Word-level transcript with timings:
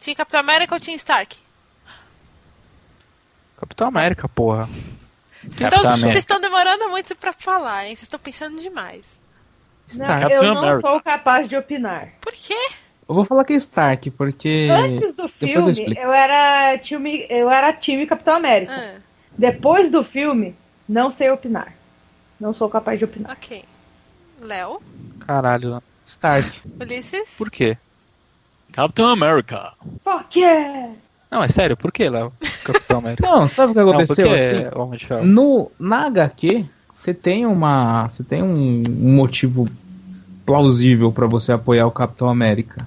Tinha 0.00 0.16
Capitão 0.16 0.40
América 0.40 0.74
ou 0.74 0.80
tinha 0.80 0.96
Stark? 0.96 1.36
Capitão 3.58 3.88
América, 3.88 4.28
porra. 4.28 4.68
Então, 5.44 5.82
vocês 5.98 6.16
estão 6.16 6.40
demorando 6.40 6.88
muito 6.88 7.14
pra 7.14 7.32
falar, 7.32 7.86
hein? 7.86 7.94
Vocês 7.94 8.04
estão 8.04 8.18
pensando 8.18 8.60
demais. 8.60 9.04
Não, 9.92 10.28
eu 10.28 10.42
não 10.42 10.58
America. 10.58 10.80
sou 10.80 11.00
capaz 11.00 11.48
de 11.48 11.56
opinar. 11.56 12.12
Por 12.20 12.32
quê? 12.32 12.56
Eu 13.08 13.14
vou 13.14 13.24
falar 13.24 13.44
que 13.44 13.52
é 13.52 13.56
Stark, 13.56 14.10
porque. 14.12 14.68
Antes 14.70 15.14
do 15.16 15.28
filme, 15.28 15.94
eu, 15.96 16.04
eu, 16.04 16.12
era 16.12 16.78
time, 16.78 17.26
eu 17.28 17.50
era 17.50 17.72
time 17.72 18.06
Capitão 18.06 18.36
América. 18.36 18.72
Ah. 18.72 19.00
Depois 19.36 19.90
do 19.90 20.04
filme, 20.04 20.54
não 20.88 21.10
sei 21.10 21.30
opinar. 21.30 21.74
Não 22.38 22.52
sou 22.52 22.68
capaz 22.70 22.98
de 22.98 23.04
opinar. 23.04 23.32
Ok. 23.32 23.64
Léo? 24.40 24.80
Caralho, 25.26 25.82
Stark. 26.06 26.50
Ulisses? 26.80 27.28
Por 27.36 27.50
quê? 27.50 27.76
Capitão 28.72 29.08
América. 29.08 29.72
Fuck 30.04 30.38
yeah! 30.38 30.92
Não, 31.30 31.42
é 31.42 31.48
sério, 31.48 31.76
por 31.76 31.92
que, 31.92 32.08
Léo? 32.08 32.32
Capitão 32.64 32.98
América. 33.00 33.26
Não, 33.26 33.46
sabe 33.48 33.72
o 33.72 33.74
que 33.74 33.80
aconteceu? 33.80 34.26
Não, 34.26 34.88
porque, 34.88 35.14
assim, 35.14 35.26
no, 35.26 35.70
na 35.78 36.06
HQ, 36.06 36.66
você 36.96 37.14
tem 37.14 37.46
uma. 37.46 38.08
Você 38.08 38.22
tem 38.22 38.42
um, 38.42 38.82
um 38.86 39.14
motivo 39.14 39.68
plausível 40.44 41.12
para 41.12 41.26
você 41.26 41.52
apoiar 41.52 41.86
o 41.86 41.92
Capitão 41.92 42.28
América. 42.28 42.86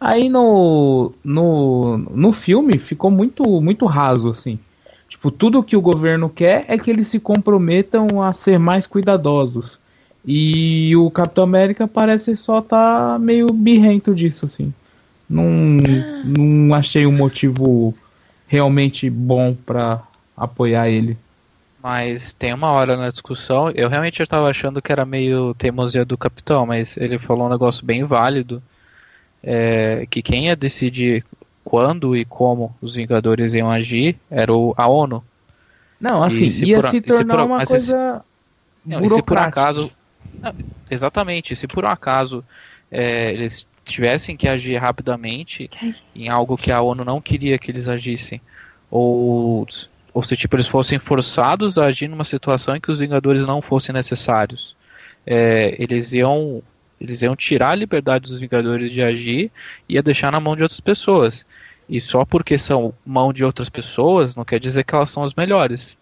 Aí 0.00 0.28
no, 0.28 1.12
no, 1.22 1.98
no 1.98 2.32
filme 2.32 2.78
ficou 2.78 3.10
muito, 3.10 3.44
muito 3.60 3.86
raso, 3.86 4.30
assim. 4.30 4.58
Tipo, 5.08 5.30
tudo 5.30 5.62
que 5.62 5.76
o 5.76 5.80
governo 5.80 6.28
quer 6.28 6.64
é 6.68 6.78
que 6.78 6.90
eles 6.90 7.08
se 7.08 7.20
comprometam 7.20 8.22
a 8.22 8.32
ser 8.32 8.58
mais 8.58 8.86
cuidadosos. 8.86 9.78
E 10.24 10.96
o 10.96 11.10
Capitão 11.10 11.44
América 11.44 11.86
parece 11.86 12.36
só 12.36 12.60
tá 12.60 13.18
meio 13.20 13.46
birrento 13.52 14.14
disso, 14.14 14.46
assim. 14.46 14.72
Não, 15.32 15.48
não 16.24 16.74
achei 16.74 17.06
um 17.06 17.12
motivo 17.12 17.94
realmente 18.46 19.08
bom 19.08 19.54
para 19.54 20.02
apoiar 20.36 20.90
ele. 20.90 21.16
Mas 21.82 22.34
tem 22.34 22.52
uma 22.52 22.70
hora 22.70 22.98
na 22.98 23.08
discussão, 23.08 23.70
eu 23.70 23.88
realmente 23.88 24.22
estava 24.22 24.48
achando 24.50 24.82
que 24.82 24.92
era 24.92 25.06
meio 25.06 25.54
teimosia 25.54 26.04
do 26.04 26.18
capitão, 26.18 26.66
mas 26.66 26.98
ele 26.98 27.18
falou 27.18 27.46
um 27.46 27.50
negócio 27.50 27.84
bem 27.84 28.04
válido, 28.04 28.62
é, 29.42 30.06
que 30.08 30.22
quem 30.22 30.46
ia 30.46 30.54
decidir 30.54 31.24
quando 31.64 32.14
e 32.14 32.26
como 32.26 32.76
os 32.82 32.94
Vingadores 32.94 33.54
iam 33.54 33.70
agir 33.70 34.18
era 34.30 34.52
o, 34.52 34.74
a 34.76 34.86
ONU. 34.86 35.24
Não, 35.98 36.22
assim, 36.22 36.50
se 36.50 36.66
ia 36.66 36.82
por, 36.82 36.90
se 36.90 37.00
tornar 37.00 37.36
por, 37.36 37.46
uma 37.46 37.64
coisa 37.64 38.22
se, 38.84 38.88
não, 38.88 39.08
se 39.08 39.22
por 39.22 39.38
acaso... 39.38 39.90
Exatamente, 40.90 41.56
se 41.56 41.66
por 41.66 41.84
um 41.84 41.88
acaso 41.88 42.44
é, 42.90 43.32
eles 43.32 43.66
tivessem 43.92 44.36
que 44.36 44.48
agir 44.48 44.76
rapidamente 44.76 45.70
em 46.14 46.28
algo 46.28 46.56
que 46.56 46.72
a 46.72 46.80
ONU 46.80 47.04
não 47.04 47.20
queria 47.20 47.58
que 47.58 47.70
eles 47.70 47.88
agissem, 47.88 48.40
ou 48.90 49.66
ou 50.14 50.22
se 50.22 50.36
tipo 50.36 50.56
eles 50.56 50.66
fossem 50.66 50.98
forçados 50.98 51.78
a 51.78 51.86
agir 51.86 52.06
numa 52.06 52.24
situação 52.24 52.76
em 52.76 52.80
que 52.80 52.90
os 52.90 52.98
Vingadores 52.98 53.46
não 53.46 53.62
fossem 53.62 53.94
necessários. 53.94 54.76
É, 55.26 55.74
eles 55.78 56.12
iam 56.12 56.62
eles 57.00 57.22
iam 57.22 57.34
tirar 57.34 57.70
a 57.70 57.74
liberdade 57.74 58.30
dos 58.30 58.40
Vingadores 58.40 58.92
de 58.92 59.02
agir 59.02 59.50
e 59.88 59.94
ia 59.94 60.02
deixar 60.02 60.30
na 60.30 60.38
mão 60.38 60.54
de 60.54 60.62
outras 60.62 60.80
pessoas. 60.80 61.46
E 61.88 62.00
só 62.00 62.24
porque 62.24 62.58
são 62.58 62.94
mão 63.04 63.32
de 63.32 63.44
outras 63.44 63.68
pessoas 63.68 64.36
não 64.36 64.44
quer 64.44 64.60
dizer 64.60 64.84
que 64.84 64.94
elas 64.94 65.10
são 65.10 65.22
as 65.22 65.34
melhores 65.34 65.98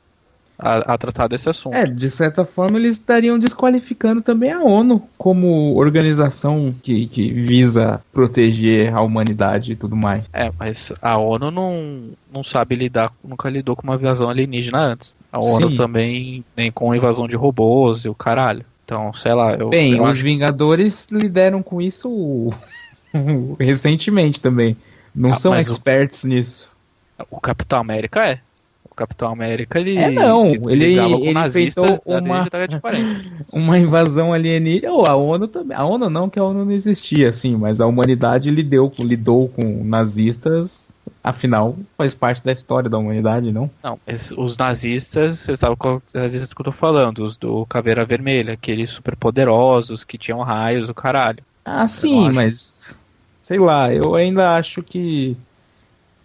a, 0.61 0.95
a, 0.95 0.99
tratar 0.99 1.27
desse 1.27 1.49
assunto. 1.49 1.75
É, 1.75 1.87
de 1.87 2.11
certa 2.11 2.45
forma 2.45 2.79
eles 2.79 2.97
estariam 2.97 3.39
desqualificando 3.39 4.23
também 4.23 4.53
a 4.53 4.61
ONU 4.61 5.03
como 5.17 5.75
organização 5.77 6.75
que, 6.83 7.07
que 7.07 7.33
visa 7.33 8.01
proteger 8.13 8.95
a 8.95 9.01
humanidade 9.01 9.73
e 9.73 9.77
tudo 9.77 9.97
mais. 9.97 10.25
É, 10.33 10.51
mas 10.59 10.93
a 11.01 11.17
ONU 11.17 11.51
não, 11.51 12.11
não 12.33 12.45
sabe 12.45 12.75
lidar, 12.77 13.13
nunca 13.25 13.49
lidou 13.49 13.75
com 13.75 13.83
uma 13.83 13.95
invasão 13.95 14.29
alienígena 14.29 14.79
antes. 14.79 15.17
A 15.33 15.39
ONU 15.39 15.71
Sim. 15.71 15.75
também 15.77 16.45
nem 16.57 16.71
com 16.71 16.95
invasão 16.95 17.27
de 17.27 17.37
robôs 17.37 18.05
e 18.05 18.09
o 18.09 18.15
caralho. 18.15 18.65
Então, 18.85 19.13
sei 19.15 19.33
lá. 19.33 19.55
Eu, 19.55 19.69
Bem, 19.69 19.97
eu 19.97 20.03
os 20.03 20.11
acho... 20.11 20.23
Vingadores 20.23 21.07
lideram 21.11 21.63
com 21.63 21.81
isso 21.81 22.53
recentemente 23.59 24.41
também. 24.41 24.77
Não 25.15 25.33
ah, 25.33 25.37
são 25.37 25.55
experts 25.55 26.25
o... 26.25 26.29
nisso. 26.29 26.69
O 27.31 27.41
Capitão 27.41 27.79
América 27.79 28.29
é. 28.29 28.41
Capitão 29.01 29.33
América, 29.33 29.81
ele. 29.81 29.97
É, 29.97 30.11
não. 30.11 30.49
Ele, 30.69 30.85
ele, 30.85 31.33
nazistas 31.33 32.03
uma, 32.05 32.47
uma 33.51 33.79
invasão 33.79 34.31
alienígena. 34.31 34.93
Ou 34.93 35.07
a 35.07 35.17
ONU 35.17 35.49
também. 35.49 35.75
A 35.75 35.87
ONU 35.87 36.11
não, 36.11 36.29
que 36.29 36.39
a 36.39 36.45
ONU 36.45 36.67
não 36.67 36.73
existia, 36.73 37.31
assim, 37.31 37.57
mas 37.57 37.81
a 37.81 37.87
humanidade 37.87 38.51
lidou, 38.51 38.93
lidou 38.99 39.49
com 39.49 39.83
nazistas. 39.83 40.87
Afinal, 41.25 41.77
faz 41.97 42.15
parte 42.15 42.45
da 42.45 42.53
história 42.53 42.91
da 42.91 42.99
humanidade, 42.99 43.51
não? 43.51 43.71
Não, 43.83 43.99
os 44.37 44.57
nazistas, 44.57 45.39
vocês 45.39 45.59
sabem 45.59 45.77
qual 45.77 46.03
os 46.07 46.13
nazistas 46.13 46.53
que 46.53 46.61
eu 46.61 46.65
tô 46.65 46.73
falando, 46.73 47.25
os 47.25 47.37
do 47.37 47.65
Caveira 47.67 48.05
Vermelha, 48.05 48.53
aqueles 48.53 48.91
super 48.91 49.17
poderosos 49.17 50.05
que 50.05 50.19
tinham 50.19 50.41
raios, 50.41 50.89
o 50.91 50.95
caralho. 50.95 51.43
Ah, 51.65 51.89
sim, 51.89 52.31
mas. 52.31 52.95
Sei 53.45 53.59
lá, 53.59 53.93
eu 53.93 54.15
ainda 54.15 54.57
acho 54.57 54.83
que 54.83 55.37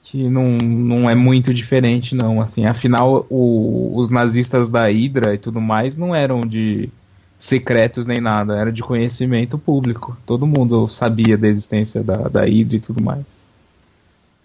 que 0.06 0.30
não, 0.30 0.58
não 0.58 1.10
é 1.10 1.16
muito 1.16 1.54
diferente, 1.54 2.16
não. 2.16 2.42
Assim, 2.42 2.66
afinal, 2.66 3.26
o, 3.30 3.94
os 3.98 4.10
nazistas 4.10 4.70
da 4.70 4.88
Hydra 4.88 5.34
e 5.34 5.38
tudo 5.38 5.60
mais 5.60 5.96
não 5.98 6.16
eram 6.16 6.42
de 6.42 6.90
secretos 7.40 8.06
nem 8.06 8.22
nada, 8.22 8.56
era 8.56 8.72
de 8.72 8.82
conhecimento 8.82 9.58
público. 9.58 10.16
Todo 10.26 10.48
mundo 10.48 10.88
sabia 10.88 11.38
da 11.38 11.48
existência 11.48 12.04
da, 12.04 12.18
da 12.30 12.46
Hydra 12.46 12.78
e 12.78 12.80
tudo 12.80 13.04
mais. 13.04 13.26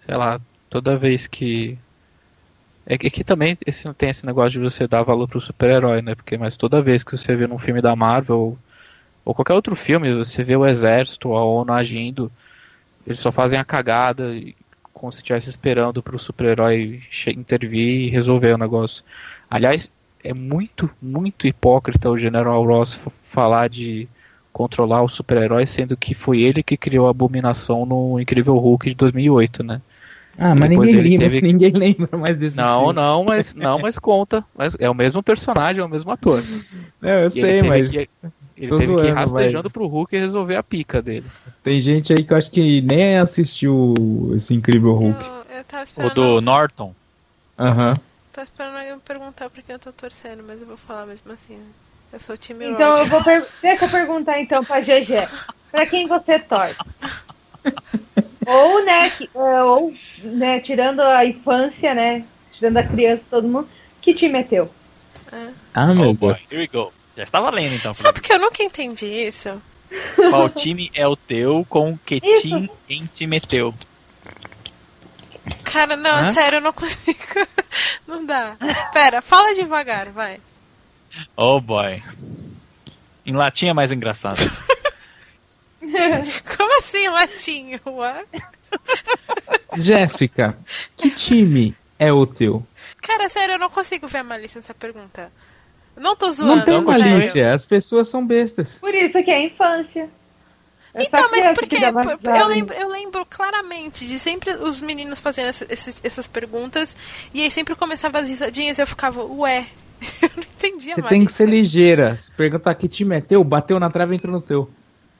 Sei 0.05 0.15
lá, 0.15 0.41
toda 0.69 0.97
vez 0.97 1.27
que. 1.27 1.77
É 2.83 2.97
que, 2.97 3.07
é 3.07 3.09
que 3.11 3.23
também 3.23 3.55
esse, 3.65 3.91
tem 3.93 4.09
esse 4.09 4.25
negócio 4.25 4.51
de 4.51 4.59
você 4.59 4.87
dar 4.87 5.03
valor 5.03 5.27
pro 5.27 5.39
super-herói, 5.39 6.01
né? 6.01 6.15
Porque, 6.15 6.37
mas 6.37 6.57
toda 6.57 6.81
vez 6.81 7.03
que 7.03 7.15
você 7.15 7.35
vê 7.35 7.45
num 7.45 7.59
filme 7.59 7.79
da 7.79 7.95
Marvel 7.95 8.37
ou, 8.37 8.57
ou 9.23 9.35
qualquer 9.35 9.53
outro 9.53 9.75
filme, 9.75 10.11
você 10.15 10.43
vê 10.43 10.55
o 10.55 10.65
exército, 10.65 11.33
a 11.33 11.45
ONU 11.45 11.71
agindo, 11.71 12.31
eles 13.05 13.19
só 13.19 13.31
fazem 13.31 13.59
a 13.59 13.63
cagada 13.63 14.33
como 15.01 15.11
se 15.11 15.17
estivesse 15.17 15.49
esperando 15.49 16.03
para 16.03 16.15
o 16.15 16.19
super-herói 16.19 17.01
intervir 17.35 18.05
e 18.05 18.09
resolver 18.09 18.53
o 18.53 18.57
negócio. 18.57 19.03
Aliás, 19.49 19.91
é 20.23 20.31
muito, 20.31 20.87
muito 21.01 21.47
hipócrita 21.47 22.07
o 22.07 22.19
General 22.19 22.63
Ross 22.63 22.99
falar 23.23 23.67
de 23.67 24.07
controlar 24.53 25.01
o 25.01 25.09
super-herói, 25.09 25.65
sendo 25.65 25.97
que 25.97 26.13
foi 26.13 26.41
ele 26.41 26.61
que 26.61 26.77
criou 26.77 27.07
a 27.07 27.09
abominação 27.09 27.83
no 27.83 28.19
Incrível 28.19 28.55
Hulk 28.57 28.89
de 28.91 28.95
2008, 28.95 29.63
né? 29.63 29.81
Ah, 30.37 30.53
mas 30.53 30.69
ninguém 30.69 30.95
lembra, 30.95 31.29
teve... 31.29 31.41
ninguém 31.51 31.71
lembra 31.71 32.17
mais 32.19 32.37
desse 32.37 32.55
Não, 32.55 32.81
filme. 32.81 32.93
não, 32.93 33.23
mas 33.23 33.55
não, 33.55 33.79
mas 33.79 33.97
conta. 33.97 34.45
Mas 34.55 34.77
é 34.79 34.87
o 34.87 34.93
mesmo 34.93 35.23
personagem, 35.23 35.81
é 35.81 35.85
o 35.85 35.89
mesmo 35.89 36.11
ator. 36.11 36.43
É, 37.03 37.23
eu 37.23 37.29
e 37.29 37.31
sei, 37.31 37.63
mas. 37.63 37.89
Que, 37.89 38.07
ele 38.61 38.69
Tô 38.69 38.77
teve 38.77 38.93
zoando, 38.93 39.01
que 39.01 39.07
ir 39.07 39.13
rastejando 39.13 39.63
mas... 39.63 39.73
pro 39.73 39.87
Hulk 39.87 40.15
resolver 40.15 40.55
a 40.55 40.61
pica 40.61 41.01
dele. 41.01 41.25
Tem 41.63 41.81
gente 41.81 42.13
aí 42.13 42.23
que 42.23 42.31
eu 42.31 42.37
acho 42.37 42.51
que 42.51 42.79
nem 42.81 43.17
assistiu 43.17 43.95
esse 44.35 44.53
incrível 44.53 44.93
Hulk. 44.93 45.23
Eu, 45.23 45.57
eu 45.57 45.63
tava 45.63 45.83
esperando... 45.83 46.11
O 46.11 46.13
do 46.13 46.41
Norton? 46.41 46.93
Aham. 47.57 47.89
Uhum. 47.89 47.95
Tô 48.31 48.41
esperando 48.41 48.77
alguém 48.77 48.93
me 48.93 49.01
perguntar 49.01 49.49
por 49.49 49.63
que 49.63 49.73
eu 49.73 49.79
tô 49.79 49.91
torcendo, 49.91 50.43
mas 50.47 50.61
eu 50.61 50.67
vou 50.67 50.77
falar 50.77 51.07
mesmo 51.07 51.31
assim. 51.31 51.57
Eu 52.13 52.19
sou 52.19 52.35
o 52.35 52.37
time 52.37 52.69
Então 52.69 52.97
eu 52.97 53.05
vou 53.07 53.23
per... 53.23 53.45
Deixa 53.61 53.85
eu 53.85 53.89
perguntar 53.89 54.39
então 54.39 54.63
pra 54.63 54.79
GG. 54.79 55.27
Pra 55.71 55.85
quem 55.87 56.07
você 56.07 56.37
torce? 56.37 56.75
ou, 58.45 58.85
né, 58.85 59.09
que, 59.09 59.29
é, 59.33 59.63
ou, 59.63 59.93
né, 60.23 60.59
tirando 60.59 61.01
a 61.01 61.25
infância, 61.25 61.93
né? 61.93 62.25
Tirando 62.51 62.77
a 62.77 62.83
criança 62.83 63.25
todo 63.29 63.47
mundo, 63.47 63.67
que 64.01 64.13
time 64.13 64.39
é 64.39 64.43
teu? 64.43 64.69
É. 65.31 65.47
Ah, 65.73 65.93
meu 65.93 66.11
oh, 66.11 66.13
Deus. 66.13 66.39
Here 66.51 66.61
we 66.61 66.67
go. 66.67 66.91
Já 67.21 67.25
está 67.25 67.39
valendo 67.39 67.75
então. 67.75 67.93
Sabe 67.93 68.13
porque 68.13 68.33
eu 68.33 68.39
nunca 68.39 68.63
entendi 68.63 69.05
isso? 69.05 69.61
Qual 70.15 70.49
time 70.49 70.89
é 70.95 71.07
o 71.07 71.15
teu 71.15 71.63
com 71.69 71.95
que 71.99 72.19
time 72.19 72.67
em 72.89 73.05
te 73.05 73.27
meteu? 73.27 73.75
Cara, 75.63 75.95
não, 75.95 76.09
Hã? 76.09 76.33
sério, 76.33 76.55
eu 76.57 76.61
não 76.61 76.73
consigo. 76.73 77.19
não 78.07 78.25
dá. 78.25 78.57
Pera, 78.91 79.21
fala 79.21 79.53
devagar, 79.53 80.09
vai. 80.09 80.41
Oh 81.37 81.61
boy. 81.61 82.01
Em 83.23 83.33
latim 83.33 83.67
é 83.67 83.73
mais 83.73 83.91
engraçado. 83.91 84.39
Como 86.57 86.79
assim 86.79 87.05
em 87.05 87.09
latim? 87.09 87.79
What? 87.85 88.27
Jéssica, 89.77 90.57
que 90.97 91.11
time 91.11 91.75
é 91.99 92.11
o 92.11 92.25
teu? 92.25 92.65
Cara, 92.99 93.29
sério, 93.29 93.53
eu 93.53 93.59
não 93.59 93.69
consigo 93.69 94.07
ver 94.07 94.17
a 94.19 94.23
malícia 94.23 94.57
nessa 94.57 94.73
pergunta. 94.73 95.31
Não 95.97 96.15
tô 96.15 96.31
zoando. 96.31 96.55
Não 96.57 96.65
tem 96.65 96.81
malícia, 96.81 97.53
as 97.53 97.65
pessoas 97.65 98.07
são 98.07 98.25
bestas. 98.25 98.79
Por 98.79 98.93
isso 98.93 99.23
que 99.23 99.31
é 99.31 99.45
infância. 99.45 100.09
É 100.93 101.03
então, 101.03 101.29
mas 101.31 101.57
porque 101.57 101.77
eu 101.77 102.47
lembro, 102.47 102.75
eu 102.75 102.89
lembro 102.89 103.25
claramente 103.25 104.05
de 104.05 104.19
sempre 104.19 104.51
os 104.55 104.81
meninos 104.81 105.19
fazendo 105.19 105.47
essas, 105.47 106.01
essas 106.03 106.27
perguntas 106.27 106.97
e 107.33 107.41
aí 107.41 107.49
sempre 107.49 107.75
começava 107.75 108.19
as 108.19 108.27
risadinhas 108.27 108.77
e 108.77 108.81
eu 108.81 108.87
ficava, 108.87 109.23
ué, 109.23 109.65
eu 110.21 110.29
não 110.35 110.43
entendia 110.43 110.95
Você 110.95 111.01
tem 111.03 111.25
que 111.25 111.33
ser 111.33 111.47
ligeira. 111.47 112.19
Se 112.21 112.31
perguntar 112.31 112.75
que 112.75 112.89
time 112.89 113.17
é 113.17 113.21
teu, 113.21 113.43
bateu 113.43 113.79
na 113.79 113.89
trave 113.89 114.13
e 114.13 114.17
entrou 114.17 114.33
no 114.33 114.41
teu. 114.41 114.69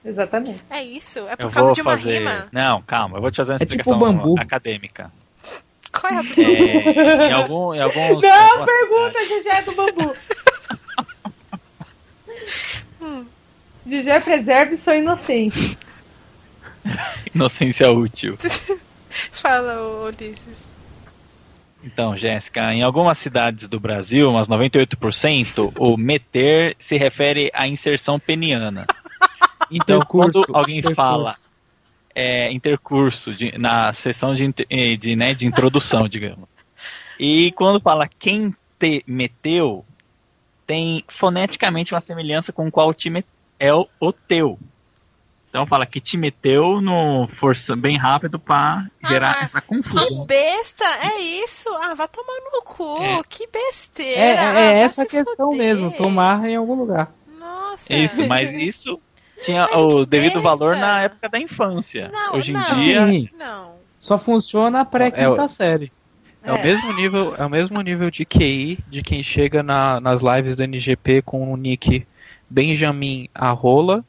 Exatamente. 0.03 0.61
É 0.69 0.83
isso? 0.83 1.19
É 1.19 1.35
por 1.35 1.45
eu 1.45 1.51
causa 1.51 1.73
de 1.73 1.81
uma 1.81 1.91
fazer... 1.91 2.19
rima? 2.19 2.47
Não, 2.51 2.81
calma, 2.81 3.17
eu 3.17 3.21
vou 3.21 3.31
te 3.31 3.37
fazer 3.37 3.51
uma 3.51 3.55
é 3.57 3.59
tipo 3.59 3.73
explicação 3.73 4.17
tipo 4.17 4.41
acadêmica. 4.41 5.11
Qual 5.91 6.11
é 6.11 6.17
a 6.17 6.21
é, 6.21 7.29
em, 7.29 7.33
algum, 7.33 7.73
em 7.73 7.81
alguns. 7.81 8.21
Não, 8.21 8.65
pergunta, 8.65 9.19
cidade... 9.25 9.49
é 9.49 9.61
do 9.61 9.75
bambu. 9.75 10.15
Gigi 13.85 14.19
preserve 14.21 14.77
sou 14.77 14.93
inocente. 14.93 15.77
Inocência 17.33 17.91
útil. 17.91 18.37
Fala, 19.31 20.05
Ulisses. 20.05 20.71
Então, 21.83 22.15
Jéssica, 22.15 22.73
em 22.73 22.83
algumas 22.83 23.17
cidades 23.17 23.67
do 23.67 23.79
Brasil, 23.79 24.29
umas 24.29 24.47
98%, 24.47 25.73
o 25.77 25.97
meter 25.97 26.75
se 26.79 26.95
refere 26.95 27.49
à 27.53 27.67
inserção 27.67 28.19
peniana. 28.19 28.85
Então, 29.73 30.01
quando 30.01 30.43
alguém 30.51 30.79
intercurso. 30.79 30.95
fala 30.95 31.35
é, 32.13 32.51
intercurso 32.51 33.33
de, 33.33 33.57
na 33.57 33.93
sessão 33.93 34.33
de, 34.33 34.53
de, 34.97 35.15
né, 35.15 35.33
de 35.33 35.47
introdução, 35.47 36.09
digamos, 36.09 36.49
e 37.17 37.53
quando 37.53 37.79
fala 37.79 38.05
quem 38.05 38.53
te 38.77 39.01
meteu, 39.07 39.85
tem 40.71 41.03
foneticamente 41.09 41.93
uma 41.93 41.99
semelhança 41.99 42.53
com 42.53 42.71
qual 42.71 42.93
time 42.93 43.25
é 43.59 43.73
o, 43.73 43.85
o 43.99 44.13
teu. 44.13 44.57
Então 45.49 45.65
fala 45.65 45.85
que 45.85 45.99
te 45.99 46.15
meteu 46.15 46.79
no 46.79 47.27
força 47.27 47.75
bem 47.75 47.97
rápido 47.97 48.39
para 48.39 48.87
gerar 49.05 49.35
ah, 49.37 49.43
essa 49.43 49.59
confusão. 49.59 50.23
besta, 50.25 50.85
é 50.85 51.19
isso. 51.19 51.67
Ah, 51.75 51.93
vai 51.93 52.07
tomar 52.07 52.39
no 52.53 52.61
cu. 52.61 53.03
É. 53.03 53.21
Que 53.27 53.47
besteira. 53.47 54.21
É, 54.21 54.61
é, 54.61 54.79
é 54.79 54.83
essa 54.83 55.05
questão 55.05 55.51
fuder. 55.51 55.57
mesmo, 55.57 55.91
tomar 55.91 56.47
em 56.47 56.55
algum 56.55 56.75
lugar. 56.75 57.11
Nossa. 57.37 57.93
Isso, 57.93 58.25
mas 58.25 58.53
isso 58.53 58.97
tinha 59.41 59.67
mas 59.67 59.75
o 59.75 60.05
devido 60.05 60.35
besta. 60.35 60.55
valor 60.55 60.77
na 60.77 61.01
época 61.01 61.27
da 61.27 61.37
infância. 61.37 62.07
Não, 62.07 62.37
Hoje 62.37 62.51
em 62.51 62.53
não, 62.53 62.75
dia, 62.75 63.29
não. 63.37 63.75
Só 63.99 64.17
funciona 64.17 64.85
pré-quinta 64.85 65.43
é, 65.43 65.47
série. 65.49 65.91
É, 66.43 66.51
o 66.51 66.55
é. 66.55 66.63
mesmo 66.63 66.93
nível, 66.93 67.35
é 67.37 67.45
o 67.45 67.49
mesmo 67.49 67.79
nível 67.81 68.09
de 68.09 68.25
QI 68.25 68.79
de 68.89 69.01
quem 69.01 69.23
chega 69.23 69.61
na, 69.61 69.99
nas 69.99 70.21
lives 70.21 70.55
do 70.55 70.63
NGP 70.63 71.21
com 71.21 71.51
o 71.51 71.57
nick 71.57 72.05
Benjamin 72.49 73.29
Arrola 73.33 74.03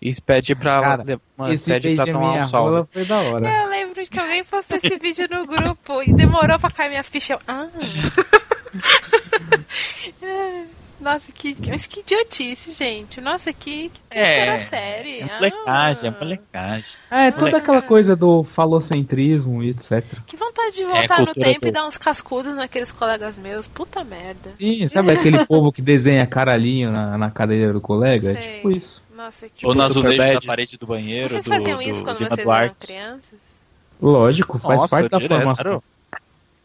e 0.00 0.14
pede 0.20 0.54
pra, 0.54 0.80
Cara, 0.80 1.04
pede 1.64 1.94
pra 1.94 2.06
tomar 2.06 2.38
um 2.38 2.44
salve. 2.44 2.88
Foi 2.92 3.04
da 3.04 3.20
hora. 3.20 3.46
Eu 3.46 3.68
lembro 3.68 4.06
que 4.06 4.18
alguém 4.18 4.42
postou 4.42 4.78
esse 4.78 4.96
vídeo 4.96 5.28
no 5.30 5.46
grupo 5.46 6.02
e 6.02 6.12
demorou 6.14 6.58
pra 6.58 6.70
cair 6.70 6.88
minha 6.88 7.04
ficha. 7.04 7.34
Eu, 7.34 7.40
ah. 7.46 7.68
Nossa, 11.00 11.32
que, 11.32 11.56
mas 11.68 11.86
que 11.86 12.00
idiotice, 12.00 12.72
gente. 12.72 13.20
Nossa, 13.20 13.52
que, 13.52 13.88
que 13.88 14.00
terceira 14.10 14.52
é, 14.52 14.58
série. 14.58 15.20
É 15.20 15.34
molecagem, 15.34 16.04
é 16.04 16.08
ah. 16.08 16.14
é 16.14 16.24
molecagem. 16.24 16.84
É, 17.10 17.30
toda 17.30 17.56
aquela 17.56 17.80
coisa 17.80 18.14
do 18.14 18.44
falocentrismo 18.44 19.62
e 19.62 19.70
etc. 19.70 20.04
Que 20.26 20.36
vontade 20.36 20.76
de 20.76 20.84
voltar 20.84 21.22
é, 21.22 21.24
no 21.24 21.34
tempo 21.34 21.66
e 21.66 21.70
dar 21.70 21.86
uns 21.86 21.96
cascudos 21.96 22.54
naqueles 22.54 22.92
colegas 22.92 23.36
meus. 23.36 23.66
Puta 23.66 24.04
merda. 24.04 24.52
Sim, 24.58 24.86
sabe 24.88 25.12
aquele 25.12 25.44
povo 25.46 25.72
que 25.72 25.80
desenha 25.80 26.26
caralhinho 26.26 26.92
na, 26.92 27.16
na 27.16 27.30
cadeira 27.30 27.72
do 27.72 27.80
colega? 27.80 28.34
Sei. 28.34 28.42
É 28.42 28.54
tipo 28.56 28.70
isso. 28.70 29.02
Nossa, 29.16 29.48
que 29.48 29.66
Ou 29.66 29.74
nas 29.74 29.90
azulejos 29.90 30.34
da 30.34 30.40
parede 30.40 30.76
do 30.76 30.86
banheiro. 30.86 31.28
Vocês 31.28 31.44
do, 31.44 31.50
faziam 31.50 31.80
isso 31.80 31.98
do, 31.98 32.04
quando 32.04 32.18
vocês 32.18 32.46
eram 32.46 32.74
crianças? 32.78 33.38
Lógico, 34.00 34.58
faz 34.58 34.80
Nossa, 34.80 34.96
parte 34.96 35.10
da 35.10 35.18
direto. 35.18 35.36
formação. 35.38 35.82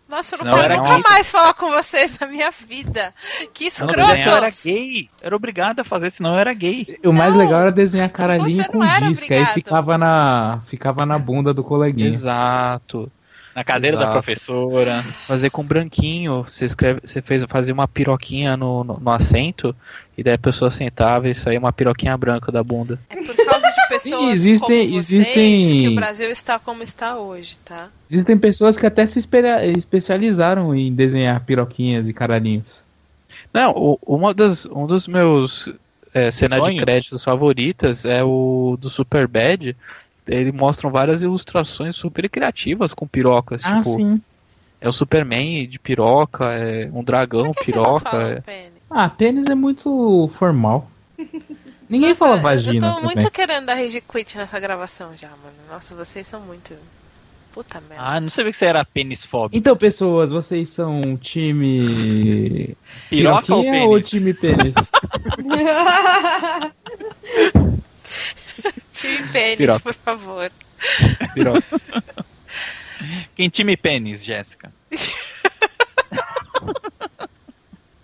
Nossa, 0.07 0.36
eu 0.36 0.46
não, 0.46 0.52
não 0.52 0.62
quero 0.62 0.78
nunca 0.78 0.94
gay. 0.94 1.04
mais 1.10 1.31
falar 1.31 1.54
com 1.56 1.72
vocês 1.72 2.18
na 2.19 2.28
minha 2.28 2.52
vida. 2.52 3.13
Que 3.54 3.66
escroto. 3.66 4.00
Eu 4.00 4.36
era 4.36 4.50
gay. 4.50 5.10
Era 5.22 5.36
obrigado 5.36 5.80
a 5.80 5.84
fazer, 5.84 6.12
senão 6.12 6.34
eu 6.34 6.40
era 6.40 6.54
gay. 6.54 7.00
O 7.04 7.12
mais 7.12 7.36
legal 7.36 7.62
era 7.62 7.72
desenhar 7.72 8.10
caralhinho 8.10 8.66
com 8.66 8.80
disco. 8.80 9.34
Aí 9.34 9.46
ficava 9.54 9.98
na, 9.98 10.62
ficava 10.68 11.06
na 11.06 11.18
bunda 11.18 11.54
do 11.54 11.63
coleguinha. 11.63 12.07
Exato. 12.07 13.12
Na 13.56 13.63
cadeira 13.63 13.96
Exato. 13.96 14.07
da 14.07 14.12
professora. 14.12 15.02
Fazer 15.25 15.50
com 15.50 15.63
branquinho. 15.63 16.44
Você, 16.44 16.66
escreve, 16.66 17.00
você 17.04 17.22
fez 17.22 17.44
fazer 17.46 17.72
uma 17.72 17.88
piroquinha 17.88 18.56
no, 18.56 18.84
no, 18.84 19.00
no, 19.00 19.12
assento. 19.12 19.75
E 20.18 20.22
daí 20.22 20.34
a 20.34 20.38
pessoa 20.38 20.69
sentava 20.69 21.30
e 21.30 21.34
saía 21.34 21.58
uma 21.58 21.72
piroquinha 21.72 22.16
branca 22.18 22.51
da 22.51 22.62
bunda. 22.62 23.00
É 23.10 23.16
por 23.16 23.36
causa 23.46 23.72
pessoas 23.88 24.32
existem, 24.32 24.90
como 24.90 25.04
vocês 25.04 25.12
existem... 25.12 25.82
que 25.82 25.88
o 25.90 25.96
Brasil 25.96 26.30
está 26.30 26.60
como 26.60 26.84
está 26.84 27.18
hoje, 27.18 27.58
tá? 27.64 27.90
Existem 28.10 28.38
pessoas 28.38 28.78
que 28.78 28.86
até 28.86 29.06
se 29.08 29.20
especializaram 29.78 30.76
em 30.76 30.94
desenhar 30.94 31.44
piroquinhas 31.44 32.08
e 32.08 32.14
caralhinhos. 32.14 32.66
Não, 33.54 33.98
uma 34.06 34.34
das, 34.34 34.66
um 34.66 34.86
dos 34.86 35.08
meus 35.08 35.70
é, 36.14 36.30
cenas 36.32 36.64
de 36.64 36.76
créditos 36.76 37.24
favoritas 37.24 38.06
é 38.06 38.24
o 38.24 38.78
do 38.80 38.90
Super 38.90 39.28
Bad, 39.28 39.76
ele 40.28 40.52
mostram 40.52 40.90
várias 40.90 41.24
ilustrações 41.24 41.96
super 41.96 42.28
criativas 42.30 42.94
com 42.94 43.08
pirocas, 43.08 43.64
ah, 43.64 43.78
tipo. 43.78 43.96
Sim. 43.96 44.22
É 44.82 44.90
o 44.90 44.94
Superman 44.94 45.68
de 45.68 45.80
piroca, 45.80 46.54
é 46.54 46.90
um 46.94 47.04
dragão 47.04 47.52
piroca. 47.54 48.18
É... 48.18 48.42
Pênis? 48.42 48.72
Ah, 48.90 49.10
pênis 49.10 49.50
é 49.50 49.56
muito 49.56 50.30
formal. 50.38 50.90
Ninguém 51.90 52.10
Nossa, 52.10 52.20
fala 52.20 52.38
vagina. 52.38 52.74
Eu 52.74 52.80
tô 52.82 52.88
também. 53.02 53.16
muito 53.16 53.32
querendo 53.32 53.66
dar 53.66 53.76
rage 53.76 54.02
quit 54.02 54.38
nessa 54.38 54.60
gravação 54.60 55.16
já, 55.16 55.30
mano. 55.30 55.56
Nossa, 55.70 55.96
vocês 55.96 56.28
são 56.28 56.42
muito. 56.42 56.76
Puta 57.54 57.80
merda. 57.80 58.04
Ah, 58.04 58.20
não 58.20 58.30
sabia 58.30 58.52
que 58.52 58.58
você 58.58 58.66
era 58.66 58.84
pênis 58.84 59.24
fóbico. 59.24 59.58
Então, 59.58 59.78
pessoas, 59.78 60.30
vocês 60.30 60.70
são 60.72 61.16
time. 61.18 62.76
Piroca 63.10 63.56
ou 63.56 63.64
pênis? 63.64 63.88
Ou 63.88 64.02
time 64.02 64.34
pênis? 64.34 64.74
time 68.94 69.28
pênis, 69.32 69.58
Piroca. 69.58 69.80
por 69.80 69.94
favor. 69.94 70.52
Piroca. 71.34 71.82
Quem 73.36 73.50
time 73.50 73.76
pênis, 73.78 74.24
Jéssica? 74.24 74.72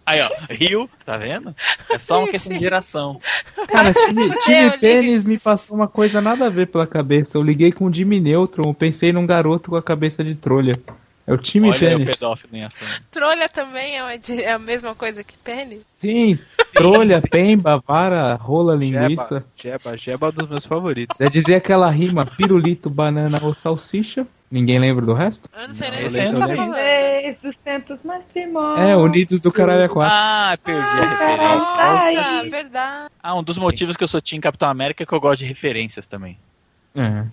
Aí, 0.05 0.19
ó, 0.21 0.29
Rio, 0.49 0.89
tá 1.05 1.17
vendo? 1.17 1.55
É 1.89 1.99
só 1.99 2.19
uma 2.19 2.27
questão 2.27 2.53
de 2.53 2.59
geração. 2.59 3.19
Cara, 3.67 3.93
time, 4.07 4.35
time 4.39 4.77
pênis 4.79 5.23
me 5.23 5.37
passou 5.37 5.77
uma 5.77 5.87
coisa 5.87 6.19
nada 6.19 6.47
a 6.47 6.49
ver 6.49 6.67
pela 6.67 6.87
cabeça. 6.87 7.37
Eu 7.37 7.43
liguei 7.43 7.71
com 7.71 7.85
o 7.85 7.93
Jimmy 7.93 8.19
Neutron, 8.19 8.73
pensei 8.73 9.13
num 9.13 9.25
garoto 9.25 9.69
com 9.69 9.75
a 9.75 9.83
cabeça 9.83 10.23
de 10.23 10.35
trolha. 10.35 10.75
É 11.25 11.33
o 11.33 11.37
time 11.37 11.69
Olha 11.69 11.79
pênis. 11.79 12.01
o 12.01 12.11
pedófilo 12.11 12.55
em 12.55 12.63
ação. 12.63 12.87
Trolha 13.11 13.47
também 13.47 13.97
é, 13.97 14.03
uma, 14.03 14.13
é 14.13 14.51
a 14.51 14.59
mesma 14.59 14.95
coisa 14.95 15.23
que 15.23 15.37
pênis? 15.37 15.81
Sim, 16.01 16.35
Sim. 16.35 16.73
trolha, 16.73 17.21
pemba, 17.21 17.81
vara, 17.87 18.33
rola, 18.35 18.75
linguiça. 18.75 19.45
Jeba, 19.55 19.97
jeba 19.97 20.27
é 20.27 20.31
dos 20.31 20.49
meus 20.49 20.65
favoritos. 20.65 21.21
É 21.21 21.29
dizer 21.29 21.55
aquela 21.55 21.89
rima 21.91 22.25
pirulito, 22.25 22.89
banana 22.89 23.39
ou 23.41 23.53
salsicha. 23.53 24.25
Ninguém 24.51 24.79
lembra 24.79 25.05
do 25.05 25.13
resto? 25.13 25.49
Eu 25.55 25.69
não 25.69 25.73
sei 25.73 25.89
nem 25.89 26.01
o 26.01 26.03
que 26.03 26.09
você 26.09 26.31
tá 26.33 26.47
falando. 26.47 26.75
Os 27.49 27.57
tempos. 27.57 27.99
É, 28.77 28.97
Unidos 28.97 29.39
do 29.39 29.49
Caralho 29.49 29.83
é 29.83 29.87
4. 29.87 30.13
Ah, 30.13 30.57
perdi 30.61 30.81
ah, 30.81 30.91
a 30.91 31.09
referência. 31.09 32.31
Nossa, 32.33 32.49
verdade. 32.49 33.11
Ah, 33.23 33.35
um 33.35 33.43
dos 33.43 33.57
motivos 33.57 33.95
que 33.95 34.03
eu 34.03 34.09
sou 34.09 34.21
Team 34.21 34.41
Capitão 34.41 34.69
América 34.69 35.03
é 35.03 35.05
que 35.05 35.13
eu 35.13 35.21
gosto 35.21 35.39
de 35.39 35.45
referências 35.45 36.05
também. 36.05 36.37
É. 36.93 37.23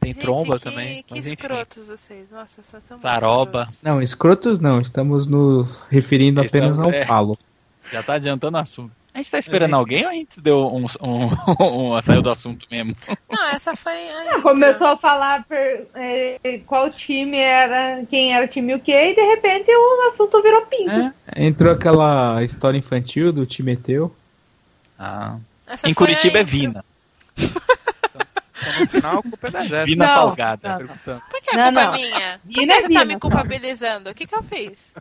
Tem 0.00 0.12
Gente, 0.12 0.22
tromba 0.22 0.58
que, 0.58 0.64
também. 0.64 1.04
Que 1.04 1.18
escrotos 1.20 1.86
vocês. 1.86 2.28
Nossa, 2.30 2.60
só 2.62 2.80
são 2.80 2.98
Zaroba. 2.98 3.68
Não, 3.80 4.02
escrotos 4.02 4.58
não. 4.58 4.80
Estamos 4.80 5.26
nos 5.28 5.68
referindo 5.88 6.40
apenas 6.40 6.76
ao 6.76 6.90
é, 6.90 7.06
falo. 7.06 7.38
Já 7.92 8.02
tá 8.02 8.14
adiantando 8.14 8.56
o 8.56 8.60
assunto. 8.60 8.99
A 9.12 9.18
gente 9.18 9.30
tá 9.30 9.38
esperando 9.38 9.74
alguém 9.74 10.04
ou 10.04 10.10
a 10.10 10.14
gente 10.14 10.40
deu 10.40 10.66
um, 10.68 10.86
um, 11.02 11.94
um, 11.96 12.02
saiu 12.02 12.22
do 12.22 12.30
assunto 12.30 12.66
mesmo? 12.70 12.94
Não, 13.28 13.48
essa 13.48 13.74
foi. 13.74 14.08
Não, 14.08 14.40
começou 14.40 14.86
a 14.88 14.96
falar 14.96 15.44
per, 15.44 15.88
é, 15.94 16.60
qual 16.66 16.90
time 16.90 17.38
era, 17.38 18.04
quem 18.06 18.34
era 18.34 18.44
o 18.44 18.48
time 18.48 18.74
o 18.74 18.80
quê, 18.80 19.10
e 19.10 19.14
de 19.14 19.22
repente 19.22 19.70
o 19.70 20.10
assunto 20.10 20.40
virou 20.42 20.62
pinto. 20.66 21.14
É, 21.26 21.44
entrou 21.44 21.72
aquela 21.72 22.42
história 22.44 22.78
infantil 22.78 23.32
do 23.32 23.44
time 23.44 23.76
teu. 23.76 24.14
Ah. 24.98 25.36
Essa 25.66 25.88
em 25.88 25.94
Curitiba 25.94 26.38
é 26.38 26.44
Vina. 26.44 26.84
no 27.36 28.86
final 28.88 29.18
a 29.18 29.22
culpa 29.22 29.48
é 29.48 29.50
da 29.50 29.60
Jéssica. 29.62 29.84
Vina 29.84 30.06
não, 30.06 30.14
salgada. 30.14 30.78
Não, 30.78 30.78
não. 30.78 31.20
Por 31.20 31.40
que 31.40 31.56
a 31.56 31.64
culpa 31.64 31.80
é 31.80 31.92
minha? 31.92 32.40
Por 32.44 32.52
que 32.52 32.66
você 32.66 32.88
Vina, 32.88 33.00
tá 33.00 33.04
me 33.04 33.18
culpabilizando? 33.18 34.10
O 34.10 34.14
que, 34.14 34.26
que 34.26 34.34
eu 34.34 34.42
fiz? 34.42 34.92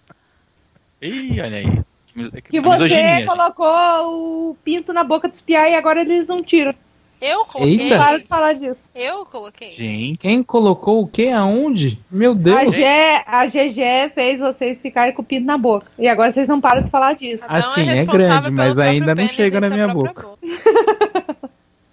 Ih, 1.01 1.41
olha 1.41 1.57
aí. 1.57 1.83
Que 2.13 2.59
você 2.59 2.83
misoginia, 2.83 3.25
colocou 3.25 4.49
o 4.49 4.57
pinto 4.63 4.93
na 4.93 5.03
boca 5.03 5.27
dos 5.27 5.41
piá 5.41 5.69
e 5.69 5.75
agora 5.75 6.01
eles 6.01 6.27
não 6.27 6.37
tiram. 6.37 6.73
Eu 7.21 7.43
coloquei. 7.45 7.81
Eita. 7.81 7.97
Para 7.97 8.17
de 8.17 8.27
falar 8.27 8.53
disso. 8.53 8.89
Eu 8.95 9.25
coloquei. 9.25 9.71
Gente. 9.71 10.17
Quem 10.17 10.41
colocou 10.41 11.01
o 11.01 11.07
quê? 11.07 11.27
Aonde? 11.27 11.99
Meu 12.09 12.33
Deus. 12.33 12.57
A, 12.57 12.67
G, 12.67 12.85
a 13.25 13.45
GG 13.45 14.13
fez 14.15 14.39
vocês 14.39 14.81
ficarem 14.81 15.13
com 15.13 15.21
o 15.21 15.25
pinto 15.25 15.45
na 15.45 15.57
boca. 15.57 15.87
E 15.97 16.07
agora 16.07 16.31
vocês 16.31 16.47
não 16.47 16.61
param 16.61 16.81
de 16.81 16.89
falar 16.89 17.13
disso. 17.13 17.43
Assim, 17.47 17.89
é, 17.89 17.97
é 17.97 18.05
grande, 18.05 18.51
mas 18.51 18.79
ainda 18.79 19.13
não 19.13 19.27
chega 19.27 19.59
na 19.59 19.69
minha 19.69 19.89
boca. 19.89 20.13
boca. 20.13 20.37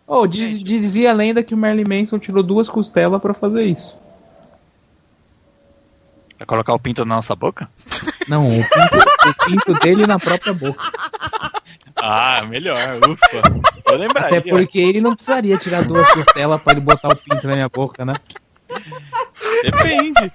oh, 0.07 0.27
diz, 0.29 0.63
dizia 0.63 1.11
a 1.11 1.15
lenda 1.15 1.43
que 1.43 1.55
o 1.55 1.59
Merlin 1.59 1.85
Manson 1.89 2.21
tirou 2.21 2.43
duas 2.43 2.69
costelas 2.69 3.21
para 3.21 3.35
fazer 3.35 3.65
isso. 3.65 3.97
Vai 6.38 6.47
colocar 6.47 6.75
o 6.75 6.78
pinto 6.78 7.05
na 7.05 7.16
nossa 7.16 7.35
boca? 7.35 7.69
Não, 8.28 8.47
o 8.49 8.62
pinto, 8.62 9.28
o 9.28 9.35
pinto 9.47 9.75
dele 9.81 10.07
na 10.07 10.19
própria 10.19 10.52
boca. 10.52 10.85
Ah, 11.97 12.43
melhor, 12.43 12.78
ufa. 13.09 13.43
Eu 13.87 13.97
lembraria. 13.97 14.38
Até 14.38 14.50
porque 14.50 14.78
ele 14.78 15.00
não 15.00 15.14
precisaria 15.14 15.57
tirar 15.57 15.83
duas 15.85 16.07
costelas 16.12 16.61
pra 16.61 16.73
ele 16.73 16.83
botar 16.83 17.09
o 17.09 17.16
pinto 17.16 17.47
na 17.47 17.55
minha 17.55 17.69
boca, 17.69 18.05
né? 18.05 18.14
Depende. 19.62 20.31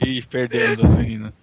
Ih, 0.00 0.22
perdemos 0.22 0.84
as 0.84 0.94
meninas. 0.94 1.34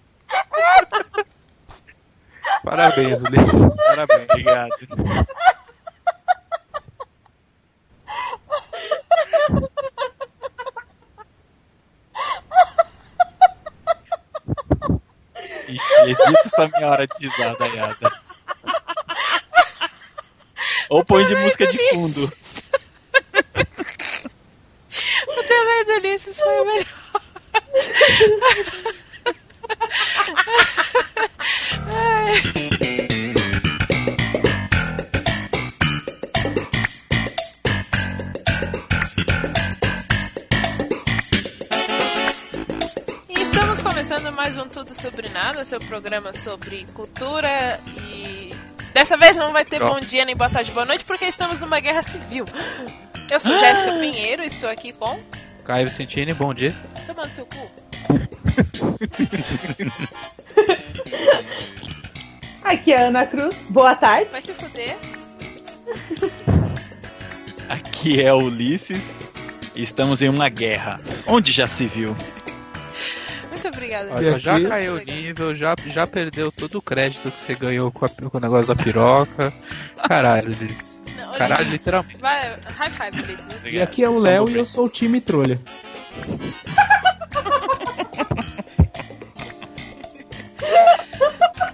Parabéns, 2.63 3.23
Ulisses. 3.23 3.75
Parabéns, 3.75 4.27
obrigado. 4.29 4.75
Ixi, 15.67 15.94
edita 16.11 16.41
essa 16.45 16.67
minha 16.67 16.87
hora 16.89 17.07
de 17.07 17.27
risada, 17.27 17.67
gata. 17.67 18.11
Ou 20.89 21.03
põe 21.03 21.25
de 21.25 21.35
música 21.35 21.67
de 21.67 21.77
fundo. 21.89 22.31
O 25.27 25.41
delay 25.41 25.85
do 25.85 25.93
Ulisses 25.93 26.37
foi 26.37 26.61
o 26.61 26.65
melhor. 26.65 26.85
Tudo 44.85 45.01
Sobre 45.01 45.29
Nada, 45.29 45.65
seu 45.65 45.79
programa 45.79 46.31
sobre 46.31 46.85
cultura 46.93 47.79
e. 47.97 48.53
Dessa 48.93 49.17
vez 49.17 49.35
não 49.35 49.51
vai 49.51 49.65
ter 49.65 49.79
bom 49.79 49.99
dia 49.99 50.23
nem 50.23 50.35
boa 50.35 50.47
tarde, 50.47 50.71
boa 50.71 50.85
noite, 50.85 51.03
porque 51.03 51.25
estamos 51.25 51.59
numa 51.59 51.79
guerra 51.79 52.03
civil. 52.03 52.45
Eu 53.29 53.39
sou 53.39 53.55
ah! 53.55 53.57
Jéssica 53.57 53.93
Pinheiro, 53.93 54.43
estou 54.43 54.69
aqui 54.69 54.93
com. 54.93 55.19
Caio 55.63 55.87
Vicentini, 55.87 56.35
bom 56.35 56.53
dia. 56.53 56.77
Tomando 57.07 57.31
seu 57.31 57.47
cu. 57.47 57.71
Aqui 62.63 62.93
é 62.93 63.05
a 63.05 63.07
Ana 63.07 63.25
Cruz, 63.25 63.55
boa 63.69 63.95
tarde. 63.95 64.29
Vai 64.31 64.41
se 64.41 64.53
fuder. 64.53 64.95
Aqui 67.67 68.21
é 68.21 68.31
Ulisses 68.31 69.01
e 69.75 69.81
estamos 69.81 70.21
em 70.21 70.29
uma 70.29 70.47
guerra. 70.47 70.97
Onde 71.25 71.51
já 71.51 71.65
se 71.65 71.87
viu? 71.87 72.15
Obrigada. 74.01 74.15
Olha, 74.15 74.39
já 74.39 74.61
caiu 74.61 74.95
o 74.95 74.99
nível, 74.99 75.55
já, 75.55 75.75
já 75.87 76.07
perdeu 76.07 76.51
todo 76.51 76.77
o 76.77 76.81
crédito 76.81 77.31
que 77.31 77.39
você 77.39 77.55
ganhou 77.55 77.91
com, 77.91 78.05
a, 78.05 78.09
com 78.09 78.37
o 78.37 78.41
negócio 78.41 78.73
da 78.73 78.83
piroca. 78.83 79.53
Caralho. 80.07 80.49
Não, 81.15 81.31
Caralho, 81.31 81.69
literalmente. 81.69 82.19
Vai, 82.19 82.55
high 82.77 82.89
five, 82.89 83.21
Ulisses. 83.21 83.63
E 83.65 83.81
aqui 83.81 84.03
é 84.03 84.09
o 84.09 84.19
Léo 84.19 84.49
e 84.49 84.55
eu 84.55 84.65
sou 84.65 84.85
o 84.85 84.89
time 84.89 85.21
trolha. 85.21 85.55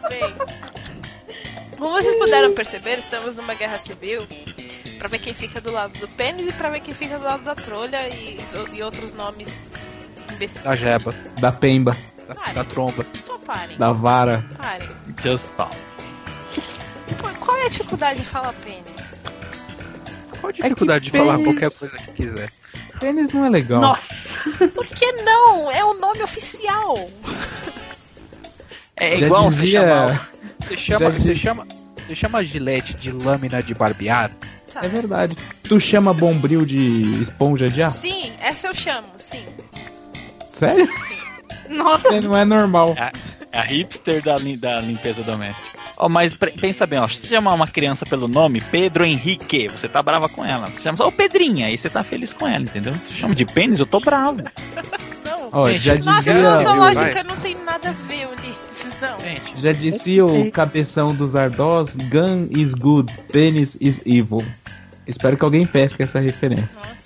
Bem, 0.10 0.34
como 1.78 1.92
vocês 1.92 2.16
puderam 2.18 2.54
perceber, 2.54 3.00
estamos 3.00 3.36
numa 3.36 3.56
guerra 3.56 3.78
civil 3.80 4.28
para 5.00 5.08
ver 5.08 5.20
quem 5.20 5.34
fica 5.34 5.60
do 5.60 5.72
lado 5.72 5.98
do 5.98 6.08
pênis 6.10 6.48
e 6.48 6.54
para 6.54 6.70
ver 6.70 6.82
quem 6.82 6.94
fica 6.94 7.18
do 7.18 7.24
lado 7.24 7.44
da 7.44 7.56
trolha 7.56 8.08
e, 8.08 8.38
e 8.74 8.84
outros 8.84 9.14
nomes 9.14 9.50
imbecis. 10.32 10.62
Da 10.62 10.76
jeba. 10.76 11.14
Da 11.40 11.52
pemba. 11.52 11.96
Da, 12.34 12.54
da, 12.54 12.64
tromba. 12.64 13.06
Só 13.22 13.38
parem. 13.40 13.78
Da 13.78 13.92
vara. 13.92 14.46
Parem. 14.58 14.88
Just 15.24 15.46
stop. 15.46 15.76
Qual 17.40 17.58
é 17.58 17.66
a 17.66 17.70
dificuldade 17.70 18.20
de 18.20 18.26
falar 18.26 18.54
pênis? 18.54 18.84
Qual 20.40 20.50
a 20.50 20.52
dificuldade 20.52 21.04
é 21.04 21.06
de 21.06 21.12
pênis... 21.12 21.28
falar 21.28 21.44
qualquer 21.44 21.72
coisa 21.72 21.98
que 21.98 22.14
quiser? 22.14 22.52
Pênis 23.00 23.34
não 23.34 23.46
é 23.46 23.50
legal. 23.50 23.82
Nossa! 23.82 24.40
Por 24.74 24.86
que 24.88 25.12
não? 25.24 25.72
É 25.72 25.84
o 25.84 25.94
nome 25.94 26.22
oficial. 26.22 27.08
É 28.96 29.18
igual 29.20 29.50
dizia... 29.50 29.82
você 29.82 29.88
chama. 29.88 30.30
Você 30.60 30.78
chama, 30.78 31.10
você 31.10 31.36
chama. 31.36 31.68
Você 32.06 32.16
chama 32.16 32.44
gilete 32.44 32.94
de 32.96 33.12
lâmina 33.12 33.62
de 33.62 33.74
barbear? 33.74 34.32
É 34.76 34.88
verdade. 34.88 35.36
Tu 35.64 35.80
chama 35.80 36.14
bombril 36.14 36.66
de 36.66 37.24
esponja 37.24 37.70
de 37.70 37.82
ar? 37.82 37.92
Sim, 37.92 38.32
essa 38.40 38.68
eu 38.68 38.76
chamo, 38.76 39.08
sim. 39.18 39.46
Sério? 40.58 40.86
Sim. 40.86 41.31
Nossa. 41.72 42.10
Você 42.10 42.20
não 42.20 42.38
é 42.38 42.46
normal. 42.46 42.96
É, 42.98 43.12
é 43.52 43.60
a 43.60 43.64
hipster 43.64 44.22
da, 44.24 44.36
da 44.36 44.82
limpeza 44.82 45.24
doméstica. 45.24 45.80
Oh, 45.98 46.10
mas 46.10 46.34
pensa 46.34 46.86
bem, 46.88 47.00
ó, 47.00 47.08
se 47.08 47.18
você 47.18 47.28
chamar 47.28 47.54
uma 47.54 47.68
criança 47.68 48.06
pelo 48.06 48.28
nome, 48.28 48.60
Pedro 48.72 49.06
Henrique, 49.06 49.68
você 49.68 49.88
tá 49.88 50.02
brava 50.02 50.28
com 50.28 50.44
ela. 50.44 50.70
Você 50.70 50.82
chama 50.82 50.98
só 50.98 51.08
oh, 51.08 51.12
Pedrinha, 51.12 51.68
aí 51.68 51.78
você 51.78 51.90
tá 51.90 52.02
feliz 52.02 52.34
com 52.34 52.48
ela, 52.48 52.64
entendeu? 52.64 52.94
Você 52.94 53.14
chama 53.14 53.36
de 53.36 53.46
pênis, 53.46 53.80
eu 53.80 53.86
tô 53.86 54.00
bravo. 54.00 54.42
Não, 55.24 55.50
oh, 55.54 55.72
já 55.72 55.96
nossa, 55.96 56.32
dizia... 56.32 56.42
nossa 56.42 56.74
lógica 56.74 57.24
não 57.24 57.36
tem 57.38 57.56
nada 57.56 57.90
a 57.90 57.92
ver, 57.92 58.28
Ulisses. 58.28 58.72
Gente, 59.20 59.62
já 59.62 59.72
dizia 59.72 60.24
o 60.24 60.52
cabeção 60.52 61.14
dos 61.14 61.36
Ardós, 61.36 61.92
gun 61.94 62.48
is 62.52 62.74
good, 62.74 63.12
penis 63.32 63.76
is 63.80 63.98
evil. 64.06 64.46
Espero 65.08 65.38
que 65.38 65.44
alguém 65.44 65.66
pesque 65.66 66.04
essa 66.04 66.20
referência. 66.20 66.70
Nossa, 66.76 67.01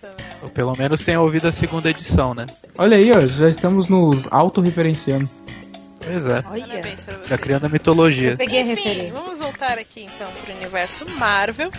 Ou 0.46 0.50
pelo 0.52 0.74
menos 0.78 1.02
tenha 1.02 1.20
ouvido 1.20 1.48
a 1.48 1.52
segunda 1.52 1.90
edição, 1.90 2.36
né? 2.36 2.46
Olha 2.78 2.98
aí, 2.98 3.12
ó, 3.12 3.20
já 3.28 3.50
estamos 3.50 3.90
nos 3.90 4.32
autorreferenciando. 4.32 5.28
Pois 6.00 6.28
é. 6.28 6.44
Já 7.28 7.36
criando 7.36 7.66
a 7.66 7.70
mitologia. 7.70 8.32
Eu 8.34 8.38
peguei 8.38 8.62
Enfim, 8.62 8.72
a 8.72 8.76
referência. 8.76 9.14
vamos 9.14 9.40
voltar 9.40 9.80
aqui 9.80 10.04
então 10.04 10.32
pro 10.44 10.54
universo 10.54 11.10
Marvel. 11.18 11.72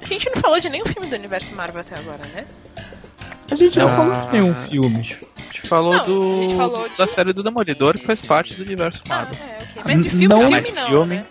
A 0.00 0.04
gente 0.06 0.30
não 0.34 0.40
falou 0.40 0.58
de 0.58 0.70
nenhum 0.70 0.86
filme 0.86 1.08
do 1.08 1.16
universo 1.16 1.54
Marvel 1.54 1.82
até 1.82 1.98
agora, 1.98 2.26
né? 2.32 2.46
A 3.50 3.54
gente 3.54 3.78
não 3.78 3.86
ah, 3.86 3.96
falou 3.96 4.30
de 4.30 4.38
nenhum 4.38 4.54
filme. 4.68 5.16
A 5.36 5.42
gente 5.42 5.68
falou 5.68 5.94
não, 5.94 6.04
do 6.06 6.40
gente 6.40 6.56
falou 6.56 6.88
da 6.96 7.04
de... 7.04 7.10
série 7.10 7.32
do 7.34 7.42
Demolidor 7.42 7.98
que 7.98 8.06
faz 8.06 8.22
parte 8.22 8.54
do 8.54 8.62
universo 8.62 9.02
ah, 9.04 9.08
Marvel. 9.10 9.38
Ah, 9.42 9.46
é, 9.46 9.62
okay. 9.62 9.82
Mas 9.84 10.02
de 10.02 10.08
filme, 10.08 10.26
não, 10.26 10.38
filme, 10.38 10.54
mas 10.54 10.72
não, 10.72 10.86
filme, 10.86 11.16
né? 11.16 11.26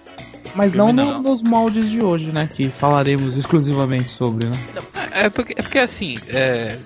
Mas 0.58 0.74
não, 0.74 0.92
não, 0.92 1.22
nos 1.22 1.44
moldes 1.44 1.88
de 1.88 2.02
hoje, 2.02 2.32
né? 2.32 2.50
Que 2.52 2.70
falaremos 2.70 3.38
exclusivamente 3.38 4.10
sobre, 4.10 4.48
né? 4.48 4.58
É, 5.12 5.26
é 5.26 5.30
porque, 5.30 5.54
é 5.56 5.62
porque 5.62 5.78
assim, 5.78 6.18
é, 6.30 6.80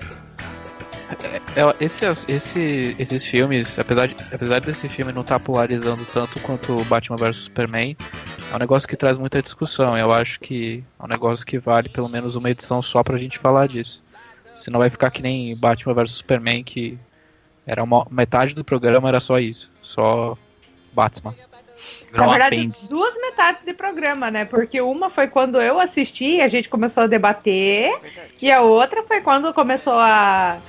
é, 1.56 1.62
é, 1.62 1.76
esse, 1.80 2.06
esse, 2.28 2.96
esses 3.00 3.26
filmes, 3.26 3.80
apesar, 3.80 4.08
de, 4.08 4.16
apesar 4.34 4.60
desse 4.60 4.90
filme 4.90 5.14
não 5.14 5.22
estar 5.22 5.40
tá 5.40 5.46
polarizando 5.46 6.04
tanto 6.06 6.38
quanto 6.42 6.84
Batman 6.84 7.16
vs 7.16 7.38
Superman, 7.38 7.96
é 8.52 8.56
um 8.56 8.60
negócio 8.60 8.90
que 8.90 8.98
traz 8.98 9.18
muita 9.18 9.42
discussão. 9.42 9.98
Eu 9.98 10.12
acho 10.12 10.42
que 10.42 10.84
é 11.00 11.04
um 11.06 11.08
negócio 11.08 11.46
que 11.46 11.58
vale 11.58 11.88
pelo 11.88 12.10
menos 12.10 12.36
uma 12.36 12.50
edição 12.50 12.82
só 12.82 13.02
pra 13.02 13.18
gente 13.18 13.40
falar 13.40 13.70
disso. 13.70 14.04
Senão 14.54 14.80
vai 14.80 14.90
ficar 14.90 15.12
que 15.12 15.22
nem 15.22 15.56
Batman 15.56 15.94
vs 15.94 16.12
Superman, 16.12 16.62
que 16.62 17.00
era 17.66 17.82
uma, 17.82 18.06
metade 18.12 18.54
do 18.54 18.66
programa 18.66 19.08
era 19.08 19.22
só 19.22 19.40
isso. 19.40 19.72
Só 19.82 20.38
Batman. 20.94 21.34
Na 22.14 22.28
verdade, 22.28 22.72
duas 22.90 23.16
metades 23.22 23.64
de 23.66 23.74
programa, 23.74 24.30
né? 24.30 24.46
Porque 24.46 24.82
uma 24.82 25.10
foi 25.10 25.28
quando 25.28 25.62
eu 25.62 25.80
assisti 25.80 26.36
e 26.36 26.42
a 26.42 26.48
gente 26.48 26.68
começou 26.70 27.04
a 27.04 27.08
debater. 27.08 27.94
E 28.42 28.52
a 28.52 28.62
outra 28.62 29.04
foi 29.04 29.22
quando 29.22 29.54
começou 29.54 29.94
a 29.94 30.60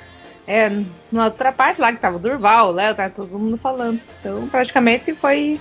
é, 0.46 0.68
na 1.10 1.26
outra 1.26 1.52
parte 1.52 1.80
lá 1.80 1.92
que 1.92 2.00
tava 2.00 2.16
o 2.16 2.18
Durval, 2.18 2.68
o 2.68 2.72
Léo, 2.72 2.94
tava 2.94 3.10
todo 3.10 3.38
mundo 3.38 3.56
falando. 3.56 4.00
Então, 4.20 4.48
praticamente 4.48 5.14
foi 5.14 5.60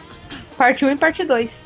parte 0.57 0.85
1 0.85 0.91
e 0.91 0.97
parte 0.97 1.23
2. 1.23 1.60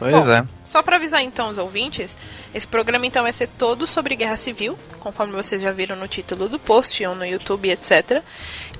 Pois 0.00 0.26
Bom, 0.26 0.32
é. 0.32 0.46
Só 0.64 0.82
para 0.82 0.96
avisar 0.96 1.22
então 1.22 1.50
os 1.50 1.58
ouvintes, 1.58 2.16
esse 2.54 2.66
programa 2.66 3.06
então 3.06 3.22
vai 3.22 3.34
ser 3.34 3.48
todo 3.58 3.86
sobre 3.86 4.16
guerra 4.16 4.38
civil, 4.38 4.78
conforme 4.98 5.34
vocês 5.34 5.60
já 5.60 5.70
viram 5.72 5.94
no 5.94 6.08
título 6.08 6.48
do 6.48 6.58
post 6.58 7.04
ou 7.04 7.14
no 7.14 7.26
YouTube, 7.26 7.68
etc. 7.68 8.22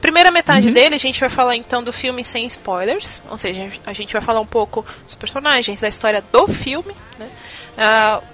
Primeira 0.00 0.30
metade 0.30 0.68
uhum. 0.68 0.72
dele 0.72 0.94
a 0.94 0.98
gente 0.98 1.20
vai 1.20 1.28
falar 1.28 1.56
então 1.56 1.82
do 1.82 1.92
filme 1.92 2.24
sem 2.24 2.46
spoilers, 2.46 3.20
ou 3.28 3.36
seja, 3.36 3.70
a 3.84 3.92
gente 3.92 4.14
vai 4.14 4.22
falar 4.22 4.40
um 4.40 4.46
pouco 4.46 4.82
dos 5.04 5.14
personagens, 5.14 5.78
da 5.78 5.88
história 5.88 6.24
do 6.32 6.48
filme, 6.48 6.96
né? 7.18 7.28
Uh, 7.76 8.24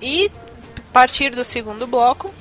e 0.00 0.30
a 0.78 0.92
partir 0.92 1.30
do 1.30 1.42
segundo 1.42 1.88
bloco, 1.88 2.32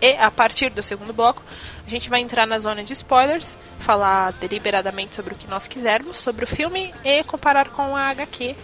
e 0.00 0.16
a 0.16 0.30
partir 0.30 0.70
do 0.70 0.82
segundo 0.82 1.12
bloco, 1.12 1.42
a 1.86 1.90
gente 1.90 2.08
vai 2.08 2.20
entrar 2.20 2.46
na 2.46 2.58
zona 2.58 2.82
de 2.82 2.94
spoilers, 2.94 3.58
falar 3.78 4.32
deliberadamente 4.32 5.14
sobre 5.14 5.34
o 5.34 5.36
que 5.36 5.46
nós 5.46 5.66
quisermos 5.68 6.16
sobre 6.16 6.46
o 6.46 6.48
filme 6.48 6.94
e 7.04 7.22
comparar 7.24 7.68
com 7.68 7.94
a 7.94 8.08
HQ, 8.08 8.56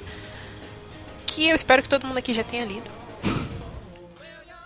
que 1.39 1.49
eu 1.49 1.55
espero 1.55 1.83
que 1.85 1.89
todo 1.89 2.05
mundo 2.05 2.19
aqui 2.19 2.35
já 2.35 2.43
tenha 2.43 2.65
lido. 2.65 2.91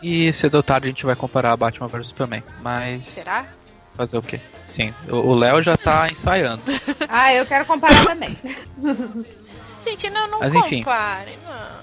E 0.02 0.33
cedo 0.33 0.55
ou 0.55 0.62
tarde 0.62 0.87
a 0.87 0.91
gente 0.91 1.05
vai 1.05 1.14
comparar 1.14 1.55
Batman 1.55 1.87
vs 1.87 2.09
Superman, 2.09 2.43
mas... 2.62 3.07
Será? 3.07 3.47
Fazer 3.95 4.17
o 4.17 4.23
quê? 4.23 4.41
Sim, 4.64 4.95
o 5.11 5.35
Léo 5.35 5.62
já 5.62 5.76
tá 5.76 6.09
ensaiando. 6.11 6.62
ah, 7.11 7.33
eu 7.35 7.45
quero 7.45 7.67
comparar 7.67 8.07
também. 8.07 8.37
gente, 9.87 10.09
não, 10.09 10.29
não 10.29 10.38
mas, 10.38 10.55
compare, 10.55 11.38
não. 11.45 11.83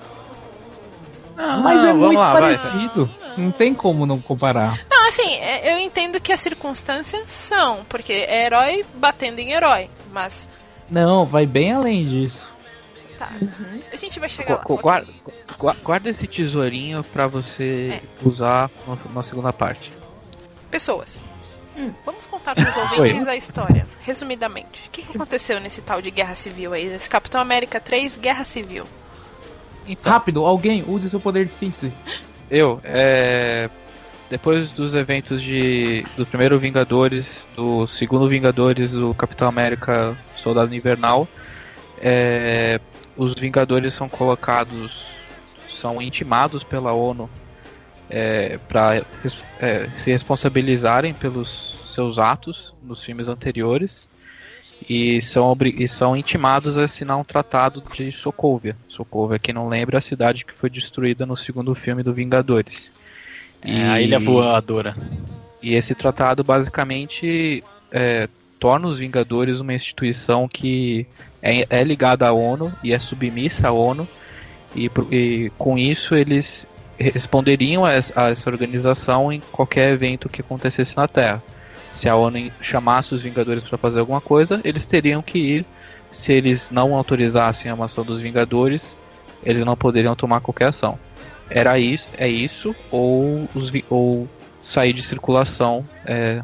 Não, 1.37 1.61
mas 1.61 1.83
é 1.85 1.93
muito 1.93 2.17
lá, 2.17 2.33
parecido. 2.33 3.09
Não, 3.37 3.45
não 3.45 3.51
tem 3.51 3.75
como 3.75 4.07
não 4.07 4.19
comparar. 4.19 4.83
Não, 4.89 5.07
assim, 5.07 5.35
é, 5.35 5.71
eu 5.71 5.77
entendo 5.77 6.19
que 6.19 6.33
as 6.33 6.39
circunstâncias 6.39 7.31
são, 7.31 7.85
porque 7.87 8.11
é 8.11 8.47
herói 8.47 8.83
batendo 8.95 9.37
em 9.37 9.51
herói, 9.51 9.87
mas. 10.11 10.49
Não, 10.89 11.27
vai 11.27 11.45
bem 11.45 11.71
além 11.71 12.05
disso. 12.07 12.49
Tá. 13.19 13.29
Uhum. 13.41 13.81
A 13.91 13.97
gente 13.97 14.17
vai 14.17 14.29
chegar 14.29 14.63
Gu 14.63 14.75
lá. 14.75 14.81
Guarda, 14.81 15.11
okay. 15.59 15.81
guarda 15.83 16.09
esse 16.09 16.25
tesourinho 16.25 17.03
para 17.03 17.27
você 17.27 18.01
é. 18.01 18.25
usar 18.25 18.71
na 19.13 19.21
segunda 19.21 19.51
parte. 19.51 19.91
Pessoas. 20.71 21.21
Hum. 21.77 21.91
Vamos 22.05 22.25
contar 22.27 22.55
para 22.55 22.69
os 22.69 22.77
ouvintes 22.77 23.27
Oi. 23.27 23.33
a 23.33 23.35
história, 23.35 23.85
resumidamente. 23.99 24.85
O 24.87 24.89
que, 24.89 25.01
que 25.01 25.17
aconteceu 25.17 25.59
nesse 25.59 25.81
tal 25.81 26.01
de 26.01 26.09
Guerra 26.09 26.33
Civil 26.33 26.71
aí? 26.71 26.87
Nesse 26.87 27.09
Capitão 27.09 27.41
América 27.41 27.81
3 27.81 28.17
Guerra 28.17 28.45
Civil. 28.45 28.85
Então, 29.85 30.13
Rápido, 30.13 30.45
alguém 30.45 30.85
use 30.87 31.09
seu 31.09 31.19
poder 31.19 31.45
de 31.47 31.55
síntese. 31.55 31.91
Eu, 32.49 32.79
é. 32.85 33.69
Depois 34.29 34.71
dos 34.71 34.95
eventos 34.95 35.41
de 35.41 36.05
do 36.15 36.25
primeiro 36.25 36.57
Vingadores, 36.57 37.47
do 37.55 37.85
segundo 37.87 38.27
Vingadores, 38.27 38.93
do 38.93 39.13
Capitão 39.13 39.47
América 39.47 40.15
Soldado 40.37 40.73
Invernal, 40.73 41.27
é, 42.01 42.79
os 43.19 43.33
Vingadores 43.33 43.93
são 43.93 44.07
colocados, 44.07 45.07
são 45.67 46.01
intimados 46.01 46.63
pela 46.63 46.93
ONU 46.93 47.29
é, 48.09 48.57
para 48.57 49.05
é, 49.59 49.89
se 49.93 50.09
responsabilizarem 50.09 51.13
pelos 51.13 51.75
seus 51.93 52.17
atos 52.17 52.73
nos 52.81 53.03
filmes 53.03 53.27
anteriores 53.27 54.09
e 54.87 55.21
são, 55.21 55.55
e 55.61 55.85
são 55.85 56.15
intimados 56.15 56.77
a 56.77 56.83
assinar 56.83 57.17
um 57.17 57.23
tratado 57.25 57.83
de 57.93 58.09
Sokovia. 58.13 58.77
Sokovia, 58.87 59.37
quem 59.37 59.53
não 59.53 59.67
lembra, 59.67 59.97
é 59.97 59.99
a 59.99 60.01
cidade 60.01 60.45
que 60.45 60.53
foi 60.53 60.69
destruída 60.69 61.25
no 61.25 61.35
segundo 61.35 61.75
filme 61.75 62.01
do 62.01 62.13
Vingadores. 62.13 62.89
É, 63.61 63.73
e, 63.73 63.81
a 63.81 64.01
Ilha 64.01 64.19
Voadora. 64.19 64.95
E 65.61 65.75
esse 65.75 65.93
tratado 65.93 66.41
basicamente 66.41 67.61
é, 67.91 68.29
torna 68.57 68.87
os 68.87 68.97
Vingadores 68.97 69.59
uma 69.59 69.73
instituição 69.73 70.47
que 70.47 71.05
é, 71.41 71.65
é, 71.69 71.83
ligada 71.83 72.27
à 72.27 72.33
ONU 72.33 72.73
e 72.83 72.93
é 72.93 72.99
submissa 72.99 73.69
à 73.69 73.71
ONU. 73.71 74.07
E, 74.75 74.89
e 75.11 75.51
com 75.57 75.77
isso 75.77 76.13
eles 76.13 76.67
responderiam 76.97 77.85
a 77.85 77.93
essa 77.93 78.49
organização 78.49 79.31
em 79.31 79.39
qualquer 79.51 79.89
evento 79.89 80.29
que 80.29 80.41
acontecesse 80.41 80.95
na 80.97 81.07
Terra 81.07 81.41
se 81.91 82.07
a 82.07 82.15
ONU 82.15 82.51
chamasse 82.61 83.13
os 83.13 83.21
Vingadores 83.21 83.63
para 83.63 83.77
fazer 83.77 83.99
alguma 83.99 84.21
coisa, 84.21 84.59
eles 84.63 84.85
teriam 84.85 85.21
que 85.21 85.39
ir. 85.39 85.65
Se 86.11 86.33
eles 86.33 86.71
não 86.71 86.95
autorizassem 86.95 87.71
a 87.71 87.75
ação 87.75 88.03
dos 88.03 88.19
Vingadores, 88.19 88.97
eles 89.43 89.63
não 89.63 89.75
poderiam 89.75 90.15
tomar 90.15 90.41
qualquer 90.41 90.69
ação. 90.69 90.97
Era 91.49 91.77
isso, 91.77 92.09
é 92.17 92.27
isso, 92.27 92.75
ou, 92.89 93.47
os, 93.53 93.71
ou 93.89 94.27
sair 94.61 94.93
de 94.93 95.03
circulação 95.03 95.85
é, 96.05 96.41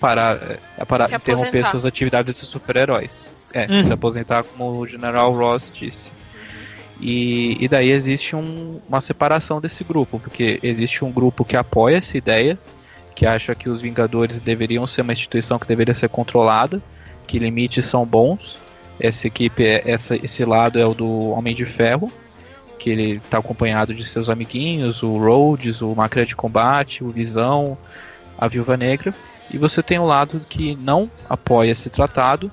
para, 0.00 0.58
é, 0.76 0.84
para 0.84 1.06
interromper 1.06 1.66
suas 1.66 1.86
atividades 1.86 2.34
de 2.40 2.46
super-heróis. 2.46 3.34
É, 3.56 3.66
uhum. 3.70 3.84
se 3.84 3.92
aposentar, 3.92 4.44
como 4.44 4.78
o 4.78 4.86
General 4.86 5.32
Ross 5.32 5.72
disse. 5.74 6.10
E, 7.00 7.56
e 7.58 7.68
daí 7.68 7.90
existe 7.90 8.36
um, 8.36 8.80
uma 8.88 9.00
separação 9.00 9.60
desse 9.60 9.82
grupo, 9.82 10.18
porque 10.18 10.58
existe 10.62 11.04
um 11.04 11.12
grupo 11.12 11.44
que 11.44 11.56
apoia 11.56 11.96
essa 11.96 12.16
ideia 12.18 12.58
que 13.16 13.24
acha 13.24 13.54
que 13.54 13.70
os 13.70 13.80
Vingadores 13.80 14.40
deveriam 14.40 14.86
ser 14.86 15.00
uma 15.00 15.12
instituição 15.14 15.58
que 15.58 15.66
deveria 15.66 15.94
ser 15.94 16.10
controlada, 16.10 16.82
que 17.26 17.38
limites 17.38 17.86
são 17.86 18.04
bons. 18.04 18.58
Essa 19.00 19.26
equipe, 19.26 19.64
é, 19.64 19.82
essa, 19.86 20.14
esse 20.16 20.44
lado 20.44 20.78
é 20.78 20.84
o 20.84 20.92
do 20.92 21.30
Homem 21.30 21.54
de 21.54 21.64
Ferro, 21.64 22.12
que 22.78 22.90
ele 22.90 23.12
está 23.12 23.38
acompanhado 23.38 23.94
de 23.94 24.04
seus 24.04 24.28
amiguinhos, 24.28 25.02
o 25.02 25.16
Rhodes, 25.16 25.80
o 25.80 25.94
Máquina 25.94 26.26
de 26.26 26.36
Combate, 26.36 27.02
o 27.02 27.08
Visão, 27.08 27.78
a 28.36 28.46
Viúva 28.48 28.76
Negra. 28.76 29.14
E 29.50 29.56
você 29.56 29.82
tem 29.82 29.98
o 29.98 30.02
um 30.02 30.06
lado 30.06 30.40
que 30.46 30.76
não 30.76 31.10
apoia 31.28 31.70
esse 31.70 31.88
tratado, 31.88 32.52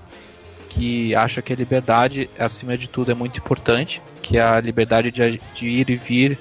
que 0.73 1.13
acha 1.15 1.41
que 1.41 1.53
a 1.53 1.55
liberdade, 1.55 2.29
acima 2.37 2.75
de 2.75 2.87
tudo, 2.87 3.11
é 3.11 3.13
muito 3.13 3.37
importante, 3.37 4.01
que 4.23 4.39
a 4.39 4.59
liberdade 4.59 5.11
de, 5.11 5.39
de 5.53 5.67
ir 5.67 5.89
e 5.89 5.95
vir 5.95 6.39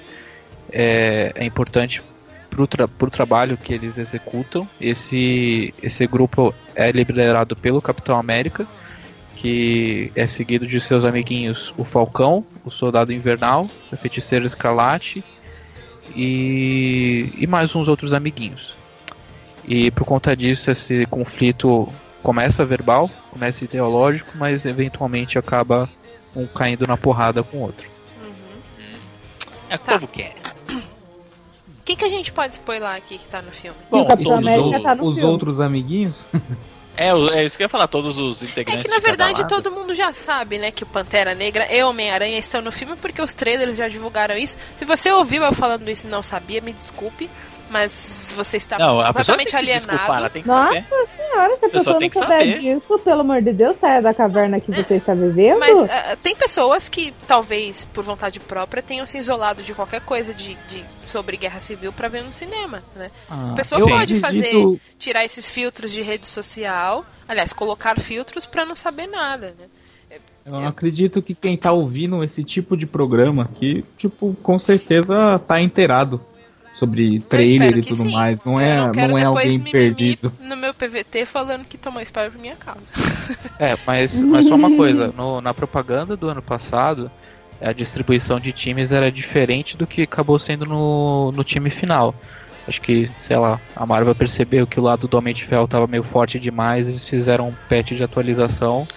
é, 0.71 1.31
é 1.35 1.45
importante 1.45 2.01
pro, 2.49 2.65
tra 2.65 2.87
pro 2.87 3.11
trabalho 3.11 3.55
que 3.57 3.73
eles 3.73 3.99
executam. 3.99 4.67
Esse, 4.81 5.71
esse 5.83 6.07
grupo 6.07 6.53
é 6.75 6.91
liderado 6.91 7.55
pelo 7.55 7.79
Capitão 7.79 8.17
América, 8.17 8.67
que 9.35 10.11
é 10.15 10.25
seguido 10.25 10.65
de 10.65 10.79
seus 10.79 11.05
amiguinhos 11.05 11.71
o 11.77 11.83
Falcão, 11.83 12.43
o 12.65 12.71
Soldado 12.71 13.13
Invernal, 13.13 13.67
o 13.91 13.97
Feiticeiro 13.97 14.45
Escarlate 14.45 15.23
e, 16.15 17.31
e 17.37 17.45
mais 17.45 17.75
uns 17.75 17.87
outros 17.87 18.13
amiguinhos. 18.13 18.75
E 19.67 19.91
por 19.91 20.05
conta 20.05 20.35
disso, 20.35 20.71
esse 20.71 21.05
conflito 21.05 21.87
começa 22.23 22.65
verbal, 22.65 23.09
começa 23.29 23.65
ideológico, 23.65 24.31
mas 24.35 24.65
eventualmente 24.65 25.37
acaba 25.37 25.89
um 26.35 26.47
caindo 26.47 26.87
na 26.87 26.97
porrada 26.97 27.43
com 27.43 27.57
o 27.57 27.61
outro. 27.61 27.87
Uhum. 28.23 28.99
É 29.69 29.77
como 29.77 30.07
que 30.07 30.23
é. 30.23 30.33
O 30.71 31.85
que, 31.85 31.97
que 31.97 32.05
a 32.05 32.09
gente 32.09 32.31
pode 32.31 32.53
spoiler 32.53 32.89
aqui 32.89 33.17
que 33.17 33.25
tá 33.25 33.41
no 33.41 33.51
filme? 33.51 33.77
Bom, 33.91 34.03
o 34.03 34.07
Capitão 34.07 34.35
América 34.35 34.79
tá 34.81 34.95
no 34.95 35.05
os 35.05 35.15
filme. 35.15 35.29
outros 35.29 35.59
amiguinhos? 35.59 36.15
É, 36.95 37.09
é 37.09 37.43
isso 37.43 37.57
que 37.57 37.63
eu 37.63 37.65
ia 37.65 37.69
falar, 37.69 37.87
todos 37.87 38.17
os 38.17 38.43
integrantes. 38.43 38.85
É 38.85 38.87
que 38.87 38.87
na 38.87 38.99
verdade 38.99 39.47
todo 39.47 39.71
mundo 39.71 39.95
já 39.95 40.13
sabe, 40.13 40.59
né, 40.59 40.69
que 40.69 40.83
o 40.83 40.85
Pantera 40.85 41.33
Negra 41.33 41.67
e 41.73 41.83
Homem-Aranha 41.83 42.37
estão 42.37 42.61
no 42.61 42.71
filme 42.71 42.95
porque 42.95 43.19
os 43.19 43.33
trailers 43.33 43.77
já 43.77 43.87
divulgaram 43.87 44.37
isso. 44.37 44.57
Se 44.75 44.85
você 44.85 45.11
ouviu 45.11 45.43
eu 45.43 45.53
falando 45.53 45.89
isso 45.89 46.05
e 46.05 46.09
não 46.09 46.21
sabia, 46.21 46.61
me 46.61 46.71
desculpe 46.71 47.29
mas 47.73 48.31
você 48.35 48.57
está 48.57 48.77
não, 48.77 49.03
completamente 49.03 49.55
alienado. 49.55 49.87
Desculpar, 49.87 50.21
Nossa 50.45 50.73
saber. 50.73 50.85
senhora, 51.17 51.57
se 51.57 51.65
a, 51.65 51.69
pessoa, 51.69 51.71
pessoa 51.71 51.99
não 51.99 52.09
souber 52.11 52.59
disso, 52.59 52.99
pelo 52.99 53.21
amor 53.21 53.41
de 53.41 53.51
Deus, 53.51 53.77
saia 53.77 53.99
da 53.99 54.13
caverna 54.13 54.59
que 54.59 54.71
é. 54.71 54.83
você 54.83 54.97
está 54.97 55.15
vivendo. 55.15 55.59
Mas 55.59 55.79
uh, 55.79 55.87
tem 56.21 56.35
pessoas 56.35 56.87
que, 56.87 57.11
talvez 57.27 57.83
por 57.85 58.03
vontade 58.03 58.39
própria, 58.39 58.83
tenham 58.83 59.07
se 59.07 59.17
isolado 59.17 59.63
de 59.63 59.73
qualquer 59.73 60.01
coisa 60.01 60.35
de, 60.35 60.53
de 60.69 60.85
sobre 61.07 61.35
guerra 61.35 61.59
civil 61.59 61.91
para 61.91 62.07
ver 62.07 62.23
no 62.23 62.31
cinema. 62.31 62.83
Né? 62.95 63.09
Ah, 63.27 63.53
a 63.53 63.55
pessoa 63.55 63.81
pode 63.81 64.17
acredito... 64.17 64.21
fazer, 64.21 64.81
tirar 64.99 65.25
esses 65.25 65.49
filtros 65.49 65.91
de 65.91 66.03
rede 66.03 66.27
social, 66.27 67.03
aliás, 67.27 67.51
colocar 67.53 67.99
filtros 67.99 68.45
para 68.45 68.63
não 68.63 68.75
saber 68.75 69.07
nada. 69.07 69.55
Né? 69.59 69.65
Eu 70.45 70.51
não 70.51 70.67
acredito 70.67 71.23
que 71.23 71.33
quem 71.33 71.57
tá 71.57 71.71
ouvindo 71.71 72.23
esse 72.23 72.43
tipo 72.43 72.77
de 72.77 72.85
programa 72.85 73.43
aqui, 73.43 73.83
tipo, 73.97 74.35
com 74.43 74.59
certeza 74.59 75.39
tá 75.39 75.59
inteirado 75.59 76.21
sobre 76.75 77.19
trailer 77.21 77.77
e 77.77 77.81
tudo 77.81 78.03
sim. 78.03 78.11
mais. 78.11 78.39
Não 78.45 78.59
é, 78.59 78.77
não, 78.77 79.07
não 79.09 79.17
é 79.17 79.23
alguém 79.23 79.59
perdido. 79.59 80.33
No 80.39 80.55
meu 80.55 80.73
PVT 80.73 81.25
falando 81.25 81.65
que 81.65 81.77
tomou 81.77 82.01
spoiler 82.01 82.31
por 82.31 82.41
minha 82.41 82.55
causa. 82.55 82.91
É, 83.59 83.77
mas, 83.85 84.21
mas 84.23 84.47
só 84.47 84.55
uma 84.55 84.75
coisa, 84.75 85.13
no, 85.15 85.39
na 85.39 85.53
propaganda 85.53 86.17
do 86.17 86.27
ano 86.27 86.41
passado, 86.41 87.09
a 87.61 87.71
distribuição 87.71 88.39
de 88.39 88.51
times 88.51 88.91
era 88.91 89.11
diferente 89.11 89.77
do 89.77 89.87
que 89.87 90.01
acabou 90.01 90.37
sendo 90.37 90.65
no, 90.65 91.31
no 91.31 91.43
time 91.43 91.69
final. 91.69 92.13
Acho 92.67 92.81
que, 92.81 93.11
sei 93.19 93.37
lá, 93.37 93.59
a 93.75 93.85
Marvel 93.85 94.15
percebeu 94.15 94.65
que 94.65 94.79
o 94.79 94.83
lado 94.83 95.07
do 95.07 95.17
Homem 95.17 95.33
de 95.33 95.43
Ferro 95.43 95.65
estava 95.65 95.85
meio 95.85 96.03
forte 96.03 96.39
demais, 96.39 96.87
eles 96.87 97.07
fizeram 97.07 97.49
um 97.49 97.53
patch 97.69 97.91
de 97.91 98.03
atualização 98.03 98.87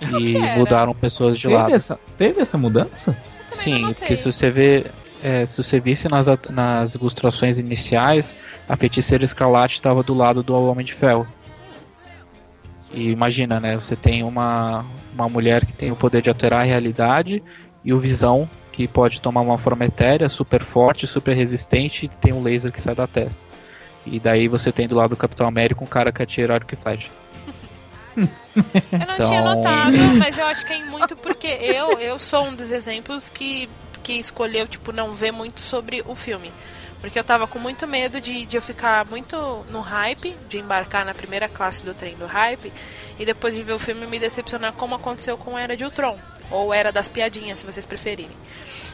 e 0.00 0.38
mudaram 0.56 0.94
pessoas 0.94 1.38
de 1.38 1.44
teve 1.44 1.54
lado. 1.54 1.74
Essa, 1.74 1.98
teve 2.18 2.40
essa 2.40 2.58
mudança? 2.58 3.16
Sim, 3.50 3.94
porque 3.94 4.16
se 4.16 4.30
você 4.30 4.50
vê 4.50 4.86
é, 5.22 5.46
se 5.46 5.62
você 5.62 5.80
visse 5.80 6.08
nas, 6.08 6.26
nas 6.50 6.94
ilustrações 6.94 7.58
iniciais, 7.58 8.36
a 8.68 8.76
feiticeira 8.76 9.24
escarlate 9.24 9.76
estava 9.76 10.02
do 10.02 10.14
lado 10.14 10.42
do 10.42 10.54
Homem 10.54 10.84
de 10.84 10.94
Ferro. 10.94 11.26
E 12.92 13.10
imagina, 13.10 13.60
né? 13.60 13.74
Você 13.74 13.96
tem 13.96 14.22
uma, 14.22 14.84
uma 15.12 15.28
mulher 15.28 15.64
que 15.66 15.72
tem 15.72 15.90
o 15.90 15.96
poder 15.96 16.22
de 16.22 16.30
alterar 16.30 16.60
a 16.60 16.64
realidade 16.64 17.42
e 17.84 17.92
o 17.92 18.00
Visão, 18.00 18.48
que 18.72 18.86
pode 18.86 19.20
tomar 19.20 19.40
uma 19.40 19.58
forma 19.58 19.84
etérea, 19.84 20.28
super 20.28 20.62
forte, 20.62 21.06
super 21.06 21.34
resistente 21.34 22.06
e 22.06 22.08
tem 22.08 22.32
um 22.32 22.42
laser 22.42 22.72
que 22.72 22.80
sai 22.80 22.94
da 22.94 23.06
testa. 23.06 23.46
E 24.04 24.20
daí 24.20 24.48
você 24.48 24.70
tem 24.70 24.86
do 24.86 24.94
lado 24.94 25.10
do 25.10 25.16
Capitão 25.16 25.46
América 25.48 25.82
um 25.82 25.86
cara 25.86 26.12
que 26.12 26.22
atira 26.22 26.54
arco 26.54 26.72
e 26.72 26.76
flecha. 26.76 27.10
Eu 28.16 28.26
não 28.98 29.14
então... 29.14 29.26
tinha 29.26 29.42
notado, 29.42 29.96
mas 30.18 30.38
eu 30.38 30.46
acho 30.46 30.64
que 30.64 30.72
é 30.72 30.84
muito 30.86 31.14
porque 31.16 31.46
eu, 31.46 31.98
eu 31.98 32.18
sou 32.18 32.46
um 32.46 32.54
dos 32.54 32.72
exemplos 32.72 33.28
que 33.28 33.68
que 34.06 34.12
escolheu, 34.12 34.68
tipo, 34.68 34.92
não 34.92 35.10
ver 35.10 35.32
muito 35.32 35.60
sobre 35.60 36.00
o 36.06 36.14
filme. 36.14 36.52
Porque 37.00 37.18
eu 37.18 37.24
tava 37.24 37.48
com 37.48 37.58
muito 37.58 37.88
medo 37.88 38.20
de, 38.20 38.46
de 38.46 38.56
eu 38.56 38.62
ficar 38.62 39.04
muito 39.04 39.36
no 39.68 39.80
hype, 39.80 40.36
de 40.48 40.58
embarcar 40.58 41.04
na 41.04 41.12
primeira 41.12 41.48
classe 41.48 41.84
do 41.84 41.92
trem 41.92 42.14
do 42.14 42.24
hype, 42.24 42.72
e 43.18 43.24
depois 43.24 43.52
de 43.52 43.64
ver 43.64 43.72
o 43.72 43.78
filme 43.80 44.06
me 44.06 44.20
decepcionar 44.20 44.74
como 44.74 44.94
aconteceu 44.94 45.36
com 45.36 45.58
Era 45.58 45.76
de 45.76 45.84
Ultron. 45.84 46.16
Ou 46.52 46.72
Era 46.72 46.92
das 46.92 47.08
Piadinhas, 47.08 47.58
se 47.58 47.66
vocês 47.66 47.84
preferirem. 47.84 48.36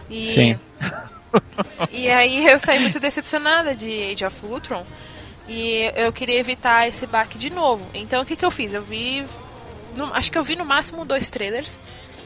E, 0.09 0.27
Sim. 0.27 0.59
E 1.90 2.11
aí 2.11 2.46
eu 2.46 2.59
saí 2.59 2.79
muito 2.79 3.01
decepcionada 3.01 3.75
de 3.75 4.12
Age 4.12 4.25
of 4.25 4.37
Ultron. 4.44 4.85
E 5.48 5.90
eu 5.96 6.12
queria 6.12 6.38
evitar 6.38 6.87
esse 6.87 7.07
baque 7.07 7.38
de 7.38 7.48
novo. 7.48 7.87
Então 7.94 8.22
o 8.22 8.27
que, 8.27 8.37
que 8.37 8.44
eu 8.44 8.51
fiz? 8.51 8.75
Eu 8.75 8.83
vi. 8.83 9.25
No, 9.96 10.12
acho 10.12 10.31
que 10.31 10.37
eu 10.37 10.44
vi 10.44 10.57
no 10.57 10.64
máximo 10.64 11.07
dois 11.07 11.31
trailers 11.31 11.81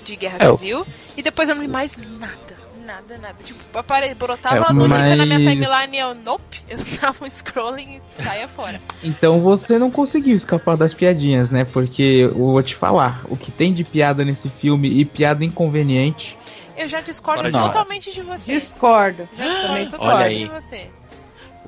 de 0.04 0.16
Guerra 0.16 0.38
é, 0.40 0.46
Civil. 0.46 0.84
E 1.16 1.22
depois 1.22 1.48
eu 1.48 1.54
não 1.54 1.62
vi 1.62 1.68
mais 1.68 1.96
nada 1.96 2.55
Nada, 2.86 3.18
nada. 3.18 3.36
Tipo, 3.42 3.78
apare... 3.78 4.14
brotava 4.14 4.56
é, 4.56 4.60
uma 4.60 4.72
notícia 4.72 5.16
mas... 5.16 5.18
na 5.18 5.26
minha 5.26 5.38
timeline 5.38 5.96
e 5.96 5.98
eu, 5.98 6.14
nope, 6.14 6.62
eu 6.68 6.78
tava 7.00 7.26
scrolling 7.30 8.00
e 8.00 8.22
saia 8.22 8.46
fora. 8.46 8.80
Então 9.02 9.40
você 9.40 9.78
não 9.78 9.90
conseguiu 9.90 10.36
escapar 10.36 10.76
das 10.76 10.94
piadinhas, 10.94 11.50
né? 11.50 11.64
Porque 11.64 12.02
eu 12.02 12.34
vou 12.34 12.62
te 12.62 12.76
falar, 12.76 13.22
o 13.28 13.36
que 13.36 13.50
tem 13.50 13.72
de 13.72 13.82
piada 13.82 14.24
nesse 14.24 14.48
filme 14.48 14.88
e 15.00 15.04
piada 15.04 15.44
inconveniente. 15.44 16.36
Eu 16.76 16.88
já 16.88 17.00
discordo 17.00 17.50
totalmente 17.50 18.12
de 18.12 18.22
você. 18.22 18.54
Discordo. 18.60 19.28
Já 19.36 19.44
discordo 19.52 19.90
totalmente 19.90 20.38
de 20.38 20.48
você. 20.48 20.90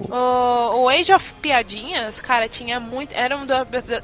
O, 0.00 0.83
o 0.83 0.88
Age 0.88 1.12
of 1.12 1.35
Piadinhas, 1.35 2.20
cara, 2.20 2.48
tinha 2.48 2.78
muito. 2.78 3.12
Era 3.14 3.37
uma 3.37 3.46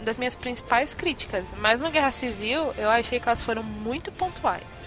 das 0.02 0.18
minhas 0.18 0.34
principais 0.34 0.92
críticas. 0.92 1.46
Mas 1.58 1.80
no 1.80 1.90
Guerra 1.90 2.10
Civil, 2.10 2.72
eu 2.76 2.90
achei 2.90 3.20
que 3.20 3.28
elas 3.28 3.42
foram 3.42 3.62
muito 3.62 4.10
pontuais. 4.10 4.83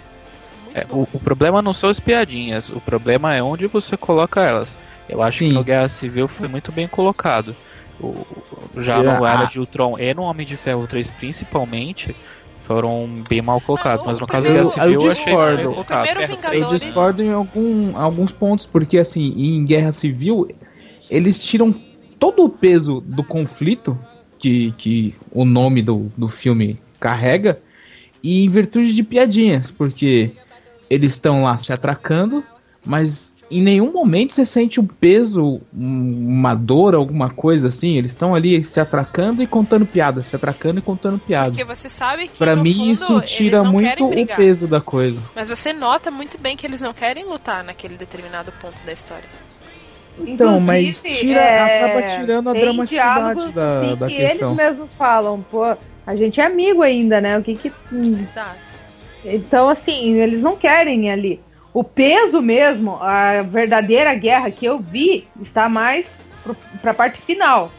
Muito 0.67 0.77
é, 0.77 0.85
o, 0.89 1.07
o, 1.13 1.19
problema 1.19 1.61
não 1.61 1.73
são 1.73 1.89
as 1.89 1.99
piadinhas, 1.99 2.69
o 2.69 2.79
problema 2.79 3.35
é 3.35 3.41
onde 3.41 3.67
você 3.67 3.97
coloca 3.97 4.41
elas. 4.41 4.77
Eu 5.07 5.21
acho 5.21 5.39
Sim. 5.39 5.49
que 5.49 5.53
no 5.53 5.63
Guerra 5.63 5.87
Civil 5.87 6.27
foi 6.27 6.47
muito 6.47 6.71
bem 6.71 6.87
colocado. 6.87 7.55
O, 7.99 8.13
já 8.77 9.01
no 9.01 9.25
Era 9.25 9.45
de 9.45 9.59
Ultron 9.59 9.97
e 9.97 10.13
no 10.13 10.23
Homem 10.23 10.45
de 10.45 10.55
Ferro 10.55 10.85
3 10.85 11.09
principalmente 11.11 12.15
foram 12.65 13.09
bem 13.29 13.41
mal 13.41 13.61
colocados, 13.61 14.03
ah, 14.03 14.09
mas 14.09 14.19
no 14.19 14.27
caso 14.27 14.47
do 14.47 14.53
Guerra 14.53 14.65
Civil 14.65 14.91
eu, 14.91 15.01
eu 15.01 15.11
achei 15.11 15.35
bem 15.55 15.65
colocado. 15.65 16.07
Eu 16.53 16.79
discordo 16.79 17.23
em 17.23 17.31
algum, 17.31 17.97
alguns 17.97 18.31
pontos, 18.31 18.65
porque 18.65 18.97
assim, 18.97 19.33
em 19.37 19.65
Guerra 19.65 19.93
Civil 19.93 20.49
eles 21.09 21.39
tiram 21.39 21.73
todo 22.19 22.43
o 22.43 22.49
peso 22.49 23.01
do 23.01 23.23
conflito 23.23 23.97
que, 24.37 24.73
que 24.77 25.15
o 25.31 25.45
nome 25.45 25.81
do, 25.81 26.11
do 26.17 26.27
filme 26.27 26.77
carrega 26.99 27.59
e 28.21 28.43
em 28.43 28.49
virtude 28.49 28.93
de 28.93 29.03
piadinhas, 29.03 29.71
porque 29.71 30.31
eles 30.89 31.13
estão 31.13 31.43
lá 31.43 31.57
se 31.59 31.71
atracando, 31.71 32.43
mas 32.85 33.27
em 33.49 33.61
nenhum 33.61 33.91
momento 33.91 34.33
você 34.33 34.45
sente 34.45 34.79
um 34.79 34.85
peso, 34.85 35.61
uma 35.73 36.53
dor, 36.53 36.93
alguma 36.95 37.29
coisa 37.29 37.69
assim. 37.69 37.97
Eles 37.97 38.11
estão 38.11 38.35
ali 38.35 38.67
se 38.71 38.79
atracando 38.79 39.41
e 39.41 39.47
contando 39.47 39.85
piadas, 39.85 40.25
se 40.25 40.35
atracando 40.35 40.79
e 40.79 40.81
contando 40.81 41.17
piadas. 41.17 41.57
Porque 41.57 41.63
você 41.63 41.87
sabe 41.87 42.27
que. 42.27 42.37
Pra 42.37 42.55
mim, 42.55 42.95
fundo, 42.97 43.23
isso 43.23 43.37
tira 43.37 43.63
muito 43.63 44.05
o 44.05 44.27
peso 44.35 44.67
da 44.67 44.81
coisa. 44.81 45.21
Mas 45.33 45.49
você 45.49 45.71
nota 45.71 46.11
muito 46.11 46.37
bem 46.37 46.57
que 46.57 46.65
eles 46.65 46.81
não 46.81 46.93
querem 46.93 47.25
lutar 47.25 47.63
naquele 47.63 47.97
determinado 47.97 48.51
ponto 48.61 48.77
da 48.85 48.91
história. 48.91 49.29
Então, 50.25 50.59
mas 50.59 50.99
tira, 50.99 51.39
é, 51.39 51.85
acaba 51.85 52.17
tirando 52.17 52.49
a 52.49 52.53
dramaticidade 52.53 53.51
da, 53.51 53.79
assim, 53.79 53.95
da 53.95 54.07
que 54.07 54.15
questão. 54.15 54.47
eles 54.49 54.57
mesmos 54.57 54.93
falam, 54.95 55.45
pô, 55.51 55.77
a 56.05 56.15
gente 56.15 56.41
é 56.41 56.45
amigo 56.45 56.81
ainda, 56.81 57.21
né? 57.21 57.37
O 57.37 57.43
que 57.43 57.55
que. 57.55 57.71
Exato. 57.93 58.66
Então, 59.23 59.69
assim, 59.69 60.15
eles 60.15 60.41
não 60.41 60.55
querem 60.55 61.11
ali. 61.11 61.41
O 61.73 61.83
peso 61.83 62.41
mesmo, 62.41 62.97
a 63.01 63.41
verdadeira 63.41 64.13
guerra 64.15 64.49
que 64.49 64.65
eu 64.65 64.79
vi, 64.79 65.27
está 65.41 65.69
mais 65.69 66.07
para 66.81 66.91
a 66.91 66.93
parte 66.93 67.21
final. 67.21 67.71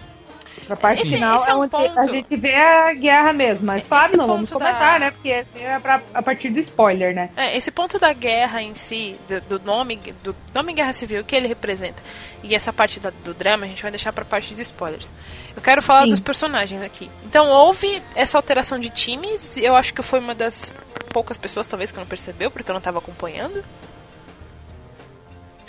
Pra 0.69 0.77
parte 0.77 1.01
esse, 1.01 1.13
final 1.13 1.37
esse 1.37 1.49
é, 1.49 1.53
é, 1.53 1.57
onde 1.57 1.71
ponto. 1.71 1.99
a 1.99 2.03
gente 2.05 2.37
vê 2.37 2.55
a 2.55 2.93
guerra 2.93 3.33
mesmo. 3.33 3.65
Mas 3.65 3.85
claro, 3.85 4.19
não 4.19 4.27
vamos 4.27 4.51
comentar, 4.51 4.93
da... 4.93 5.07
né? 5.07 5.11
Porque 5.11 5.29
esse 5.31 5.59
é 5.59 5.79
pra, 5.79 6.03
a 6.13 6.23
partir 6.23 6.51
do 6.51 6.61
spoiler, 6.61 7.15
né? 7.15 7.31
É, 7.35 7.57
esse 7.57 7.71
ponto 7.71 7.99
da 7.99 8.13
guerra 8.13 8.61
em 8.61 8.75
si, 8.75 9.19
do, 9.27 9.59
do 9.59 9.65
nome, 9.65 9.97
do 10.23 10.37
nome 10.55 10.75
Guerra 10.75 10.93
Civil, 10.93 11.25
que 11.25 11.35
ele 11.35 11.49
representa, 11.49 12.03
e 12.43 12.55
essa 12.55 12.71
parte 12.71 13.01
da, 13.01 13.11
do 13.25 13.33
drama, 13.33 13.65
a 13.65 13.69
gente 13.69 13.81
vai 13.81 13.91
deixar 13.91 14.13
pra 14.13 14.27
parte 14.27 14.55
de 14.55 14.61
spoilers. 14.61 15.11
Eu 15.57 15.63
quero 15.63 15.81
falar 15.81 16.03
Sim. 16.03 16.11
dos 16.11 16.21
personagens 16.21 16.83
aqui. 16.83 17.11
Então, 17.25 17.49
houve 17.49 18.03
essa 18.15 18.37
alteração 18.37 18.79
de 18.79 18.91
times. 18.91 19.57
Eu 19.57 19.75
acho 19.75 19.95
que 19.95 20.03
foi 20.03 20.21
uma 20.21 20.35
das 20.35 20.75
poucas 21.15 21.39
pessoas, 21.39 21.67
talvez, 21.67 21.91
que 21.91 21.99
não 21.99 22.07
percebeu, 22.07 22.51
porque 22.51 22.71
eu 22.71 22.75
não 22.75 22.81
tava 22.81 22.99
acompanhando. 22.99 23.65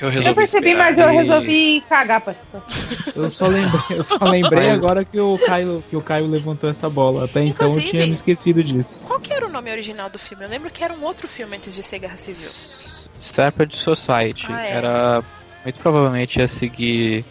Eu, 0.01 0.09
eu 0.09 0.33
percebi, 0.33 0.73
mas 0.73 0.97
eu 0.97 1.09
resolvi 1.09 1.83
cagar 1.89 2.21
pra 2.21 2.33
situação. 2.33 3.13
Eu 3.15 3.31
só 3.31 3.47
lembrei, 3.47 3.81
eu 3.97 4.03
só 4.03 4.17
lembrei 4.23 4.69
agora 4.69 5.03
que 5.03 5.19
o, 5.19 5.37
Caio, 5.37 5.83
que 5.89 5.95
o 5.95 6.01
Caio 6.01 6.25
levantou 6.25 6.69
essa 6.69 6.89
bola. 6.89 7.25
Até 7.25 7.43
Inclusive, 7.43 7.79
então 7.79 7.85
eu 7.85 7.91
tinha 7.91 8.07
me 8.07 8.13
esquecido 8.13 8.63
disso. 8.63 9.03
Qual 9.05 9.19
que 9.19 9.33
era 9.33 9.45
o 9.45 9.49
nome 9.49 9.69
original 9.69 10.09
do 10.09 10.17
filme? 10.17 10.45
Eu 10.45 10.49
lembro 10.49 10.69
que 10.69 10.83
era 10.83 10.93
um 10.93 11.03
outro 11.03 11.27
filme 11.27 11.57
antes 11.57 11.75
de 11.75 11.83
ser 11.83 11.99
Guerra 11.99 12.15
Civil. 12.15 12.47
Separate 13.19 13.75
Society. 13.75 14.47
Ah, 14.49 14.65
é. 14.65 14.71
Era. 14.71 15.23
Muito 15.65 15.79
provavelmente 15.79 16.39
ia 16.39 16.47
seguir. 16.47 17.25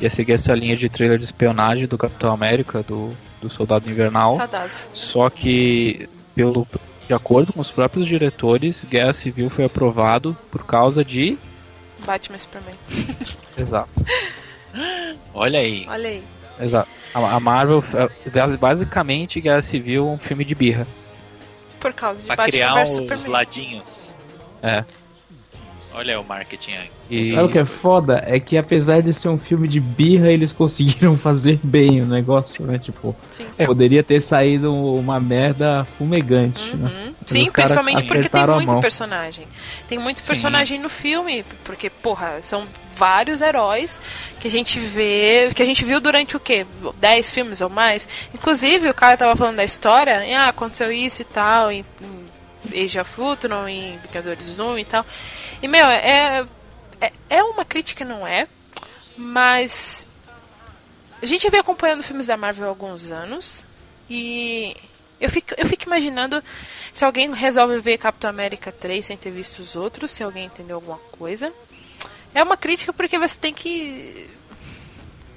Ia 0.00 0.08
seguir 0.08 0.32
essa 0.32 0.54
linha 0.54 0.76
de 0.76 0.88
trailer 0.88 1.18
de 1.18 1.24
espionagem 1.24 1.86
do 1.86 1.98
Capitão 1.98 2.32
América, 2.32 2.82
do, 2.82 3.10
do 3.40 3.50
Soldado 3.50 3.88
Invernal. 3.88 4.30
Saudades. 4.30 4.90
Só 4.92 5.30
que, 5.30 6.08
pelo, 6.34 6.66
de 7.06 7.14
acordo 7.14 7.52
com 7.52 7.60
os 7.60 7.70
próprios 7.70 8.06
diretores, 8.06 8.84
Guerra 8.84 9.12
Civil 9.12 9.48
foi 9.48 9.64
aprovado 9.66 10.36
por 10.50 10.66
causa 10.66 11.04
de 11.04 11.38
Batman 12.04 12.38
Superman. 12.38 12.74
Exato. 13.58 14.04
Olha 15.34 15.60
aí. 15.60 15.86
Olha 15.88 16.08
aí. 16.08 16.22
Exato. 16.60 16.88
A, 17.14 17.40
Marvel 17.40 17.82
é, 17.94 18.56
basicamente 18.56 19.40
Guerra 19.40 19.62
Civil 19.62 20.08
um 20.08 20.18
filme 20.18 20.44
de 20.44 20.54
birra. 20.54 20.86
Por 21.80 21.92
causa 21.92 22.20
de 22.20 22.26
pra 22.26 22.36
Batman 22.36 22.50
criar 22.50 22.82
os 22.82 22.90
Superman. 22.90 23.28
ladinhos. 23.28 24.14
É. 24.62 24.84
Olha 25.96 26.20
o 26.20 26.24
marketing 26.24 26.72
aí. 26.72 26.90
E... 27.08 27.34
Sabe 27.34 27.48
o 27.48 27.50
que 27.50 27.58
é 27.58 27.64
foda? 27.64 28.22
É 28.26 28.38
que 28.38 28.58
apesar 28.58 29.00
de 29.00 29.14
ser 29.14 29.28
um 29.28 29.38
filme 29.38 29.66
de 29.66 29.80
birra, 29.80 30.30
eles 30.30 30.52
conseguiram 30.52 31.16
fazer 31.16 31.58
bem 31.62 32.02
o 32.02 32.06
negócio, 32.06 32.66
né? 32.66 32.78
Tipo, 32.78 33.16
é, 33.56 33.64
poderia 33.64 34.02
ter 34.02 34.20
saído 34.20 34.74
uma 34.74 35.18
merda 35.18 35.86
fumegante, 35.96 36.62
né? 36.76 36.90
uhum. 36.90 37.06
né? 37.06 37.14
Sim, 37.24 37.50
principalmente 37.50 38.04
porque 38.04 38.28
tem 38.28 38.46
muito 38.46 38.80
personagem. 38.80 39.48
Tem 39.88 39.98
muito 39.98 40.20
Sim. 40.20 40.28
personagem 40.28 40.78
no 40.78 40.90
filme, 40.90 41.42
porque, 41.64 41.88
porra, 41.88 42.42
são 42.42 42.64
vários 42.94 43.40
heróis 43.40 43.98
que 44.38 44.48
a 44.48 44.50
gente 44.50 44.78
vê, 44.78 45.50
que 45.54 45.62
a 45.62 45.66
gente 45.66 45.82
viu 45.82 45.98
durante 45.98 46.36
o 46.36 46.40
quê? 46.40 46.66
10 47.00 47.30
filmes 47.30 47.62
ou 47.62 47.70
mais. 47.70 48.06
Inclusive, 48.34 48.90
o 48.90 48.94
cara 48.94 49.16
tava 49.16 49.34
falando 49.34 49.56
da 49.56 49.64
história, 49.64 50.26
e, 50.26 50.34
ah, 50.34 50.48
aconteceu 50.48 50.92
isso 50.92 51.22
e 51.22 51.24
tal, 51.24 51.72
em, 51.72 51.84
em 52.02 52.35
Age 52.74 52.98
of 52.98 53.20
Ultron, 53.20 53.68
em 53.68 53.98
Vingadores 53.98 54.58
1 54.58 54.78
e 54.78 54.84
tal. 54.84 55.06
E, 55.62 55.68
meu, 55.68 55.86
é, 55.86 56.46
é, 57.00 57.12
é 57.30 57.42
uma 57.42 57.64
crítica, 57.64 58.04
não 58.04 58.26
é? 58.26 58.46
Mas 59.16 60.06
a 61.22 61.26
gente 61.26 61.48
vem 61.48 61.60
acompanhando 61.60 62.02
filmes 62.02 62.26
da 62.26 62.36
Marvel 62.36 62.66
há 62.66 62.68
alguns 62.68 63.10
anos 63.10 63.64
e 64.08 64.76
eu 65.20 65.30
fico, 65.30 65.54
eu 65.56 65.66
fico 65.66 65.84
imaginando 65.84 66.42
se 66.92 67.04
alguém 67.04 67.32
resolve 67.32 67.80
ver 67.80 67.98
Capitão 67.98 68.28
América 68.28 68.70
3 68.70 69.06
sem 69.06 69.16
ter 69.16 69.30
visto 69.30 69.60
os 69.60 69.76
outros, 69.76 70.10
se 70.10 70.22
alguém 70.22 70.46
entendeu 70.46 70.76
alguma 70.76 70.98
coisa. 71.12 71.52
É 72.34 72.42
uma 72.42 72.56
crítica 72.56 72.92
porque 72.92 73.18
você 73.18 73.38
tem 73.38 73.54
que 73.54 74.28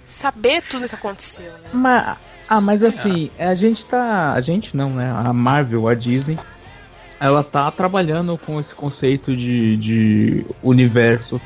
saber 0.06 0.63
tudo 0.63 0.89
que 0.89 0.96
aconteceu, 0.96 1.54
né? 1.54 1.70
Mas, 1.72 2.18
ah, 2.50 2.62
mas 2.62 2.84
assim, 2.84 3.32
a 3.39 3.56
gente 3.56 3.86
tá. 3.86 4.34
A 4.34 4.42
gente 4.42 4.76
não, 4.76 4.89
né? 4.89 5.10
A 5.10 5.32
Marvel, 5.32 5.88
a 5.88 5.96
Disney 5.96 6.38
ela 7.20 7.44
tá 7.44 7.70
trabalhando 7.70 8.38
com 8.38 8.60
esse 8.60 8.74
conceito 8.74 9.36
de, 9.36 9.78
de 9.78 10.46
universo. 10.64 11.40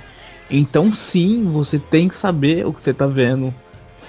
Então 0.50 0.94
sim, 0.94 1.44
você 1.52 1.80
tem 1.80 2.08
que 2.08 2.16
saber 2.16 2.66
o 2.66 2.74
que 2.74 2.82
você 2.82 2.94
tá 2.94 3.08
vendo. 3.08 3.54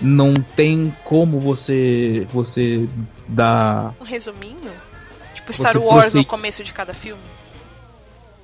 Não 0.01 0.35
tem 0.35 0.95
como 1.05 1.41
você 1.41 2.27
você 2.31 2.89
dar 3.29 3.95
um 4.01 4.05
resuminho, 4.05 4.73
tipo 5.35 5.53
Star 5.53 5.79
Wars 5.79 6.13
no 6.13 6.25
começo 6.25 6.65
de 6.65 6.73
cada 6.73 6.93
filme. 6.93 7.23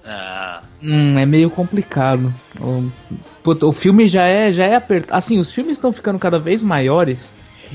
Ah. 0.05 0.63
Hum, 0.83 1.19
é 1.19 1.27
meio 1.27 1.51
complicado. 1.51 2.33
O, 2.59 3.67
o 3.67 3.73
filme 3.73 4.09
já 4.09 4.27
é 4.27 4.53
já 4.53 4.65
é 4.65 4.77
apertado. 4.77 5.19
Assim, 5.19 5.39
os 5.39 5.53
filmes 5.53 5.73
estão 5.73 5.93
ficando 5.93 6.19
cada 6.19 6.39
vez 6.39 6.63
maiores 6.63 7.33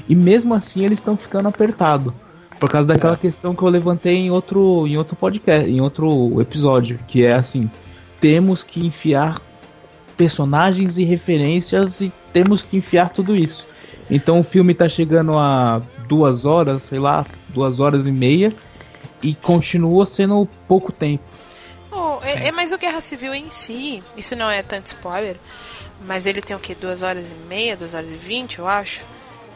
e 0.07 0.15
mesmo 0.15 0.53
assim 0.53 0.83
eles 0.85 0.99
estão 0.99 1.15
ficando 1.15 1.47
apertados. 1.47 2.13
Por 2.59 2.69
causa 2.69 2.87
daquela 2.87 3.13
é. 3.13 3.17
questão 3.17 3.55
que 3.55 3.61
eu 3.61 3.69
levantei 3.69 4.15
em 4.15 4.31
outro, 4.31 4.87
em 4.87 4.97
outro 4.97 5.15
podcast, 5.15 5.69
em 5.69 5.81
outro 5.81 6.41
episódio, 6.41 6.99
que 7.07 7.25
é 7.25 7.33
assim, 7.33 7.69
temos 8.19 8.63
que 8.63 8.85
enfiar 8.85 9.41
personagens 10.15 10.97
e 10.97 11.03
referências 11.03 11.99
e 11.99 12.11
temos 12.31 12.61
que 12.61 12.77
enfiar 12.77 13.09
tudo 13.09 13.35
isso. 13.35 13.65
Então 14.09 14.39
o 14.39 14.43
filme 14.43 14.73
tá 14.73 14.87
chegando 14.87 15.37
a 15.37 15.81
duas 16.07 16.45
horas, 16.45 16.83
sei 16.83 16.99
lá, 16.99 17.25
duas 17.49 17.79
horas 17.79 18.05
e 18.05 18.11
meia, 18.11 18.53
e 19.21 19.35
continua 19.35 20.05
sendo 20.05 20.47
pouco 20.67 20.91
tempo. 20.91 21.23
Oh, 21.91 22.19
é, 22.23 22.47
é, 22.47 22.51
mas 22.51 22.71
o 22.71 22.77
Guerra 22.77 23.01
Civil 23.01 23.33
em 23.33 23.49
si, 23.49 24.03
isso 24.15 24.35
não 24.35 24.49
é 24.49 24.61
tanto 24.61 24.87
spoiler, 24.87 25.37
mas 26.05 26.25
ele 26.25 26.41
tem 26.41 26.55
o 26.55 26.59
que? 26.59 26.75
Duas 26.75 27.03
horas 27.03 27.31
e 27.31 27.47
meia, 27.47 27.75
duas 27.75 27.93
horas 27.93 28.09
e 28.09 28.17
vinte, 28.17 28.59
eu 28.59 28.67
acho. 28.67 29.01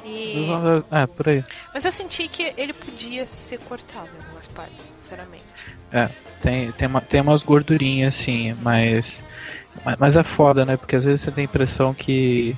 E... 0.06 0.46
É, 0.92 1.06
por 1.06 1.30
aí. 1.30 1.44
Mas 1.74 1.86
eu 1.86 1.92
senti 1.92 2.28
que 2.28 2.54
ele 2.58 2.74
podia 2.74 3.26
ser 3.26 3.60
cortado 3.60 4.08
em 4.08 4.24
algumas 4.24 4.48
partes, 4.48 4.78
sinceramente. 5.02 5.46
É, 5.92 6.10
tem, 6.42 6.72
tem, 6.72 6.88
uma, 6.88 7.02
tem 7.02 7.22
umas 7.22 7.44
gordurinhas 7.44 8.16
assim, 8.16 8.56
mas. 8.62 9.24
Mas 9.98 10.18
é 10.18 10.24
foda, 10.24 10.66
né? 10.66 10.78
Porque 10.78 10.96
às 10.96 11.06
vezes 11.06 11.22
você 11.22 11.32
tem 11.32 11.44
a 11.44 11.46
impressão 11.46 11.94
que. 11.94 12.56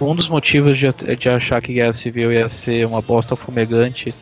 um 0.00 0.14
dos 0.14 0.28
motivos 0.28 0.78
de, 0.78 0.88
de 1.16 1.28
achar 1.28 1.60
que 1.62 1.74
Guerra 1.74 1.92
Civil 1.92 2.32
ia 2.32 2.48
ser 2.48 2.86
uma 2.86 3.00
bosta 3.00 3.36
fumegante 3.36 4.14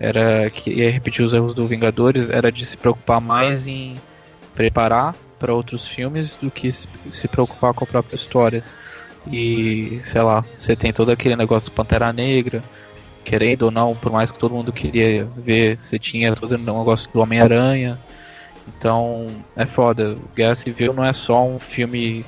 era 0.00 0.48
que 0.50 0.70
ia 0.70 0.90
repetir 0.90 1.24
os 1.24 1.34
erros 1.34 1.54
do 1.54 1.66
Vingadores, 1.66 2.30
era 2.30 2.52
de 2.52 2.64
se 2.64 2.76
preocupar 2.76 3.20
mais 3.20 3.66
em 3.66 3.96
preparar 4.54 5.14
para 5.38 5.52
outros 5.52 5.86
filmes 5.86 6.36
do 6.36 6.50
que 6.50 6.70
se 6.70 7.28
preocupar 7.28 7.74
com 7.74 7.84
a 7.84 7.86
própria 7.86 8.16
história. 8.16 8.64
E, 9.30 10.00
sei 10.02 10.22
lá, 10.22 10.44
você 10.56 10.74
tem 10.74 10.92
todo 10.92 11.10
aquele 11.10 11.36
negócio 11.36 11.70
do 11.70 11.74
Pantera 11.74 12.12
Negra, 12.12 12.62
querendo 13.24 13.64
ou 13.64 13.70
não, 13.70 13.94
por 13.94 14.10
mais 14.10 14.30
que 14.30 14.38
todo 14.38 14.54
mundo 14.54 14.72
queria 14.72 15.24
ver, 15.36 15.80
você 15.80 15.98
tinha 15.98 16.34
todo 16.34 16.52
o 16.52 16.58
negócio 16.58 17.10
do 17.12 17.20
Homem-Aranha. 17.20 17.98
Então, 18.66 19.26
é 19.56 19.66
foda. 19.66 20.16
Guerra 20.34 20.54
Civil 20.54 20.92
não 20.92 21.04
é 21.04 21.12
só 21.12 21.44
um 21.44 21.58
filme 21.58 22.24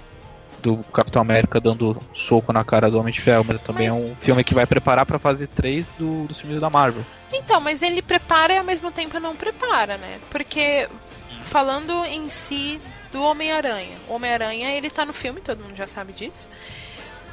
do 0.61 0.77
Capitão 0.93 1.23
América 1.23 1.61
dando 1.61 1.99
soco 2.13 2.53
na 2.53 2.63
cara 2.63 2.91
do 2.91 2.99
Homem 2.99 3.13
de 3.13 3.21
Ferro, 3.21 3.45
mas 3.47 3.63
também 3.63 3.89
mas... 3.89 3.99
é 3.99 4.05
um 4.05 4.15
filme 4.17 4.45
que 4.45 4.55
vai 4.55 4.67
preparar 4.67 5.07
pra 5.07 5.19
fase 5.19 5.47
3 5.47 5.89
do, 5.99 6.27
dos 6.27 6.41
filmes 6.41 6.61
da 6.61 6.69
Marvel. 6.69 7.05
Então, 7.33 7.61
mas 7.61 7.83
ele 7.83 8.03
prepara 8.03 8.53
e 8.53 8.59
ao 8.59 8.65
mesmo 8.65 8.91
tempo 8.91 9.19
não 9.19 9.35
prepara, 9.35 9.97
né? 9.97 10.19
Porque 10.31 10.89
falando 11.45 12.05
em 12.05 12.29
si 12.29 12.81
do 13.11 13.23
Homem-Aranha. 13.23 13.97
O 14.09 14.15
Homem-Aranha, 14.15 14.71
ele 14.71 14.91
tá 14.91 15.05
no 15.05 15.13
filme, 15.13 15.41
todo 15.41 15.63
mundo 15.63 15.77
já 15.77 15.87
sabe 15.87 16.13
disso. 16.13 16.49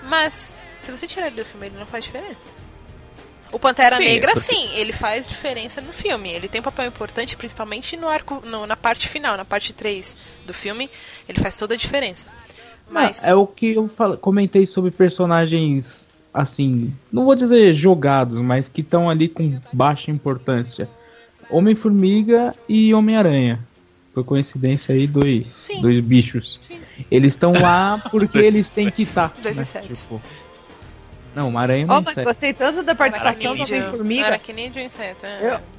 Mas 0.07 0.53
se 0.75 0.91
você 0.91 1.07
tirar 1.07 1.27
ele 1.27 1.37
do 1.37 1.45
filme, 1.45 1.67
ele 1.67 1.77
não 1.77 1.85
faz 1.85 2.05
diferença. 2.05 2.37
O 3.51 3.59
Pantera 3.59 3.97
sim, 3.97 4.03
Negra, 4.03 4.33
porque... 4.33 4.53
sim, 4.53 4.69
ele 4.73 4.91
faz 4.91 5.27
diferença 5.27 5.79
no 5.79 5.93
filme. 5.93 6.29
Ele 6.29 6.47
tem 6.47 6.59
um 6.59 6.63
papel 6.63 6.87
importante, 6.87 7.37
principalmente 7.37 7.95
no 7.95 8.09
arco, 8.09 8.41
no, 8.45 8.65
na 8.65 8.75
parte 8.75 9.07
final, 9.07 9.37
na 9.37 9.45
parte 9.45 9.73
3 9.73 10.17
do 10.45 10.53
filme. 10.53 10.89
Ele 11.27 11.39
faz 11.39 11.57
toda 11.57 11.73
a 11.73 11.77
diferença. 11.77 12.27
Mas... 12.89 13.23
Ah, 13.23 13.29
é 13.29 13.35
o 13.35 13.47
que 13.47 13.73
eu 13.73 13.89
comentei 14.19 14.65
sobre 14.65 14.91
personagens, 14.91 16.07
assim, 16.33 16.93
não 17.11 17.25
vou 17.25 17.35
dizer 17.35 17.73
jogados, 17.73 18.41
mas 18.41 18.67
que 18.67 18.81
estão 18.81 19.09
ali 19.09 19.29
com 19.29 19.59
baixa 19.71 20.11
importância. 20.11 20.89
Homem-Formiga 21.49 22.53
e 22.67 22.93
Homem-Aranha. 22.93 23.65
Por 24.17 24.23
coincidência 24.25 24.95
aí, 24.95 25.05
dois, 25.05 25.45
dois 25.79 25.99
bichos. 25.99 26.59
Sim. 26.67 26.81
Eles 27.11 27.35
estão 27.35 27.53
lá 27.53 28.03
porque 28.09 28.39
eles 28.41 28.67
têm 28.67 28.89
que 28.89 29.03
estar. 29.03 29.31
Dois 29.43 29.55
né? 29.55 29.63
Tipo, 29.63 30.19
não, 31.35 31.49
uma 31.49 31.61
aranha 31.61 31.85
Oh, 31.87 32.01
mas 32.01 32.17
gostei 32.17 32.51
tanto 32.51 32.81
da 32.81 32.95
participação 32.95 33.55
do 33.55 33.61
Homem-Formiga. 33.61 34.25
Aracnídeo 34.25 34.81
inseto, 34.81 35.23
é. 35.23 35.53
Eu... 35.53 35.76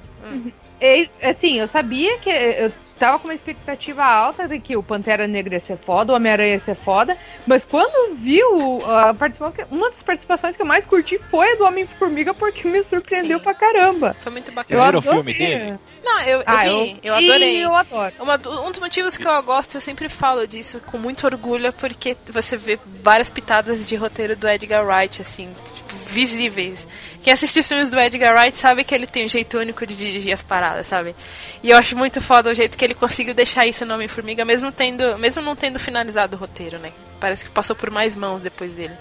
É, 0.81 1.05
assim, 1.29 1.59
eu 1.59 1.67
sabia 1.67 2.19
que 2.19 2.31
eu 2.31 2.73
tava 2.99 3.19
com 3.19 3.27
uma 3.27 3.35
expectativa 3.35 4.05
alta 4.05 4.47
de 4.47 4.61
que 4.61 4.77
o 4.77 4.83
Pantera 4.83 5.27
Negra 5.27 5.55
ia 5.55 5.61
ser 5.61 5.77
foda, 5.77 6.13
o 6.13 6.17
Homem-Aranha 6.17 6.53
ia 6.53 6.59
ser 6.59 6.77
foda, 6.77 7.17
mas 7.47 7.65
quando 7.65 8.17
vi 8.17 8.41
a 8.85 9.13
participação, 9.13 9.67
uma 9.71 9.91
das 9.91 10.03
participaçõões 10.03 10.57
que 10.57 10.63
eu 10.63 10.67
mais 10.67 10.87
curti 10.87 11.19
foi 11.31 11.53
a 11.53 11.55
do 11.57 11.65
Homem-Formiga, 11.65 12.33
porque 12.33 12.69
me 12.69 12.83
surpreendeu 12.83 13.39
Sim. 13.39 13.45
pra 13.45 13.55
caramba. 13.55 14.15
Foi 14.15 14.31
muito 14.31 14.53
bacana. 14.53 14.81
Vocês 14.81 14.87
viram 14.87 14.99
o 14.99 15.03
filme 15.03 15.35
dele? 15.35 15.79
Não, 16.05 16.21
eu, 16.21 16.39
eu 16.39 16.45
ah, 16.47 16.63
vi, 16.63 16.69
eu, 16.69 16.99
eu 17.03 17.15
adorei. 17.15 17.65
eu 17.65 17.75
adoro. 17.75 18.15
Uma, 18.21 18.35
um 18.67 18.71
dos 18.71 18.81
motivos 18.81 19.17
que 19.17 19.27
eu 19.27 19.43
gosto, 19.43 19.77
eu 19.77 19.81
sempre 19.81 20.09
falo 20.09 20.47
disso 20.47 20.81
com 20.87 20.97
muito 20.97 21.27
orgulho, 21.27 21.67
é 21.67 21.73
porque 21.73 22.17
você 22.29 22.57
vê 22.57 22.79
várias 22.87 23.31
pitadas 23.31 23.87
de 23.87 23.97
roteiro 23.97 24.37
do 24.37 24.49
Edgar 24.49 24.87
Wright, 24.87 25.23
assim, 25.23 25.53
tipo, 25.75 25.88
visíveis. 26.09 26.87
Quem 27.23 27.33
assistiu 27.33 27.61
os 27.61 27.69
filmes 27.69 27.91
do 27.91 27.99
Edgar 27.99 28.35
Wright 28.35 28.57
sabe 28.57 28.85
que 28.85 28.95
ele 28.95 29.07
tem 29.07 29.27
um 29.27 29.29
jeito 29.29 29.59
único 29.59 29.87
de 29.87 29.95
dirigir 29.95 30.33
as 30.33 30.43
paradas, 30.43 30.87
sabe? 30.87 31.15
E 31.63 31.71
eu 31.71 31.77
acho 31.77 31.97
muito 31.97 32.21
foda 32.21 32.51
o 32.51 32.55
jeito 32.55 32.79
que 32.79 32.85
ele 32.85 32.95
conseguiu 32.95 33.35
deixar 33.35 33.67
isso 33.67 33.85
no 33.85 33.95
Homem-Formiga, 33.95 34.45
mesmo, 34.45 34.73
tendo, 34.73 35.19
mesmo 35.19 35.43
não 35.43 35.55
tendo 35.55 35.79
finalizado 35.79 36.37
o 36.37 36.39
roteiro, 36.39 36.79
né? 36.79 36.93
Parece 37.21 37.45
que 37.45 37.51
passou 37.51 37.77
por 37.77 37.91
mais 37.91 38.17
mãos 38.17 38.43
depois 38.43 38.73
dele. 38.73 38.95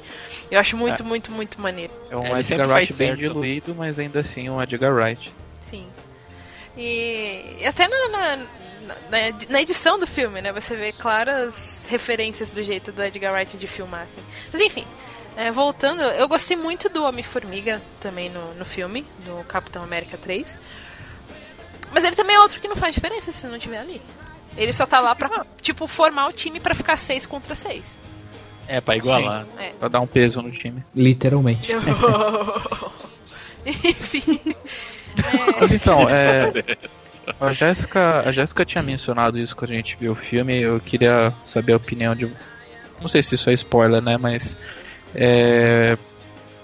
Eu 0.51 0.59
acho 0.59 0.75
muito, 0.75 1.01
é. 1.01 1.05
muito, 1.05 1.31
muito 1.31 1.61
maneiro. 1.61 1.93
É 2.09 2.17
um 2.17 2.35
é, 2.35 2.39
Edgar 2.39 2.67
Wright 2.69 2.93
bem 2.93 3.15
diluído, 3.15 3.75
mas 3.75 3.99
ainda 3.99 4.19
assim 4.19 4.49
um 4.49 4.61
Edgar 4.61 4.93
Wright. 4.93 5.31
Sim. 5.69 5.87
E, 6.77 7.65
até 7.65 7.87
na, 7.87 8.07
na, 8.07 8.35
na, 8.35 9.37
na, 9.49 9.61
edição 9.61 9.97
do 9.97 10.05
filme, 10.05 10.41
né? 10.41 10.53
Você 10.53 10.75
vê 10.75 10.91
claras 10.91 11.81
referências 11.89 12.51
do 12.51 12.61
jeito 12.61 12.91
do 12.91 13.03
Edgar 13.03 13.33
Wright 13.33 13.57
de 13.57 13.67
filmar, 13.67 14.03
assim. 14.03 14.21
Mas 14.51 14.61
enfim, 14.61 14.85
é, 15.37 15.51
voltando, 15.51 16.01
eu 16.01 16.27
gostei 16.27 16.57
muito 16.57 16.89
do 16.89 17.03
Homem-Formiga 17.03 17.79
também 18.01 18.27
no, 18.27 18.55
no 18.55 18.65
filme, 18.65 19.05
do 19.23 19.43
Capitão 19.43 19.83
América 19.83 20.17
3. 20.17 20.57
Mas 21.93 22.03
ele 22.03 22.15
também 22.15 22.35
é 22.35 22.39
outro 22.39 22.59
que 22.59 22.67
não 22.67 22.75
faz 22.75 22.95
diferença 22.95 23.31
se 23.31 23.45
não 23.45 23.59
tiver 23.59 23.77
ali. 23.77 24.01
Ele 24.57 24.73
só 24.73 24.87
tá 24.87 24.99
lá 24.99 25.13
pra, 25.13 25.45
tipo, 25.61 25.85
formar 25.85 26.27
o 26.27 26.33
time 26.33 26.59
para 26.59 26.73
ficar 26.73 26.97
6 26.97 27.27
contra 27.27 27.53
6. 27.53 27.99
É, 28.67 28.81
pra 28.81 28.97
igualar. 28.97 29.43
Sim, 29.43 29.49
é. 29.59 29.69
Pra 29.79 29.87
dar 29.87 29.99
um 29.99 30.07
peso 30.07 30.41
no 30.41 30.49
time. 30.49 30.83
Literalmente. 30.95 31.71
Enfim. 33.65 34.41
É... 35.17 35.61
Mas 35.61 35.71
então, 35.71 36.09
é. 36.09 36.51
A 37.39 37.51
Jéssica, 37.51 38.27
a 38.27 38.31
Jéssica 38.31 38.65
tinha 38.65 38.81
mencionado 38.81 39.37
isso 39.37 39.55
quando 39.55 39.71
a 39.71 39.75
gente 39.75 39.95
viu 39.99 40.13
o 40.13 40.15
filme. 40.15 40.59
Eu 40.59 40.79
queria 40.79 41.31
saber 41.43 41.73
a 41.73 41.77
opinião 41.77 42.15
de. 42.15 42.31
Não 42.99 43.07
sei 43.07 43.21
se 43.21 43.35
isso 43.35 43.49
é 43.49 43.53
spoiler, 43.53 44.01
né? 44.01 44.17
Mas 44.17 44.57
é, 45.17 45.97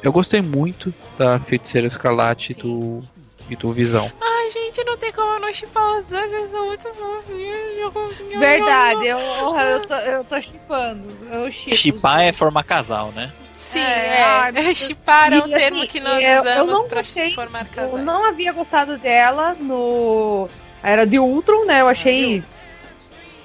eu 0.04 0.12
gostei 0.12 0.42
muito 0.42 0.94
da 1.18 1.40
Feiticeira 1.40 1.88
Escarlate 1.88 2.54
do, 2.54 3.02
e 3.50 3.56
do 3.56 3.72
Visão. 3.72 4.12
Ai, 4.22 4.52
gente, 4.52 4.84
não 4.84 4.96
tem 4.96 5.12
como 5.12 5.40
não 5.40 5.52
chipar 5.52 5.98
os 5.98 6.06
dois, 6.06 6.32
eles 6.32 6.52
são 6.52 6.68
muito 6.68 6.88
fofinhos. 6.94 8.40
Verdade, 8.40 9.08
eu, 9.08 9.18
eu, 9.18 9.82
tô, 9.82 9.96
eu 9.96 10.24
tô 10.24 10.42
chipando. 10.42 11.52
Chipar 11.52 12.22
é 12.22 12.32
formar 12.32 12.64
casal, 12.64 13.12
né? 13.12 13.34
Sim, 13.72 13.80
é. 13.80 14.52
é. 14.54 14.74
Chipar 14.76 15.34
é 15.34 15.40
um 15.40 15.50
termo 15.50 15.80
assim, 15.80 15.88
que 15.88 16.00
nós 16.00 16.24
eu, 16.24 16.42
usamos 16.42 16.80
eu 16.80 16.84
pra 16.86 17.02
gostei, 17.02 17.34
formar 17.34 17.66
casal. 17.66 17.98
Eu 17.98 18.06
não 18.06 18.24
havia 18.24 18.54
gostado 18.54 19.00
dela 19.00 19.56
no. 19.60 20.48
Era 20.84 21.08
de 21.08 21.18
Ultron, 21.18 21.66
né? 21.66 21.82
Eu 21.82 21.88
achei. 21.88 22.44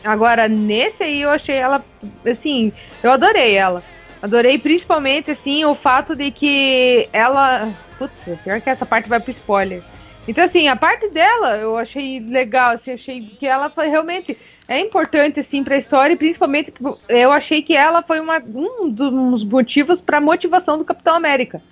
Agora, 0.04 0.48
nesse 0.48 1.02
aí, 1.02 1.22
eu 1.22 1.30
achei 1.30 1.56
ela. 1.56 1.82
Assim, 2.30 2.72
eu 3.02 3.10
adorei 3.10 3.54
ela. 3.54 3.82
Adorei 4.22 4.58
principalmente, 4.58 5.30
assim, 5.30 5.64
o 5.64 5.74
fato 5.74 6.14
de 6.16 6.30
que 6.30 7.08
ela. 7.12 7.72
Putz, 7.98 8.24
pior 8.42 8.60
que 8.60 8.70
essa 8.70 8.86
parte 8.86 9.08
vai 9.08 9.20
pro 9.20 9.30
spoiler. 9.30 9.82
Então, 10.26 10.44
assim, 10.44 10.68
a 10.68 10.76
parte 10.76 11.08
dela 11.08 11.56
eu 11.56 11.76
achei 11.76 12.20
legal, 12.20 12.72
assim, 12.72 12.92
achei 12.92 13.22
que 13.22 13.46
ela 13.46 13.70
foi 13.70 13.88
realmente 13.88 14.36
é 14.68 14.78
importante, 14.78 15.40
assim, 15.40 15.64
pra 15.64 15.78
história, 15.78 16.14
principalmente 16.14 16.74
eu 17.08 17.32
achei 17.32 17.62
que 17.62 17.74
ela 17.74 18.02
foi 18.02 18.20
uma, 18.20 18.38
um 18.38 18.90
dos 18.90 19.42
motivos 19.42 20.02
pra 20.02 20.20
motivação 20.20 20.76
do 20.76 20.84
Capitão 20.84 21.14
América. 21.14 21.62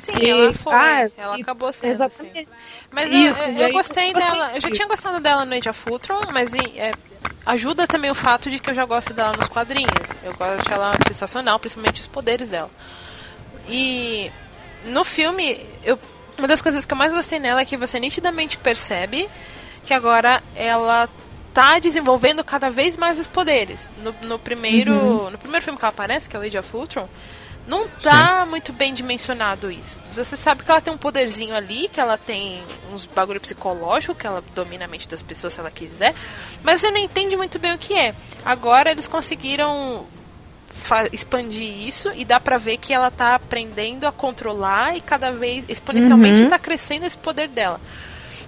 Sim, 0.00 0.12
e, 0.18 0.30
ela 0.30 0.52
foi. 0.52 0.74
Ah, 0.74 1.10
ela 1.16 1.38
e, 1.38 1.42
acabou 1.42 1.72
sendo. 1.72 1.92
Exatamente. 1.92 2.38
Assim. 2.38 2.48
Mas 2.90 3.12
Isso, 3.12 3.38
eu, 3.38 3.46
eu, 3.52 3.66
eu 3.68 3.72
gostei 3.72 4.12
dela. 4.12 4.52
Eu 4.54 4.60
já 4.60 4.70
tinha 4.70 4.88
gostado 4.88 5.20
dela 5.20 5.44
no 5.44 5.54
Age 5.54 5.68
of 5.68 5.90
Ultron, 5.90 6.20
mas 6.32 6.54
é, 6.54 6.92
ajuda 7.44 7.86
também 7.86 8.10
o 8.10 8.14
fato 8.14 8.50
de 8.50 8.58
que 8.58 8.70
eu 8.70 8.74
já 8.74 8.84
gosto 8.84 9.12
dela 9.12 9.36
nos 9.36 9.48
quadrinhos. 9.48 9.90
Eu 10.22 10.34
gosto 10.34 10.72
ela 10.72 10.92
sensacional, 11.06 11.58
principalmente 11.58 12.00
os 12.00 12.06
poderes 12.06 12.48
dela. 12.48 12.70
E 13.68 14.30
no 14.86 15.04
filme, 15.04 15.66
eu, 15.84 15.98
uma 16.38 16.48
das 16.48 16.62
coisas 16.62 16.84
que 16.84 16.92
eu 16.92 16.98
mais 16.98 17.12
gostei 17.12 17.38
nela 17.38 17.60
é 17.60 17.64
que 17.64 17.76
você 17.76 18.00
nitidamente 18.00 18.56
percebe 18.56 19.28
que 19.84 19.94
agora 19.94 20.42
ela 20.54 21.08
tá 21.52 21.78
desenvolvendo 21.78 22.44
cada 22.44 22.70
vez 22.70 22.96
mais 22.96 23.18
os 23.18 23.26
poderes. 23.26 23.90
No, 23.98 24.14
no 24.22 24.38
primeiro, 24.38 24.94
uhum. 24.94 25.30
no 25.30 25.38
primeiro 25.38 25.64
filme 25.64 25.78
que 25.78 25.84
ela 25.84 25.92
aparece, 25.92 26.28
que 26.28 26.36
é 26.36 26.38
o 26.38 26.42
Age 26.42 26.58
of 26.58 26.76
Ultron, 26.76 27.08
não 27.66 27.86
tá 27.88 28.42
Sim. 28.44 28.50
muito 28.50 28.72
bem 28.72 28.92
dimensionado 28.92 29.70
isso. 29.70 30.00
Você 30.12 30.36
sabe 30.36 30.64
que 30.64 30.70
ela 30.70 30.80
tem 30.80 30.92
um 30.92 30.98
poderzinho 30.98 31.54
ali, 31.54 31.88
que 31.88 32.00
ela 32.00 32.18
tem 32.18 32.62
uns 32.92 33.06
bagulho 33.06 33.40
psicológico, 33.40 34.14
que 34.14 34.26
ela 34.26 34.42
domina 34.54 34.86
a 34.86 34.88
mente 34.88 35.06
das 35.06 35.22
pessoas 35.22 35.52
se 35.52 35.60
ela 35.60 35.70
quiser, 35.70 36.14
mas 36.62 36.80
você 36.80 36.90
não 36.90 36.98
entende 36.98 37.36
muito 37.36 37.58
bem 37.58 37.72
o 37.72 37.78
que 37.78 37.94
é. 37.94 38.14
Agora 38.44 38.90
eles 38.90 39.06
conseguiram 39.06 40.06
expandir 41.12 41.86
isso 41.86 42.10
e 42.16 42.24
dá 42.24 42.40
pra 42.40 42.58
ver 42.58 42.78
que 42.78 42.92
ela 42.92 43.10
tá 43.10 43.34
aprendendo 43.34 44.06
a 44.06 44.12
controlar 44.12 44.96
e 44.96 45.00
cada 45.00 45.30
vez 45.30 45.64
exponencialmente 45.68 46.42
uhum. 46.42 46.48
tá 46.48 46.58
crescendo 46.58 47.06
esse 47.06 47.16
poder 47.16 47.48
dela. 47.48 47.80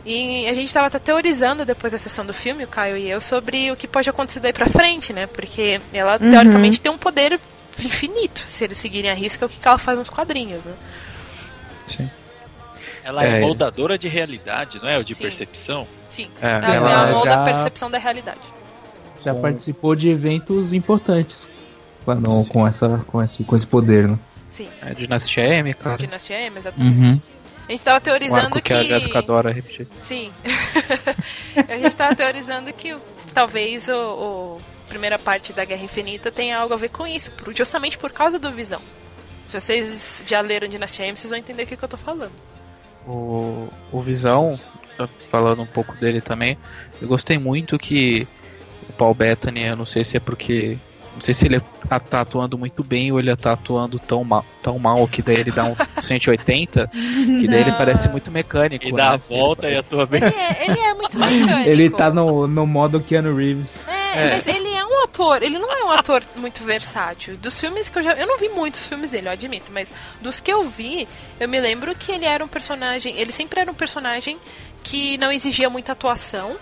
E 0.04 0.48
a 0.48 0.54
gente 0.54 0.66
estava 0.66 0.88
até 0.88 0.98
teorizando 0.98 1.64
depois 1.64 1.92
da 1.92 1.98
sessão 1.98 2.26
do 2.26 2.34
filme, 2.34 2.64
o 2.64 2.68
Caio 2.68 2.96
e 2.96 3.08
eu, 3.08 3.20
sobre 3.20 3.70
o 3.70 3.76
que 3.76 3.86
pode 3.86 4.10
acontecer 4.10 4.40
daí 4.40 4.52
pra 4.52 4.66
frente, 4.66 5.12
né? 5.12 5.26
Porque 5.26 5.80
ela, 5.92 6.18
uhum. 6.20 6.30
teoricamente, 6.30 6.80
tem 6.80 6.90
um 6.90 6.98
poder 6.98 7.38
infinito, 7.80 8.44
se 8.48 8.64
eles 8.64 8.78
seguirem 8.78 9.10
a 9.10 9.14
risca, 9.14 9.46
o 9.46 9.48
que 9.48 9.66
ela 9.66 9.78
faz 9.78 9.98
nos 9.98 10.10
quadrinhos, 10.10 10.64
né? 10.64 10.74
Sim. 11.86 12.10
Ela 13.04 13.24
é, 13.24 13.38
é 13.38 13.40
moldadora 13.40 13.98
de 13.98 14.08
realidade, 14.08 14.78
não 14.80 14.88
é? 14.88 14.96
Ou 14.96 15.04
de 15.04 15.14
Sim. 15.14 15.22
percepção? 15.22 15.86
Sim. 16.10 16.30
É, 16.40 16.50
ela, 16.50 16.74
ela 16.74 17.12
molda 17.12 17.30
já... 17.30 17.40
a 17.40 17.44
percepção 17.44 17.90
da 17.90 17.98
realidade. 17.98 18.40
Já 19.24 19.34
participou 19.34 19.94
de 19.94 20.08
eventos 20.08 20.72
importantes 20.72 21.46
com, 22.04 22.44
com, 22.46 22.66
essa, 22.66 23.04
com, 23.06 23.22
esse, 23.22 23.44
com 23.44 23.56
esse 23.56 23.66
poder, 23.66 24.08
né? 24.08 24.18
Sim. 24.50 24.68
É, 24.82 24.92
Dinastia 24.92 25.44
M, 25.44 25.74
cara. 25.74 25.96
Dinastia 25.96 26.40
M, 26.40 26.58
exatamente. 26.58 26.98
Uhum. 26.98 27.20
A 27.68 27.72
gente 27.72 27.84
tava 27.84 28.00
teorizando 28.00 28.54
que... 28.56 28.60
que 28.60 28.72
a 28.74 28.84
Jessica 28.84 29.18
adora 29.20 29.52
repetir. 29.52 29.86
Sim. 30.06 30.30
a 31.56 31.76
gente 31.76 31.96
tava 31.96 32.14
teorizando 32.14 32.72
que 32.72 32.94
talvez 33.32 33.88
o, 33.88 33.94
o 33.94 34.60
primeira 34.92 35.18
parte 35.18 35.54
da 35.54 35.64
Guerra 35.64 35.82
Infinita 35.82 36.30
tem 36.30 36.52
algo 36.52 36.74
a 36.74 36.76
ver 36.76 36.90
com 36.90 37.06
isso, 37.06 37.32
justamente 37.54 37.96
por 37.96 38.12
causa 38.12 38.38
do 38.38 38.52
Visão. 38.52 38.82
Se 39.46 39.58
vocês 39.58 40.22
já 40.26 40.42
leram 40.42 40.68
Dinastia 40.68 41.06
M, 41.06 41.16
vocês 41.16 41.30
vão 41.30 41.38
entender 41.38 41.62
o 41.62 41.66
que, 41.66 41.76
que 41.76 41.82
eu 41.82 41.88
tô 41.88 41.96
falando. 41.96 42.32
O, 43.06 43.68
o 43.90 44.02
Visão, 44.02 44.58
falando 45.30 45.62
um 45.62 45.66
pouco 45.66 45.96
dele 45.96 46.20
também, 46.20 46.58
eu 47.00 47.08
gostei 47.08 47.38
muito 47.38 47.78
que 47.78 48.28
o 48.86 48.92
Paul 48.92 49.14
Bettany, 49.14 49.62
eu 49.62 49.76
não 49.76 49.86
sei 49.86 50.04
se 50.04 50.18
é 50.18 50.20
porque 50.20 50.78
não 51.14 51.20
sei 51.20 51.34
se 51.34 51.46
ele 51.46 51.60
tá, 51.88 51.98
tá 51.98 52.20
atuando 52.20 52.56
muito 52.56 52.82
bem 52.82 53.12
ou 53.12 53.18
ele 53.18 53.34
tá 53.36 53.52
atuando 53.52 53.98
tão 53.98 54.24
mal, 54.24 54.44
tão 54.62 54.78
mal 54.78 55.06
que 55.06 55.20
daí 55.20 55.36
ele 55.36 55.50
dá 55.50 55.64
um 55.64 55.74
180, 56.00 56.88
que 56.88 57.46
daí 57.46 57.60
ele 57.60 57.72
parece 57.72 58.08
muito 58.08 58.30
mecânico. 58.30 58.86
E 58.86 58.92
dá 58.92 59.10
né? 59.10 59.14
a 59.14 59.16
volta 59.16 59.66
ele, 59.66 59.76
e 59.76 59.78
atua 59.78 60.06
bem. 60.06 60.22
Ele 60.22 60.34
é, 60.34 60.64
ele 60.64 60.80
é 60.80 60.94
muito 60.94 61.16
mecânico. 61.18 61.68
Ele 61.68 61.90
tá 61.90 62.10
no, 62.10 62.46
no 62.46 62.66
modo 62.66 63.00
Keanu 63.00 63.36
Reeves. 63.36 63.66
É, 63.86 64.02
é, 64.18 64.34
mas 64.34 64.46
ele 64.46 64.71
um 64.92 65.04
ator, 65.04 65.42
ele 65.42 65.58
não 65.58 65.72
é 65.72 65.84
um 65.84 65.90
ator 65.90 66.22
muito 66.36 66.62
versátil. 66.64 67.36
Dos 67.36 67.58
filmes 67.58 67.88
que 67.88 67.98
eu 67.98 68.02
já. 68.02 68.12
Eu 68.12 68.26
não 68.26 68.38
vi 68.38 68.48
muitos 68.48 68.86
filmes 68.86 69.10
dele, 69.10 69.28
eu 69.28 69.32
admito, 69.32 69.72
mas 69.72 69.92
dos 70.20 70.40
que 70.40 70.52
eu 70.52 70.64
vi, 70.64 71.08
eu 71.40 71.48
me 71.48 71.60
lembro 71.60 71.94
que 71.94 72.12
ele 72.12 72.24
era 72.24 72.44
um 72.44 72.48
personagem. 72.48 73.16
Ele 73.18 73.32
sempre 73.32 73.60
era 73.60 73.70
um 73.70 73.74
personagem 73.74 74.38
que 74.84 75.16
não 75.18 75.32
exigia 75.32 75.70
muita 75.70 75.92
atuação. 75.92 76.58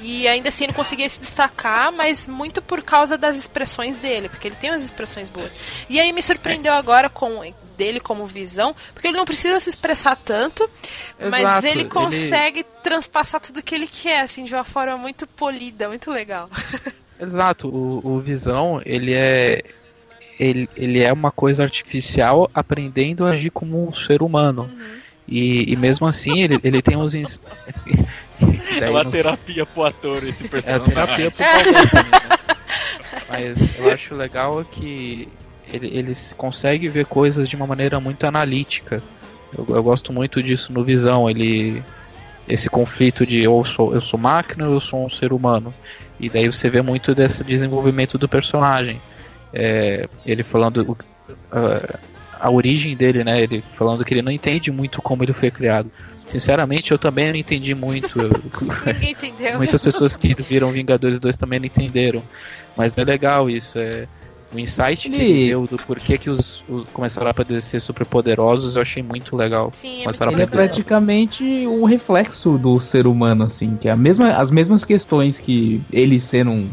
E 0.00 0.28
ainda 0.28 0.48
assim 0.48 0.64
ele 0.64 0.72
conseguia 0.72 1.08
se 1.08 1.18
destacar, 1.18 1.90
mas 1.90 2.28
muito 2.28 2.62
por 2.62 2.82
causa 2.82 3.18
das 3.18 3.36
expressões 3.36 3.98
dele, 3.98 4.28
porque 4.28 4.46
ele 4.46 4.54
tem 4.54 4.70
umas 4.70 4.84
expressões 4.84 5.28
boas. 5.28 5.56
E 5.88 6.00
aí 6.00 6.12
me 6.12 6.22
surpreendeu 6.22 6.72
agora 6.72 7.10
com 7.10 7.42
dele 7.76 7.98
como 8.00 8.26
visão, 8.26 8.74
porque 8.92 9.08
ele 9.08 9.16
não 9.16 9.24
precisa 9.24 9.58
se 9.60 9.70
expressar 9.70 10.16
tanto, 10.16 10.68
Exato, 11.18 11.30
mas 11.30 11.64
ele 11.64 11.86
consegue 11.86 12.60
ele... 12.60 12.68
transpassar 12.82 13.40
tudo 13.40 13.62
que 13.62 13.74
ele 13.74 13.86
quer, 13.86 14.20
assim, 14.20 14.44
de 14.44 14.54
uma 14.54 14.64
forma 14.64 14.96
muito 14.96 15.26
polida, 15.26 15.88
muito 15.88 16.10
legal. 16.10 16.48
Exato, 17.20 17.68
o, 17.68 18.00
o 18.04 18.20
Visão, 18.20 18.80
ele 18.84 19.12
é 19.12 19.62
ele, 20.38 20.68
ele 20.76 21.00
é 21.00 21.12
uma 21.12 21.30
coisa 21.30 21.64
artificial 21.64 22.48
aprendendo 22.54 23.26
a 23.26 23.30
agir 23.30 23.50
como 23.50 23.88
um 23.88 23.92
ser 23.92 24.22
humano. 24.22 24.70
Uhum. 24.72 24.98
E, 25.26 25.72
e 25.72 25.76
mesmo 25.76 26.06
assim, 26.06 26.42
ele, 26.42 26.58
ele 26.64 26.80
tem 26.80 26.96
uns. 26.96 27.14
é 28.80 28.88
uma 28.88 29.04
terapia 29.04 29.66
pro 29.66 29.84
ator 29.84 30.24
esse 30.24 30.48
personagem. 30.48 30.94
É 30.96 31.02
a 31.02 31.06
terapia 31.06 31.30
pro 31.30 31.44
ator 31.44 31.90
também, 31.90 32.10
né? 32.10 32.38
Mas 33.28 33.78
eu 33.78 33.90
acho 33.90 34.14
legal 34.14 34.64
que 34.64 35.28
ele, 35.70 35.88
ele 35.88 36.12
consegue 36.36 36.88
ver 36.88 37.04
coisas 37.04 37.46
de 37.46 37.56
uma 37.56 37.66
maneira 37.66 38.00
muito 38.00 38.24
analítica. 38.24 39.02
Eu, 39.56 39.66
eu 39.68 39.82
gosto 39.82 40.14
muito 40.14 40.42
disso 40.42 40.72
no 40.72 40.82
Visão. 40.82 41.28
Ele 41.28 41.84
esse 42.48 42.68
conflito 42.68 43.26
de 43.26 43.42
eu 43.42 43.62
sou, 43.64 43.94
eu 43.94 44.00
sou 44.00 44.18
máquina 44.18 44.66
ou 44.66 44.74
eu 44.74 44.80
sou 44.80 45.04
um 45.04 45.08
ser 45.08 45.32
humano. 45.32 45.72
E 46.18 46.28
daí 46.28 46.46
você 46.46 46.68
vê 46.68 46.82
muito 46.82 47.14
desse 47.14 47.44
desenvolvimento 47.44 48.16
do 48.18 48.28
personagem. 48.28 49.00
É, 49.52 50.08
ele 50.26 50.42
falando 50.42 50.78
uh, 50.78 51.98
a 52.32 52.50
origem 52.50 52.96
dele, 52.96 53.22
né? 53.22 53.40
Ele 53.42 53.62
falando 53.62 54.04
que 54.04 54.14
ele 54.14 54.22
não 54.22 54.32
entende 54.32 54.70
muito 54.70 55.00
como 55.02 55.22
ele 55.22 55.32
foi 55.32 55.50
criado. 55.50 55.90
Sinceramente, 56.26 56.92
eu 56.92 56.98
também 56.98 57.28
não 57.28 57.36
entendi 57.36 57.74
muito. 57.74 58.18
Ninguém 58.84 59.12
entendeu. 59.12 59.56
Muitas 59.56 59.80
pessoas 59.80 60.16
que 60.16 60.34
viram 60.34 60.70
Vingadores 60.70 61.18
2 61.18 61.36
também 61.36 61.58
não 61.58 61.66
entenderam. 61.66 62.22
Mas 62.76 62.96
é 62.98 63.04
legal 63.04 63.48
isso. 63.48 63.78
É, 63.78 64.06
o 64.52 64.58
insight 64.58 65.08
ele... 65.08 65.16
que 65.16 65.22
ele 65.22 65.46
deu 65.48 65.66
do 65.66 65.76
porquê 65.78 66.16
que 66.16 66.30
os, 66.30 66.64
os 66.68 66.84
começaram 66.90 67.28
a 67.28 67.30
aparecer 67.30 67.80
super 67.80 68.06
poderosos, 68.06 68.76
eu 68.76 68.82
achei 68.82 69.02
muito 69.02 69.36
legal. 69.36 69.70
Sim, 69.74 70.04
é 70.06 70.32
ele 70.32 70.42
é 70.42 70.46
praticamente 70.46 71.44
um 71.66 71.84
reflexo 71.84 72.56
do 72.56 72.80
ser 72.80 73.06
humano, 73.06 73.44
assim, 73.44 73.76
que 73.76 73.88
é 73.88 73.92
a 73.92 73.96
mesma, 73.96 74.32
as 74.32 74.50
mesmas 74.50 74.84
questões 74.84 75.36
que 75.36 75.82
ele 75.92 76.18
sendo 76.20 76.50
um, 76.50 76.70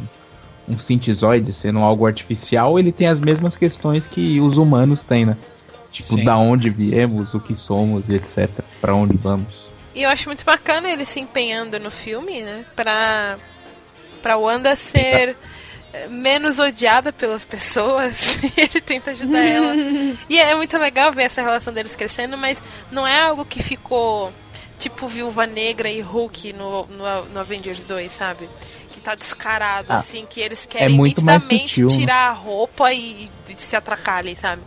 um 0.69 0.79
sintizoide, 0.79 1.53
sendo 1.53 1.79
algo 1.79 2.05
artificial, 2.05 2.79
ele 2.79 2.91
tem 2.91 3.07
as 3.07 3.19
mesmas 3.19 3.57
questões 3.57 4.05
que 4.07 4.39
os 4.39 4.57
humanos 4.57 5.03
têm, 5.03 5.25
né? 5.25 5.37
Tipo, 5.91 6.15
Sim. 6.15 6.23
da 6.25 6.37
onde 6.37 6.69
viemos, 6.69 7.33
o 7.33 7.39
que 7.39 7.55
somos 7.55 8.07
e 8.09 8.15
etc. 8.15 8.49
para 8.81 8.95
onde 8.95 9.17
vamos. 9.17 9.65
E 9.93 10.03
eu 10.03 10.09
acho 10.09 10.27
muito 10.27 10.43
bacana 10.43 10.89
ele 10.89 11.05
se 11.05 11.21
empenhando 11.21 11.79
no 11.79 11.89
filme, 11.89 12.41
né? 12.41 12.65
Pra, 12.75 13.37
pra 14.21 14.37
Wanda 14.37 14.75
ser 14.75 15.37
menos 16.09 16.59
odiada 16.59 17.11
pelas 17.11 17.45
pessoas 17.45 18.37
e 18.43 18.53
ele 18.61 18.81
tenta 18.81 19.11
ajudar 19.11 19.43
ela. 19.43 19.73
E 20.29 20.39
é 20.39 20.55
muito 20.55 20.77
legal 20.77 21.11
ver 21.11 21.23
essa 21.23 21.41
relação 21.41 21.73
deles 21.73 21.95
crescendo, 21.95 22.37
mas 22.37 22.63
não 22.91 23.05
é 23.05 23.19
algo 23.19 23.45
que 23.45 23.61
ficou 23.61 24.31
tipo 24.77 25.07
Viúva 25.07 25.45
Negra 25.45 25.89
e 25.89 26.01
Hulk 26.01 26.53
no, 26.53 26.85
no, 26.87 27.25
no 27.25 27.39
Avengers 27.39 27.85
2, 27.85 28.11
sabe? 28.11 28.49
Que 28.89 28.99
tá 28.99 29.15
descarado, 29.15 29.91
ah, 29.91 29.97
assim, 29.97 30.25
que 30.29 30.39
eles 30.41 30.65
querem 30.65 30.95
é 30.95 31.01
nitidamente 31.01 31.75
sutil, 31.75 31.87
né? 31.87 31.95
tirar 31.95 32.29
a 32.29 32.31
roupa 32.31 32.91
e, 32.91 33.25
e, 33.25 33.29
se 33.57 33.75
atracar 33.75 34.17
ali, 34.17 34.35
sabe? 34.35 34.61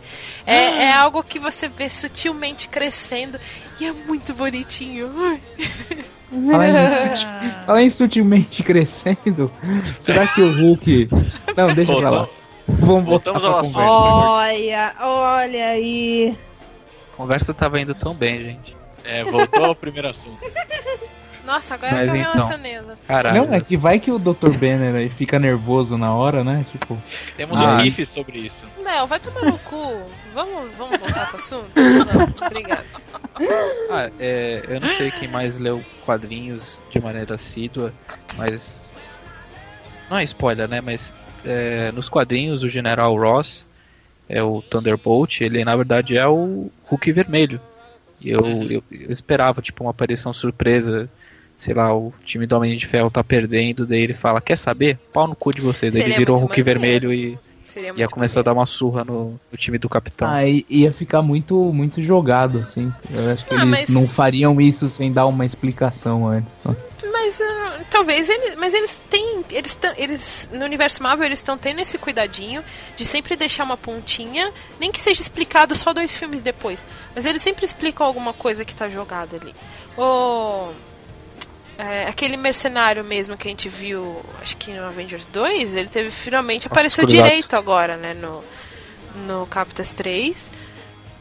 É, 0.45 0.57
ah. 0.57 0.83
é 0.83 0.91
algo 0.93 1.23
que 1.23 1.39
você 1.39 1.67
vê 1.67 1.89
sutilmente 1.89 2.67
crescendo 2.67 3.39
e 3.79 3.85
é 3.85 3.91
muito 3.91 4.33
bonitinho. 4.33 5.07
Fala 7.65 7.81
em, 7.81 7.89
sutilmente 7.89 8.61
crescendo, 8.61 9.51
será 10.01 10.27
que 10.27 10.41
o 10.41 10.51
Hulk. 10.51 11.09
Não, 11.57 11.73
deixa 11.73 11.95
pra 11.95 12.09
lá. 12.09 12.27
Vamos 12.67 13.05
voltar 13.05 13.31
pra 13.33 13.41
conversa. 13.41 13.79
Olha, 13.79 14.95
olha 14.99 15.69
aí. 15.69 16.37
A 17.13 17.17
conversa 17.17 17.53
tava 17.53 17.81
indo 17.81 17.95
tão 17.95 18.13
bem, 18.13 18.41
gente. 18.41 18.77
É, 19.03 19.23
voltou 19.23 19.65
ao 19.65 19.75
primeiro 19.75 20.07
assunto. 20.07 20.39
Nossa, 21.49 21.73
agora 21.73 21.93
Mas 21.93 22.11
que 22.11 22.17
eu 22.17 22.21
então, 22.21 22.31
relacionei. 22.31 22.79
Caralho, 23.07 23.47
não, 23.47 23.53
é 23.55 23.59
que 23.59 23.75
vai 23.75 23.99
que 23.99 24.11
o 24.11 24.19
Dr. 24.19 24.51
Banner 24.51 24.93
aí 24.93 25.09
fica 25.09 25.39
nervoso 25.39 25.97
na 25.97 26.13
hora, 26.13 26.43
né? 26.43 26.63
Tipo. 26.71 26.95
Temos 27.35 27.59
ah. 27.59 27.73
um 27.73 27.77
riff 27.77 28.05
sobre 28.05 28.37
isso. 28.37 28.67
Não, 28.77 29.07
vai 29.07 29.19
tomar 29.19 29.45
no 29.45 29.57
cu. 29.57 29.99
Vamos, 30.31 30.77
vamos 30.77 30.99
voltar 30.99 31.27
pro 31.29 31.37
assunto? 31.39 31.69
Não, 31.75 32.47
obrigado. 32.47 32.85
Ah, 33.89 34.11
é, 34.19 34.63
eu 34.67 34.79
não 34.79 34.89
sei 34.89 35.09
quem 35.09 35.27
mais 35.27 35.57
leu 35.57 35.83
quadrinhos 36.05 36.83
de 36.87 36.99
maneira 36.99 37.33
assídua, 37.33 37.91
mas. 38.37 38.93
Não 40.07 40.17
é 40.17 40.23
spoiler, 40.25 40.67
né? 40.67 40.81
Mas 40.81 41.15
é, 41.43 41.91
nos 41.93 42.09
quadrinhos 42.09 42.63
o 42.63 42.69
General 42.69 43.15
Ross 43.17 43.65
é 44.27 44.43
o 44.43 44.61
Thunderbolt, 44.61 45.41
ele 45.41 45.65
na 45.65 45.75
verdade 45.75 46.15
é 46.15 46.27
o 46.27 46.69
Hulk 46.83 47.11
vermelho. 47.11 47.59
E 48.21 48.29
eu, 48.29 48.41
eu, 48.69 48.83
eu, 48.91 49.11
esperava, 49.11 49.61
tipo, 49.61 49.83
uma 49.83 49.91
aparição 49.91 50.33
surpresa. 50.33 51.09
Sei 51.59 51.73
lá, 51.73 51.93
o 51.93 52.13
time 52.23 52.47
do 52.47 52.55
Homem 52.55 52.77
de 52.77 52.87
Ferro 52.87 53.11
tá 53.11 53.21
perdendo, 53.21 53.85
daí 53.85 53.99
ele 53.99 54.13
fala, 54.13 54.39
quer 54.39 54.57
saber? 54.57 54.97
Pau 55.11 55.27
no 55.27 55.35
cu 55.35 55.53
de 55.53 55.59
vocês. 55.59 55.93
Daí 55.93 56.03
ele 56.03 56.15
virou 56.15 56.37
o 56.37 56.39
Hulk 56.39 56.61
vermelho 56.61 57.11
e 57.11 57.37
ia 57.97 58.07
começar 58.07 58.39
a 58.39 58.43
dar 58.43 58.53
uma 58.53 58.65
surra 58.65 59.03
no, 59.03 59.37
no, 59.51 59.57
time 59.57 59.77
do 59.77 59.89
capitão. 59.89 60.29
Ah, 60.29 60.45
ia 60.47 60.93
ficar 60.93 61.21
muito, 61.21 61.53
muito 61.73 62.01
jogado, 62.01 62.59
assim. 62.59 62.89
Eu 63.13 63.33
acho 63.33 63.45
que 63.45 63.53
ah, 63.53 63.57
eles 63.57 63.69
mas... 63.69 63.89
não 63.89 64.07
fariam 64.07 64.61
isso 64.61 64.87
sem 64.87 65.11
dar 65.11 65.27
uma 65.27 65.45
explicação 65.45 66.29
antes. 66.29 66.53
Só. 66.63 66.73
Mas 67.11 67.41
uh, 67.41 67.85
talvez 67.89 68.29
eles. 68.29 68.55
Mas 68.57 68.73
eles 68.73 68.95
têm. 69.09 69.43
Eles, 69.51 69.75
tão, 69.75 69.93
eles 69.97 70.49
No 70.53 70.63
universo 70.63 71.03
Marvel 71.03 71.25
eles 71.25 71.39
estão 71.39 71.57
tendo 71.57 71.81
esse 71.81 71.97
cuidadinho 71.97 72.63
de 72.95 73.05
sempre 73.05 73.35
deixar 73.35 73.65
uma 73.65 73.75
pontinha, 73.75 74.53
nem 74.79 74.93
que 74.93 74.99
seja 75.01 75.19
explicado 75.19 75.75
só 75.75 75.91
dois 75.91 76.15
filmes 76.17 76.39
depois. 76.39 76.87
Mas 77.13 77.25
eles 77.25 77.41
sempre 77.41 77.65
explicam 77.65 78.07
alguma 78.07 78.31
coisa 78.31 78.63
que 78.63 78.73
tá 78.73 78.87
jogada 78.87 79.35
ali. 79.35 79.53
Ou. 79.97 80.73
É, 81.81 82.09
aquele 82.09 82.35
mercenário 82.35 83.05
mesmo 83.05 83.37
que 83.37 83.47
a 83.47 83.51
gente 83.51 83.69
viu, 83.69 84.17
acho 84.41 84.57
que 84.57 84.73
no 84.73 84.83
Avengers 84.83 85.25
2, 85.27 85.77
ele 85.77 85.87
teve 85.87 86.11
finalmente 86.11 86.67
apareceu 86.67 87.05
direito 87.05 87.55
agora, 87.55 87.95
né? 87.95 88.13
No, 88.13 88.43
no 89.25 89.47
Captas 89.47 89.93
3. 89.93 90.51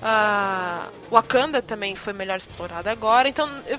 Uh, 0.01 0.93
Wakanda 1.11 1.63
também 1.63 1.95
foi 1.95 2.13
melhor 2.13 2.39
explorado 2.39 2.89
agora. 2.91 3.29
Então, 3.29 3.49
eu 3.69 3.79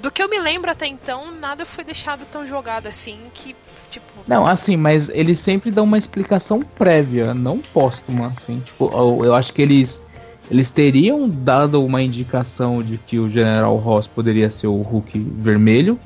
do 0.00 0.10
que 0.10 0.22
eu 0.22 0.28
me 0.28 0.38
lembro 0.38 0.70
até 0.70 0.86
então, 0.86 1.32
nada 1.34 1.64
foi 1.64 1.82
deixado 1.82 2.26
tão 2.26 2.46
jogado 2.46 2.86
assim 2.86 3.18
que, 3.32 3.56
tipo. 3.90 4.06
Não, 4.26 4.46
assim, 4.46 4.76
mas 4.76 5.08
eles 5.08 5.40
sempre 5.40 5.70
dão 5.70 5.84
uma 5.84 5.98
explicação 5.98 6.60
prévia, 6.60 7.32
não 7.34 7.58
póstuma, 7.58 8.34
assim. 8.36 8.60
Tipo, 8.60 8.90
eu, 8.92 9.24
eu 9.26 9.34
acho 9.34 9.52
que 9.52 9.62
eles. 9.62 10.00
Eles 10.50 10.70
teriam 10.70 11.28
dado 11.28 11.82
uma 11.84 12.02
indicação 12.02 12.78
de 12.80 12.98
que 12.98 13.18
o 13.18 13.28
General 13.28 13.76
Ross 13.76 14.06
poderia 14.06 14.50
ser 14.50 14.68
o 14.68 14.80
Hulk 14.80 15.18
vermelho 15.38 15.98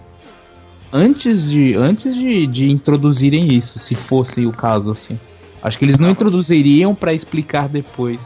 antes 0.93 1.49
de 1.49 1.75
antes 1.75 2.15
de, 2.15 2.47
de 2.47 2.71
introduzirem 2.71 3.55
isso, 3.55 3.79
se 3.79 3.95
fosse 3.95 4.47
o 4.47 4.53
caso 4.53 4.93
assim. 4.93 5.19
Acho 5.63 5.79
que 5.79 5.85
eles 5.85 5.99
não 5.99 6.09
introduziriam 6.09 6.95
para 6.95 7.13
explicar 7.13 7.69
depois. 7.69 8.21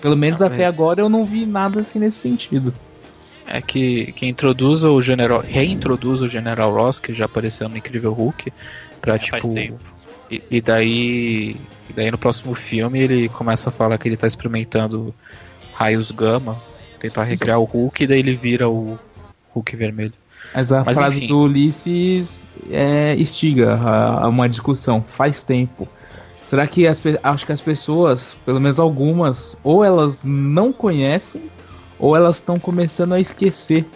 Pelo 0.00 0.16
menos 0.16 0.42
até 0.42 0.66
agora 0.66 1.00
eu 1.00 1.08
não 1.08 1.24
vi 1.24 1.46
nada 1.46 1.80
assim 1.80 1.98
nesse 1.98 2.18
sentido 2.18 2.72
é 3.50 3.60
que, 3.60 4.12
que 4.12 4.26
introduz 4.26 4.84
o 4.84 5.02
General. 5.02 5.40
reintroduz 5.40 6.22
o 6.22 6.28
General 6.28 6.72
Ross, 6.72 7.00
que 7.00 7.12
já 7.12 7.24
apareceu 7.24 7.68
no 7.68 7.76
Incrível 7.76 8.12
Hulk, 8.12 8.52
pra 9.00 9.16
é, 9.16 9.18
tipo. 9.18 9.48
E, 10.30 10.42
e, 10.50 10.60
daí. 10.60 11.56
E 11.88 11.92
daí 11.94 12.10
no 12.10 12.18
próximo 12.18 12.54
filme 12.54 13.00
ele 13.00 13.28
começa 13.28 13.68
a 13.68 13.72
falar 13.72 13.98
que 13.98 14.08
ele 14.08 14.16
tá 14.16 14.26
experimentando 14.26 15.14
raios 15.74 16.10
gama, 16.10 16.60
tentar 16.98 17.24
recriar 17.24 17.58
o 17.58 17.64
Hulk, 17.64 18.04
e 18.04 18.06
daí 18.06 18.18
ele 18.20 18.34
vira 18.34 18.68
o 18.68 18.98
Hulk 19.52 19.76
vermelho. 19.76 20.12
Mas 20.54 20.70
a 20.70 20.84
Mas, 20.84 20.98
frase 20.98 21.18
enfim. 21.18 21.26
do 21.26 21.40
Ulisses 21.40 22.28
é, 22.70 23.14
estiga 23.16 23.74
a, 23.74 24.24
a 24.24 24.28
uma 24.28 24.48
discussão, 24.48 25.04
faz 25.16 25.42
tempo. 25.42 25.88
Será 26.48 26.66
que 26.66 26.86
as, 26.86 27.00
acho 27.22 27.46
que 27.46 27.52
as 27.52 27.60
pessoas, 27.60 28.36
pelo 28.44 28.60
menos 28.60 28.78
algumas, 28.78 29.56
ou 29.62 29.84
elas 29.84 30.16
não 30.24 30.72
conhecem 30.72 31.42
ou 32.00 32.16
elas 32.16 32.36
estão 32.36 32.58
começando 32.58 33.12
a 33.12 33.20
esquecer 33.20 33.86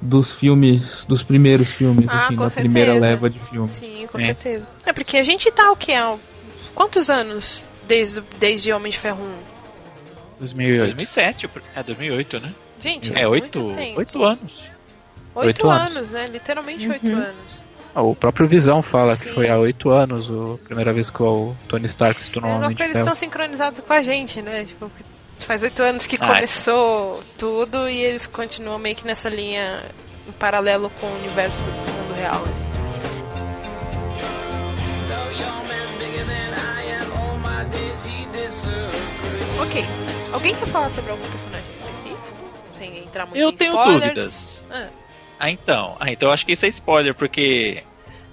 dos 0.00 0.32
filmes, 0.32 1.04
dos 1.06 1.22
primeiros 1.22 1.68
filmes, 1.68 2.06
ah, 2.08 2.26
assim, 2.26 2.36
da 2.36 2.50
certeza. 2.50 2.60
primeira 2.60 2.94
leva 2.94 3.28
de 3.28 3.38
filmes. 3.38 3.72
Sim, 3.72 4.06
com 4.10 4.18
é. 4.18 4.22
certeza. 4.22 4.68
É 4.86 4.92
porque 4.92 5.18
a 5.18 5.22
gente 5.22 5.50
tá 5.50 5.70
o 5.70 5.76
que? 5.76 5.92
Há 5.92 6.16
quantos 6.74 7.10
anos 7.10 7.64
desde, 7.86 8.22
desde 8.38 8.72
Homem 8.72 8.90
de 8.90 8.98
Ferro 8.98 9.22
1? 9.22 10.40
2008. 10.40 10.94
2007, 10.94 11.50
é 11.74 11.82
2008, 11.82 12.40
né? 12.40 12.54
Gente, 12.80 13.12
é, 13.14 13.28
oito, 13.28 13.74
oito 13.96 14.24
anos. 14.24 14.70
Oito 15.34 15.68
anos. 15.68 15.96
anos, 15.96 16.10
né? 16.10 16.26
Literalmente 16.28 16.88
oito 16.88 17.06
uhum. 17.06 17.16
anos. 17.16 17.64
Ah, 17.94 18.02
o 18.02 18.14
próprio 18.14 18.46
Visão 18.46 18.82
fala 18.82 19.16
Sim. 19.16 19.24
que 19.24 19.34
foi 19.34 19.48
há 19.48 19.58
oito 19.58 19.90
anos 19.90 20.30
a 20.30 20.64
primeira 20.64 20.92
vez 20.92 21.10
que 21.10 21.22
o 21.22 21.54
Tony 21.68 21.86
Stark 21.86 22.20
se 22.20 22.30
tornou 22.30 22.50
é, 22.50 22.54
homem 22.54 22.76
de 22.76 22.82
Eles 22.82 22.98
estão 22.98 23.14
sincronizados 23.14 23.80
com 23.80 23.92
a 23.92 24.02
gente, 24.02 24.40
né? 24.40 24.64
Tipo, 24.64 24.90
faz 25.46 25.62
oito 25.62 25.82
anos 25.82 26.06
que 26.06 26.16
ah, 26.20 26.26
começou 26.26 27.22
tudo 27.38 27.88
e 27.88 27.98
eles 28.02 28.26
continuam 28.26 28.78
meio 28.78 28.96
que 28.96 29.06
nessa 29.06 29.28
linha 29.28 29.82
em 30.26 30.32
paralelo 30.32 30.90
com 31.00 31.06
o 31.06 31.14
universo 31.16 31.64
do 31.64 31.70
mundo 31.70 32.14
real. 32.14 32.42
Assim. 32.52 32.64
Ok. 39.60 39.84
Alguém 40.32 40.54
quer 40.54 40.66
falar 40.66 40.90
sobre 40.90 41.10
algum 41.10 41.28
personagem 41.30 41.74
específico? 41.74 42.22
Sem 42.72 42.98
entrar 42.98 43.26
muito 43.26 43.38
Eu 43.38 43.50
em 43.50 43.56
tenho 43.56 43.72
spoilers? 43.72 44.02
dúvidas. 44.14 44.68
Ah. 44.72 44.88
ah, 45.38 45.50
então. 45.50 45.96
Ah, 46.00 46.10
então 46.10 46.28
eu 46.28 46.32
acho 46.32 46.46
que 46.46 46.52
isso 46.52 46.64
é 46.64 46.68
spoiler, 46.68 47.14
porque 47.14 47.82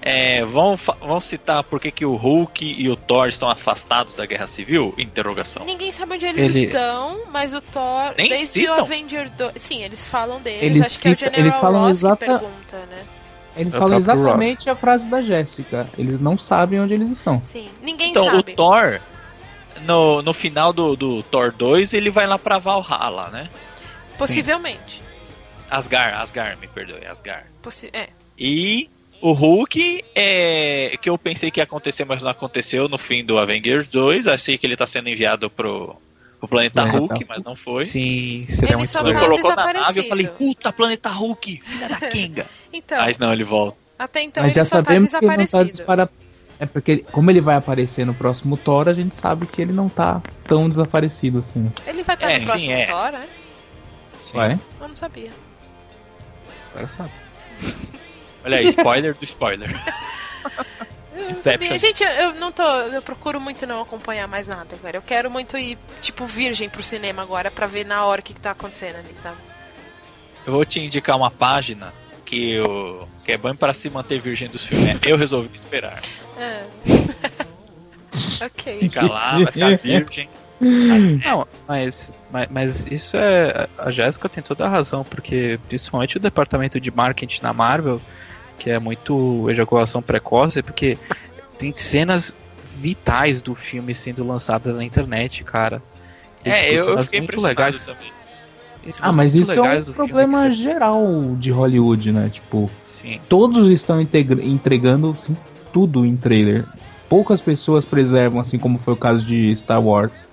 é, 0.08 0.46
vão, 0.46 0.78
vão 0.78 1.20
citar 1.20 1.64
por 1.64 1.82
que, 1.82 1.92
que 1.92 2.06
o 2.06 2.16
Hulk 2.16 2.66
e 2.66 2.90
o 2.90 2.96
Thor 2.96 3.28
estão 3.28 3.50
afastados 3.50 4.14
da 4.14 4.26
Guerra 4.26 4.48
Civil? 4.48 4.94
Interrogação. 4.98 5.66
Ninguém 5.66 5.92
sabe 5.92 6.16
onde 6.16 6.26
eles 6.26 6.56
Ele... 6.56 6.66
estão, 6.66 7.24
mas 7.32 7.54
o 7.54 7.60
Thor, 7.60 8.14
Nem 8.18 8.30
desde 8.30 8.48
citam? 8.62 8.78
o 8.78 8.82
Avenger 8.82 9.30
2. 9.30 9.54
Sim, 9.58 9.84
eles 9.84 10.08
falam 10.08 10.42
deles, 10.42 10.64
eles 10.64 10.82
acho 10.82 11.00
que 11.00 11.10
é 11.10 11.12
o 11.12 11.18
General 11.18 11.46
eles 11.46 11.56
falam 11.56 11.82
Ross 11.82 11.98
exata... 11.98 12.26
que 12.26 12.32
pergunta, 12.32 12.78
né? 12.90 13.06
Eles 13.58 13.74
é 13.74 13.78
falam 13.78 13.98
exatamente 13.98 14.60
Ross. 14.60 14.68
a 14.68 14.76
frase 14.76 15.06
da 15.10 15.22
Jéssica. 15.22 15.90
Eles 15.98 16.22
não 16.22 16.38
sabem 16.38 16.80
onde 16.80 16.94
eles 16.94 17.12
estão. 17.12 17.42
Sim, 17.44 17.66
ninguém 17.82 18.12
então, 18.12 18.26
sabe. 18.26 18.54
Então, 18.54 18.66
o 18.66 18.72
Thor, 18.72 19.02
no, 19.82 20.22
no 20.22 20.34
final 20.34 20.72
do, 20.72 20.96
do 20.96 21.22
Thor 21.24 21.52
2, 21.52 21.94
ele 21.94 22.10
vai 22.10 22.26
lá 22.26 22.40
pra 22.40 22.60
Valhalla, 22.60 23.30
né? 23.30 23.50
Possivelmente. 24.18 25.00
Sim. 25.00 25.04
Asgard, 25.70 26.14
Asgard, 26.14 26.62
me 26.62 26.68
perdoe, 26.68 27.06
Asgard. 27.06 27.46
Possi 27.62 27.90
é. 27.92 28.08
E 28.38 28.90
o 29.22 29.32
Hulk 29.32 30.04
é 30.16 30.98
que 31.02 31.10
eu 31.10 31.18
pensei 31.18 31.50
que 31.50 31.60
ia 31.60 31.64
acontecer, 31.64 32.06
mas 32.06 32.22
não 32.22 32.30
aconteceu 32.30 32.88
no 32.88 32.98
fim 32.98 33.24
do 33.24 33.38
Avengers 33.38 33.88
2. 33.88 34.28
Achei 34.28 34.58
que 34.58 34.66
ele 34.66 34.76
tá 34.76 34.86
sendo 34.86 35.10
enviado 35.10 35.50
pro, 35.50 35.96
pro 36.40 36.48
planeta 36.48 36.82
é, 36.82 36.86
Hulk, 36.86 37.26
mas 37.28 37.44
não 37.44 37.56
foi. 37.56 37.86
Sim, 37.86 38.46
seria 38.48 38.72
ele 38.72 38.78
muito 38.78 38.90
só 38.90 39.02
legal. 39.02 39.24
Ele 39.24 39.42
colocou 39.42 39.56
na 39.56 39.74
nave, 39.74 40.00
eu 40.02 40.04
falei, 40.06 40.28
puta, 40.28 40.72
planeta 40.72 41.10
Hulk, 41.10 41.62
filha 41.64 41.90
da 41.90 42.00
Kinga. 42.10 42.46
então, 42.72 42.98
mas 43.00 43.18
não, 43.18 43.34
ele 43.34 43.44
volta. 43.44 43.78
Até 43.98 44.22
então 44.22 44.44
mas 44.44 44.52
ele 44.52 44.64
já 44.64 44.66
só 44.66 44.78
tá 44.78 44.84
sabemos 44.84 45.12
tá 45.12 45.20
desaparecido. 45.20 45.78
Que 45.78 45.84
tá 45.84 46.10
É 46.60 46.66
porque, 46.68 46.98
como 47.12 47.32
ele 47.32 47.42
vai 47.42 47.56
aparecer 47.56 48.06
no 48.06 48.14
próximo 48.14 48.56
Thor, 48.56 48.88
a 48.88 48.94
gente 48.94 49.16
sabe 49.20 49.48
que 49.48 49.62
ele 49.62 49.74
não 49.74 49.90
tá 49.90 50.22
tão 50.48 50.70
desaparecido 50.70 51.40
assim. 51.40 51.72
Ele 51.88 52.04
vai 52.04 52.16
estar 52.16 52.32
é, 52.32 52.40
no 52.40 52.46
próximo 52.46 52.74
é. 52.74 52.86
Thor, 52.86 53.12
né? 53.12 53.26
Sim. 54.20 54.38
Vai? 54.38 54.60
Eu 54.80 54.88
não 54.88 54.96
sabia. 54.96 55.32
Agora 56.72 56.88
sabe. 56.88 57.12
Olha 58.48 58.60
aí, 58.60 58.68
spoiler 58.68 59.14
do 59.14 59.26
spoiler. 59.26 59.70
Inception. 61.30 61.78
Gente, 61.78 62.02
eu 62.02 62.34
não 62.36 62.50
tô. 62.52 62.64
Eu 62.64 63.02
procuro 63.02 63.42
muito 63.42 63.68
não 63.68 63.82
acompanhar 63.82 64.26
mais 64.26 64.48
nada, 64.48 64.74
velho. 64.78 64.98
Eu 64.98 65.02
quero 65.02 65.30
muito 65.30 65.58
ir, 65.58 65.78
tipo, 66.02 66.26
virgem 66.26 66.70
pro 66.70 66.82
cinema 66.82 67.22
agora 67.22 67.52
pra 67.52 67.68
ver 67.68 67.86
na 67.86 68.06
hora 68.06 68.22
o 68.22 68.24
que, 68.24 68.34
que 68.34 68.40
tá 68.40 68.52
acontecendo 68.52 68.96
ali, 68.96 69.14
sabe? 69.22 69.38
Eu 70.46 70.54
vou 70.54 70.64
te 70.64 70.80
indicar 70.80 71.18
uma 71.18 71.30
página 71.30 71.94
que, 72.26 72.52
eu, 72.52 73.06
que 73.26 73.34
é 73.34 73.38
bom 73.38 73.54
para 73.54 73.74
se 73.74 73.90
manter 73.90 74.22
virgem 74.22 74.48
dos 74.48 74.64
filmes. 74.64 74.98
Eu 75.06 75.18
resolvi 75.18 75.50
esperar. 75.54 76.02
É. 76.38 76.64
ok. 78.46 78.80
Fica 78.80 79.06
lá, 79.06 79.40
vai 79.40 79.48
ficar 79.48 79.78
virgem. 79.78 80.30
Não, 80.60 81.46
mas, 81.68 82.14
mas, 82.32 82.48
mas, 82.50 82.86
isso 82.90 83.18
é. 83.18 83.68
A 83.78 83.90
Jéssica 83.92 84.30
tem 84.30 84.42
toda 84.42 84.66
a 84.66 84.70
razão, 84.70 85.04
porque 85.04 85.60
principalmente 85.68 86.16
o 86.16 86.20
departamento 86.20 86.80
de 86.80 86.90
marketing 86.90 87.44
na 87.44 87.52
Marvel 87.52 88.02
que 88.58 88.70
é 88.70 88.80
muito 88.80 89.50
ejaculação 89.50 90.02
precoce, 90.02 90.62
porque 90.62 90.98
tem 91.58 91.74
cenas 91.76 92.36
vitais 92.78 93.42
do 93.42 93.56
filme 93.56 93.94
sendo 93.96 94.26
lançadas 94.26 94.76
na 94.76 94.84
internet, 94.84 95.44
cara. 95.44 95.82
Tem 96.44 96.54
é, 96.54 96.72
eu, 96.74 96.90
eu 96.90 97.04
fiquei 97.04 97.22
muito 97.22 97.42
legais 97.42 97.86
também. 97.86 98.12
Ah, 99.02 99.12
mas 99.12 99.36
isso 99.36 99.52
é 99.52 99.80
um 99.80 99.94
problema 99.94 100.44
você... 100.44 100.54
geral 100.54 101.36
de 101.38 101.52
Hollywood, 101.52 102.12
né? 102.12 102.30
Tipo, 102.30 102.70
Sim. 102.84 103.20
todos 103.28 103.70
estão 103.70 104.00
entregando 104.02 105.12
assim, 105.12 105.36
tudo 105.74 106.06
em 106.06 106.16
trailer. 106.16 106.64
Poucas 107.10 107.42
pessoas 107.42 107.84
preservam, 107.84 108.40
assim 108.40 108.58
como 108.58 108.80
foi 108.80 108.94
o 108.94 108.98
caso 108.98 109.26
de 109.26 109.56
Star 109.58 109.82
Wars. 109.82 110.27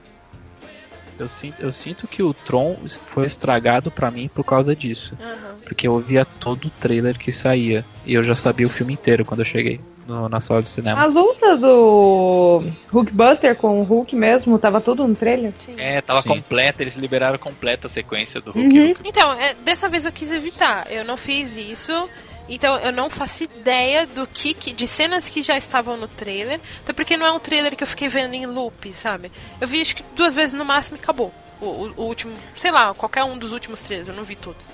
Eu 1.18 1.28
sinto, 1.28 1.62
eu 1.62 1.72
sinto 1.72 2.06
que 2.06 2.22
o 2.22 2.34
Tron 2.34 2.76
foi 2.88 3.26
estragado 3.26 3.90
para 3.90 4.10
mim 4.10 4.28
por 4.28 4.44
causa 4.44 4.74
disso. 4.74 5.16
Uhum. 5.20 5.54
Porque 5.62 5.86
eu 5.86 5.98
via 6.00 6.24
todo 6.24 6.66
o 6.66 6.70
trailer 6.70 7.18
que 7.18 7.30
saía. 7.30 7.84
E 8.04 8.14
eu 8.14 8.22
já 8.22 8.34
sabia 8.34 8.66
o 8.66 8.70
filme 8.70 8.92
inteiro 8.92 9.24
quando 9.24 9.40
eu 9.40 9.44
cheguei 9.44 9.80
no, 10.06 10.28
na 10.28 10.40
sala 10.40 10.62
de 10.62 10.68
cinema. 10.68 11.00
A 11.00 11.06
luta 11.06 11.56
do 11.56 12.62
Hulkbuster 12.92 13.56
com 13.56 13.80
o 13.80 13.82
Hulk 13.82 14.14
mesmo, 14.14 14.58
tava 14.58 14.80
tudo 14.80 15.06
no 15.06 15.14
trailer? 15.14 15.52
Sim. 15.58 15.74
É, 15.78 16.00
tava 16.00 16.22
Sim. 16.22 16.28
completa, 16.28 16.82
eles 16.82 16.96
liberaram 16.96 17.38
completa 17.38 17.86
a 17.86 17.90
sequência 17.90 18.40
do 18.40 18.50
Hulk. 18.50 18.78
Uhum. 18.78 18.86
Hulk. 18.86 19.00
Então, 19.04 19.32
é, 19.34 19.54
dessa 19.54 19.88
vez 19.88 20.04
eu 20.04 20.12
quis 20.12 20.30
evitar. 20.30 20.90
Eu 20.90 21.04
não 21.04 21.16
fiz 21.16 21.56
isso. 21.56 22.08
Então 22.49 22.76
eu 22.78 22.92
não 22.92 23.09
faço 23.09 23.45
ideia 23.45 24.07
do 24.07 24.26
que, 24.26 24.55
de 24.72 24.86
cenas 24.86 25.28
que 25.28 25.42
já 25.42 25.57
estavam 25.57 25.97
no 25.97 26.09
trailer. 26.09 26.61
Até 26.80 26.92
porque 26.92 27.16
não 27.16 27.26
é 27.26 27.32
um 27.32 27.38
trailer 27.38 27.74
que 27.74 27.82
eu 27.82 27.88
fiquei 27.88 28.09
vendo 28.09 28.34
em 28.34 28.47
loop, 28.47 28.92
sabe? 28.92 29.32
Eu 29.61 29.66
vi 29.66 29.80
acho 29.80 29.97
que 29.97 30.05
duas 30.14 30.34
vezes 30.34 30.55
no 30.55 30.64
máximo 30.64 30.99
e 30.99 31.01
acabou. 31.01 31.32
O, 31.61 31.66
o, 31.66 31.95
o 31.97 32.03
último, 32.03 32.34
sei 32.57 32.70
lá, 32.70 32.92
qualquer 32.95 33.24
um 33.24 33.38
dos 33.38 33.53
últimos 33.53 33.82
trailers, 33.82 34.09
eu 34.09 34.14
não 34.14 34.24
vi 34.24 34.36
todos. 34.36 34.66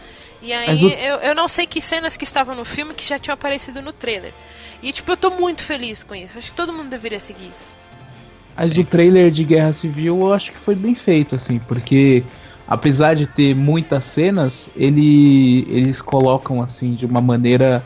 E 0.42 0.52
aí 0.52 0.84
o... 0.84 0.88
eu, 0.88 1.16
eu 1.16 1.34
não 1.34 1.46
sei 1.46 1.66
que 1.66 1.80
cenas 1.80 2.16
que 2.16 2.24
estavam 2.24 2.54
no 2.54 2.64
filme 2.64 2.94
que 2.94 3.06
já 3.06 3.18
tinham 3.18 3.34
aparecido 3.34 3.80
no 3.82 3.92
trailer. 3.92 4.32
E 4.82 4.92
tipo, 4.92 5.12
eu 5.12 5.16
tô 5.16 5.30
muito 5.30 5.62
feliz 5.62 6.02
com 6.02 6.14
isso. 6.14 6.38
Acho 6.38 6.50
que 6.50 6.56
todo 6.56 6.72
mundo 6.72 6.88
deveria 6.88 7.20
seguir 7.20 7.50
isso. 7.50 7.68
Mas 8.56 8.70
o 8.76 8.84
trailer 8.84 9.30
de 9.30 9.44
Guerra 9.44 9.72
Civil 9.72 10.18
eu 10.18 10.34
acho 10.34 10.52
que 10.52 10.58
foi 10.58 10.74
bem 10.74 10.94
feito, 10.94 11.34
assim, 11.34 11.58
porque 11.60 12.22
apesar 12.70 13.16
de 13.16 13.26
ter 13.26 13.52
muitas 13.52 14.04
cenas, 14.04 14.54
ele, 14.76 15.66
eles 15.68 16.00
colocam 16.00 16.62
assim 16.62 16.94
de 16.94 17.04
uma 17.04 17.20
maneira 17.20 17.84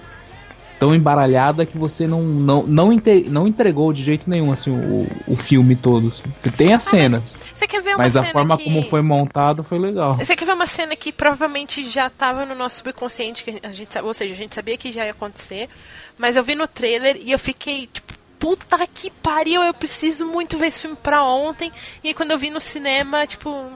tão 0.78 0.94
embaralhada 0.94 1.64
que 1.64 1.78
você 1.78 2.06
não 2.06 2.22
não, 2.22 2.62
não, 2.64 2.92
inte, 2.92 3.24
não 3.30 3.48
entregou 3.48 3.92
de 3.92 4.04
jeito 4.04 4.28
nenhum 4.28 4.52
assim 4.52 4.70
o, 4.70 5.06
o 5.26 5.36
filme 5.36 5.74
todo. 5.74 6.08
Assim. 6.08 6.32
Você 6.42 6.50
tem 6.50 6.74
as 6.74 6.86
ah, 6.86 6.90
cenas. 6.90 7.22
Você 7.54 7.66
quer 7.66 7.80
ver 7.80 7.90
uma 7.90 7.98
mas 7.98 8.14
a 8.14 8.24
forma 8.26 8.58
que... 8.58 8.64
como 8.64 8.82
foi 8.90 9.00
montado 9.00 9.64
foi 9.64 9.78
legal. 9.78 10.18
Você 10.18 10.36
quer 10.36 10.44
ver 10.44 10.52
uma 10.52 10.66
cena 10.66 10.94
que 10.94 11.10
provavelmente 11.10 11.88
já 11.88 12.08
estava 12.08 12.44
no 12.44 12.54
nosso 12.54 12.78
subconsciente, 12.78 13.42
que 13.42 13.60
a 13.62 13.72
gente, 13.72 13.98
ou 14.00 14.12
seja, 14.12 14.34
a 14.34 14.36
gente 14.36 14.54
sabia 14.54 14.76
que 14.76 14.92
já 14.92 15.06
ia 15.06 15.12
acontecer, 15.12 15.70
mas 16.18 16.36
eu 16.36 16.44
vi 16.44 16.54
no 16.54 16.68
trailer 16.68 17.16
e 17.24 17.32
eu 17.32 17.38
fiquei 17.38 17.88
tipo 17.90 18.12
puta 18.44 18.86
que 18.86 19.10
pariu, 19.10 19.62
eu 19.62 19.72
preciso 19.72 20.26
muito 20.26 20.58
ver 20.58 20.66
esse 20.66 20.80
filme 20.80 20.98
pra 21.02 21.24
ontem. 21.24 21.72
E 22.02 22.08
aí, 22.08 22.14
quando 22.14 22.32
eu 22.32 22.36
vi 22.36 22.50
no 22.50 22.60
cinema, 22.60 23.26
tipo, 23.26 23.70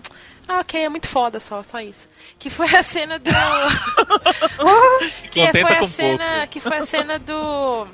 ah, 0.48 0.60
ok, 0.60 0.82
é 0.82 0.88
muito 0.88 1.06
foda 1.06 1.38
só, 1.38 1.62
só 1.62 1.78
isso. 1.78 2.08
Que 2.38 2.48
foi 2.48 2.74
a 2.74 2.82
cena 2.82 3.18
do. 3.18 3.30
que 5.30 5.46
foi 5.52 5.76
a 5.76 5.88
cena. 5.88 6.26
Pouco. 6.36 6.48
Que 6.48 6.60
foi 6.60 6.76
a 6.78 6.86
cena 6.86 7.18
do. 7.18 7.86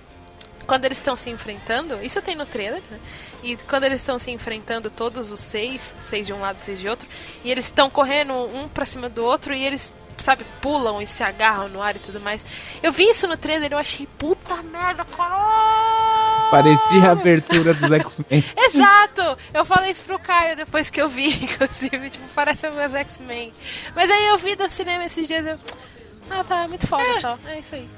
Quando 0.64 0.84
eles 0.84 0.98
estão 0.98 1.16
se 1.16 1.28
enfrentando, 1.28 2.00
isso 2.02 2.22
tem 2.22 2.36
no 2.36 2.46
trailer, 2.46 2.80
né? 2.90 3.00
E 3.42 3.56
quando 3.56 3.84
eles 3.84 4.00
estão 4.00 4.18
se 4.20 4.30
enfrentando, 4.30 4.88
todos 4.88 5.32
os 5.32 5.40
seis, 5.40 5.94
seis 5.98 6.26
de 6.26 6.32
um 6.32 6.40
lado, 6.40 6.58
seis 6.62 6.80
de 6.80 6.88
outro, 6.88 7.06
e 7.42 7.50
eles 7.50 7.66
estão 7.66 7.90
correndo 7.90 8.32
um 8.32 8.68
pra 8.68 8.86
cima 8.86 9.08
do 9.08 9.22
outro 9.24 9.52
e 9.52 9.62
eles 9.62 9.92
sabe, 10.16 10.44
pulam 10.62 11.02
e 11.02 11.06
se 11.06 11.22
agarram 11.22 11.68
no 11.68 11.82
ar 11.82 11.96
e 11.96 11.98
tudo 11.98 12.20
mais. 12.20 12.46
Eu 12.82 12.92
vi 12.92 13.10
isso 13.10 13.26
no 13.26 13.36
trailer 13.36 13.72
eu 13.72 13.78
achei, 13.78 14.06
puta 14.16 14.62
merda, 14.62 15.04
caralho! 15.04 16.23
Parecia 16.50 17.08
a 17.08 17.12
abertura 17.12 17.74
dos 17.74 17.90
X-Men. 17.90 18.44
Exato! 18.56 19.38
Eu 19.52 19.64
falei 19.64 19.90
isso 19.90 20.02
pro 20.02 20.18
Caio 20.18 20.56
depois 20.56 20.90
que 20.90 21.00
eu 21.00 21.08
vi, 21.08 21.28
inclusive, 21.44 22.10
tipo, 22.10 22.24
parece 22.34 22.66
os 22.66 22.94
X-Men. 22.94 23.52
Mas 23.94 24.10
aí 24.10 24.26
eu 24.26 24.38
vi 24.38 24.56
no 24.56 24.68
cinema 24.68 25.04
esses 25.04 25.26
dias, 25.26 25.46
eu... 25.46 25.58
Ah, 26.30 26.42
tá, 26.42 26.64
é 26.64 26.68
muito 26.68 26.86
foda 26.86 27.02
é. 27.02 27.20
só, 27.20 27.38
é 27.46 27.58
isso 27.58 27.74
aí. 27.74 27.88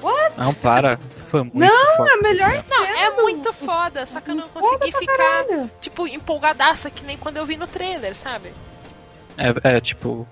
What? 0.00 0.38
Não, 0.38 0.54
para. 0.54 0.98
Foi 1.30 1.42
muito 1.42 1.58
não, 1.58 1.96
foda. 1.96 2.10
É 2.12 2.28
melhor 2.28 2.64
não, 2.68 2.84
é 2.84 3.10
muito 3.22 3.52
foda, 3.52 4.06
só 4.06 4.20
que 4.20 4.30
eu 4.30 4.34
não 4.34 4.48
consegui 4.48 4.92
ficar, 4.92 5.44
tipo, 5.80 6.06
empolgadaça 6.06 6.90
que 6.90 7.04
nem 7.04 7.16
quando 7.16 7.38
eu 7.38 7.46
vi 7.46 7.56
no 7.56 7.66
trailer, 7.66 8.14
sabe? 8.14 8.52
É, 9.38 9.76
é 9.76 9.80
tipo, 9.80 10.26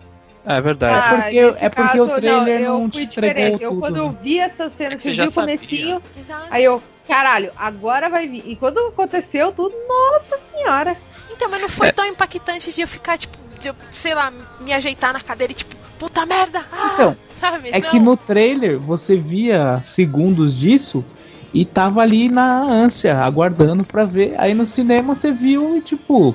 é 0.45 0.61
verdade. 0.61 0.95
Ah, 0.95 1.15
é 1.15 1.23
porque, 1.23 1.65
é 1.65 1.69
porque 1.69 1.99
caso, 1.99 2.03
o 2.05 2.21
trailer 2.21 2.61
não, 2.63 2.81
não 2.81 2.91
te 2.91 3.03
entregou 3.03 3.59
Eu, 3.61 3.69
tudo. 3.71 3.81
quando 3.81 3.97
eu 3.97 4.11
vi 4.11 4.39
essa 4.39 4.69
cena, 4.69 4.95
é 4.95 4.99
você 4.99 5.13
viu 5.13 5.25
o 5.27 5.33
comecinho, 5.33 6.03
aí 6.51 6.65
eu, 6.65 6.83
caralho, 7.09 7.51
agora 7.57 8.09
vai 8.09 8.29
vir. 8.29 8.43
E 8.47 8.57
quando 8.57 8.79
aconteceu 8.79 9.53
tudo, 9.53 9.75
nossa 9.89 10.39
senhora. 10.53 10.97
Então, 11.33 11.49
mas 11.51 11.61
não 11.61 11.69
foi 11.69 11.89
é. 11.89 11.93
tão 11.93 12.05
impactante 12.05 12.73
de 12.73 12.81
eu 12.81 12.89
ficar, 12.89 13.19
tipo, 13.19 13.37
de 13.59 13.69
eu, 13.69 13.75
sei 13.93 14.15
lá, 14.15 14.33
me 14.61 14.73
ajeitar 14.73 15.13
na 15.13 15.21
cadeira 15.21 15.53
e 15.53 15.57
tipo, 15.57 15.75
puta 15.99 16.27
merda! 16.27 16.63
Ah, 16.71 16.91
então, 16.95 17.17
sabe? 17.41 17.71
é 17.73 17.81
Não. 17.81 17.91
que 17.91 17.99
no 17.99 18.17
trailer 18.17 18.79
você 18.79 19.17
via 19.17 19.83
segundos 19.87 20.59
disso 20.59 21.05
e 21.53 21.65
tava 21.65 22.01
ali 22.03 22.29
na 22.29 22.63
ânsia, 22.63 23.17
aguardando 23.19 23.85
pra 23.85 24.05
ver. 24.05 24.35
Aí 24.37 24.53
no 24.53 24.67
cinema 24.67 25.15
você 25.15 25.31
viu 25.31 25.77
e 25.77 25.81
tipo, 25.81 26.35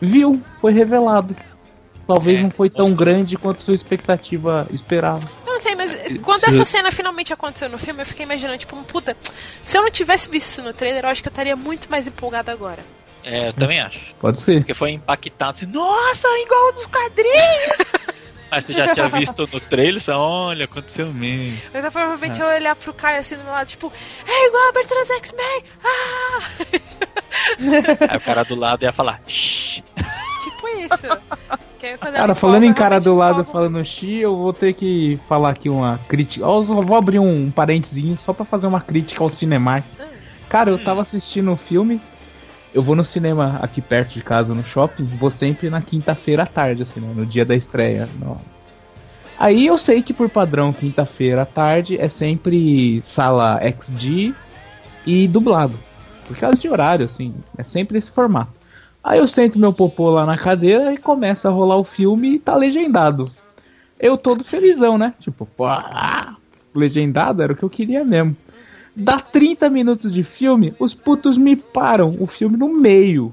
viu, 0.00 0.42
foi 0.60 0.72
revelado. 0.72 1.34
Talvez 2.06 2.38
é, 2.38 2.42
não 2.42 2.50
foi 2.50 2.70
tão 2.70 2.94
grande 2.94 3.36
quanto 3.36 3.62
sua 3.62 3.74
expectativa 3.74 4.66
esperava. 4.70 5.28
Eu 5.44 5.54
não 5.54 5.60
sei, 5.60 5.74
mas 5.74 5.92
quando 6.22 6.44
essa 6.44 6.64
cena 6.64 6.90
finalmente 6.92 7.32
aconteceu 7.32 7.68
no 7.68 7.78
filme, 7.78 8.02
eu 8.02 8.06
fiquei 8.06 8.24
imaginando, 8.24 8.58
tipo, 8.58 8.76
puta, 8.84 9.16
se 9.64 9.76
eu 9.76 9.82
não 9.82 9.90
tivesse 9.90 10.28
visto 10.28 10.50
isso 10.50 10.62
no 10.62 10.72
trailer, 10.72 11.04
eu 11.04 11.08
acho 11.08 11.22
que 11.22 11.28
eu 11.28 11.32
estaria 11.32 11.56
muito 11.56 11.90
mais 11.90 12.06
empolgado 12.06 12.50
agora. 12.50 12.82
É, 13.24 13.48
eu 13.48 13.52
também 13.52 13.80
acho. 13.80 14.14
Pode 14.20 14.40
ser. 14.40 14.58
Porque 14.58 14.72
foi 14.72 14.92
impactado 14.92 15.50
assim, 15.50 15.66
nossa, 15.66 16.28
igual 16.38 16.72
dos 16.72 16.86
quadrinhos! 16.86 18.06
Mas 18.48 18.64
você 18.64 18.72
já 18.72 18.94
tinha 18.94 19.08
visto 19.08 19.48
no 19.52 19.60
trailer, 19.60 20.00
você, 20.00 20.12
olha, 20.12 20.66
aconteceu 20.66 21.12
mesmo. 21.12 21.58
Mas 21.74 21.84
eu, 21.84 21.90
provavelmente 21.90 22.40
é. 22.40 22.44
eu 22.44 22.48
olhar 22.48 22.76
pro 22.76 22.94
Caio 22.94 23.18
assim 23.18 23.36
do 23.36 23.42
meu 23.42 23.52
lado, 23.52 23.66
tipo, 23.66 23.92
é 24.24 24.46
igual 24.46 24.66
a 24.66 24.68
abertura 24.68 25.04
do 25.04 25.12
X-Men! 25.14 25.64
Ah! 25.84 26.42
Aí 28.08 28.16
o 28.16 28.20
cara 28.20 28.44
do 28.44 28.54
lado 28.54 28.84
ia 28.84 28.92
falar, 28.92 29.20
Shh. 29.26 29.82
Tipo 30.46 30.68
isso. 30.68 31.08
Cara, 32.14 32.34
falando 32.36 32.64
em 32.64 32.72
cara 32.72 33.00
do 33.00 33.14
lado 33.14 33.44
falando 33.44 33.84
xi, 33.84 34.18
eu 34.18 34.36
vou 34.36 34.52
ter 34.52 34.74
que 34.74 35.18
falar 35.28 35.50
aqui 35.50 35.68
uma 35.68 35.98
crítica. 36.08 36.44
Eu 36.44 36.64
vou 36.64 36.96
abrir 36.96 37.18
um 37.18 37.50
parentezinho 37.50 38.16
só 38.16 38.32
pra 38.32 38.44
fazer 38.44 38.66
uma 38.66 38.80
crítica 38.80 39.22
ao 39.22 39.28
cinema. 39.28 39.82
Cara, 40.48 40.70
eu 40.70 40.82
tava 40.82 41.00
assistindo 41.00 41.50
um 41.50 41.56
filme. 41.56 42.00
Eu 42.72 42.82
vou 42.82 42.94
no 42.94 43.04
cinema 43.04 43.58
aqui 43.60 43.80
perto 43.80 44.14
de 44.14 44.22
casa, 44.22 44.54
no 44.54 44.64
shopping. 44.64 45.04
Vou 45.18 45.30
sempre 45.30 45.68
na 45.68 45.80
quinta-feira 45.82 46.44
à 46.44 46.46
tarde, 46.46 46.82
assim, 46.82 47.00
né, 47.00 47.12
no 47.14 47.26
dia 47.26 47.44
da 47.44 47.56
estreia. 47.56 48.08
No... 48.20 48.36
Aí 49.38 49.66
eu 49.66 49.76
sei 49.76 50.02
que 50.02 50.14
por 50.14 50.30
padrão, 50.30 50.72
quinta-feira 50.72 51.42
à 51.42 51.46
tarde 51.46 52.00
é 52.00 52.06
sempre 52.06 53.02
sala 53.04 53.58
XD 53.60 54.32
e 55.04 55.26
dublado. 55.26 55.78
Por 56.26 56.36
causa 56.36 56.56
de 56.56 56.68
horário, 56.68 57.06
assim, 57.06 57.34
é 57.56 57.62
sempre 57.62 57.98
esse 57.98 58.10
formato. 58.10 58.55
Aí 59.06 59.20
eu 59.20 59.28
sento 59.28 59.56
meu 59.56 59.72
popô 59.72 60.10
lá 60.10 60.26
na 60.26 60.36
cadeira 60.36 60.92
e 60.92 60.96
começa 60.96 61.46
a 61.46 61.52
rolar 61.52 61.76
o 61.76 61.84
filme 61.84 62.34
e 62.34 62.38
tá 62.40 62.56
legendado. 62.56 63.30
Eu 64.00 64.18
todo 64.18 64.42
felizão, 64.42 64.98
né? 64.98 65.14
Tipo, 65.20 65.46
pô, 65.46 65.64
legendado 66.74 67.40
era 67.40 67.52
o 67.52 67.56
que 67.56 67.62
eu 67.62 67.70
queria 67.70 68.04
mesmo. 68.04 68.36
Dá 68.96 69.20
30 69.20 69.70
minutos 69.70 70.12
de 70.12 70.24
filme, 70.24 70.74
os 70.80 70.92
putos 70.92 71.38
me 71.38 71.54
param 71.54 72.16
o 72.18 72.26
filme 72.26 72.56
no 72.56 72.68
meio. 72.68 73.30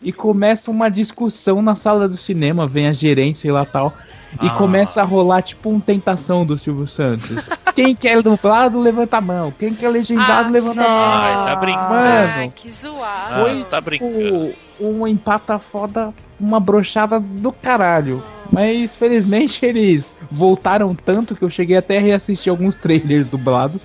E 0.00 0.14
começa 0.14 0.70
uma 0.70 0.88
discussão 0.88 1.60
na 1.60 1.76
sala 1.76 2.08
do 2.08 2.16
cinema, 2.16 2.66
vem 2.66 2.88
a 2.88 2.94
gerente, 2.94 3.40
sei 3.40 3.52
lá 3.52 3.66
tal. 3.66 3.92
E 4.40 4.46
ah. 4.46 4.54
começa 4.54 5.02
a 5.02 5.04
rolar 5.04 5.42
tipo 5.42 5.68
um 5.68 5.78
tentação 5.78 6.46
do 6.46 6.56
Silvio 6.56 6.86
Santos. 6.86 7.46
Quem 7.74 7.94
quer 7.94 8.22
dublado, 8.22 8.80
levanta 8.80 9.16
a 9.16 9.20
mão. 9.20 9.50
Quem 9.50 9.72
quer 9.74 9.88
legendado, 9.88 10.48
ah, 10.48 10.50
levanta 10.50 10.82
a 10.82 10.88
mão. 10.88 11.02
Ai, 11.02 11.46
tá 11.46 11.56
brincando. 11.56 11.88
Mano, 11.90 12.52
que 12.52 12.70
zoado. 12.70 13.44
Foi, 13.44 13.64
tá 13.64 13.80
brincando. 13.80 14.12
Tipo, 14.44 14.54
um 14.80 15.06
empata 15.06 15.58
foda, 15.58 16.12
uma 16.38 16.60
brochada 16.60 17.18
do 17.18 17.52
caralho. 17.52 18.22
Mas 18.50 18.94
felizmente 18.96 19.64
eles 19.64 20.12
voltaram 20.30 20.94
tanto 20.94 21.34
que 21.34 21.42
eu 21.42 21.50
cheguei 21.50 21.76
até 21.76 21.96
a 21.96 22.00
reassistir 22.00 22.50
alguns 22.50 22.76
trailers 22.76 23.28
dublados. 23.28 23.80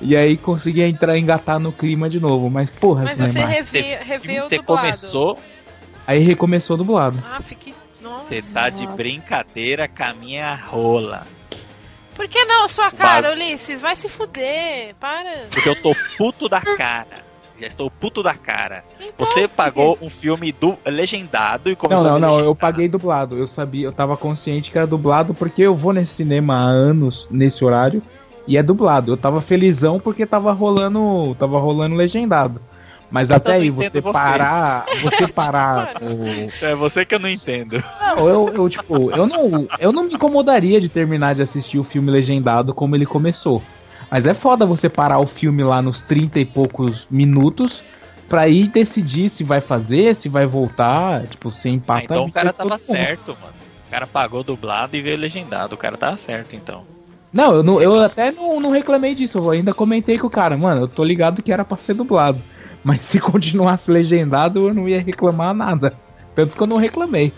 E 0.00 0.16
aí 0.16 0.36
consegui 0.36 0.82
entrar 0.82 1.16
engatar 1.16 1.60
no 1.60 1.70
clima 1.70 2.08
de 2.08 2.18
novo. 2.18 2.48
Mas 2.50 2.70
porra, 2.70 3.04
Mas 3.04 3.18
você 3.18 3.44
reviu, 3.44 3.82
reviu 4.00 4.42
Você 4.44 4.56
dublado. 4.56 4.80
começou. 4.82 5.38
Aí 6.06 6.20
recomeçou 6.20 6.76
dublado. 6.76 7.18
Ah, 7.30 7.40
fique. 7.40 7.74
Você 8.02 8.42
tá 8.42 8.68
de 8.68 8.84
brincadeira 8.88 9.86
com 9.86 10.02
a 10.02 10.12
minha 10.12 10.54
rola. 10.56 11.22
Por 12.14 12.28
que 12.28 12.44
não, 12.44 12.68
sua 12.68 12.90
cara, 12.90 13.32
Ulisses? 13.32 13.80
Vai 13.80 13.96
se 13.96 14.08
fuder, 14.08 14.94
para. 15.00 15.46
Porque 15.50 15.68
eu 15.68 15.80
tô 15.82 15.94
puto 16.16 16.48
da 16.48 16.60
cara. 16.60 17.32
Já 17.62 17.68
estou 17.68 17.90
puto 17.90 18.22
da 18.22 18.34
cara. 18.34 18.84
Então, 19.00 19.24
Você 19.24 19.46
pagou 19.46 19.96
um 20.02 20.10
filme 20.10 20.50
do 20.50 20.76
legendado 20.84 21.70
e 21.70 21.76
começou 21.76 22.10
Não, 22.10 22.18
não, 22.18 22.38
não, 22.38 22.44
eu 22.44 22.56
paguei 22.56 22.88
dublado. 22.88 23.38
Eu 23.38 23.46
sabia, 23.46 23.86
eu 23.86 23.92
tava 23.92 24.16
consciente 24.16 24.70
que 24.70 24.76
era 24.76 24.86
dublado 24.86 25.32
porque 25.32 25.62
eu 25.62 25.76
vou 25.76 25.92
nesse 25.92 26.14
cinema 26.16 26.56
há 26.56 26.64
anos 26.64 27.26
nesse 27.30 27.64
horário 27.64 28.02
e 28.48 28.56
é 28.56 28.62
dublado. 28.62 29.12
Eu 29.12 29.16
tava 29.16 29.40
felizão 29.40 30.00
porque 30.00 30.26
tava 30.26 30.52
rolando, 30.52 31.36
tava 31.38 31.58
rolando 31.60 31.94
legendado. 31.94 32.60
Mas 33.12 33.28
eu 33.28 33.36
até 33.36 33.56
aí, 33.56 33.68
você, 33.68 33.90
você, 33.90 34.12
parar. 34.12 34.86
Você 35.02 35.28
parar. 35.30 35.92
o... 36.00 36.64
É 36.64 36.74
você 36.74 37.04
que 37.04 37.14
eu 37.14 37.18
não 37.18 37.28
entendo. 37.28 37.84
Não, 38.00 38.26
eu, 38.26 38.48
eu, 38.54 38.70
tipo, 38.70 39.10
eu 39.10 39.26
não, 39.26 39.68
eu 39.78 39.92
não 39.92 40.04
me 40.04 40.14
incomodaria 40.14 40.80
de 40.80 40.88
terminar 40.88 41.34
de 41.34 41.42
assistir 41.42 41.78
o 41.78 41.84
filme 41.84 42.10
legendado 42.10 42.72
como 42.72 42.96
ele 42.96 43.04
começou. 43.04 43.62
Mas 44.10 44.26
é 44.26 44.32
foda 44.32 44.64
você 44.64 44.88
parar 44.88 45.18
o 45.18 45.26
filme 45.26 45.62
lá 45.62 45.82
nos 45.82 46.00
30 46.00 46.40
e 46.40 46.46
poucos 46.46 47.06
minutos 47.10 47.82
pra 48.30 48.48
ir 48.48 48.68
decidir 48.68 49.28
se 49.28 49.44
vai 49.44 49.60
fazer, 49.60 50.16
se 50.16 50.30
vai 50.30 50.46
voltar, 50.46 51.26
tipo, 51.26 51.52
se 51.52 51.68
empata. 51.68 52.00
Ah, 52.00 52.04
então 52.04 52.24
o 52.24 52.32
cara 52.32 52.50
tava 52.50 52.78
certo, 52.78 53.36
mano. 53.38 53.52
O 53.86 53.90
cara 53.90 54.06
pagou 54.06 54.42
dublado 54.42 54.96
e 54.96 55.02
veio 55.02 55.18
legendado. 55.18 55.74
O 55.74 55.78
cara 55.78 55.98
tava 55.98 56.16
certo, 56.16 56.56
então. 56.56 56.82
Não, 57.30 57.56
eu, 57.56 57.62
não, 57.62 57.80
eu 57.80 58.00
até 58.00 58.32
não, 58.32 58.58
não 58.58 58.70
reclamei 58.70 59.14
disso. 59.14 59.36
Eu 59.36 59.50
ainda 59.50 59.74
comentei 59.74 60.18
com 60.18 60.28
o 60.28 60.30
cara, 60.30 60.56
mano, 60.56 60.82
eu 60.82 60.88
tô 60.88 61.04
ligado 61.04 61.42
que 61.42 61.52
era 61.52 61.62
pra 61.62 61.76
ser 61.76 61.92
dublado. 61.92 62.42
Mas 62.82 63.00
se 63.02 63.18
continuasse 63.20 63.90
legendado, 63.90 64.68
eu 64.68 64.74
não 64.74 64.88
ia 64.88 65.00
reclamar 65.00 65.54
nada. 65.54 65.92
Tanto 66.34 66.56
que 66.56 66.62
eu 66.62 66.66
não 66.66 66.76
reclamei. 66.76 67.32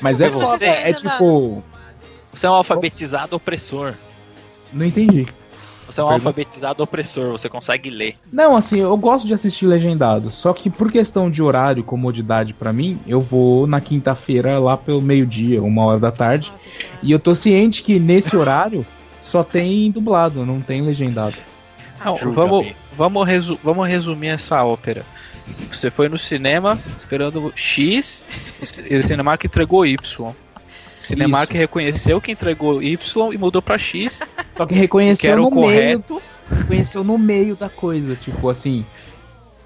Mas 0.00 0.20
é 0.20 0.30
foda, 0.30 0.64
é 0.64 0.92
tipo. 0.92 1.62
Você 2.32 2.46
é 2.46 2.50
um 2.50 2.54
alfabetizado 2.54 3.36
opressor. 3.36 3.94
Não 4.72 4.84
entendi. 4.84 5.26
Você 5.86 6.00
é 6.00 6.04
um 6.04 6.08
Pergunta. 6.08 6.28
alfabetizado 6.28 6.82
opressor, 6.82 7.26
você 7.28 7.48
consegue 7.48 7.90
ler. 7.90 8.16
Não, 8.32 8.56
assim, 8.56 8.80
eu 8.80 8.96
gosto 8.96 9.26
de 9.26 9.34
assistir 9.34 9.66
legendado. 9.66 10.30
Só 10.30 10.52
que 10.52 10.70
por 10.70 10.90
questão 10.90 11.30
de 11.30 11.42
horário, 11.42 11.84
comodidade 11.84 12.54
para 12.54 12.72
mim, 12.72 12.98
eu 13.06 13.20
vou 13.20 13.66
na 13.66 13.80
quinta-feira 13.80 14.58
lá 14.58 14.76
pelo 14.76 15.02
meio-dia, 15.02 15.62
uma 15.62 15.84
hora 15.84 16.00
da 16.00 16.10
tarde. 16.10 16.50
Nossa, 16.50 16.68
e 17.02 17.12
eu 17.12 17.18
tô 17.18 17.34
ciente 17.34 17.82
que 17.82 17.98
nesse 17.98 18.34
horário 18.34 18.84
só 19.24 19.44
tem 19.44 19.90
dublado, 19.90 20.44
não 20.44 20.60
tem 20.60 20.80
legendado. 20.80 21.36
Não, 22.04 22.16
vamos, 22.32 22.66
vamos, 22.94 23.26
resu 23.26 23.58
vamos 23.62 23.86
resumir 23.86 24.28
essa 24.28 24.64
ópera. 24.64 25.04
Você 25.70 25.90
foi 25.90 26.08
no 26.08 26.16
cinema 26.16 26.78
esperando 26.96 27.52
X, 27.54 28.24
e 28.88 28.96
o 28.96 29.02
Cinemark 29.02 29.44
entregou 29.44 29.84
Y. 29.84 30.32
Cinemark 30.98 31.50
Isso. 31.50 31.58
reconheceu 31.58 32.20
que 32.20 32.32
entregou 32.32 32.82
Y 32.82 33.32
e 33.32 33.38
mudou 33.38 33.60
para 33.60 33.76
X. 33.76 34.22
Só 34.56 34.64
que 34.64 34.74
reconheceu 34.74 35.16
que 35.18 35.26
era 35.26 35.40
no 35.40 35.48
o 35.48 35.50
correto. 35.50 36.14
Meio, 36.14 36.60
reconheceu 36.60 37.04
no 37.04 37.18
meio 37.18 37.56
da 37.56 37.68
coisa, 37.68 38.16
tipo 38.16 38.48
assim. 38.48 38.86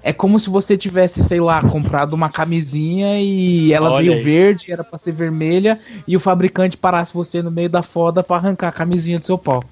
É 0.01 0.13
como 0.13 0.39
se 0.39 0.49
você 0.49 0.77
tivesse, 0.77 1.21
sei 1.27 1.39
lá, 1.41 1.61
comprado 1.61 2.13
uma 2.13 2.29
camisinha 2.29 3.21
e 3.21 3.73
ela 3.73 3.91
Olha 3.91 4.03
veio 4.03 4.17
aí. 4.17 4.23
verde, 4.23 4.71
era 4.71 4.83
para 4.83 4.97
ser 4.97 5.11
vermelha, 5.11 5.79
e 6.07 6.15
o 6.15 6.19
fabricante 6.21 6.77
parasse 6.77 7.13
você 7.13 7.41
no 7.41 7.51
meio 7.51 7.69
da 7.69 7.83
foda 7.83 8.23
para 8.23 8.37
arrancar 8.37 8.69
a 8.69 8.73
camisinha 8.73 9.19
do 9.19 9.25
seu 9.25 9.37
pau. 9.37 9.63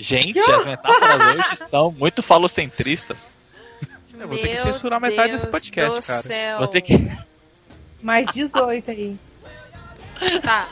Gente, 0.00 0.38
as 0.38 0.64
metáforas 0.64 1.36
hoje 1.36 1.54
estão 1.54 1.92
muito 1.92 2.22
falocentristas. 2.22 3.20
Eu 4.18 4.26
vou 4.26 4.38
ter 4.38 4.48
que 4.48 4.56
censurar 4.56 4.98
Deus 4.98 5.10
metade 5.10 5.32
desse 5.32 5.46
podcast, 5.46 6.02
cara. 6.02 6.22
Céu. 6.22 6.58
Vou 6.58 6.68
ter 6.68 6.80
que. 6.80 7.10
Mais 8.02 8.26
18 8.32 8.90
aí. 8.90 9.16
Tá. 10.42 10.68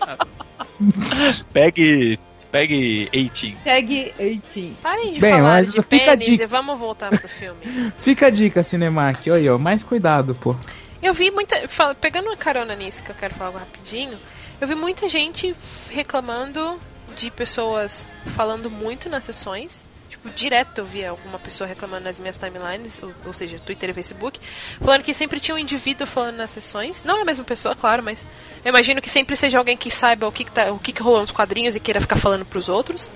pegue. 1.52 2.18
Pegue 2.50 3.08
18. 3.10 3.58
Pegue 3.62 4.12
18. 4.18 4.80
Parem 4.82 5.12
de 5.12 5.20
Bem, 5.20 5.32
falar 5.32 5.64
de 5.64 5.80
pênis 5.82 6.40
e 6.40 6.46
vamos 6.46 6.78
voltar 6.78 7.08
pro 7.08 7.28
filme. 7.28 7.60
fica 8.02 8.26
a 8.26 8.30
dica, 8.30 8.62
Cinemark. 8.64 9.26
Olha, 9.28 9.56
mais 9.56 9.82
cuidado, 9.84 10.34
pô. 10.34 10.56
Eu 11.00 11.14
vi 11.14 11.30
muita. 11.30 11.56
Pegando 12.00 12.26
uma 12.26 12.36
carona 12.36 12.74
nisso 12.74 13.02
que 13.02 13.10
eu 13.10 13.14
quero 13.14 13.34
falar 13.34 13.60
rapidinho, 13.60 14.16
eu 14.60 14.66
vi 14.68 14.74
muita 14.74 15.08
gente 15.08 15.54
reclamando 15.88 16.78
de 17.12 17.30
pessoas 17.30 18.06
falando 18.34 18.70
muito 18.70 19.08
nas 19.08 19.24
sessões 19.24 19.84
tipo, 20.22 20.30
direto 20.30 20.78
eu 20.78 20.84
via 20.84 21.10
alguma 21.10 21.38
pessoa 21.38 21.66
reclamando 21.66 22.04
nas 22.04 22.18
minhas 22.18 22.36
timelines, 22.36 23.02
ou, 23.02 23.12
ou, 23.26 23.32
seja, 23.32 23.58
Twitter 23.58 23.90
e 23.90 23.92
Facebook, 23.92 24.38
falando 24.80 25.02
que 25.02 25.12
sempre 25.12 25.40
tinha 25.40 25.54
um 25.54 25.58
indivíduo 25.58 26.06
falando 26.06 26.36
nas 26.36 26.50
sessões. 26.50 27.02
Não 27.04 27.18
é 27.18 27.22
a 27.22 27.24
mesma 27.24 27.44
pessoa, 27.44 27.74
claro, 27.74 28.02
mas 28.02 28.24
eu 28.64 28.70
imagino 28.70 29.00
que 29.02 29.10
sempre 29.10 29.36
seja 29.36 29.58
alguém 29.58 29.76
que 29.76 29.90
saiba 29.90 30.26
o 30.26 30.32
que, 30.32 30.44
que, 30.44 30.52
tá, 30.52 30.72
o 30.72 30.78
que, 30.78 30.92
que 30.92 31.02
rolou 31.02 31.20
nos 31.20 31.30
quadrinhos 31.30 31.74
e 31.74 31.80
queira 31.80 32.00
ficar 32.00 32.16
falando 32.16 32.44
pros 32.44 32.68
outros. 32.68 33.10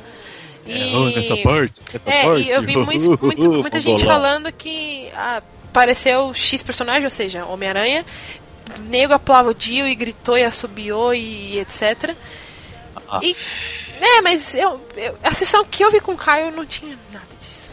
E, 0.66 0.72
é, 0.72 0.96
oh, 0.96 1.04
nessa 1.10 1.36
parte, 1.36 1.80
é, 2.04 2.22
parte. 2.24 2.42
e 2.42 2.50
eu 2.50 2.62
vi 2.62 2.76
muito, 2.76 3.18
muito, 3.22 3.52
muita 3.52 3.78
gente 3.78 4.04
falando 4.04 4.50
que 4.50 5.08
ah, 5.14 5.40
apareceu 5.68 6.34
X 6.34 6.62
personagem, 6.62 7.04
ou 7.04 7.10
seja, 7.10 7.44
Homem-Aranha, 7.44 8.04
nego 8.88 9.12
aplaudiu 9.12 9.86
e 9.86 9.94
gritou 9.94 10.36
e 10.36 10.42
assobiou 10.42 11.14
e 11.14 11.60
etc. 11.60 12.16
Ah. 13.08 13.20
E 13.22 13.36
é, 14.00 14.20
mas 14.22 14.54
eu, 14.54 14.80
eu, 14.96 15.16
a 15.22 15.30
sessão 15.30 15.64
que 15.64 15.84
eu 15.84 15.90
vi 15.90 16.00
com 16.00 16.12
o 16.12 16.16
Caio 16.16 16.54
não 16.54 16.66
tinha 16.66 16.96
nada 17.12 17.26
disso. 17.40 17.70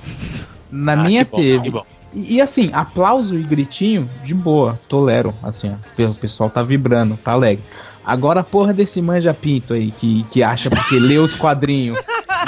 Na 0.71 0.93
ah, 0.93 0.95
minha 0.95 1.25
bom, 1.25 1.37
teve. 1.37 1.71
E, 2.13 2.35
e, 2.35 2.41
assim, 2.41 2.69
aplauso 2.73 3.37
e 3.37 3.43
gritinho, 3.43 4.07
de 4.23 4.33
boa, 4.33 4.79
tolero, 4.87 5.33
assim, 5.41 5.71
ó, 5.71 6.03
o 6.05 6.13
pessoal 6.13 6.49
tá 6.49 6.61
vibrando, 6.61 7.17
tá 7.17 7.31
alegre. 7.31 7.63
Agora 8.05 8.41
a 8.41 8.43
porra 8.43 8.73
desse 8.73 9.01
manja 9.01 9.33
pinto 9.33 9.73
aí, 9.73 9.91
que, 9.91 10.23
que 10.25 10.43
acha 10.43 10.69
porque 10.69 10.99
lê 10.99 11.17
os 11.17 11.35
quadrinhos, 11.35 11.97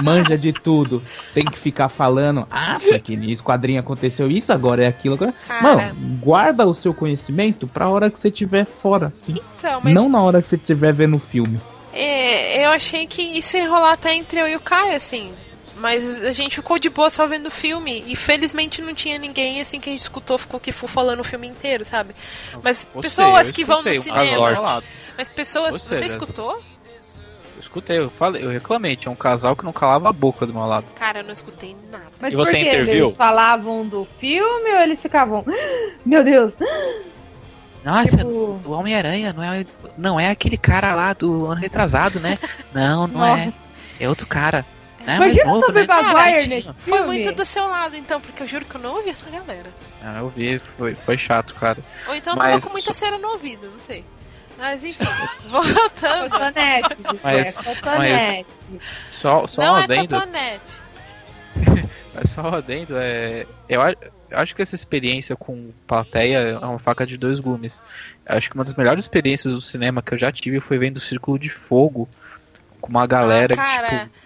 manja 0.03 0.37
de 0.37 0.51
tudo, 0.51 1.01
tem 1.33 1.45
que 1.45 1.59
ficar 1.59 1.87
falando, 1.89 2.45
ah, 2.51 2.77
porque 2.79 3.15
nesse 3.15 3.41
quadrinho 3.41 3.79
aconteceu 3.79 4.27
isso, 4.27 4.51
agora 4.51 4.83
é 4.83 4.87
aquilo. 4.87 5.15
Agora... 5.15 5.33
Mano, 5.61 5.95
guarda 6.21 6.67
o 6.67 6.75
seu 6.75 6.93
conhecimento 6.93 7.67
pra 7.67 7.87
hora 7.87 8.11
que 8.11 8.19
você 8.19 8.27
estiver 8.27 8.65
fora, 8.65 9.07
assim. 9.07 9.35
Então, 9.57 9.79
mas... 9.83 9.93
Não 9.93 10.09
na 10.09 10.21
hora 10.21 10.41
que 10.41 10.49
você 10.49 10.57
estiver 10.57 10.93
vendo 10.93 11.17
o 11.17 11.21
filme. 11.21 11.59
É, 11.95 12.65
eu 12.65 12.69
achei 12.69 13.07
que 13.07 13.21
isso 13.21 13.55
ia 13.55 13.69
rolar 13.69 13.93
até 13.93 14.13
entre 14.13 14.39
eu 14.39 14.47
e 14.47 14.55
o 14.55 14.59
Caio, 14.59 14.95
assim. 14.95 15.33
Mas 15.77 16.23
a 16.23 16.31
gente 16.31 16.55
ficou 16.55 16.79
de 16.79 16.89
boa 16.89 17.09
só 17.09 17.27
vendo 17.27 17.47
o 17.47 17.51
filme. 17.51 18.03
E 18.07 18.15
felizmente 18.15 18.81
não 18.81 18.93
tinha 18.93 19.17
ninguém 19.17 19.59
assim 19.59 19.79
que 19.79 19.89
a 19.89 19.91
gente 19.91 20.01
escutou, 20.01 20.37
ficou 20.37 20.59
que 20.59 20.71
for 20.71 20.89
falando 20.89 21.19
o 21.19 21.23
filme 21.23 21.47
inteiro, 21.47 21.83
sabe? 21.83 22.13
Mas 22.61 22.85
pessoas 22.85 23.51
que 23.51 23.63
vão 23.63 23.81
no 23.81 23.93
cinema. 24.01 24.83
Mas 25.17 25.29
pessoas. 25.29 25.81
Você, 25.81 25.95
você 25.95 26.05
escutou? 26.05 26.51
Eu 26.53 27.59
escutei, 27.59 27.97
eu 27.99 28.09
falei, 28.09 28.43
eu 28.43 28.49
reclamei, 28.49 28.95
tinha 28.97 29.11
um 29.11 29.15
casal 29.15 29.55
que 29.55 29.63
não 29.63 29.71
calava 29.71 30.09
a 30.09 30.13
boca 30.13 30.45
do 30.45 30.53
meu 30.53 30.65
lado. 30.65 30.85
Cara, 30.95 31.19
eu 31.19 31.23
não 31.23 31.33
escutei 31.33 31.75
nada. 31.89 32.05
Mas 32.19 32.33
e 32.33 32.35
você 32.35 32.57
interviu? 32.59 33.07
Eles 33.07 33.17
falavam 33.17 33.87
do 33.87 34.05
filme 34.19 34.69
ou 34.71 34.79
eles 34.81 35.01
ficavam. 35.01 35.45
Meu 36.05 36.23
Deus! 36.23 36.55
Nossa, 37.85 38.17
tipo... 38.17 38.59
o 38.65 38.71
Homem-Aranha 38.71 39.31
não 39.31 39.43
é, 39.43 39.65
não 39.95 40.19
é 40.19 40.31
aquele 40.31 40.57
cara 40.57 40.95
lá 40.95 41.13
do 41.13 41.45
ano 41.45 41.61
retrasado, 41.61 42.19
né? 42.19 42.39
Não, 42.73 43.05
não 43.05 43.23
é. 43.23 43.53
É 43.99 44.09
outro 44.09 44.25
cara. 44.25 44.65
É 45.05 45.17
Imagina 45.17 45.53
o 45.53 45.61
Tobey 45.61 45.85
né? 45.85 46.01
Maguire 46.01 46.47
nesse 46.47 46.73
filme. 46.73 46.79
Foi 46.79 47.01
muito 47.03 47.31
do 47.31 47.45
seu 47.45 47.67
lado, 47.67 47.95
então, 47.95 48.19
porque 48.19 48.41
eu 48.41 48.47
juro 48.47 48.65
que 48.65 48.75
eu 48.75 48.81
não 48.81 48.95
ouvi 48.95 49.11
essa 49.11 49.29
galera. 49.29 49.69
Ah, 50.01 50.17
eu 50.17 50.29
vi, 50.29 50.57
foi, 50.57 50.95
foi 50.95 51.15
chato, 51.15 51.53
cara. 51.53 51.77
Ou 52.07 52.15
então 52.15 52.35
Mas... 52.35 52.63
tava 52.63 52.65
com 52.65 52.71
muita 52.71 52.91
cera 52.91 53.19
no 53.19 53.27
ouvido, 53.27 53.69
não 53.69 53.79
sei. 53.79 54.03
Mas 54.57 54.83
enfim, 54.83 55.05
voltando. 55.47 56.31
Cotonete, 56.31 56.95
mas, 57.23 57.63
mas 57.63 58.45
só, 59.09 59.45
só 59.45 59.61
não 59.61 59.73
um 59.75 59.77
é 59.77 59.83
adendo. 59.83 60.15
É 60.15 60.59
mas 62.15 62.29
só 62.31 62.41
um 62.41 62.55
adendo, 62.55 62.97
é, 62.97 63.45
eu, 63.69 63.81
eu 63.81 64.14
acho 64.31 64.55
que 64.55 64.61
essa 64.61 64.75
experiência 64.75 65.35
com 65.35 65.71
plateia 65.87 66.37
é 66.37 66.57
uma 66.57 66.79
faca 66.79 67.05
de 67.05 67.17
dois 67.17 67.39
gumes. 67.39 67.81
Eu 68.27 68.37
acho 68.37 68.49
que 68.49 68.55
uma 68.55 68.63
das 68.63 68.75
melhores 68.75 69.03
experiências 69.03 69.53
do 69.53 69.61
cinema 69.61 70.01
que 70.01 70.13
eu 70.13 70.17
já 70.17 70.31
tive 70.31 70.59
foi 70.59 70.77
vendo 70.77 70.97
o 70.97 71.01
Círculo 71.01 71.37
de 71.37 71.49
Fogo 71.49 72.07
com 72.81 72.89
uma 72.89 73.07
galera 73.07 73.55
ah, 73.57 73.65
que, 73.65 73.73
tipo 73.73 74.25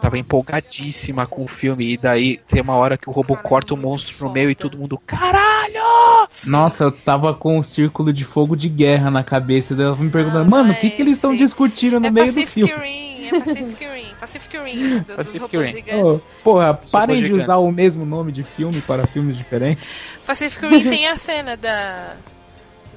tava 0.00 0.18
empolgadíssima 0.18 1.26
com 1.26 1.44
o 1.44 1.48
filme. 1.48 1.92
E 1.92 1.96
daí 1.96 2.38
tem 2.46 2.60
uma 2.60 2.74
hora 2.74 2.96
que 2.96 3.08
o 3.08 3.12
robô 3.12 3.34
Caramba, 3.34 3.48
corta 3.48 3.74
o 3.74 3.76
monstro 3.76 4.26
no 4.26 4.32
meio 4.32 4.50
e 4.50 4.54
todo 4.54 4.78
mundo, 4.78 4.98
caralho! 4.98 6.28
Nossa, 6.44 6.84
eu 6.84 6.92
tava 6.92 7.34
com 7.34 7.58
um 7.58 7.62
círculo 7.62 8.12
de 8.12 8.24
fogo 8.24 8.56
de 8.56 8.68
guerra 8.68 9.10
na 9.10 9.24
cabeça 9.24 9.74
dela 9.74 9.96
me 9.96 10.10
perguntando, 10.10 10.42
ah, 10.42 10.44
mano, 10.44 10.72
o 10.72 10.76
que, 10.76 10.90
que 10.90 11.02
eles 11.02 11.14
estão 11.14 11.34
discutindo 11.34 12.00
no 12.00 12.06
é 12.06 12.10
meio 12.10 12.26
Pacific 12.26 12.60
do 12.60 12.68
filme? 12.68 12.84
Rim, 12.84 13.26
é 13.26 13.38
Pacific 13.38 13.84
Rim, 13.84 13.95
Pacific 14.20 14.58
Rim, 14.58 15.00
do, 15.00 15.14
Pacific 15.14 15.56
Rim. 15.56 16.02
Oh, 16.02 16.20
porra, 16.42 16.74
parem 16.90 17.16
de 17.16 17.32
usar 17.34 17.56
o 17.56 17.70
mesmo 17.70 18.04
nome 18.04 18.32
de 18.32 18.42
filme 18.42 18.80
para 18.80 19.06
filmes 19.06 19.36
diferentes. 19.36 19.84
Pacific 20.26 20.66
Rim 20.66 20.88
tem 20.88 21.06
a 21.06 21.18
cena 21.18 21.56
da 21.56 22.16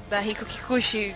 da 0.09 0.19
Rico 0.19 0.43
Kikuchi 0.43 1.15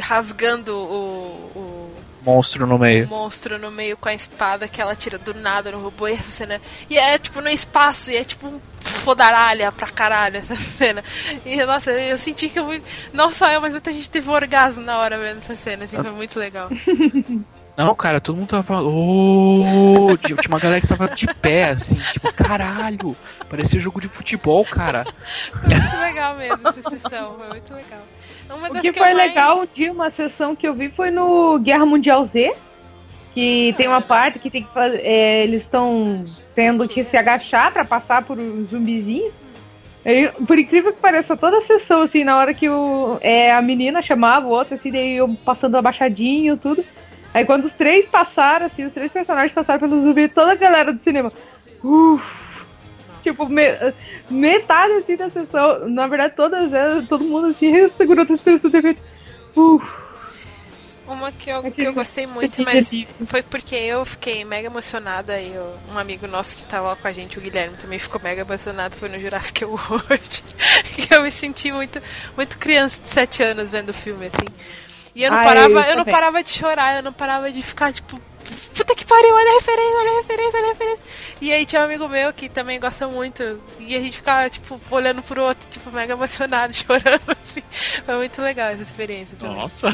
rasgando 0.00 0.76
o, 0.76 1.50
o 1.56 1.94
monstro 2.22 2.66
no 2.66 2.78
meio. 2.78 3.06
O 3.06 3.08
monstro 3.08 3.58
no 3.58 3.70
meio 3.70 3.96
com 3.96 4.08
a 4.08 4.14
espada 4.14 4.68
que 4.68 4.80
ela 4.80 4.94
tira 4.94 5.18
do 5.18 5.34
nada 5.34 5.72
no 5.72 5.80
robô 5.80 6.06
e 6.06 6.12
essa 6.12 6.30
cena. 6.30 6.60
E 6.88 6.96
é 6.96 7.18
tipo 7.18 7.40
no 7.40 7.48
espaço, 7.48 8.10
e 8.10 8.16
é 8.16 8.24
tipo 8.24 8.46
um 8.46 8.60
fodaralha 8.80 9.72
pra 9.72 9.88
caralho 9.88 10.36
essa 10.36 10.54
cena. 10.78 11.02
E 11.44 11.64
nossa, 11.64 11.90
eu 11.90 12.16
senti 12.16 12.48
que 12.48 12.58
eu, 12.58 12.80
não 13.12 13.30
só 13.32 13.50
eu, 13.50 13.60
mas 13.60 13.72
muita 13.72 13.92
gente 13.92 14.08
teve 14.08 14.28
um 14.28 14.32
orgasmo 14.32 14.84
na 14.84 14.98
hora 14.98 15.18
vendo 15.18 15.38
essa 15.38 15.56
cena, 15.56 15.84
assim, 15.84 15.96
foi 15.96 16.12
muito 16.12 16.38
legal. 16.38 16.68
Não, 17.78 17.94
cara, 17.94 18.18
todo 18.20 18.34
mundo 18.34 18.48
tava 18.48 18.64
falando. 18.64 18.90
Oh! 18.92 20.16
Tinha 20.16 20.36
uma 20.48 20.58
galera 20.58 20.80
que 20.80 20.88
tava 20.88 21.06
de 21.14 21.32
pé, 21.34 21.70
assim, 21.70 21.96
tipo, 22.12 22.32
caralho! 22.34 23.14
Parecia 23.48 23.78
jogo 23.78 24.00
de 24.00 24.08
futebol, 24.08 24.64
cara. 24.64 25.06
Foi 25.52 25.76
muito 25.76 25.96
legal 25.96 26.36
mesmo 26.36 26.68
essa 26.68 26.82
sessão, 26.90 27.36
foi 27.38 27.48
muito 27.50 27.72
legal. 27.72 28.00
Uma 28.50 28.68
o 28.68 28.72
que, 28.72 28.92
que 28.92 28.98
foi 28.98 29.14
mais... 29.14 29.28
legal 29.28 29.64
de 29.72 29.90
uma 29.90 30.10
sessão 30.10 30.56
que 30.56 30.66
eu 30.66 30.74
vi 30.74 30.88
foi 30.88 31.12
no 31.12 31.56
Guerra 31.60 31.86
Mundial 31.86 32.24
Z, 32.24 32.52
que 33.32 33.72
tem 33.76 33.86
uma 33.86 34.00
parte 34.00 34.40
que 34.40 34.50
tem 34.50 34.64
que 34.64 34.74
fazer. 34.74 35.00
É, 35.04 35.44
eles 35.44 35.62
estão 35.62 36.24
tendo 36.56 36.88
que 36.88 37.04
se 37.04 37.16
agachar 37.16 37.72
para 37.72 37.84
passar 37.84 38.22
por 38.24 38.40
um 38.40 38.64
zumbizinho. 38.64 39.32
E, 40.04 40.26
por 40.48 40.58
incrível 40.58 40.92
que 40.92 41.00
pareça, 41.00 41.36
toda 41.36 41.58
a 41.58 41.60
sessão, 41.60 42.02
assim, 42.02 42.24
na 42.24 42.38
hora 42.38 42.52
que 42.52 42.68
o, 42.68 43.18
é, 43.20 43.52
a 43.52 43.62
menina 43.62 44.02
chamava 44.02 44.48
o 44.48 44.50
outro, 44.50 44.74
assim, 44.74 44.90
daí 44.90 45.16
eu 45.16 45.32
passando 45.44 45.76
abaixadinho 45.76 46.56
tudo. 46.56 46.84
Aí 47.32 47.44
quando 47.44 47.64
os 47.64 47.74
três 47.74 48.08
passaram, 48.08 48.66
assim, 48.66 48.86
os 48.86 48.92
três 48.92 49.12
personagens 49.12 49.52
passaram 49.52 49.80
pelo 49.80 50.02
zumbi, 50.02 50.28
toda 50.28 50.52
a 50.52 50.56
galera 50.56 50.92
do 50.92 51.00
cinema. 51.00 51.32
Uff, 51.82 52.24
tipo, 53.22 53.48
me, 53.48 53.64
metade 54.30 54.92
assim 54.94 55.16
da 55.16 55.28
sessão, 55.30 55.88
na 55.88 56.06
verdade, 56.06 56.34
todas 56.34 56.72
elas, 56.72 57.06
todo 57.06 57.24
mundo 57.24 57.48
assim, 57.48 57.88
segurou 57.90 58.22
as 58.22 58.40
pessoas 58.40 58.72
do 58.72 58.76
efeito. 58.76 59.02
Uma 61.06 61.32
que 61.32 61.48
eu, 61.48 61.62
que 61.72 61.82
eu 61.82 61.94
gostei 61.94 62.26
muito, 62.26 62.62
mas 62.62 62.90
foi 63.26 63.42
porque 63.42 63.74
eu 63.74 64.04
fiquei 64.04 64.44
mega 64.44 64.66
emocionada 64.66 65.40
e 65.40 65.54
eu, 65.54 65.74
um 65.90 65.98
amigo 65.98 66.26
nosso 66.26 66.54
que 66.54 66.62
tava 66.64 66.88
lá 66.88 66.96
com 66.96 67.08
a 67.08 67.12
gente, 67.12 67.38
o 67.38 67.40
Guilherme, 67.40 67.78
também 67.78 67.98
ficou 67.98 68.20
mega 68.22 68.42
emocionado, 68.42 68.94
foi 68.94 69.08
no 69.08 69.18
Jurassic 69.18 69.64
World. 69.64 70.44
que 70.94 71.14
eu 71.14 71.22
me 71.22 71.30
senti 71.30 71.72
muito, 71.72 71.98
muito 72.36 72.58
criança 72.58 73.00
de 73.00 73.08
7 73.08 73.42
anos 73.42 73.70
vendo 73.70 73.88
o 73.88 73.94
filme, 73.94 74.26
assim. 74.26 74.46
E 75.18 75.24
eu 75.24 75.32
não 75.32 75.42
parava, 75.42 75.80
eu, 75.80 75.80
eu 75.80 75.96
não 75.96 76.04
parava 76.04 76.44
de 76.44 76.50
chorar, 76.50 76.96
eu 76.96 77.02
não 77.02 77.12
parava 77.12 77.50
de 77.50 77.60
ficar, 77.60 77.92
tipo, 77.92 78.20
puta 78.72 78.94
que 78.94 79.04
pariu, 79.04 79.34
olha 79.34 79.50
a 79.50 79.54
referência, 79.54 79.98
olha 79.98 80.10
a 80.10 80.16
referência, 80.18 80.58
olha 80.60 80.66
a 80.66 80.72
referência. 80.72 81.04
E 81.40 81.52
aí 81.52 81.66
tinha 81.66 81.82
um 81.82 81.84
amigo 81.86 82.08
meu 82.08 82.32
que 82.32 82.48
também 82.48 82.78
gosta 82.78 83.08
muito. 83.08 83.60
E 83.80 83.96
a 83.96 84.00
gente 84.00 84.18
ficava, 84.18 84.48
tipo, 84.48 84.80
olhando 84.92 85.20
pro 85.20 85.42
outro, 85.42 85.68
tipo, 85.68 85.90
mega 85.90 86.12
emocionado, 86.12 86.70
chorando, 86.72 87.32
assim. 87.32 87.64
Foi 88.06 88.14
muito 88.14 88.40
legal 88.40 88.68
essa 88.68 88.82
experiência 88.82 89.36
também. 89.36 89.56
Nossa. 89.56 89.88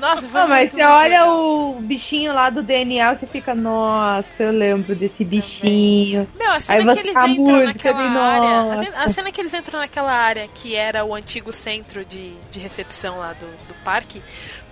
Nossa, 0.00 0.28
foi 0.28 0.40
Não, 0.40 0.48
mas 0.48 0.70
você 0.70 0.82
olha 0.82 1.20
legal. 1.20 1.70
o 1.70 1.80
bichinho 1.80 2.32
lá 2.32 2.50
do 2.50 2.62
DNA, 2.62 3.14
você 3.14 3.26
fica, 3.26 3.54
nossa, 3.54 4.42
eu 4.42 4.52
lembro 4.52 4.94
desse 4.96 5.24
bichinho. 5.24 6.26
Meu, 6.36 6.50
a 6.50 6.60
cena 6.60 6.92
aí 6.92 6.96
que 6.96 7.08
eles 7.08 7.16
entram 7.16 7.36
música, 7.36 7.92
naquela 7.92 8.22
área. 8.22 8.90
A 8.96 9.08
cena 9.10 9.32
que 9.32 9.40
eles 9.40 9.54
entram 9.54 9.80
naquela 9.80 10.12
área 10.12 10.48
que 10.48 10.74
era 10.74 11.04
o 11.04 11.14
antigo 11.14 11.52
centro 11.52 12.04
de, 12.04 12.34
de 12.50 12.58
recepção 12.58 13.18
lá 13.18 13.32
do, 13.34 13.46
do 13.66 13.74
parque 13.84 14.22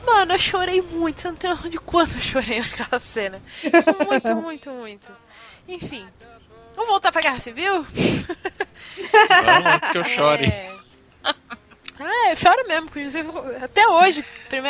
Mano, 0.04 0.32
eu 0.32 0.38
chorei 0.38 0.80
muito. 0.80 1.20
Você 1.20 1.28
não 1.28 1.36
tem 1.36 1.50
noção 1.50 1.68
de 1.68 1.78
quanto 1.78 2.14
eu 2.16 2.20
chorei 2.20 2.60
naquela 2.62 3.00
cena. 3.00 3.42
Muito, 4.08 4.36
muito, 4.40 4.70
muito. 4.70 5.06
Enfim. 5.66 6.06
Vamos 6.74 6.90
voltar 6.90 7.12
pra 7.12 7.20
Guerra 7.20 7.40
Civil? 7.40 7.84
Vamos 7.84 9.66
antes 9.66 9.90
que 9.90 9.98
eu 9.98 10.04
chore. 10.08 10.46
É... 10.46 10.77
Ah, 12.00 12.30
eu 12.30 12.36
choro 12.36 12.68
mesmo, 12.68 12.86
inclusive, 12.86 13.28
até 13.62 13.88
hoje, 13.88 14.24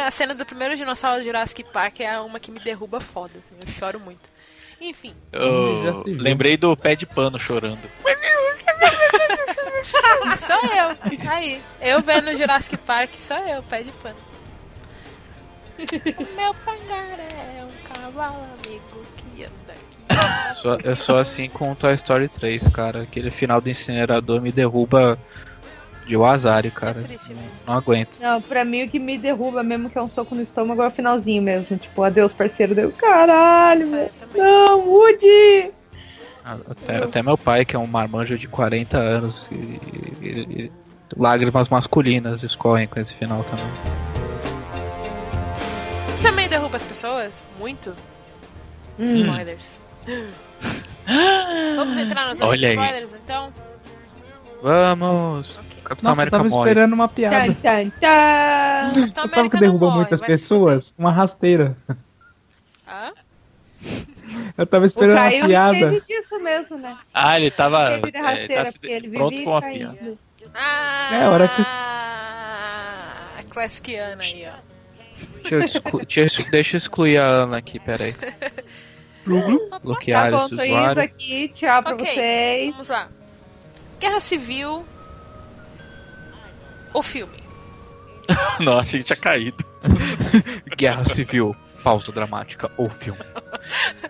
a 0.05 0.11
cena 0.11 0.35
do 0.35 0.47
primeiro 0.47 0.75
dinossauro 0.77 1.21
de 1.21 1.27
Jurassic 1.27 1.63
Park 1.65 2.01
é 2.01 2.19
uma 2.21 2.41
que 2.41 2.51
me 2.51 2.59
derruba 2.59 3.01
foda. 3.01 3.35
Eu 3.61 3.69
choro 3.73 4.01
muito. 4.01 4.29
Enfim. 4.81 5.15
Eu 5.33 6.05
lembrei 6.07 6.57
do 6.57 6.75
pé 6.77 6.95
de 6.95 7.05
pano 7.05 7.39
chorando. 7.39 7.81
só 10.39 10.59
eu. 10.61 10.97
Aí, 11.31 11.61
eu 11.81 12.01
vendo 12.01 12.37
Jurassic 12.37 12.77
Park, 12.79 13.11
só 13.19 13.39
eu, 13.39 13.63
pé 13.65 13.83
de 13.83 13.91
pano. 13.93 14.17
O 15.79 16.35
meu 16.35 16.55
pangaré 16.65 17.59
é 17.59 17.65
um 17.65 17.71
cavalo 17.93 18.43
amigo 18.59 19.03
que 19.17 19.45
anda 19.45 19.73
aqui. 19.73 19.99
Só, 20.55 20.79
é 20.83 20.95
só 20.95 21.19
assim 21.19 21.49
com 21.49 21.73
o 21.73 21.77
Toy 21.77 21.93
Story 21.95 22.29
3, 22.29 22.69
cara. 22.69 23.03
Aquele 23.03 23.31
final 23.31 23.61
do 23.61 23.69
incinerador 23.69 24.41
me 24.41 24.51
derruba 24.51 25.19
de 26.09 26.17
Wazari, 26.17 26.71
cara. 26.71 26.99
É 26.99 27.03
triste, 27.03 27.35
não, 27.35 27.43
não, 27.67 27.75
aguento. 27.75 28.19
Não, 28.21 28.43
pra 28.43 28.65
mim 28.65 28.83
o 28.83 28.89
que 28.89 28.99
me 28.99 29.19
derruba 29.19 29.63
mesmo 29.63 29.89
que 29.89 29.99
é 29.99 30.03
um 30.03 30.11
soco 30.11 30.35
no 30.35 30.43
estômago 30.43 30.83
é 30.83 30.87
o 30.89 30.91
finalzinho 30.91 31.43
mesmo. 31.43 31.77
Tipo, 31.77 32.03
adeus, 32.03 32.33
parceiro. 32.33 32.75
Deu 32.75 32.91
caralho, 32.91 33.91
velho. 33.91 34.11
Não, 34.35 34.89
Woody! 34.89 35.73
Até, 36.45 36.97
até, 37.05 37.23
meu 37.23 37.37
pai, 37.37 37.65
que 37.65 37.77
é 37.77 37.79
um 37.79 37.87
marmanjo 37.87 38.39
de 38.39 38.49
40 38.49 38.97
anos, 38.97 39.51
e, 39.53 39.55
e, 40.25 40.29
e, 40.29 40.73
lágrimas 41.15 41.69
masculinas 41.69 42.43
escorrem 42.43 42.89
com 42.89 42.99
esse 42.99 43.13
final 43.13 43.45
também 43.45 43.67
também 46.23 46.49
derruba 46.49 46.77
as 46.77 46.83
pessoas? 46.83 47.45
Muito? 47.59 47.95
Hum. 48.99 49.05
Spoilers. 49.05 49.81
Vamos 51.77 51.97
entrar 51.97 52.27
nos 52.29 52.39
spoilers 52.39 53.15
aí. 53.15 53.21
então? 53.25 53.53
Vamos! 54.63 55.61
Capitão 55.89 56.11
Nossa, 56.11 56.21
América 56.21 56.37
eu 56.37 56.41
tava 56.41 56.51
morre. 56.51 56.71
esperando 56.71 56.93
uma 56.93 57.09
piada. 57.09 57.55
Tchan, 57.55 57.55
tchan, 57.55 57.91
tchan. 57.91 59.31
Sabe 59.35 59.49
que 59.49 59.59
derruba 59.59 59.87
morre, 59.87 59.97
muitas 59.97 60.21
pessoas? 60.21 60.95
Uma 60.99 61.11
rasteira. 61.11 61.75
Hã? 62.87 63.13
Eu 64.59 64.67
tava 64.67 64.85
esperando 64.85 65.15
o 65.15 65.17
Caio 65.17 65.45
a 65.45 65.47
piada. 65.47 66.01
disso 66.01 66.39
mesmo, 66.41 66.77
né? 66.77 66.99
Ah, 67.15 67.41
ele 67.41 67.51
tava. 67.51 67.95
Ele 67.95 68.11
é, 68.15 68.21
rasteira, 68.21 68.65
tá 68.65 68.73
ele 68.83 69.09
pronto 69.09 69.45
com 69.45 69.57
a 69.57 69.63
piada. 69.63 70.19
Ah, 70.55 71.09
é 71.15 71.25
a 71.25 71.31
hora 71.31 71.49
que. 71.49 71.63
A 73.39 73.43
classicana 73.49 74.23
aí, 74.23 74.47
ó. 74.47 74.53
Deixa 75.37 75.55
eu, 75.55 75.65
exclu... 75.65 76.05
deixa 76.51 76.77
eu 76.77 76.79
excluir 76.79 77.17
a 77.17 77.25
Ana 77.25 77.57
aqui, 77.57 77.79
peraí. 77.79 78.15
Bloquear 79.83 80.31
tá 80.31 80.37
esse 80.37 80.55
usuário. 80.55 81.03
aqui, 81.03 81.49
tchau 81.55 81.83
pra 81.83 81.95
okay, 81.95 82.15
vocês. 82.15 82.71
Vamos 82.73 82.89
lá. 82.89 83.09
Guerra 84.01 84.21
Civil 84.21 84.85
ou 86.93 87.03
filme? 87.03 87.43
Não, 88.61 88.79
achei 88.79 89.01
que 89.01 89.07
tinha 89.07 89.17
caído. 89.17 89.65
Guerra 90.77 91.05
Civil, 91.05 91.57
pausa 91.83 92.13
dramática 92.13 92.71
ou 92.77 92.89
filme. 92.91 93.21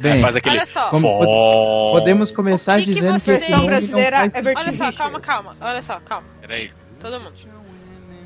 Bem, 0.01 0.21
faz 0.21 0.37
aquele... 0.37 0.57
olha 0.57 0.67
só. 0.67 0.91
podemos 0.91 2.31
começar 2.31 2.79
que 2.79 2.87
dizendo 2.87 3.15
que, 3.15 3.21
vocês... 3.21 3.45
que 3.45 3.67
brasileira 3.67 4.17
é 4.27 4.31
Olha 4.57 4.73
só, 4.73 4.93
calma, 4.93 5.21
calma. 5.21 5.57
Olha 5.61 5.83
só, 5.83 6.01
calma. 6.01 6.27
Peraí. 6.41 6.73
Todo 7.01 7.21
mundo. 7.21 7.35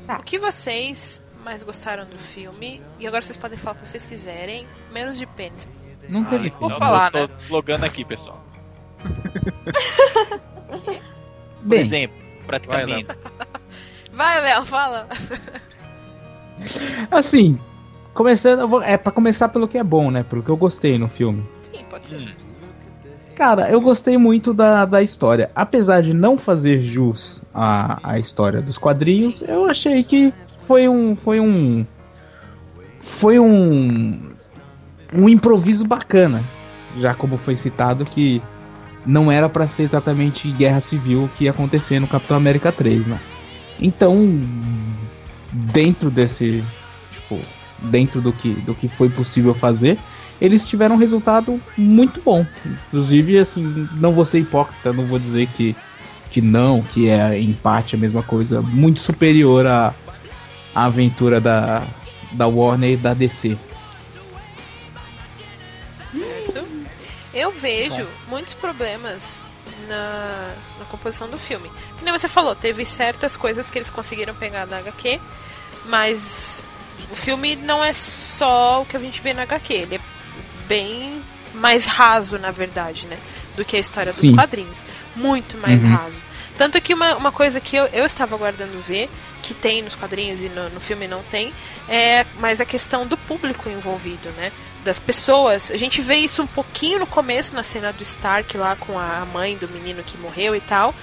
Tá. 0.07 0.17
O 0.17 0.23
que 0.23 0.37
vocês 0.37 1.21
mais 1.43 1.63
gostaram 1.63 2.05
do 2.05 2.17
filme? 2.17 2.81
E 2.99 3.07
agora 3.07 3.21
vocês 3.21 3.37
podem 3.37 3.57
falar 3.57 3.75
o 3.77 3.79
que 3.79 3.89
vocês 3.89 4.05
quiserem, 4.05 4.67
menos 4.91 5.17
de 5.17 5.25
pênis. 5.25 5.67
Não 6.09 6.25
teve 6.25 6.49
ah, 6.49 6.59
Vou 6.59 6.69
falar, 6.71 7.11
tô, 7.11 7.19
né? 7.19 7.27
Tô 7.27 7.33
slogando 7.39 7.85
aqui, 7.85 8.03
pessoal. 8.03 8.43
Por 11.63 11.69
Bem, 11.69 11.79
exemplo, 11.79 12.17
praticamente. 12.45 13.07
Vai, 14.13 14.41
Léo, 14.41 14.63
fala. 14.65 15.07
Assim, 17.09 17.59
começando, 18.13 18.81
é 18.83 18.95
para 18.95 19.11
começar 19.11 19.49
pelo 19.49 19.67
que 19.67 19.77
é 19.77 19.83
bom, 19.83 20.11
né? 20.11 20.23
Pelo 20.23 20.43
que 20.43 20.49
eu 20.49 20.57
gostei 20.57 20.99
no 20.99 21.09
filme. 21.09 21.43
Sim, 21.63 21.83
pode 21.89 22.07
ser. 22.07 22.19
Hum. 22.19 22.53
Cara, 23.35 23.69
eu 23.71 23.81
gostei 23.81 24.15
muito 24.17 24.53
da, 24.53 24.85
da 24.85 25.01
história. 25.01 25.49
Apesar 25.55 26.01
de 26.01 26.13
não 26.13 26.37
fazer 26.37 26.83
jus 26.83 27.41
à, 27.53 28.11
à 28.11 28.19
história 28.19 28.61
dos 28.61 28.77
quadrinhos, 28.77 29.41
eu 29.47 29.65
achei 29.65 30.03
que 30.03 30.31
foi 30.67 30.87
um. 30.87 31.15
Foi 31.15 31.39
um. 31.39 31.85
Foi 33.19 33.39
um. 33.39 34.31
Um 35.11 35.27
improviso 35.27 35.85
bacana. 35.85 36.43
Já 36.99 37.15
como 37.15 37.37
foi 37.39 37.57
citado 37.57 38.05
que 38.05 38.41
não 39.05 39.31
era 39.31 39.49
para 39.49 39.67
ser 39.67 39.83
exatamente 39.83 40.51
guerra 40.51 40.81
civil 40.81 41.27
que 41.35 41.45
ia 41.45 41.51
acontecer 41.51 41.99
no 41.99 42.07
Capitão 42.07 42.37
América 42.37 42.71
3, 42.71 43.07
né? 43.07 43.19
Então, 43.79 44.39
dentro 45.51 46.09
desse, 46.09 46.63
tipo, 47.11 47.39
dentro 47.79 48.21
do 48.21 48.31
que, 48.31 48.53
do 48.53 48.73
que 48.73 48.87
foi 48.87 49.09
possível 49.09 49.53
fazer, 49.53 49.97
eles 50.39 50.67
tiveram 50.67 50.95
um 50.95 50.99
resultado 50.99 51.59
muito 51.77 52.21
bom. 52.21 52.45
Inclusive, 52.87 53.39
assim, 53.39 53.87
não 53.93 54.11
vou 54.11 54.25
ser 54.25 54.39
hipócrita, 54.39 54.91
não 54.91 55.05
vou 55.05 55.19
dizer 55.19 55.47
que, 55.47 55.75
que 56.31 56.41
não, 56.41 56.81
que 56.81 57.09
é 57.09 57.39
empate 57.39 57.95
a 57.95 57.97
mesma 57.97 58.23
coisa, 58.23 58.61
muito 58.61 59.01
superior 59.01 59.65
à, 59.65 59.93
à 60.73 60.85
aventura 60.85 61.39
da, 61.39 61.85
da 62.31 62.47
Warner 62.47 62.91
e 62.91 62.97
da 62.97 63.13
DC. 63.13 63.57
Certo. 66.11 66.65
Eu 67.33 67.51
vejo 67.51 68.05
muitos 68.29 68.53
problemas 68.53 69.41
na, 69.87 70.53
na 70.79 70.85
composição 70.85 71.29
do 71.29 71.37
filme. 71.37 71.69
Que 71.97 72.03
nem 72.03 72.11
você 72.11 72.27
falou, 72.27 72.55
teve 72.55 72.85
certas 72.85 73.35
coisas 73.37 73.69
que 73.69 73.77
eles 73.77 73.89
conseguiram 73.89 74.33
pegar 74.33 74.65
da 74.65 74.77
HQ, 74.77 75.19
mas 75.85 76.63
o 77.11 77.15
filme 77.15 77.55
não 77.55 77.83
é 77.83 77.93
só 77.93 78.81
o 78.81 78.85
que 78.85 78.97
a 78.97 78.99
gente 78.99 79.21
vê 79.21 79.33
na 79.33 79.43
HQ, 79.43 79.73
ele 79.73 79.95
é 79.95 79.99
bem 80.67 81.21
mais 81.53 81.85
raso, 81.85 82.37
na 82.37 82.51
verdade, 82.51 83.05
né? 83.05 83.17
Do 83.55 83.63
que 83.63 83.75
a 83.75 83.79
história 83.79 84.11
dos 84.11 84.21
Sim. 84.21 84.35
quadrinhos. 84.35 84.77
Muito 85.15 85.57
mais 85.57 85.83
uhum. 85.83 85.95
raso. 85.95 86.23
Tanto 86.57 86.79
que 86.81 86.93
uma, 86.93 87.15
uma 87.15 87.31
coisa 87.31 87.59
que 87.59 87.75
eu, 87.75 87.85
eu 87.87 88.05
estava 88.05 88.35
aguardando 88.35 88.79
ver, 88.81 89.09
que 89.41 89.53
tem 89.53 89.81
nos 89.81 89.95
quadrinhos 89.95 90.39
e 90.39 90.49
no, 90.49 90.69
no 90.69 90.79
filme 90.79 91.07
não 91.07 91.21
tem, 91.23 91.53
é 91.87 92.25
mais 92.39 92.61
a 92.61 92.65
questão 92.65 93.05
do 93.05 93.17
público 93.17 93.69
envolvido, 93.69 94.29
né? 94.31 94.51
Das 94.83 94.99
pessoas. 94.99 95.71
A 95.71 95.77
gente 95.77 96.01
vê 96.01 96.15
isso 96.15 96.41
um 96.41 96.47
pouquinho 96.47 96.99
no 96.99 97.07
começo, 97.07 97.55
na 97.55 97.63
cena 97.63 97.91
do 97.91 98.03
Stark 98.03 98.57
lá 98.57 98.75
com 98.75 98.97
a 98.97 99.25
mãe 99.25 99.57
do 99.57 99.67
menino 99.67 100.03
que 100.03 100.17
morreu 100.17 100.55
e 100.55 100.61
tal. 100.61 100.93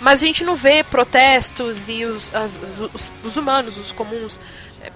Mas 0.00 0.22
a 0.22 0.26
gente 0.26 0.44
não 0.44 0.56
vê 0.56 0.84
protestos 0.84 1.88
e 1.88 2.04
os, 2.04 2.34
as, 2.34 2.58
os, 2.58 3.10
os 3.24 3.36
humanos, 3.36 3.78
os 3.78 3.92
comuns, 3.92 4.38
é, 4.82 4.90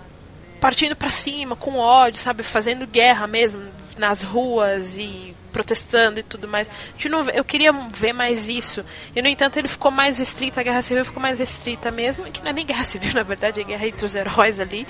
partindo 0.61 0.95
para 0.95 1.11
cima 1.11 1.57
com 1.57 1.76
ódio, 1.79 2.20
sabe? 2.20 2.43
Fazendo 2.43 2.87
guerra 2.87 3.26
mesmo 3.26 3.62
nas 3.97 4.22
ruas 4.22 4.97
e 4.97 5.35
protestando 5.53 6.20
e 6.20 6.22
tudo 6.22 6.47
mais. 6.47 6.70
Não, 7.11 7.29
eu 7.31 7.45
queria 7.45 7.72
ver 7.72 8.12
mais 8.12 8.49
isso. 8.49 8.85
E, 9.14 9.20
no 9.20 9.29
entanto, 9.29 9.59
ele 9.59 9.68
ficou 9.68 9.91
mais 9.91 10.18
restrito, 10.18 10.61
a 10.61 10.62
guerra 10.62 10.83
civil 10.83 11.05
ficou 11.05 11.22
mais 11.22 11.39
restrita 11.39 11.91
mesmo, 11.91 12.24
que 12.31 12.43
não 12.43 12.51
é 12.51 12.53
nem 12.53 12.66
guerra 12.66 12.85
civil, 12.85 13.12
na 13.14 13.22
verdade, 13.22 13.61
é 13.61 13.64
guerra 13.64 13.87
entre 13.87 14.05
os 14.05 14.14
heróis 14.14 14.61
ali, 14.61 14.87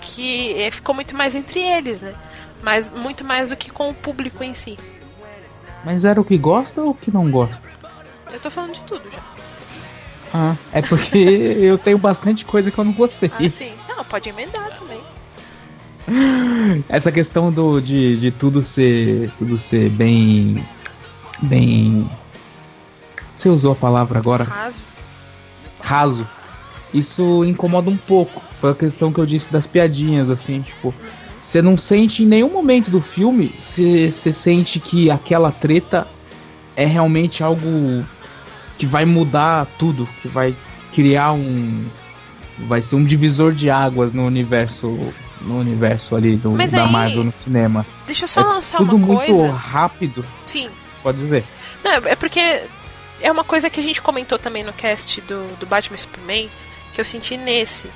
que 0.00 0.54
é, 0.62 0.70
ficou 0.70 0.94
muito 0.94 1.16
mais 1.16 1.34
entre 1.34 1.60
eles, 1.60 2.00
né? 2.00 2.14
Mas 2.62 2.90
muito 2.90 3.24
mais 3.24 3.50
do 3.50 3.56
que 3.56 3.70
com 3.70 3.88
o 3.90 3.94
público 3.94 4.42
em 4.42 4.54
si. 4.54 4.78
Mas 5.84 6.04
era 6.04 6.20
o 6.20 6.24
que 6.24 6.38
gosta 6.38 6.80
ou 6.80 6.90
o 6.90 6.94
que 6.94 7.10
não 7.10 7.28
gosta? 7.30 7.60
Eu 8.32 8.40
tô 8.40 8.50
falando 8.50 8.74
de 8.74 8.80
tudo 8.82 9.10
já. 9.10 9.18
Ah, 10.32 10.56
é 10.72 10.80
porque 10.80 11.18
eu 11.60 11.76
tenho 11.76 11.98
bastante 11.98 12.44
coisa 12.44 12.70
que 12.70 12.78
eu 12.78 12.84
não 12.84 12.92
gostei. 12.92 13.30
Ah, 13.34 13.50
sim. 13.50 13.72
Não, 13.88 14.04
pode 14.04 14.28
emendar 14.28 14.70
também. 14.78 15.00
Essa 16.88 17.10
questão 17.10 17.52
do, 17.52 17.80
de, 17.80 18.16
de 18.18 18.30
tudo 18.30 18.62
ser. 18.62 19.30
Tudo 19.38 19.58
ser 19.58 19.90
bem. 19.90 20.64
Bem. 21.42 22.08
Você 23.38 23.48
usou 23.48 23.72
a 23.72 23.76
palavra 23.76 24.18
agora? 24.18 24.44
Raso. 24.44 24.82
Raso. 25.80 26.28
Isso 26.94 27.44
incomoda 27.44 27.90
um 27.90 27.96
pouco. 27.96 28.40
Foi 28.60 28.70
a 28.70 28.74
questão 28.74 29.12
que 29.12 29.18
eu 29.18 29.26
disse 29.26 29.52
das 29.52 29.66
piadinhas, 29.66 30.30
assim, 30.30 30.62
tipo. 30.62 30.94
Você 31.52 31.60
não 31.60 31.76
sente 31.76 32.22
em 32.22 32.26
nenhum 32.26 32.48
momento 32.48 32.90
do 32.90 33.02
filme, 33.02 33.52
você 33.76 34.32
sente 34.32 34.80
que 34.80 35.10
aquela 35.10 35.52
treta 35.52 36.08
é 36.74 36.86
realmente 36.86 37.42
algo 37.42 38.02
que 38.78 38.86
vai 38.86 39.04
mudar 39.04 39.66
tudo, 39.78 40.08
que 40.22 40.28
vai 40.28 40.56
criar 40.94 41.32
um 41.32 41.84
vai 42.60 42.80
ser 42.80 42.94
um 42.94 43.04
divisor 43.04 43.52
de 43.52 43.68
águas 43.68 44.14
no 44.14 44.24
universo 44.24 44.98
no 45.42 45.58
universo 45.58 46.16
ali 46.16 46.36
do, 46.36 46.56
da 46.56 46.84
aí, 46.84 46.90
Marvel 46.90 47.24
no 47.24 47.34
cinema. 47.44 47.84
Deixa 48.06 48.24
eu 48.24 48.28
só 48.28 48.40
é 48.40 48.44
lançar 48.44 48.80
uma 48.80 48.88
coisa. 48.88 49.26
Tudo 49.26 49.42
muito 49.42 49.54
rápido. 49.54 50.24
Sim. 50.46 50.70
Pode 51.02 51.18
dizer. 51.18 51.44
Não, 51.84 51.92
é 51.92 52.16
porque 52.16 52.62
é 53.20 53.30
uma 53.30 53.44
coisa 53.44 53.68
que 53.68 53.78
a 53.78 53.82
gente 53.82 54.00
comentou 54.00 54.38
também 54.38 54.64
no 54.64 54.72
cast 54.72 55.20
do, 55.20 55.46
do 55.58 55.66
Batman 55.66 55.98
Superman, 55.98 56.48
que 56.94 57.00
eu 57.00 57.04
senti 57.04 57.36
nesse. 57.36 57.90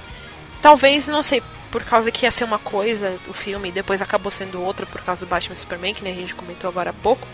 Talvez, 0.60 1.08
não 1.08 1.22
sei, 1.22 1.42
por 1.76 1.84
causa 1.84 2.10
que 2.10 2.24
ia 2.24 2.30
ser 2.30 2.44
uma 2.44 2.58
coisa 2.58 3.20
o 3.28 3.34
filme 3.34 3.68
e 3.68 3.72
depois 3.72 4.00
acabou 4.00 4.32
sendo 4.32 4.62
outra 4.62 4.86
por 4.86 5.02
causa 5.02 5.26
do 5.26 5.28
Batman 5.28 5.54
Superman, 5.54 5.92
que 5.92 6.02
nem 6.02 6.14
a 6.14 6.16
gente 6.16 6.34
comentou 6.34 6.70
agora 6.70 6.88
há 6.88 6.92
pouco. 6.94 7.28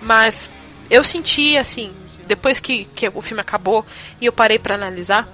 Mas 0.00 0.50
eu 0.88 1.04
senti 1.04 1.58
assim, 1.58 1.94
depois 2.26 2.58
que, 2.58 2.86
que 2.86 3.06
o 3.12 3.20
filme 3.20 3.42
acabou 3.42 3.84
e 4.22 4.24
eu 4.24 4.32
parei 4.32 4.58
para 4.58 4.74
analisar, 4.74 5.28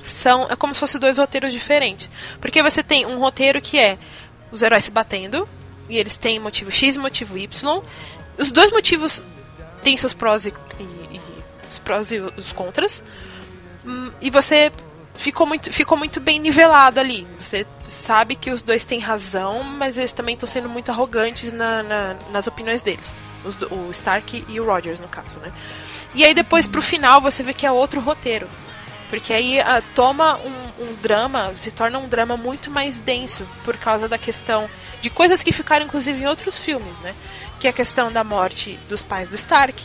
são 0.00 0.46
é 0.48 0.54
como 0.54 0.72
se 0.74 0.78
fossem 0.78 1.00
dois 1.00 1.18
roteiros 1.18 1.52
diferentes. 1.52 2.08
Porque 2.40 2.62
você 2.62 2.84
tem 2.84 3.04
um 3.04 3.18
roteiro 3.18 3.60
que 3.60 3.76
é 3.80 3.98
os 4.52 4.62
heróis 4.62 4.84
se 4.84 4.92
batendo, 4.92 5.48
e 5.88 5.98
eles 5.98 6.16
têm 6.16 6.38
motivo 6.38 6.70
X 6.70 6.94
e 6.94 6.98
motivo 7.00 7.36
Y. 7.36 7.82
Os 8.38 8.52
dois 8.52 8.70
motivos 8.70 9.20
têm 9.82 9.96
seus 9.96 10.14
prós 10.14 10.46
e, 10.46 10.54
e, 10.78 10.84
e 11.16 11.20
os 11.68 11.80
prós 11.80 12.12
e 12.12 12.20
os 12.20 12.52
contras. 12.52 13.02
Hum, 13.84 14.12
e 14.20 14.30
você 14.30 14.70
ficou 15.14 15.46
muito, 15.46 15.72
ficou 15.72 15.96
muito 15.96 16.20
bem 16.20 16.38
nivelado 16.38 17.00
ali. 17.00 17.26
Você 17.38 17.66
sabe 17.86 18.34
que 18.34 18.50
os 18.50 18.62
dois 18.62 18.84
têm 18.84 18.98
razão, 18.98 19.62
mas 19.62 19.98
eles 19.98 20.12
também 20.12 20.34
estão 20.34 20.48
sendo 20.48 20.68
muito 20.68 20.90
arrogantes 20.90 21.52
na, 21.52 21.82
na, 21.82 22.16
nas 22.30 22.46
opiniões 22.46 22.82
deles. 22.82 23.16
Os, 23.44 23.56
o 23.70 23.90
Stark 23.90 24.44
e 24.48 24.60
o 24.60 24.64
Rogers, 24.64 25.00
no 25.00 25.08
caso, 25.08 25.38
né? 25.40 25.52
E 26.14 26.24
aí 26.24 26.34
depois 26.34 26.66
pro 26.66 26.82
final 26.82 27.20
você 27.20 27.42
vê 27.42 27.54
que 27.54 27.66
é 27.66 27.72
outro 27.72 28.00
roteiro. 28.00 28.48
Porque 29.08 29.32
aí 29.32 29.58
uh, 29.58 29.82
toma 29.94 30.36
um, 30.38 30.84
um, 30.84 30.94
drama, 31.02 31.52
se 31.54 31.70
torna 31.72 31.98
um 31.98 32.08
drama 32.08 32.36
muito 32.36 32.70
mais 32.70 32.96
denso 32.96 33.44
por 33.64 33.76
causa 33.76 34.08
da 34.08 34.16
questão 34.16 34.70
de 35.02 35.10
coisas 35.10 35.42
que 35.42 35.50
ficaram 35.50 35.84
inclusive 35.84 36.22
em 36.22 36.26
outros 36.26 36.58
filmes, 36.58 36.96
né? 36.98 37.14
Que 37.58 37.66
é 37.66 37.70
a 37.70 37.72
questão 37.72 38.12
da 38.12 38.22
morte 38.22 38.78
dos 38.88 39.02
pais 39.02 39.28
do 39.28 39.34
Stark, 39.34 39.84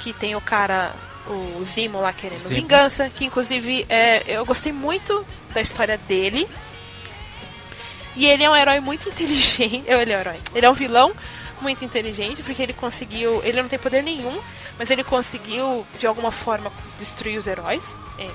que 0.00 0.12
tem 0.12 0.34
o 0.34 0.40
cara 0.40 0.92
o 1.28 1.64
Zimo 1.64 2.00
lá 2.00 2.12
querendo 2.12 2.40
Sim. 2.40 2.54
vingança, 2.54 3.10
que 3.10 3.24
inclusive 3.24 3.86
é, 3.88 4.22
eu 4.26 4.44
gostei 4.44 4.72
muito 4.72 5.24
da 5.52 5.60
história 5.60 5.96
dele. 5.96 6.48
E 8.16 8.26
ele 8.26 8.42
é 8.42 8.50
um 8.50 8.56
herói 8.56 8.80
muito 8.80 9.08
inteligente. 9.08 9.84
Ele 9.86 10.12
é 10.12 10.16
um 10.16 10.20
herói. 10.20 10.40
Ele 10.52 10.66
é 10.66 10.70
um 10.70 10.74
vilão 10.74 11.14
muito 11.60 11.84
inteligente, 11.84 12.42
porque 12.42 12.62
ele 12.62 12.72
conseguiu. 12.72 13.40
Ele 13.44 13.62
não 13.62 13.68
tem 13.68 13.78
poder 13.78 14.02
nenhum, 14.02 14.40
mas 14.76 14.90
ele 14.90 15.04
conseguiu, 15.04 15.86
de 15.98 16.06
alguma 16.06 16.32
forma, 16.32 16.72
destruir 16.98 17.38
os 17.38 17.46
heróis. 17.46 17.82
É, 18.18 18.28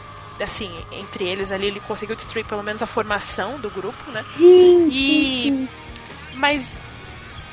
assim, 0.44 0.72
entre 0.92 1.28
eles 1.28 1.52
ali, 1.52 1.68
ele 1.68 1.82
conseguiu 1.82 2.16
destruir 2.16 2.46
pelo 2.46 2.64
menos 2.64 2.82
a 2.82 2.88
formação 2.88 3.60
do 3.60 3.70
grupo, 3.70 4.10
né? 4.12 4.24
E. 4.40 5.68
Mas. 6.36 6.80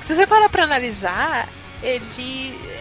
Se 0.06 0.14
você 0.14 0.26
parar 0.26 0.48
pra 0.48 0.64
analisar, 0.64 1.48
ele. 1.82 2.79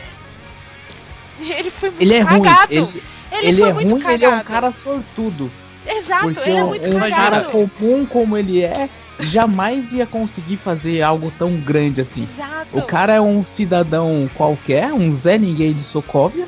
Ele 1.58 1.70
foi 1.70 1.90
muito 1.90 2.02
ele 2.02 2.14
é 2.16 2.24
cagado. 2.24 2.74
Ruim. 2.74 3.02
Ele, 3.32 3.48
ele, 3.48 3.48
ele 3.48 3.62
é 3.62 3.70
ruim, 3.70 4.00
cagado. 4.00 4.14
ele 4.14 4.26
é 4.26 4.30
um 4.30 4.44
cara 4.44 4.74
sortudo. 4.84 5.52
Exato, 5.88 6.34
porque 6.34 6.50
ele 6.50 6.58
é 6.60 6.64
muito 6.64 6.90
um, 6.90 7.00
cagado. 7.00 7.16
cara 7.16 7.42
comum 7.46 8.06
como 8.06 8.38
ele 8.38 8.62
é, 8.62 8.90
jamais 9.20 9.92
ia 9.92 10.06
conseguir 10.06 10.58
fazer 10.58 11.02
algo 11.02 11.32
tão 11.38 11.56
grande 11.58 12.02
assim. 12.02 12.24
Exato. 12.24 12.68
O 12.78 12.82
cara 12.82 13.14
é 13.14 13.22
um 13.22 13.44
cidadão 13.44 14.30
qualquer, 14.36 14.94
um 14.94 15.16
Zé 15.16 15.38
Ninguém 15.38 15.74
de 15.74 15.84
Sokovia, 15.84 16.46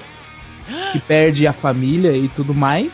que 0.91 0.99
perde 0.99 1.47
a 1.47 1.53
família 1.53 2.11
e 2.11 2.27
tudo 2.27 2.53
mais. 2.53 2.91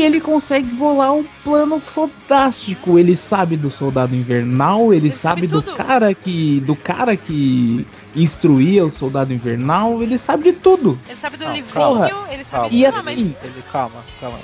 E 0.00 0.02
ele 0.02 0.18
consegue 0.18 0.66
bolar 0.66 1.12
um 1.12 1.22
plano 1.44 1.78
fantástico. 1.78 2.98
Ele 2.98 3.18
sabe 3.18 3.54
do 3.54 3.70
soldado 3.70 4.16
invernal, 4.16 4.94
ele, 4.94 5.08
ele 5.08 5.14
sabe, 5.14 5.46
sabe 5.46 5.46
do 5.46 5.62
cara 5.74 6.14
que. 6.14 6.58
do 6.60 6.74
cara 6.74 7.14
que 7.18 7.86
instruía 8.16 8.82
o 8.82 8.90
soldado 8.90 9.30
invernal, 9.30 10.02
ele 10.02 10.16
sabe 10.16 10.44
de 10.44 10.52
tudo. 10.54 10.98
Ele 11.06 11.18
sabe 11.18 11.36
do 11.36 11.44
livrinho, 11.52 12.26
ele 12.30 12.44
sabe 12.46 12.70
calma, 12.70 12.70
de 12.70 12.84
tudo, 12.86 13.04
mas... 13.04 13.18
ele, 13.18 13.64
calma, 13.70 14.04
calma. 14.18 14.38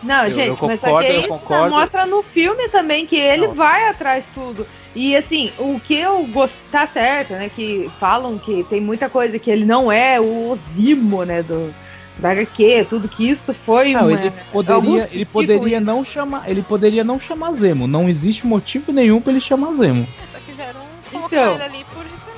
Não, 0.00 0.24
eu, 0.26 0.30
gente, 0.30 0.48
eu 0.48 0.56
concordo, 0.56 0.92
mas 0.92 1.18
aqui 1.18 1.28
concordo. 1.28 1.70
mostra 1.70 2.06
no 2.06 2.22
filme 2.22 2.68
também 2.68 3.04
que 3.04 3.16
ele 3.16 3.48
Não. 3.48 3.54
vai 3.54 3.88
atrás 3.88 4.24
tudo. 4.32 4.64
E 4.94 5.16
assim, 5.16 5.50
o 5.58 5.80
que 5.80 5.94
eu 5.96 6.24
gosto 6.26 6.54
tá 6.70 6.86
certo, 6.86 7.32
né? 7.32 7.50
Que 7.54 7.90
falam 7.98 8.38
que 8.38 8.62
tem 8.70 8.80
muita 8.80 9.08
coisa 9.10 9.40
que 9.40 9.50
ele 9.50 9.64
não 9.64 9.90
é 9.90 10.20
o 10.20 10.56
Zimo, 10.76 11.24
né? 11.24 11.42
Do, 11.42 11.74
da 12.20 12.30
HQ, 12.30 12.86
tudo 12.88 13.08
que 13.08 13.28
isso 13.28 13.52
foi 13.66 13.92
não, 13.92 14.02
uma, 14.02 14.12
ele 14.12 14.32
poderia, 14.52 15.08
ele 15.10 15.24
poderia 15.24 15.80
não 15.80 16.04
chamar, 16.04 16.48
ele 16.48 16.62
poderia 16.62 17.02
não 17.02 17.18
chamar 17.18 17.52
Zemo, 17.54 17.86
não 17.86 18.08
existe 18.08 18.46
motivo 18.46 18.92
nenhum 18.92 19.20
para 19.20 19.32
ele 19.32 19.40
chamar 19.40 19.72
Zemo. 19.74 20.06
Só 20.30 20.38
quiseram 20.40 20.80
colocar 21.10 21.36
então, 21.36 21.54
ele 21.54 21.62
ali 21.62 21.84
por 21.92 22.02
referência. 22.02 22.30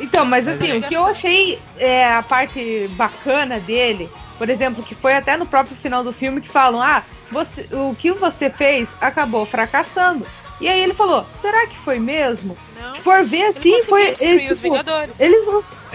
Então, 0.00 0.24
mas 0.24 0.48
assim, 0.48 0.78
o 0.78 0.82
que 0.82 0.94
eu 0.94 1.06
achei 1.06 1.58
é 1.78 2.06
a 2.06 2.22
parte 2.22 2.88
bacana 2.96 3.60
dele, 3.60 4.08
por 4.36 4.48
exemplo, 4.48 4.82
que 4.82 4.94
foi 4.94 5.14
até 5.14 5.36
no 5.36 5.46
próprio 5.46 5.76
final 5.76 6.02
do 6.02 6.12
filme 6.12 6.40
que 6.40 6.48
falam: 6.48 6.82
"Ah, 6.82 7.04
você, 7.30 7.66
o 7.72 7.94
que 7.94 8.10
você 8.10 8.50
fez 8.50 8.88
acabou 9.00 9.46
fracassando". 9.46 10.26
E 10.60 10.68
aí 10.68 10.80
ele 10.80 10.94
falou: 10.94 11.24
"Será 11.40 11.66
que 11.66 11.76
foi 11.78 12.00
mesmo?" 12.00 12.56
Não. 12.80 12.92
Por 13.02 13.24
ver 13.24 13.44
assim, 13.44 13.80
foi 13.82 14.14
ele, 14.18 14.52
tipo, 14.52 14.74
eles 15.20 15.44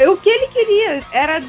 o 0.06 0.18
que 0.18 0.30
ele 0.30 0.48
queria 0.48 1.04
era 1.12 1.42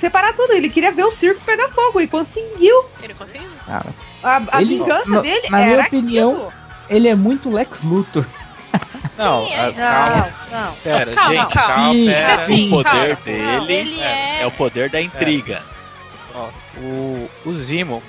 separar 0.00 0.34
tudo. 0.34 0.52
Ele 0.52 0.70
queria 0.70 0.92
ver 0.92 1.04
o 1.04 1.12
circo 1.12 1.40
pegar 1.44 1.68
fogo 1.70 2.00
e 2.00 2.06
conseguiu. 2.06 2.84
Ele 3.02 3.14
conseguiu. 3.14 3.48
Cara, 3.66 3.86
a, 4.22 4.42
a 4.56 4.62
ele, 4.62 4.78
vingança 4.78 5.10
no, 5.10 5.22
dele 5.22 5.48
na 5.50 5.58
minha 5.58 5.80
opinião, 5.80 6.30
aquilo. 6.30 6.52
ele 6.88 7.08
é 7.08 7.14
muito 7.14 7.50
Lex 7.50 7.82
Luthor. 7.82 8.24
Não, 9.16 9.46
Sim, 9.46 9.52
é, 9.52 9.72
calma. 9.72 10.34
Não, 10.50 10.60
não. 10.60 10.72
Sério, 10.72 11.14
calma, 11.14 11.34
gente, 11.34 11.52
calma. 11.52 11.74
calma 11.74 12.12
é, 12.12 12.32
assim, 12.32 12.66
o 12.66 12.70
poder 12.70 13.16
calma. 13.16 13.66
dele 13.66 14.00
é, 14.00 14.42
é, 14.42 14.46
o 14.46 14.50
poder 14.50 14.90
da 14.90 15.00
intriga. 15.00 15.62
Ó, 16.34 16.48
o, 16.78 17.30
o 17.46 17.54
Zimo, 17.54 18.02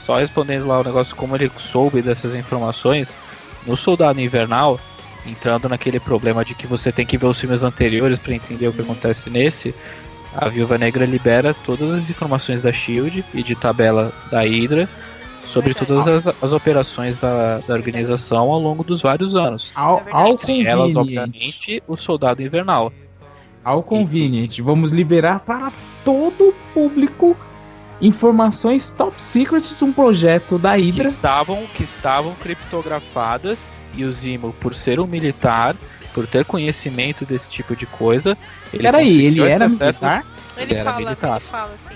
só 0.00 0.16
respondendo 0.16 0.66
lá 0.66 0.80
o 0.80 0.84
negócio 0.84 1.14
como 1.14 1.36
ele 1.36 1.52
soube 1.58 2.00
dessas 2.00 2.34
informações, 2.34 3.14
no 3.66 3.76
Soldado 3.76 4.18
Invernal, 4.22 4.80
entrando 5.28 5.68
naquele 5.68 6.00
problema 6.00 6.44
de 6.44 6.54
que 6.54 6.66
você 6.66 6.90
tem 6.90 7.06
que 7.06 7.18
ver 7.18 7.26
os 7.26 7.40
filmes 7.40 7.64
anteriores 7.64 8.18
para 8.18 8.34
entender 8.34 8.68
o 8.68 8.72
que 8.72 8.80
acontece 8.80 9.30
nesse, 9.30 9.74
a 10.34 10.48
Viúva 10.48 10.78
Negra 10.78 11.04
libera 11.04 11.54
todas 11.54 11.94
as 11.94 12.10
informações 12.10 12.62
da 12.62 12.72
Shield 12.72 13.24
e 13.34 13.42
de 13.42 13.54
tabela 13.54 14.12
da 14.30 14.42
Hydra 14.42 14.88
sobre 15.44 15.72
todas 15.74 16.06
as, 16.06 16.26
as 16.26 16.52
operações 16.52 17.16
da, 17.16 17.58
da, 17.66 17.74
organização 17.74 18.52
ao 18.52 18.60
longo 18.60 18.84
dos 18.84 19.00
vários 19.00 19.34
anos. 19.34 19.72
Ao, 19.74 20.02
ao 20.10 20.28
Entre 20.28 20.64
elas, 20.64 20.94
obviamente, 20.94 21.82
o 21.88 21.96
Soldado 21.96 22.42
Invernal. 22.42 22.92
Ao 23.64 23.82
conveniente, 23.82 24.62
vamos 24.62 24.92
liberar 24.92 25.40
para 25.40 25.72
todo 26.04 26.50
o 26.50 26.54
público 26.72 27.36
informações 28.00 28.90
top 28.90 29.20
secrets 29.20 29.76
de 29.76 29.84
um 29.84 29.92
projeto 29.92 30.58
da 30.58 30.76
Hydra 30.76 31.04
que 31.04 31.10
estavam 31.10 31.66
que 31.74 31.82
estavam 31.82 32.34
criptografadas 32.36 33.70
e 33.98 34.04
o 34.04 34.12
Zimo, 34.12 34.52
por 34.54 34.74
ser 34.74 35.00
um 35.00 35.06
militar, 35.06 35.74
por 36.14 36.26
ter 36.26 36.44
conhecimento 36.44 37.24
desse 37.24 37.50
tipo 37.50 37.74
de 37.74 37.84
coisa, 37.84 38.38
ele 38.72 38.84
Peraí, 38.84 39.26
ele 39.26 39.42
era 39.42 39.66
acesso... 39.66 40.04
militar? 40.04 40.26
Ele, 40.56 40.72
ele 40.74 40.84
fala, 40.84 40.96
militar. 40.98 41.36
ele 41.36 41.40
fala 41.40 41.74
assim. 41.74 41.94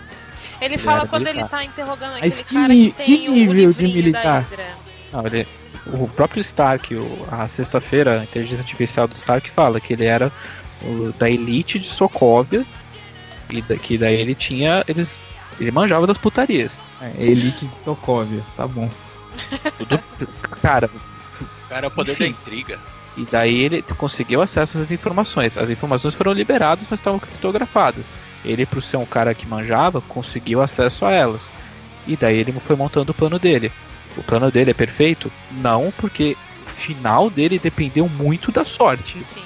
Ele, 0.61 0.75
ele 0.75 0.79
fala 0.79 1.07
quando 1.07 1.25
militar. 1.25 1.41
ele 1.41 1.49
tá 1.49 1.65
interrogando 1.65 2.17
aquele 2.17 2.31
que, 2.33 2.55
cara 2.55 2.75
que 2.75 2.91
tem 2.93 3.07
que 3.07 3.29
nível 3.29 3.71
o 3.71 3.75
de 3.75 3.83
militar? 3.83 4.47
Não, 5.13 5.27
ele, 5.27 5.47
o 5.87 6.09
próprio 6.09 6.41
Stark, 6.41 6.95
o, 6.95 7.27
a 7.31 7.49
sexta-feira, 7.49 8.21
a 8.21 8.25
inteligência 8.25 8.63
artificial 8.63 9.07
do 9.07 9.15
Stark 9.15 9.51
fala 9.51 9.81
que 9.81 9.93
ele 9.93 10.05
era 10.05 10.31
o, 10.83 11.13
da 11.19 11.31
elite 11.31 11.79
de 11.79 11.89
Sokovia 11.89 12.65
e 13.51 13.63
da, 13.63 13.77
que 13.77 13.99
daí 13.99 14.17
ele 14.21 14.35
tinha, 14.35 14.85
eles, 14.89 15.21
ele 15.61 15.71
manjava 15.71 16.07
das 16.07 16.19
putarias. 16.19 16.81
É, 17.01 17.25
elite 17.25 17.67
de 17.67 17.85
Sokovia, 17.85 18.43
tá 18.57 18.67
bom. 18.67 18.89
Tudo, 19.79 19.99
cara, 20.61 20.89
cara 21.73 21.87
é 21.87 21.89
o 21.89 21.91
poder 21.91 22.13
Enfim. 22.13 22.25
da 22.25 22.31
intriga. 22.31 22.79
E 23.17 23.27
daí 23.31 23.61
ele 23.61 23.83
conseguiu 23.97 24.41
acesso 24.41 24.79
às 24.79 24.91
informações. 24.91 25.59
As 25.59 25.71
informações 25.71 26.15
foram 26.15 26.33
liberadas, 26.33 26.87
mas 26.91 27.01
estavam 27.01 27.19
criptografadas. 27.19 28.15
Ele, 28.45 28.65
por 28.65 28.83
ser 28.83 28.97
um 28.97 29.05
cara 29.05 29.35
que 29.35 29.47
manjava, 29.47 30.01
conseguiu 30.03 30.63
acesso 30.63 31.05
a 31.05 31.13
elas. 31.13 31.51
E 32.07 32.17
daí 32.17 32.39
ele 32.39 32.53
foi 32.53 32.77
montando 32.77 33.13
o 33.13 33.15
plano 33.15 33.39
dele. 33.39 33.71
O 34.17 34.23
plano 34.23 34.51
dele 34.51 34.71
é 34.71 34.75
perfeito? 34.75 35.31
Não, 35.51 35.93
porque 35.99 36.37
o 36.67 36.71
final 36.71 37.29
dele 37.29 37.59
dependeu 37.59 38.09
muito 38.09 38.51
da 38.51 38.65
sorte. 38.65 39.23
Sim. 39.25 39.43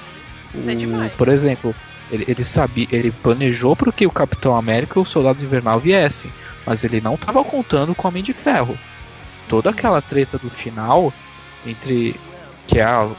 O, 0.55 1.09
por 1.17 1.27
exemplo, 1.27 1.75
ele, 2.09 2.25
ele 2.27 2.43
sabia, 2.43 2.87
ele 2.91 3.11
planejou 3.11 3.75
para 3.75 3.91
que 3.91 4.07
o 4.07 4.11
Capitão 4.11 4.55
América 4.55 4.97
e 4.97 5.01
o 5.01 5.05
Soldado 5.05 5.43
Invernal 5.43 5.79
viessem, 5.79 6.31
mas 6.65 6.83
ele 6.83 7.01
não 7.01 7.15
estava 7.15 7.43
contando 7.43 7.93
com 7.93 8.07
o 8.07 8.09
Homem 8.09 8.23
de 8.23 8.33
Ferro. 8.33 8.77
Toda 9.47 9.69
aquela 9.69 10.01
treta 10.01 10.37
do 10.37 10.49
final 10.49 11.13
entre 11.69 12.15
que 12.67 12.79
é 12.79 12.83
a, 12.83 13.09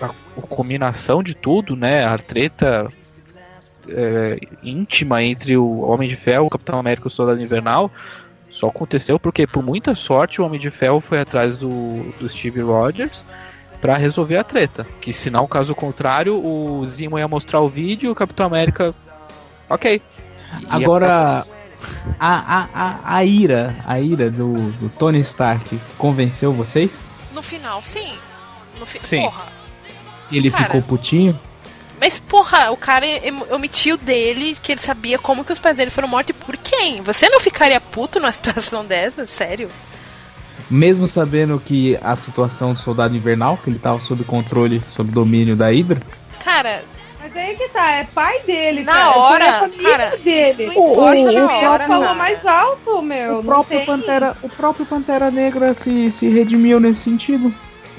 a, 0.00 0.06
a 0.06 0.42
combinação 0.42 1.22
de 1.22 1.34
tudo, 1.34 1.76
né? 1.76 2.04
A 2.04 2.16
treta 2.18 2.92
é, 3.88 4.38
íntima 4.62 5.22
entre 5.22 5.56
o 5.56 5.80
Homem 5.80 6.08
de 6.08 6.16
Ferro, 6.16 6.46
o 6.46 6.50
Capitão 6.50 6.78
América 6.78 7.06
e 7.06 7.08
o 7.08 7.10
Soldado 7.10 7.42
Invernal 7.42 7.90
só 8.54 8.68
aconteceu 8.68 9.18
porque, 9.18 9.48
por 9.48 9.64
muita 9.64 9.96
sorte, 9.96 10.40
o 10.40 10.44
Homem 10.44 10.60
de 10.60 10.70
Ferro 10.70 11.00
foi 11.00 11.20
atrás 11.20 11.58
do, 11.58 12.12
do 12.20 12.28
Steve 12.28 12.60
Rogers 12.60 13.24
para 13.80 13.96
resolver 13.96 14.36
a 14.36 14.44
treta. 14.44 14.86
Que, 15.00 15.12
se 15.12 15.28
não, 15.28 15.44
caso 15.48 15.74
contrário, 15.74 16.40
o 16.40 16.86
Zimo 16.86 17.18
ia 17.18 17.26
mostrar 17.26 17.60
o 17.60 17.68
vídeo 17.68 18.08
e 18.08 18.10
o 18.10 18.14
Capitão 18.14 18.46
América. 18.46 18.94
Ok. 19.68 20.00
Agora, 20.68 21.42
a, 22.20 22.28
a, 22.28 22.68
a, 22.72 23.16
a 23.16 23.24
ira, 23.24 23.74
a 23.84 23.98
ira 23.98 24.30
do, 24.30 24.54
do 24.54 24.88
Tony 24.88 25.20
Stark 25.22 25.76
convenceu 25.98 26.52
vocês? 26.52 26.92
No 27.34 27.42
final, 27.42 27.82
sim. 27.82 28.14
No 28.78 28.86
fi... 28.86 28.98
Sim. 29.04 29.22
Porra. 29.22 29.46
Ele 30.32 30.50
cara, 30.50 30.64
ficou 30.64 30.82
putinho? 30.82 31.38
Mas, 32.00 32.18
porra, 32.18 32.70
o 32.70 32.76
cara 32.76 33.06
omitiu 33.50 33.96
dele 33.96 34.56
que 34.62 34.72
ele 34.72 34.80
sabia 34.80 35.18
como 35.18 35.44
que 35.44 35.52
os 35.52 35.58
pais 35.58 35.76
dele 35.76 35.90
foram 35.90 36.08
mortos 36.08 36.34
e 36.34 36.44
por 36.44 36.56
quem? 36.56 37.02
Você 37.02 37.28
não 37.28 37.40
ficaria 37.40 37.80
puto 37.80 38.18
numa 38.18 38.30
situação 38.32 38.84
dessa? 38.84 39.26
Sério? 39.26 39.68
Mesmo 40.70 41.06
sabendo 41.08 41.60
que 41.60 41.98
a 42.02 42.16
situação 42.16 42.72
do 42.72 42.80
soldado 42.80 43.14
invernal, 43.14 43.58
que 43.58 43.68
ele 43.68 43.78
tava 43.78 44.00
sob 44.00 44.24
controle, 44.24 44.82
sob 44.94 45.10
domínio 45.10 45.54
da 45.54 45.66
Hydra? 45.66 46.00
Cara, 46.42 46.84
mas 47.24 47.36
aí 47.38 47.56
que 47.56 47.68
tá, 47.70 47.90
é 47.90 48.04
pai 48.04 48.38
dele, 48.40 48.84
na 48.84 48.92
cara. 48.92 49.16
hora, 49.16 49.44
é 49.46 49.68
cara, 49.82 50.16
dele. 50.18 50.72
o, 50.76 50.80
o, 50.80 51.44
o, 51.44 51.48
cara 51.48 51.86
falou 51.86 52.14
mais 52.14 52.44
alto, 52.44 53.00
meu. 53.00 53.38
O 53.38 53.42
próprio, 53.42 53.78
tem... 53.78 53.86
Pantera, 53.86 54.36
o 54.42 54.48
próprio 54.50 54.84
Pantera 54.84 55.30
Negra 55.30 55.74
se, 55.82 56.10
se 56.10 56.28
redimiu 56.28 56.78
nesse 56.78 57.04
sentido. 57.04 57.52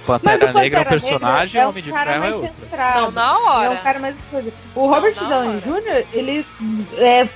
Pantera 0.05 0.53
Negra 0.53 0.81
é 0.81 0.83
um 0.83 0.85
personagem, 0.85 1.59
é 1.59 1.65
o 1.65 1.69
Homem 1.69 1.81
de 1.81 1.91
Ferro 1.91 2.23
é 2.23 2.35
outro. 2.35 2.53
Centrado. 2.61 3.01
Não, 3.01 3.11
na 3.11 3.39
hora. 3.39 3.65
É 3.65 3.69
um 3.71 3.77
cara 3.77 3.99
mais. 3.99 4.15
O 4.75 4.87
Robert 4.87 5.15
Downey 5.15 5.59
Jr., 5.61 6.05
ele 6.13 6.45
é 6.99 7.27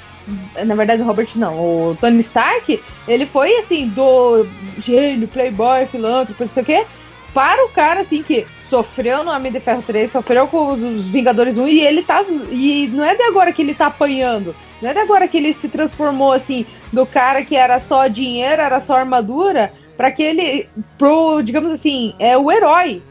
na 0.64 0.76
verdade 0.76 1.02
o 1.02 1.06
Robert 1.06 1.30
não, 1.34 1.56
o 1.56 1.98
Tony 2.00 2.20
Stark, 2.20 2.80
ele 3.08 3.26
foi 3.26 3.58
assim, 3.58 3.88
do 3.88 4.46
gênio, 4.78 5.28
playboy, 5.28 5.88
filântropo, 5.88 6.44
não 6.44 6.52
sei 6.52 6.62
o 6.62 6.66
quê, 6.68 6.86
para 7.34 7.66
o 7.66 7.70
cara 7.70 8.02
assim 8.02 8.22
que 8.22 8.46
sofreu 8.70 9.24
no 9.24 9.32
Homem 9.32 9.52
de 9.52 9.60
Ferro 9.60 9.82
3, 9.82 10.12
sofreu 10.12 10.48
com 10.48 10.68
os 10.68 11.10
Vingadores 11.10 11.58
1 11.58 11.68
e 11.68 11.82
ele 11.82 12.04
tá. 12.04 12.24
E 12.52 12.88
não 12.94 13.04
é 13.04 13.16
de 13.16 13.24
agora 13.24 13.52
que 13.52 13.62
ele 13.62 13.74
tá 13.74 13.88
apanhando. 13.88 14.56
Não 14.82 14.90
é 14.90 14.94
de 14.94 15.00
agora 15.00 15.28
que 15.28 15.38
ele 15.38 15.54
se 15.54 15.68
transformou 15.68 16.32
assim, 16.32 16.66
do 16.94 17.06
cara 17.06 17.44
que 17.44 17.56
era 17.56 17.80
só 17.80 18.08
dinheiro, 18.08 18.62
era 18.62 18.80
só 18.80 18.96
armadura, 18.96 19.74
para 19.98 20.12
que 20.12 20.24
ele. 20.24 20.70
pro, 20.98 21.42
digamos 21.42 21.72
assim, 21.72 22.14
é 22.20 22.38
o 22.38 22.52
herói. 22.52 23.02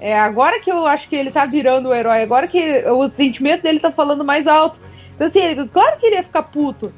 É 0.00 0.18
agora 0.18 0.60
que 0.60 0.70
eu 0.70 0.86
acho 0.86 1.08
que 1.08 1.16
ele 1.16 1.30
tá 1.30 1.46
virando 1.46 1.88
o 1.88 1.94
herói, 1.94 2.22
agora 2.22 2.48
que 2.48 2.84
o 2.88 3.08
sentimento 3.08 3.62
dele 3.62 3.80
tá 3.80 3.90
falando 3.90 4.24
mais 4.24 4.46
alto. 4.46 4.78
Então, 5.14 5.28
assim, 5.28 5.40
ele, 5.40 5.68
claro 5.68 5.98
que 5.98 6.06
ele 6.06 6.16
ia 6.16 6.22
ficar 6.22 6.42
puto. 6.42 6.92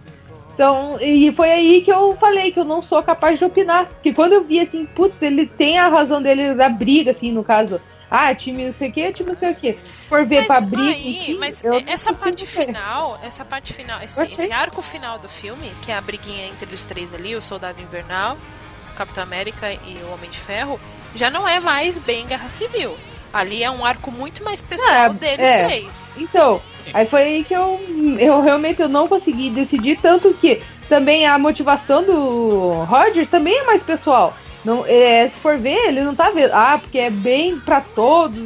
Então, 0.54 0.98
e 1.02 1.30
foi 1.32 1.50
aí 1.50 1.82
que 1.82 1.92
eu 1.92 2.16
falei 2.16 2.50
que 2.50 2.58
eu 2.58 2.64
não 2.64 2.80
sou 2.80 3.02
capaz 3.02 3.38
de 3.38 3.44
opinar. 3.44 3.86
Porque 3.86 4.14
quando 4.14 4.32
eu 4.32 4.42
vi 4.42 4.58
assim, 4.58 4.86
putz, 4.86 5.20
ele 5.20 5.44
tem 5.44 5.78
a 5.78 5.88
razão 5.88 6.22
dele 6.22 6.54
da 6.54 6.70
briga, 6.70 7.10
assim, 7.10 7.30
no 7.30 7.44
caso, 7.44 7.78
ah, 8.10 8.34
time 8.34 8.64
não 8.64 8.72
sei 8.72 8.88
o 8.88 8.92
que, 8.92 9.12
time 9.12 9.28
não 9.30 9.36
sei 9.36 9.50
o 9.50 9.54
que. 9.54 9.72
Se 9.72 10.08
for 10.08 10.24
ver 10.24 10.38
mas, 10.40 10.46
pra 10.46 10.60
briga. 10.60 10.90
Aí, 10.90 11.36
mas 11.38 11.62
essa 11.86 12.12
parte 12.14 12.46
final, 12.46 13.18
essa 13.22 13.44
parte 13.44 13.72
final, 13.72 14.00
esse, 14.00 14.22
esse, 14.22 14.52
arco 14.52 14.80
final 14.80 15.18
do 15.18 15.28
filme, 15.28 15.72
que 15.82 15.90
é 15.90 15.96
a 15.96 16.00
briguinha 16.00 16.46
entre 16.46 16.72
os 16.74 16.84
três 16.84 17.12
ali, 17.12 17.34
o 17.34 17.42
Soldado 17.42 17.80
Invernal, 17.80 18.36
o 18.92 18.96
Capitão 18.96 19.22
América 19.22 19.72
e 19.72 19.98
o 20.04 20.12
Homem 20.12 20.30
de 20.30 20.38
Ferro, 20.38 20.80
já 21.14 21.30
não 21.30 21.48
é 21.48 21.58
mais 21.58 21.98
bem 21.98 22.26
Guerra 22.26 22.48
Civil. 22.48 22.96
Ali 23.32 23.62
é 23.62 23.70
um 23.70 23.84
arco 23.84 24.10
muito 24.10 24.42
mais 24.44 24.62
pessoal 24.62 24.92
ah, 24.92 25.08
deles 25.08 25.46
é. 25.46 25.66
três. 25.66 26.12
Então, 26.16 26.62
aí 26.94 27.06
foi 27.06 27.22
aí 27.22 27.44
que 27.44 27.54
eu, 27.54 27.80
eu 28.18 28.40
realmente 28.40 28.80
eu 28.80 28.88
não 28.88 29.08
consegui 29.08 29.50
decidir, 29.50 29.98
tanto 30.00 30.32
que 30.34 30.62
também 30.88 31.26
a 31.26 31.36
motivação 31.38 32.04
do 32.04 32.84
Rogers 32.84 33.28
também 33.28 33.58
é 33.58 33.64
mais 33.64 33.82
pessoal. 33.82 34.34
Não, 34.66 34.84
é, 34.84 35.28
se 35.28 35.38
for 35.38 35.56
ver, 35.56 35.78
ele 35.86 36.02
não 36.02 36.12
tá 36.12 36.30
vendo. 36.30 36.50
Ah, 36.52 36.76
porque 36.76 36.98
é 36.98 37.08
bem 37.08 37.56
para 37.56 37.80
todos. 37.80 38.42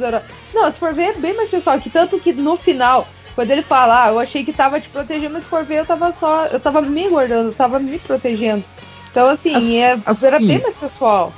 Não, 0.53 0.71
se 0.71 0.77
for 0.77 0.93
ver, 0.93 1.05
é 1.05 1.13
bem 1.13 1.35
mais 1.35 1.49
pessoal. 1.49 1.79
Que 1.81 1.89
tanto 1.89 2.19
que 2.19 2.31
no 2.31 2.55
final, 2.55 3.07
quando 3.33 3.49
ele 3.49 3.63
fala, 3.63 4.03
ah, 4.03 4.09
eu 4.09 4.19
achei 4.19 4.45
que 4.45 4.53
tava 4.53 4.79
te 4.79 4.87
protegendo, 4.87 5.33
mas 5.33 5.43
se 5.43 5.49
for 5.49 5.63
ver, 5.63 5.79
eu 5.79 5.85
tava 5.85 6.13
só. 6.13 6.45
Eu 6.45 6.59
tava 6.59 6.79
me 6.79 7.09
guardando, 7.09 7.47
eu 7.47 7.53
tava 7.53 7.79
me 7.79 7.97
protegendo. 7.97 8.63
Então, 9.09 9.29
assim, 9.29 9.77
é, 9.77 9.97
assim, 10.05 10.25
era 10.27 10.37
bem 10.37 10.61
mais 10.61 10.77
pessoal. 10.77 11.33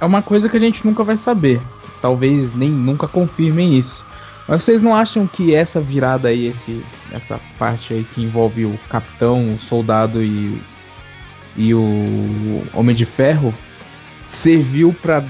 É 0.00 0.04
uma 0.04 0.22
coisa 0.22 0.48
que 0.48 0.56
a 0.56 0.60
gente 0.60 0.84
nunca 0.84 1.04
vai 1.04 1.16
saber. 1.16 1.60
Talvez 2.02 2.52
nem 2.56 2.68
nunca 2.68 3.06
confirmem 3.06 3.78
isso. 3.78 4.04
Mas 4.48 4.64
vocês 4.64 4.82
não 4.82 4.92
acham 4.92 5.24
que 5.24 5.54
essa 5.54 5.80
virada 5.80 6.30
aí, 6.30 6.48
esse, 6.48 6.84
essa 7.12 7.38
parte 7.56 7.94
aí 7.94 8.04
que 8.12 8.20
envolve 8.20 8.66
o 8.66 8.76
capitão, 8.88 9.54
o 9.54 9.58
soldado 9.68 10.20
e, 10.20 10.60
e 11.56 11.72
o 11.72 12.64
Homem 12.74 12.96
de 12.96 13.04
Ferro 13.04 13.54
serviu 14.42 14.94
para 15.00 15.24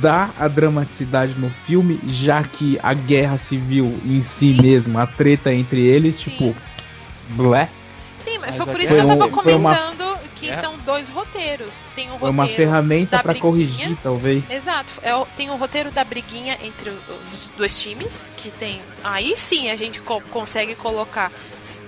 dar 0.00 0.32
a 0.38 0.46
dramaticidade 0.46 1.34
no 1.38 1.50
filme, 1.66 1.98
já 2.06 2.42
que 2.42 2.78
a 2.82 2.94
guerra 2.94 3.38
civil 3.48 3.86
em 4.04 4.24
si 4.36 4.54
Sim. 4.54 4.62
mesmo, 4.62 4.98
a 4.98 5.06
treta 5.06 5.52
entre 5.52 5.80
eles, 5.80 6.16
Sim. 6.16 6.30
tipo, 6.30 6.54
blé. 7.30 7.68
Sim, 8.18 8.38
mas, 8.38 8.56
mas 8.56 8.56
foi 8.56 8.66
por 8.66 8.80
isso 8.80 8.94
que 8.94 9.00
eu 9.00 9.06
tava 9.06 9.28
comentando 9.28 10.11
que 10.42 10.50
é. 10.50 10.60
são 10.60 10.76
dois 10.78 11.08
roteiros. 11.08 11.70
Tem 11.94 12.08
um 12.10 12.14
roteiro. 12.14 12.26
É 12.26 12.30
uma 12.30 12.48
ferramenta 12.48 13.22
para 13.22 13.34
corrigir, 13.34 13.96
talvez. 14.02 14.42
Exato. 14.50 14.90
É, 15.02 15.12
tem 15.36 15.50
o 15.50 15.52
um 15.52 15.56
roteiro 15.56 15.92
da 15.92 16.02
briguinha 16.02 16.58
entre 16.62 16.90
os 16.90 17.48
dois 17.56 17.80
times, 17.80 18.12
que 18.36 18.50
tem. 18.50 18.82
Aí 19.04 19.36
sim 19.36 19.70
a 19.70 19.76
gente 19.76 20.00
co 20.00 20.20
consegue 20.32 20.74
colocar, 20.74 21.30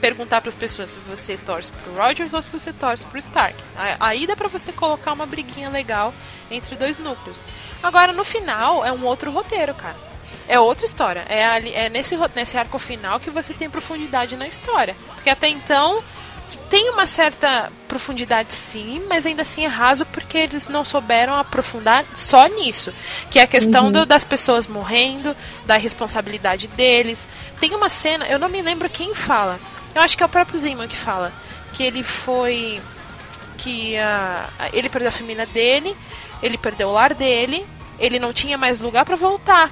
perguntar 0.00 0.40
para 0.40 0.50
as 0.50 0.54
pessoas 0.54 0.90
se 0.90 1.00
você 1.00 1.36
torce 1.36 1.72
pro 1.72 1.94
Rogers 1.94 2.32
ou 2.32 2.40
se 2.40 2.48
você 2.48 2.72
torce 2.72 3.04
pro 3.04 3.18
Stark. 3.18 3.56
Aí 3.98 4.26
dá 4.26 4.36
para 4.36 4.48
você 4.48 4.72
colocar 4.72 5.12
uma 5.12 5.26
briguinha 5.26 5.68
legal 5.68 6.14
entre 6.50 6.76
dois 6.76 6.96
núcleos. 6.98 7.36
Agora 7.82 8.12
no 8.12 8.24
final 8.24 8.84
é 8.84 8.92
um 8.92 9.04
outro 9.04 9.30
roteiro, 9.32 9.74
cara. 9.74 9.96
É 10.46 10.60
outra 10.60 10.84
história. 10.84 11.24
É, 11.28 11.44
ali, 11.44 11.74
é 11.74 11.88
nesse, 11.88 12.16
nesse 12.34 12.56
arco 12.56 12.78
final 12.78 13.18
que 13.18 13.30
você 13.30 13.52
tem 13.52 13.68
profundidade 13.68 14.36
na 14.36 14.46
história. 14.46 14.94
Porque 15.14 15.30
até 15.30 15.48
então 15.48 16.02
tem 16.74 16.90
uma 16.90 17.06
certa 17.06 17.70
profundidade 17.86 18.52
sim, 18.52 19.00
mas 19.08 19.24
ainda 19.24 19.42
assim 19.42 19.64
é 19.64 19.68
raso 19.68 20.04
porque 20.06 20.36
eles 20.36 20.68
não 20.68 20.84
souberam 20.84 21.36
aprofundar 21.36 22.04
só 22.16 22.48
nisso. 22.48 22.92
Que 23.30 23.38
é 23.38 23.42
a 23.42 23.46
questão 23.46 23.84
uhum. 23.84 23.92
do, 23.92 24.04
das 24.04 24.24
pessoas 24.24 24.66
morrendo, 24.66 25.36
da 25.64 25.76
responsabilidade 25.76 26.66
deles. 26.66 27.28
Tem 27.60 27.72
uma 27.76 27.88
cena, 27.88 28.26
eu 28.26 28.40
não 28.40 28.48
me 28.48 28.60
lembro 28.60 28.90
quem 28.90 29.14
fala. 29.14 29.60
Eu 29.94 30.02
acho 30.02 30.16
que 30.16 30.24
é 30.24 30.26
o 30.26 30.28
próprio 30.28 30.58
Zimmer 30.58 30.88
que 30.88 30.96
fala. 30.96 31.32
Que 31.74 31.84
ele 31.84 32.02
foi. 32.02 32.80
Que 33.56 33.94
uh, 33.94 34.68
ele 34.72 34.88
perdeu 34.88 35.10
a 35.10 35.12
família 35.12 35.46
dele, 35.46 35.96
ele 36.42 36.58
perdeu 36.58 36.88
o 36.88 36.92
lar 36.92 37.14
dele, 37.14 37.64
ele 38.00 38.18
não 38.18 38.32
tinha 38.32 38.58
mais 38.58 38.80
lugar 38.80 39.04
para 39.04 39.14
voltar. 39.14 39.70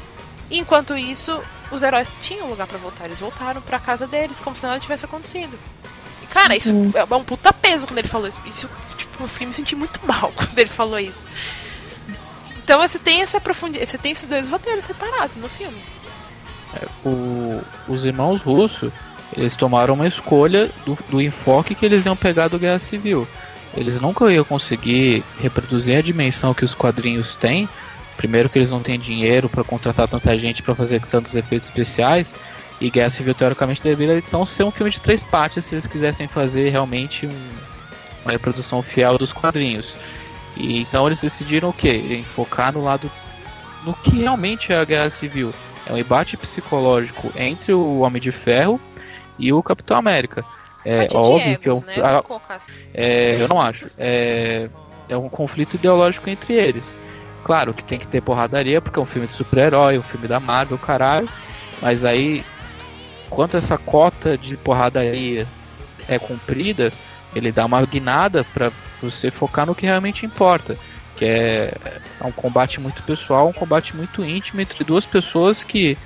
Enquanto 0.49 0.97
isso, 0.97 1.43
os 1.73 1.83
heróis 1.83 2.13
tinham 2.21 2.49
lugar 2.49 2.69
para 2.69 2.79
voltar. 2.79 3.07
Eles 3.07 3.19
voltaram 3.19 3.61
para 3.61 3.81
casa 3.81 4.07
deles, 4.07 4.39
como 4.39 4.55
se 4.55 4.65
nada 4.65 4.79
tivesse 4.79 5.05
acontecido. 5.05 5.59
Cara, 6.33 6.57
isso 6.57 6.73
uhum. 6.73 6.91
é 6.95 7.15
um 7.15 7.25
puta 7.25 7.53
peso 7.53 7.87
quando 7.87 7.99
ele 7.99 8.09
falou 8.09 8.27
isso. 8.27 8.39
Isso, 8.47 8.69
tipo, 8.97 9.23
eu 9.23 9.29
fui 9.29 9.45
me 9.45 9.53
sentir 9.53 9.77
muito 9.77 10.01
mal 10.07 10.33
quando 10.35 10.59
ele 10.59 10.71
falou 10.71 10.99
isso. 10.99 11.21
Então 12.65 12.81
você 12.81 12.99
tem 12.99 13.21
essa 13.21 13.39
profundidade. 13.39 13.91
Você 13.91 13.99
tem 13.99 14.13
esses 14.13 14.27
dois 14.27 14.49
roteiros 14.49 14.85
separados 14.85 15.37
no 15.37 15.49
filme. 15.49 15.77
É, 16.75 16.87
o, 17.07 17.61
os 17.87 18.07
irmãos 18.07 18.41
russos, 18.41 18.91
eles 19.37 19.55
tomaram 19.55 19.93
uma 19.93 20.07
escolha 20.07 20.71
do, 20.87 20.97
do 21.11 21.21
enfoque 21.21 21.75
que 21.75 21.85
eles 21.85 22.07
iam 22.07 22.17
pegar 22.17 22.49
do 22.49 22.59
Guerra 22.59 22.79
Civil. 22.79 23.29
Eles 23.77 24.01
nunca 24.01 24.31
iam 24.33 24.45
conseguir 24.45 25.23
reproduzir 25.39 25.99
a 25.99 26.03
dimensão 26.03 26.55
que 26.55 26.65
os 26.65 26.75
quadrinhos 26.75 27.37
têm. 27.37 27.69
Primeiro 28.17 28.49
que 28.49 28.59
eles 28.59 28.71
não 28.71 28.81
têm 28.81 28.99
dinheiro 28.99 29.51
para 29.51 29.65
contratar 29.65 30.09
tanta 30.09 30.39
gente 30.39 30.63
para 30.63 30.75
fazer 30.75 31.01
tantos 31.03 31.35
efeitos 31.35 31.69
especiais. 31.69 32.35
E 32.83 32.91
Guerra 32.91 33.11
Civil, 33.11 33.33
teoricamente, 33.33 33.81
deveria 33.81 34.19
então 34.19 34.45
ser 34.45 34.65
um 34.65 34.71
filme 34.73 34.91
de 34.91 35.01
três 35.01 35.23
partes 35.23 35.65
se 35.65 35.73
eles 35.73 35.87
quisessem 35.87 36.27
fazer 36.27 36.69
realmente 36.69 37.27
um, 37.27 37.49
uma 38.25 38.33
reprodução 38.33 38.83
fiel 38.83 39.17
dos 39.17 39.33
quadrinhos. 39.33 39.97
E 40.57 40.81
então 40.81 41.07
eles 41.07 41.21
decidiram 41.21 41.69
o 41.69 41.73
quê? 41.73 42.25
Focar 42.35 42.73
no 42.73 42.83
lado. 42.83 43.09
no 43.87 43.95
que 43.95 44.23
realmente 44.23 44.73
é 44.73 44.79
a 44.79 44.85
Guerra 44.85 45.09
Civil. 45.11 45.55
É 45.87 45.93
um 45.93 45.97
embate 45.97 46.37
psicológico 46.37 47.33
entre 47.37 47.73
o 47.73 48.01
Homem 48.01 48.21
de 48.21 48.33
Ferro 48.33 48.81
e 49.39 49.53
o 49.53 49.63
Capitão 49.63 49.97
América. 49.97 50.45
É 50.85 51.07
óbvio 51.15 51.59
que 51.61 51.69
eu, 51.69 51.85
né? 51.87 51.95
assim. 52.49 52.73
é, 52.93 53.37
eu 53.41 53.47
não 53.47 53.61
acho. 53.61 53.89
É, 53.97 54.69
é 55.09 55.17
um 55.17 55.29
conflito 55.29 55.75
ideológico 55.75 56.29
entre 56.29 56.55
eles. 56.55 56.99
Claro 57.45 57.73
que 57.73 57.85
tem 57.85 58.01
que 58.01 58.09
ter 58.09 58.21
porradaria, 58.21 58.81
porque 58.81 58.99
é 58.99 59.03
um 59.03 59.07
filme 59.07 59.29
de 59.29 59.35
super-herói, 59.35 59.99
um 59.99 60.03
filme 60.03 60.27
da 60.27 60.41
Marvel, 60.41 60.79
caralho. 60.79 61.29
Mas 61.81 62.05
aí 62.05 62.45
quanto 63.33 63.57
essa 63.57 63.79
cota 63.79 64.37
de 64.37 64.57
porradaria 64.59 65.47
é 66.07 66.19
cumprida, 66.19 66.93
ele 67.35 67.51
dá 67.51 67.65
uma 67.65 67.85
guinada 67.87 68.45
para 68.53 68.71
você 69.01 69.31
focar 69.31 69.65
no 69.65 69.75
que 69.75 69.87
realmente 69.87 70.27
importa, 70.27 70.77
que 71.17 71.25
é, 71.25 71.75
é 72.21 72.25
um 72.27 72.31
combate 72.31 72.79
muito 72.79 73.03
pessoal, 73.03 73.49
um 73.49 73.53
combate 73.53 73.97
muito 73.97 74.23
íntimo 74.23 74.61
entre 74.61 74.85
duas 74.85 75.07
pessoas 75.07 75.65
que 75.65 75.97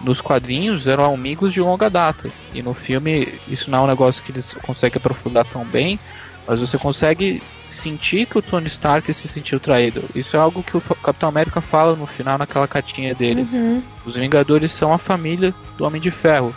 nos 0.00 0.20
quadrinhos 0.20 0.88
eram 0.88 1.14
amigos 1.14 1.52
de 1.54 1.60
longa 1.60 1.88
data. 1.88 2.28
E 2.52 2.60
no 2.62 2.74
filme 2.74 3.32
isso 3.46 3.70
não 3.70 3.78
é 3.78 3.82
um 3.82 3.86
negócio 3.86 4.22
que 4.24 4.32
eles 4.32 4.52
conseguem 4.54 4.98
aprofundar 4.98 5.46
tão 5.46 5.64
bem, 5.64 6.00
mas 6.48 6.60
você 6.60 6.76
consegue 6.76 7.40
sentir 7.68 8.26
que 8.26 8.38
o 8.38 8.42
Tony 8.42 8.66
Stark 8.66 9.12
se 9.12 9.28
sentiu 9.28 9.58
traído. 9.58 10.02
Isso 10.14 10.36
é 10.36 10.40
algo 10.40 10.62
que 10.62 10.76
o 10.76 10.80
Capitão 10.80 11.28
América 11.28 11.60
fala 11.60 11.96
no 11.96 12.06
final 12.06 12.38
naquela 12.38 12.68
cartinha 12.68 13.14
dele. 13.14 13.46
Uhum. 13.52 13.82
Os 14.04 14.16
Vingadores 14.16 14.72
são 14.72 14.92
a 14.92 14.98
família 14.98 15.54
do 15.76 15.84
Homem 15.84 16.00
de 16.00 16.10
Ferro. 16.10 16.54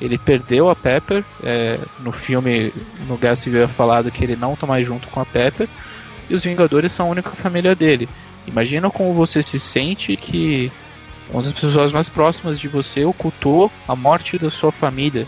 Ele 0.00 0.18
perdeu 0.18 0.68
a 0.68 0.76
Pepper. 0.76 1.24
É, 1.42 1.78
no 2.00 2.12
filme, 2.12 2.72
no 3.06 3.16
Guerra 3.16 3.36
Civil 3.36 3.62
é 3.62 3.68
falado 3.68 4.10
que 4.10 4.24
ele 4.24 4.36
não 4.36 4.54
está 4.54 4.66
mais 4.66 4.86
junto 4.86 5.08
com 5.08 5.20
a 5.20 5.26
Pepper. 5.26 5.68
E 6.28 6.34
os 6.34 6.44
Vingadores 6.44 6.92
são 6.92 7.06
a 7.06 7.10
única 7.10 7.30
família 7.30 7.74
dele. 7.74 8.08
Imagina 8.46 8.90
como 8.90 9.14
você 9.14 9.42
se 9.42 9.60
sente 9.60 10.16
que 10.16 10.70
uma 11.30 11.42
das 11.42 11.52
pessoas 11.52 11.92
mais 11.92 12.08
próximas 12.08 12.58
de 12.58 12.68
você 12.68 13.04
ocultou 13.04 13.70
a 13.86 13.94
morte 13.94 14.38
da 14.38 14.50
sua 14.50 14.72
família. 14.72 15.26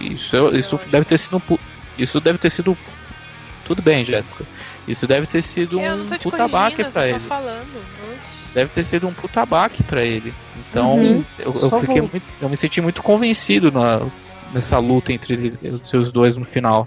Isso, 0.00 0.36
isso 0.54 0.78
deve 0.90 1.04
ter 1.04 1.18
sido 1.18 1.36
um, 1.36 1.58
isso 1.98 2.20
deve 2.20 2.38
ter 2.38 2.50
sido 2.50 2.76
tudo 3.66 3.82
bem, 3.82 4.04
Jéssica. 4.04 4.44
Isso 4.86 5.06
deve 5.06 5.26
ter 5.26 5.42
sido 5.42 5.78
um 5.80 6.06
puta 6.22 6.46
baque 6.46 6.84
pra 6.84 7.08
ele. 7.08 7.18
Falando. 7.18 7.84
Isso 8.42 8.54
deve 8.54 8.70
ter 8.70 8.84
sido 8.84 9.08
um 9.08 9.12
puta 9.12 9.44
baque 9.44 9.82
pra 9.82 10.04
ele. 10.04 10.32
Então, 10.70 10.96
uhum. 10.96 11.24
eu, 11.38 11.54
eu 11.62 11.80
fiquei 11.80 12.00
muito, 12.00 12.22
eu 12.40 12.48
me 12.48 12.56
senti 12.56 12.80
muito 12.80 13.02
convencido 13.02 13.72
na, 13.72 14.00
nessa 14.54 14.78
luta 14.78 15.12
entre 15.12 15.34
eles, 15.34 15.58
os 15.92 16.12
dois 16.12 16.36
no 16.36 16.44
final. 16.44 16.86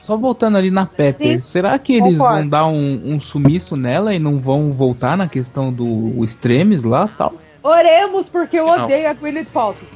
Só 0.00 0.16
voltando 0.16 0.58
ali 0.58 0.70
na 0.70 0.86
Pepper, 0.86 1.42
Sim. 1.42 1.42
será 1.42 1.78
que 1.78 1.92
eles 1.92 2.16
Concordo. 2.16 2.38
vão 2.38 2.48
dar 2.48 2.66
um, 2.66 3.14
um, 3.14 3.20
sumiço 3.20 3.76
nela 3.76 4.14
e 4.14 4.18
não 4.18 4.38
vão 4.38 4.72
voltar 4.72 5.16
na 5.16 5.28
questão 5.28 5.72
do 5.72 6.24
Extremes 6.24 6.82
lá 6.82 7.08
tal? 7.08 7.34
Oremos, 7.62 8.28
porque 8.28 8.58
eu 8.58 8.66
não. 8.66 8.84
odeio 8.84 9.08
a 9.08 9.12
Gwyneth 9.12 9.50
Paltrow. 9.52 9.88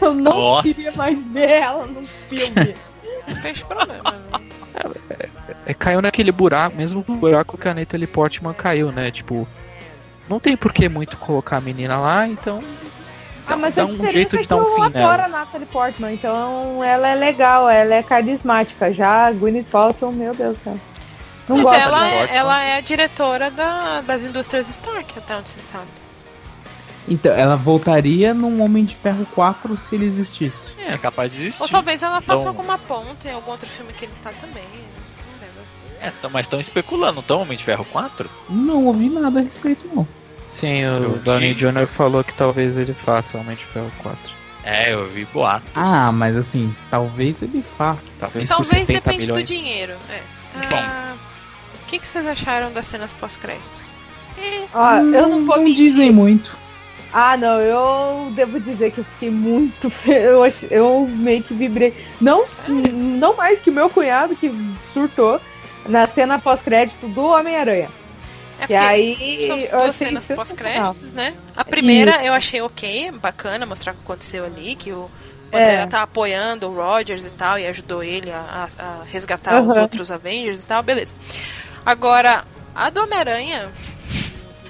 Eu 0.00 0.12
não 0.12 0.32
Nossa. 0.32 0.62
queria 0.64 0.92
mais 0.92 1.26
ver 1.28 1.48
ela 1.48 1.86
no 1.86 2.06
filme. 2.28 2.74
Fez 3.40 3.62
problema, 3.62 4.10
né? 4.10 4.55
É, 5.10 5.28
é, 5.66 5.74
caiu 5.74 6.02
naquele 6.02 6.32
buraco, 6.32 6.76
mesmo 6.76 7.02
buraco 7.02 7.56
que 7.56 7.68
a 7.68 7.74
Natalie 7.74 8.06
Portman 8.06 8.54
caiu, 8.54 8.92
né? 8.92 9.10
Tipo, 9.10 9.46
não 10.28 10.38
tem 10.38 10.56
por 10.56 10.72
que 10.72 10.88
muito 10.88 11.16
colocar 11.16 11.58
a 11.58 11.60
menina 11.60 11.98
lá, 11.98 12.26
então 12.26 12.60
ah, 13.46 13.56
mas 13.56 13.76
dá 13.76 13.86
um 13.86 14.10
jeito 14.10 14.36
de 14.36 14.48
dar 14.48 14.56
um 14.56 14.74
fim 14.74 14.90
nela. 14.92 15.24
a 15.24 15.28
Natalie 15.28 15.66
Portman, 15.66 16.12
então 16.12 16.82
ela 16.82 17.08
é 17.08 17.14
legal, 17.14 17.68
ela 17.68 17.94
é 17.94 18.02
carismática. 18.02 18.92
Já 18.92 19.26
a 19.26 19.32
Gwyneth 19.32 19.66
Paltrow, 19.70 20.12
meu 20.12 20.34
Deus 20.34 20.58
do 20.58 20.64
céu. 20.64 20.78
Não 21.48 21.58
mas 21.58 21.78
ela 21.78 22.10
é, 22.10 22.36
ela 22.36 22.60
é 22.60 22.76
a 22.76 22.80
diretora 22.80 23.50
da, 23.52 24.00
das 24.00 24.24
indústrias 24.24 24.68
Stark, 24.68 25.16
até 25.16 25.36
onde 25.36 25.50
você 25.50 25.60
sabe. 25.72 25.86
Então, 27.08 27.32
ela 27.32 27.54
voltaria 27.54 28.34
num 28.34 28.60
Homem 28.60 28.84
de 28.84 28.96
Ferro 28.96 29.24
4 29.32 29.78
se 29.88 29.94
ele 29.94 30.06
existisse. 30.06 30.65
É, 30.86 30.94
é 30.94 30.98
capaz 30.98 31.30
de 31.32 31.40
existir. 31.40 31.62
Ou 31.62 31.68
talvez 31.68 32.02
ela 32.02 32.20
faça 32.20 32.40
então... 32.40 32.48
alguma 32.48 32.78
ponta 32.78 33.28
em 33.28 33.32
algum 33.32 33.50
outro 33.50 33.68
filme 33.68 33.92
que 33.92 34.04
ele 34.04 34.14
tá 34.22 34.30
também. 34.40 34.64
É, 36.00 36.12
mas 36.30 36.46
estão 36.46 36.60
especulando, 36.60 37.20
então, 37.20 37.40
Homem 37.40 37.56
de 37.56 37.64
Ferro 37.64 37.84
4? 37.86 38.28
Não 38.50 38.84
ouvi 38.84 39.08
nada 39.08 39.40
a 39.40 39.42
respeito, 39.42 39.88
não. 39.94 40.06
Sim, 40.50 40.86
o 40.86 41.18
Downey 41.18 41.54
Jr. 41.54 41.86
falou 41.86 42.22
que 42.22 42.34
talvez 42.34 42.78
ele 42.78 42.92
faça 42.94 43.38
Homem 43.38 43.56
de 43.56 43.64
Ferro 43.64 43.90
4. 44.02 44.18
É, 44.62 44.92
eu 44.92 45.08
vi 45.08 45.24
boato. 45.26 45.64
Ah, 45.74 46.10
mas 46.12 46.36
assim, 46.36 46.74
talvez 46.90 47.36
ele 47.40 47.64
faça. 47.78 48.00
Talvez, 48.18 48.48
talvez 48.48 48.86
depende 48.86 49.18
milhões. 49.18 49.44
do 49.44 49.46
dinheiro. 49.46 49.94
É. 50.10 50.22
Ah, 50.74 51.14
o 51.82 51.86
que, 51.86 51.98
que 51.98 52.06
vocês 52.06 52.26
acharam 52.26 52.72
das 52.72 52.86
cenas 52.86 53.12
pós-créditos? 53.12 53.86
Ó, 54.74 54.94
eu 54.96 55.28
não 55.28 55.46
vou 55.46 55.56
não 55.56 55.72
dizem 55.72 56.10
muito. 56.10 56.56
Ah, 57.18 57.34
não, 57.34 57.58
eu 57.62 58.30
devo 58.32 58.60
dizer 58.60 58.90
que 58.90 58.98
eu 58.98 59.04
fiquei 59.04 59.30
muito. 59.30 59.90
Eu, 60.06 60.42
eu 60.70 61.06
meio 61.08 61.42
que 61.42 61.54
vibrei. 61.54 61.94
Não, 62.20 62.44
não 62.68 63.34
mais 63.34 63.58
que 63.58 63.70
o 63.70 63.72
meu 63.72 63.88
cunhado 63.88 64.36
que 64.36 64.52
surtou 64.92 65.40
na 65.88 66.06
cena 66.06 66.38
pós-crédito 66.38 67.08
do 67.08 67.24
Homem-Aranha. 67.24 67.88
É 68.60 68.66
e 68.68 68.76
aí, 68.76 69.46
são 69.46 69.78
duas 69.80 69.96
cenas 69.96 70.26
pós-créditos, 70.26 71.14
né? 71.14 71.34
A 71.56 71.64
primeira 71.64 72.22
e... 72.22 72.26
eu 72.26 72.34
achei 72.34 72.60
ok, 72.60 73.10
bacana 73.12 73.64
mostrar 73.64 73.92
o 73.92 73.94
que 73.94 74.02
aconteceu 74.02 74.44
ali, 74.44 74.76
que 74.76 74.92
o 74.92 75.10
Pantera 75.50 75.82
é. 75.82 75.86
tá 75.86 76.02
apoiando 76.02 76.68
o 76.68 76.74
Rogers 76.74 77.24
e 77.26 77.32
tal, 77.32 77.58
e 77.58 77.66
ajudou 77.66 78.02
ele 78.02 78.30
a, 78.30 78.68
a 78.78 79.04
resgatar 79.10 79.62
uhum. 79.62 79.68
os 79.68 79.76
outros 79.78 80.10
Avengers 80.10 80.64
e 80.64 80.66
tal, 80.66 80.82
beleza. 80.82 81.14
Agora, 81.84 82.44
a 82.74 82.90
do 82.90 83.00
Homem-Aranha. 83.00 83.70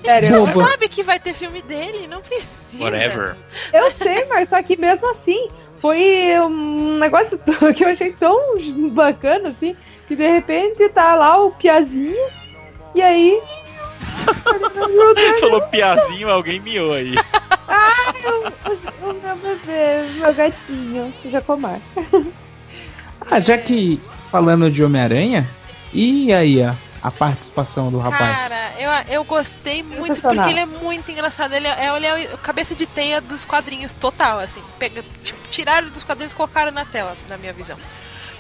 Sério, 0.05 0.41
você 0.41 0.53
sabe 0.53 0.89
que 0.89 1.03
vai 1.03 1.19
ter 1.19 1.35
filme 1.35 1.63
dele, 1.63 2.07
não 2.07 2.21
precisa. 2.21 2.49
Whatever. 2.79 3.37
Eu 3.73 3.91
sei, 3.93 4.25
mas 4.27 4.49
só 4.49 4.63
que 4.63 4.77
mesmo 4.77 5.11
assim, 5.11 5.49
foi 5.81 6.39
um 6.41 6.99
negócio 6.99 7.39
que 7.75 7.85
eu 7.85 7.89
achei 7.89 8.13
tão 8.13 8.39
bacana, 8.91 9.49
assim, 9.49 9.77
que 10.07 10.15
de 10.15 10.27
repente 10.27 10.89
tá 10.91 11.15
lá 11.15 11.39
o 11.43 11.51
Piazinho, 11.53 12.29
e 12.95 13.03
aí 13.03 13.41
Falou 15.41 15.63
piazinho, 15.63 16.31
alguém 16.31 16.61
miou 16.61 16.93
aí. 16.93 17.15
Ah, 17.69 18.15
o, 18.25 19.11
o, 19.11 19.13
meu 19.13 19.37
bebê, 19.39 20.09
meu 20.21 20.33
gatinho, 20.33 21.13
Jacomar. 21.29 21.81
Ah, 23.29 23.41
já 23.41 23.59
que 23.59 24.01
falando 24.31 24.71
de 24.71 24.85
Homem-Aranha, 24.85 25.49
e 25.93 26.33
aí 26.33 26.63
a, 26.63 26.73
a 27.07 27.11
participação 27.13 27.89
do 27.89 27.99
rapaz? 27.99 28.37
Cara, 28.37 28.73
eu, 28.81 28.91
eu 29.15 29.25
gostei 29.25 29.81
muito 29.81 30.21
porque 30.21 30.51
ele 30.51 30.59
é 30.59 30.67
muito 30.67 31.09
engraçado. 31.09 31.53
Ele 31.53 31.69
é, 31.69 31.97
ele 31.97 32.05
é 32.05 32.35
o 32.35 32.39
cabeça 32.39 32.75
de 32.75 32.85
teia 32.85 33.21
dos 33.21 33.45
quadrinhos 33.45 33.93
total, 33.93 34.41
assim. 34.41 34.61
Pega, 34.77 35.05
tipo, 35.23 35.39
tiraram 35.49 35.89
dos 35.89 36.03
quadrinhos 36.03 36.33
e 36.33 36.35
colocaram 36.35 36.73
na 36.73 36.85
tela, 36.85 37.17
na 37.29 37.39
minha 37.39 37.53
visão. 37.53 37.79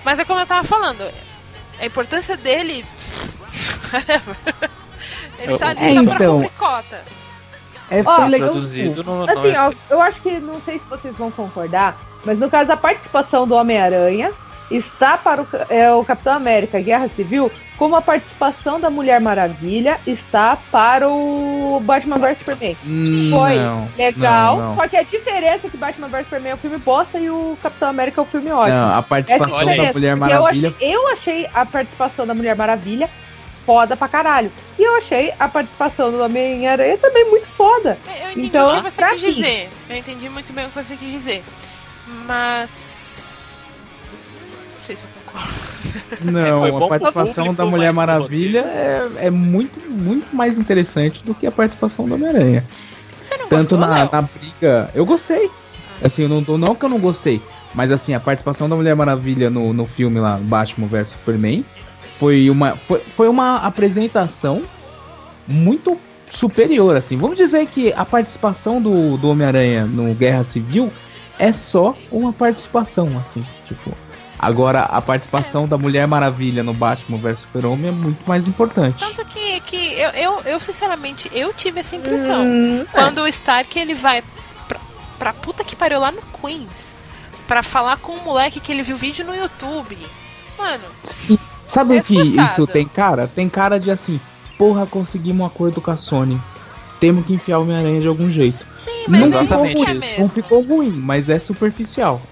Mas 0.04 0.18
é 0.18 0.24
como 0.24 0.40
eu 0.40 0.46
tava 0.46 0.66
falando, 0.66 1.08
a 1.78 1.86
importância 1.86 2.36
dele. 2.36 2.84
Ele 5.38 5.58
tá 5.58 5.68
ali 5.68 5.84
é, 5.84 5.94
só 5.94 6.00
então, 6.00 6.40
pra 6.40 6.48
cota. 6.58 7.04
É 7.88 8.02
traduzido 8.02 9.04
no, 9.04 9.22
assim, 9.22 9.54
ó, 9.56 9.72
eu 9.88 10.02
acho 10.02 10.20
que 10.20 10.40
não 10.40 10.60
sei 10.62 10.80
se 10.80 10.84
vocês 10.86 11.14
vão 11.16 11.30
concordar, 11.30 11.96
mas 12.24 12.36
no 12.36 12.50
caso 12.50 12.72
a 12.72 12.76
participação 12.76 13.46
do 13.46 13.54
Homem-Aranha 13.54 14.32
está 14.70 15.16
para 15.16 15.42
o, 15.42 15.48
é, 15.68 15.92
o 15.92 16.04
Capitão 16.04 16.34
América 16.34 16.80
Guerra 16.80 17.08
Civil, 17.14 17.50
como 17.76 17.94
a 17.94 18.02
participação 18.02 18.80
da 18.80 18.88
Mulher 18.88 19.20
Maravilha 19.20 19.98
está 20.06 20.56
para 20.70 21.08
o 21.08 21.80
Batman 21.84 22.18
vs 22.18 22.38
Superman. 22.38 22.76
Hum, 22.86 23.30
Foi 23.30 23.54
não, 23.56 23.88
legal, 23.96 24.56
não, 24.56 24.68
não. 24.68 24.76
só 24.76 24.88
que 24.88 24.96
a 24.96 25.02
diferença 25.02 25.66
é 25.66 25.70
que 25.70 25.76
Batman 25.76 26.08
vs 26.08 26.24
Superman 26.24 26.52
é 26.52 26.54
um 26.54 26.58
filme 26.58 26.78
bosta 26.78 27.18
e 27.18 27.28
o 27.28 27.56
Capitão 27.62 27.90
América 27.90 28.20
é 28.20 28.24
um 28.24 28.26
filme 28.26 28.50
ótimo. 28.50 28.76
Não, 28.76 28.98
a 28.98 29.02
participação 29.02 29.64
da 29.64 29.92
Mulher 29.92 30.16
Maravilha. 30.16 30.68
Eu 30.68 30.68
achei, 30.68 30.92
eu 30.92 31.08
achei 31.08 31.50
a 31.52 31.66
participação 31.66 32.26
da 32.26 32.34
Mulher 32.34 32.56
Maravilha 32.56 33.10
foda 33.66 33.96
pra 33.96 34.08
caralho. 34.08 34.50
E 34.78 34.82
eu 34.82 34.96
achei 34.96 35.34
a 35.38 35.48
participação 35.48 36.12
do 36.12 36.22
Homem-Aranha 36.22 36.96
também 36.98 37.28
muito 37.28 37.46
foda. 37.48 37.98
Eu 38.06 38.30
entendi 38.30 38.46
então, 38.46 38.68
o 38.68 38.82
que 38.82 38.90
você 38.90 39.02
quis 39.08 39.22
mim... 39.22 39.30
dizer. 39.30 39.68
Eu 39.90 39.96
entendi 39.96 40.28
muito 40.28 40.52
bem 40.52 40.66
o 40.66 40.68
que 40.68 40.82
você 40.82 40.96
quis 40.96 41.10
dizer. 41.10 41.44
Mas. 42.26 43.05
Não 44.86 44.94
sei 44.94 44.96
se 44.96 45.02
eu 45.02 45.08
concordo. 45.24 45.52
Não, 46.30 46.84
a 46.84 46.88
participação 46.88 47.52
da 47.52 47.66
Mulher 47.66 47.92
Maravilha 47.92 48.60
é, 48.60 49.26
é 49.26 49.30
muito, 49.30 49.80
muito 49.90 50.34
mais 50.34 50.56
interessante 50.56 51.22
do 51.24 51.34
que 51.34 51.46
a 51.46 51.50
participação 51.50 52.06
do 52.06 52.14
Homem-Aranha. 52.14 52.64
Tanto 53.48 53.76
gostou, 53.76 53.78
na, 53.78 54.08
na, 54.10 54.22
briga. 54.22 54.90
Eu 54.94 55.04
gostei. 55.04 55.50
Ah. 56.00 56.06
Assim, 56.06 56.22
eu 56.22 56.28
não, 56.28 56.40
não 56.56 56.74
que 56.74 56.84
eu 56.84 56.88
não 56.88 56.98
gostei. 56.98 57.42
Mas 57.74 57.90
assim, 57.90 58.14
a 58.14 58.20
participação 58.20 58.68
da 58.68 58.76
Mulher 58.76 58.94
Maravilha 58.94 59.50
no, 59.50 59.72
no 59.72 59.86
filme 59.86 60.20
lá, 60.20 60.38
Batman 60.40 60.86
vs 60.86 61.08
Superman, 61.08 61.64
foi 62.18 62.48
uma, 62.48 62.76
foi, 62.76 63.00
foi 63.16 63.28
uma 63.28 63.56
apresentação 63.56 64.62
muito 65.48 65.98
superior, 66.30 66.96
assim. 66.96 67.16
Vamos 67.16 67.36
dizer 67.36 67.66
que 67.66 67.92
a 67.92 68.04
participação 68.04 68.80
do, 68.80 69.16
do 69.16 69.28
Homem-Aranha 69.28 69.84
no 69.84 70.14
Guerra 70.14 70.44
Civil 70.44 70.92
é 71.38 71.52
só 71.52 71.94
uma 72.10 72.32
participação, 72.32 73.08
assim, 73.18 73.44
tipo. 73.66 74.05
Agora, 74.38 74.82
a 74.82 75.00
participação 75.00 75.66
da 75.66 75.78
Mulher 75.78 76.06
Maravilha 76.06 76.62
no 76.62 76.74
Batman 76.74 77.18
vs 77.18 77.40
Super-Homem 77.40 77.88
é 77.88 77.92
muito 77.92 78.22
mais 78.26 78.46
importante. 78.46 78.98
Tanto 78.98 79.24
que, 79.24 79.60
que 79.60 79.76
eu, 79.76 80.10
eu, 80.10 80.40
eu 80.44 80.60
sinceramente, 80.60 81.30
eu 81.32 81.54
tive 81.54 81.80
essa 81.80 81.96
impressão. 81.96 82.44
Hum, 82.44 82.86
quando 82.92 83.20
é. 83.20 83.22
o 83.22 83.26
Stark, 83.28 83.78
ele 83.78 83.94
vai 83.94 84.22
pra, 84.68 84.78
pra 85.18 85.32
puta 85.32 85.64
que 85.64 85.74
pariu 85.74 86.00
lá 86.00 86.12
no 86.12 86.20
Queens, 86.40 86.94
pra 87.48 87.62
falar 87.62 87.96
com 87.96 88.12
o 88.12 88.24
moleque 88.24 88.60
que 88.60 88.70
ele 88.70 88.82
viu 88.82 88.96
vídeo 88.96 89.24
no 89.24 89.34
YouTube. 89.34 89.96
Mano... 90.58 90.84
Sabe 91.72 91.98
o 91.98 92.02
que 92.02 92.20
isso 92.20 92.66
tem 92.66 92.86
cara? 92.86 93.26
Tem 93.26 93.48
cara 93.48 93.80
de 93.80 93.90
assim, 93.90 94.20
porra, 94.56 94.86
conseguimos 94.86 95.40
um 95.40 95.46
acordo 95.46 95.80
com 95.80 95.90
a 95.90 95.96
Sony. 95.96 96.40
Temos 97.00 97.26
que 97.26 97.34
enfiar 97.34 97.58
o 97.58 97.62
Homem-Aranha 97.62 98.00
de 98.00 98.06
algum 98.06 98.30
jeito. 98.30 98.64
Sim, 98.84 99.04
mas 99.08 99.30
não, 99.32 99.46
ficou 99.46 99.62
ruim, 99.62 100.00
é 100.02 100.20
não 100.20 100.28
ficou 100.28 100.62
ruim, 100.62 100.90
mas 100.90 101.28
é 101.28 101.38
superficial. 101.38 102.22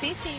Sim, 0.00 0.14
sim. 0.14 0.36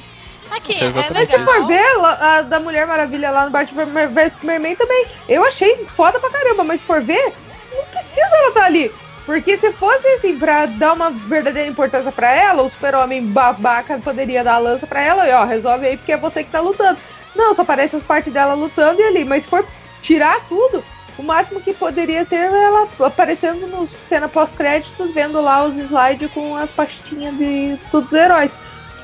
Aqui, 0.58 0.74
é, 0.74 0.86
é 0.86 1.10
legal. 1.10 1.39
Se 1.39 1.45
for 1.45 1.68
ver 1.68 1.86
a 2.03 2.41
da 2.41 2.60
Mulher 2.60 2.86
Maravilha 2.88 3.32
lá 3.32 3.45
no 3.45 3.51
Batman 3.51 3.86
vs 3.86 4.34
Superman 4.34 4.76
também, 4.76 5.05
eu 5.30 5.43
achei 5.45 5.86
foda 5.95 6.20
pra 6.20 6.30
caramba, 6.30 6.64
mas 6.64 6.82
se 6.82 6.88
for 6.88 7.01
ver, 7.01 7.34
não 7.76 7.84
precisa 7.86 8.22
ela 8.22 8.47
estar 8.49 8.62
tá 8.62 8.66
ali. 8.66 8.91
Porque 9.26 9.58
se 9.58 9.74
fosse 9.74 10.08
assim, 10.08 10.39
pra 10.39 10.66
dar 10.66 10.93
uma 10.93 11.12
verdadeira 11.12 11.70
importância 11.70 12.12
pra 12.14 12.32
ela, 12.32 12.64
o 12.64 12.72
super-homem 12.72 13.26
babaca 13.26 13.99
poderia 13.99 14.41
dar 14.41 14.55
a 14.55 14.60
lança 14.60 14.88
pra 14.88 15.01
ela 15.01 15.28
e 15.28 15.34
ó, 15.34 15.43
resolve 15.43 15.86
aí 15.86 15.97
porque 15.97 16.14
é 16.14 16.18
você 16.18 16.45
que 16.45 16.49
tá 16.49 16.62
lutando. 16.62 16.97
Não, 17.36 17.53
só 17.53 17.62
aparece 17.62 17.97
as 17.97 18.03
partes 18.03 18.32
dela 18.32 18.53
lutando 18.53 19.01
e 19.01 19.03
ali. 19.03 19.26
Mas 19.26 19.43
se 19.43 19.49
for 19.49 19.66
tirar 20.01 20.39
tudo, 20.47 20.82
o 21.18 21.24
máximo 21.24 21.60
que 21.60 21.74
poderia 21.74 22.24
ser 22.24 22.38
ela 22.38 22.88
aparecendo 23.01 23.68
no 23.68 23.86
cena 24.08 24.30
pós-créditos, 24.30 25.14
vendo 25.14 25.41
lá 25.41 25.66
os 25.66 25.76
slides 25.76 26.32
com 26.32 26.55
as 26.55 26.72
pastinhas 26.72 27.38
de 27.38 27.78
todos 27.91 28.10
os 28.10 28.18
heróis. 28.18 28.51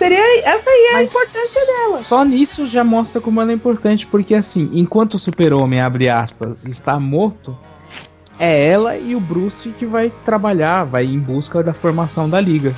Seria 0.03 0.39
essa 0.43 0.69
aí 0.69 0.89
é 0.91 0.95
a 0.97 1.03
importância 1.03 1.65
dela. 1.65 2.03
Só 2.03 2.25
nisso 2.25 2.67
já 2.67 2.83
mostra 2.83 3.21
como 3.21 3.39
ela 3.39 3.51
é 3.51 3.55
importante, 3.55 4.05
porque 4.05 4.35
assim, 4.35 4.69
enquanto 4.73 5.13
o 5.13 5.19
super-homem, 5.19 5.79
abre 5.79 6.09
aspas, 6.09 6.57
está 6.65 6.99
morto, 6.99 7.57
é 8.37 8.67
ela 8.67 8.97
e 8.97 9.15
o 9.15 9.19
Bruce 9.21 9.69
que 9.69 9.85
vai 9.85 10.11
trabalhar, 10.25 10.83
vai 10.83 11.05
em 11.05 11.17
busca 11.17 11.63
da 11.63 11.73
formação 11.73 12.29
da 12.29 12.41
liga. 12.41 12.75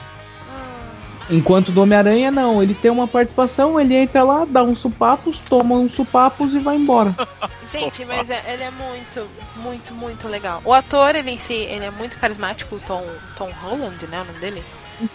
Enquanto 1.27 1.71
do 1.71 1.81
Homem-Aranha, 1.81 2.29
não. 2.29 2.61
Ele 2.61 2.75
tem 2.75 2.91
uma 2.91 3.07
participação, 3.07 3.79
ele 3.81 3.95
entra 3.95 4.23
lá, 4.23 4.45
dá 4.47 4.61
uns 4.61 4.77
supapos, 4.77 5.39
toma 5.49 5.73
uns 5.73 5.93
supapos 5.93 6.53
e 6.53 6.59
vai 6.59 6.75
embora. 6.75 7.15
Gente, 7.71 8.05
mas 8.05 8.29
é, 8.29 8.43
ele 8.53 8.61
é 8.61 8.69
muito, 8.69 9.27
muito, 9.55 9.93
muito 9.95 10.27
legal. 10.27 10.61
O 10.63 10.71
ator, 10.71 11.15
ele 11.15 11.31
em 11.31 11.39
si, 11.39 11.55
ele 11.55 11.85
é 11.85 11.89
muito 11.89 12.19
carismático, 12.19 12.75
o 12.75 12.79
Tom, 12.81 13.03
Tom 13.35 13.49
Holland, 13.63 14.05
né, 14.05 14.21
o 14.21 14.25
nome 14.25 14.37
dele? 14.37 14.63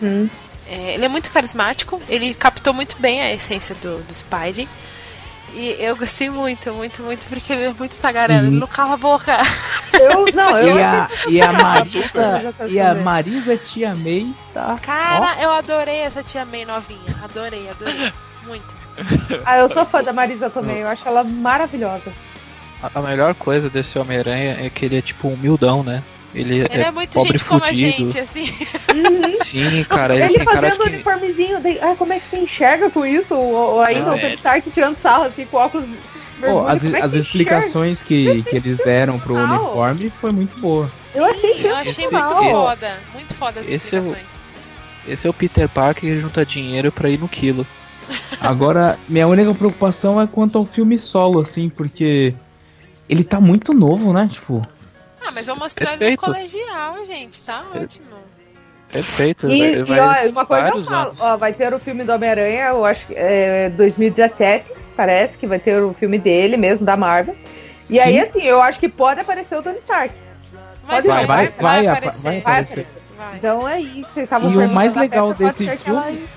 Uhum. 0.03 0.29
É, 0.71 0.95
ele 0.95 1.05
é 1.05 1.09
muito 1.09 1.31
carismático, 1.33 2.01
ele 2.09 2.33
captou 2.33 2.73
muito 2.73 2.97
bem 3.01 3.21
a 3.21 3.33
essência 3.33 3.75
do, 3.75 3.99
do 4.05 4.15
Spidey. 4.15 4.69
E 5.53 5.77
eu 5.81 5.97
gostei 5.97 6.31
muito, 6.31 6.73
muito, 6.73 7.03
muito, 7.03 7.27
porque 7.29 7.53
ele 7.53 7.65
é 7.65 7.73
muito 7.73 7.97
tagarelo, 7.97 8.47
ele 8.47 8.57
não 8.57 8.69
cala 8.69 8.95
a 8.95 8.97
boca. 8.97 9.37
Eu, 10.01 10.27
não, 10.33 10.57
eu 10.57 10.79
e, 10.79 10.83
a, 10.83 11.11
e 11.29 11.43
a 11.43 11.53
Marisa, 11.53 12.55
e 12.69 12.81
a 12.81 12.95
Marisa 12.95 13.57
Tia 13.57 13.95
May 13.95 14.33
tá. 14.55 14.79
Cara, 14.81 15.37
ó. 15.37 15.43
eu 15.43 15.51
adorei 15.51 15.97
essa 15.97 16.23
Tia 16.23 16.45
May 16.45 16.65
novinha. 16.65 17.17
Adorei, 17.23 17.69
adorei. 17.69 18.13
Muito. 18.47 18.81
Ah, 19.45 19.59
eu 19.59 19.69
sou 19.69 19.85
fã 19.85 20.03
da 20.03 20.13
Marisa 20.13 20.49
também, 20.49 20.79
eu 20.79 20.89
acho 20.89 21.07
ela 21.07 21.25
maravilhosa. 21.25 22.13
A, 22.83 22.99
a 22.99 23.03
melhor 23.03 23.35
coisa 23.35 23.69
desse 23.69 23.99
Homem-Aranha 23.99 24.59
é 24.61 24.71
que 24.71 24.85
ele 24.85 24.97
é 24.97 25.03
tipo 25.03 25.29
humildão, 25.29 25.83
né? 25.83 26.03
Ele, 26.35 26.61
ele 26.61 26.83
é, 26.83 26.87
é 26.87 26.91
muito 26.91 27.13
pobre 27.13 27.33
gente 27.33 27.43
fudido. 27.43 27.61
como 27.61 27.65
a 27.65 27.73
gente, 27.73 28.19
assim. 28.19 28.55
Uhum. 28.95 29.35
Sim, 29.35 29.85
cara. 29.85 30.15
Ele, 30.15 30.37
ele 30.37 30.45
fazendo 30.45 30.81
o 30.81 30.85
que... 30.85 30.89
uniformezinho. 30.91 31.61
De... 31.61 31.79
Ah, 31.81 31.95
como 31.97 32.13
é 32.13 32.21
que 32.21 32.29
você 32.29 32.39
enxerga 32.39 32.91
com 32.91 33.05
isso? 33.05 33.35
Ou 33.35 33.81
ainda 33.81 34.15
o 34.15 34.19
Tony 34.19 34.35
Stark 34.35 34.71
tirando 34.71 34.97
sarro 34.97 35.25
assim 35.25 35.45
com 35.47 35.57
óculos 35.57 35.89
Pô, 36.41 36.67
as, 36.67 36.83
é 36.83 37.01
as 37.01 37.13
explicações 37.13 37.99
que, 38.01 38.43
que 38.45 38.57
eles 38.57 38.79
deram 38.79 39.19
pro 39.19 39.35
uniforme 39.35 40.09
foi 40.09 40.33
muito 40.33 40.59
boa. 40.61 40.91
Eu 41.15 41.25
achei 41.25 41.67
Eu 41.67 41.77
achei 41.77 42.09
muito 42.09 42.35
foda. 42.35 42.99
Muito 43.13 43.35
foda 43.35 43.61
as 43.61 43.69
esse 43.69 43.97
explicações. 43.97 44.27
É 45.07 45.11
o, 45.11 45.13
esse 45.13 45.27
é 45.27 45.31
o 45.31 45.35
Peter 45.35 45.69
Parker 45.69 46.01
que 46.01 46.21
junta 46.21 46.45
dinheiro 46.45 46.91
pra 46.91 47.11
ir 47.11 47.19
no 47.19 47.29
quilo. 47.29 47.67
Agora, 48.41 48.99
minha 49.09 49.27
única 49.27 49.53
preocupação 49.55 50.21
é 50.21 50.27
quanto 50.27 50.57
ao 50.57 50.65
filme 50.65 50.99
solo, 50.99 51.41
assim, 51.41 51.69
porque 51.69 52.35
ele 53.09 53.23
tá 53.23 53.41
muito 53.41 53.75
novo, 53.75 54.13
né? 54.13 54.29
Tipo, 54.33 54.63
Ah, 55.21 55.31
mas 55.35 55.47
vou 55.47 55.57
mostrar 55.57 55.95
ele 55.95 56.13
no 56.13 56.17
colegial, 56.17 57.05
gente. 57.05 57.41
Tá 57.43 57.65
ótimo. 57.75 58.07
Perfeito. 58.93 59.49
E, 59.49 59.83
vai, 59.85 59.99
e 59.99 60.29
ó, 60.29 60.31
uma 60.33 60.47
coisa 60.47 60.69
eu 60.69 60.85
falo, 60.85 61.15
ó, 61.21 61.37
vai 61.37 61.53
ter 61.53 61.73
o 61.73 61.79
filme 61.79 62.03
do 62.03 62.13
Homem-Aranha, 62.13 62.71
eu 62.71 62.85
acho 62.85 63.07
que 63.07 63.15
é 63.15 63.71
2017, 63.71 64.73
parece 64.97 65.39
que 65.39 65.47
vai 65.47 65.61
ter 65.61 65.81
o 65.81 65.95
filme 65.95 66.19
dele 66.19 66.57
mesmo, 66.57 66.85
da 66.85 66.97
Marvel. 66.97 67.37
E 67.89 68.01
aí, 68.01 68.21
assim, 68.21 68.43
eu 68.43 68.61
acho 68.61 68.81
que 68.81 68.89
pode 68.89 69.21
aparecer 69.21 69.57
o 69.57 69.63
Tony 69.63 69.79
Stark. 69.79 70.15
Mas 70.87 71.07
vai, 71.07 71.27
vai, 71.27 71.47
vai, 71.47 71.57
vai, 71.61 71.87
aparecer. 71.87 72.23
Vai 72.23 72.39
aparecer. 72.39 72.87
Então 73.35 73.69
é 73.69 73.81
isso, 73.81 74.09
vocês 74.13 74.25
estavam 74.25 74.51
E 74.51 74.57
o 74.57 74.69
mais 74.69 74.95
legal 74.95 75.35
desse 75.35 75.77
filme 75.77 76.29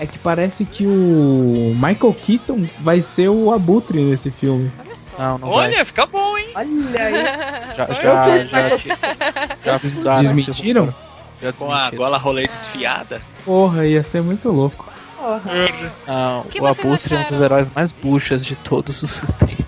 é 0.00 0.06
que 0.06 0.18
parece 0.18 0.64
que 0.64 0.86
o 0.86 1.74
Michael 1.74 2.14
Keaton 2.24 2.66
vai 2.80 3.02
ser 3.14 3.28
o 3.28 3.52
Abutre 3.52 4.02
nesse 4.02 4.30
filme. 4.30 4.70
Não, 5.18 5.36
não 5.38 5.48
Olha, 5.48 5.76
vai. 5.76 5.84
fica 5.84 6.06
bom, 6.06 6.38
hein? 6.38 6.48
Olha 6.54 7.04
aí. 7.04 7.12
já, 7.74 7.86
já, 7.86 8.44
já, 8.44 8.76
já, 9.64 9.78
já 10.04 10.22
desmentiram? 10.22 10.94
Já 11.42 11.52
Com 11.52 11.72
a 11.72 11.90
gola 11.90 12.18
rolê 12.18 12.46
desfiada? 12.46 13.20
Porra, 13.44 13.84
ia 13.84 14.04
ser 14.04 14.22
muito 14.22 14.48
louco. 14.48 14.86
Porra. 15.16 15.42
Ah, 16.06 16.42
o 16.60 16.66
Abutre 16.66 17.16
é 17.16 17.18
um 17.18 17.28
dos 17.28 17.40
heróis 17.40 17.68
mais 17.74 17.92
buchas 17.92 18.44
de 18.44 18.54
todos 18.54 19.02
os 19.02 19.20
tempos. 19.32 19.66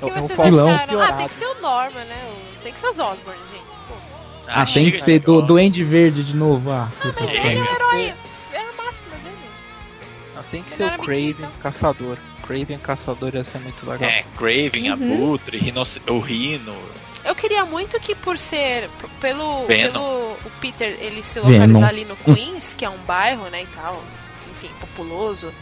O 0.00 0.10
que 0.10 0.20
vocês 0.20 0.38
vilão. 0.38 0.70
acharam? 0.70 1.02
Ah, 1.02 1.12
tem 1.12 1.28
que 1.28 1.34
ser 1.34 1.46
o 1.46 1.60
Norman, 1.60 2.04
né? 2.04 2.32
Tem 2.62 2.72
que 2.72 2.78
ser 2.78 2.88
os 2.88 2.98
Osborn, 2.98 3.38
gente. 3.52 3.64
Ah, 4.48 4.62
ah 4.62 4.66
tem 4.66 4.90
que 4.90 5.04
ser 5.04 5.20
do 5.20 5.42
Duende 5.42 5.84
Verde 5.84 6.24
de 6.24 6.34
novo. 6.34 6.70
Ah, 6.70 6.88
ah 7.00 7.12
mas 7.20 7.30
ele 7.30 7.58
é 7.58 7.62
o 7.62 7.74
herói. 7.74 8.14
É 8.52 8.58
a 8.58 8.82
máxima 8.82 9.16
dele. 9.22 9.36
Não, 10.34 10.42
tem 10.44 10.62
que 10.62 10.72
ser 10.72 10.86
o 10.86 10.98
Craven 10.98 11.48
Caçador. 11.62 12.16
Craven 12.46 12.78
Caçador 12.78 13.34
ia 13.34 13.44
ser 13.44 13.58
muito 13.58 13.88
legal. 13.88 14.08
É, 14.08 14.24
Craven, 14.36 14.92
uhum. 14.92 14.92
Abutre, 14.92 15.74
o 16.08 16.18
Rino. 16.18 16.74
Eu 17.24 17.34
queria 17.34 17.64
muito 17.64 17.98
que 17.98 18.14
por 18.14 18.38
ser 18.38 18.88
pelo, 19.20 19.64
pelo 19.66 20.00
o 20.00 20.50
Peter 20.60 20.96
ele 21.00 21.24
se 21.24 21.40
localizar 21.40 21.66
Venom. 21.66 21.84
ali 21.84 22.04
no 22.04 22.16
Queens, 22.16 22.72
que 22.72 22.84
é 22.84 22.88
um 22.88 22.98
bairro, 22.98 23.48
né, 23.50 23.62
e 23.62 23.66
tal, 23.74 24.00
enfim, 24.52 24.70
populoso 24.78 25.52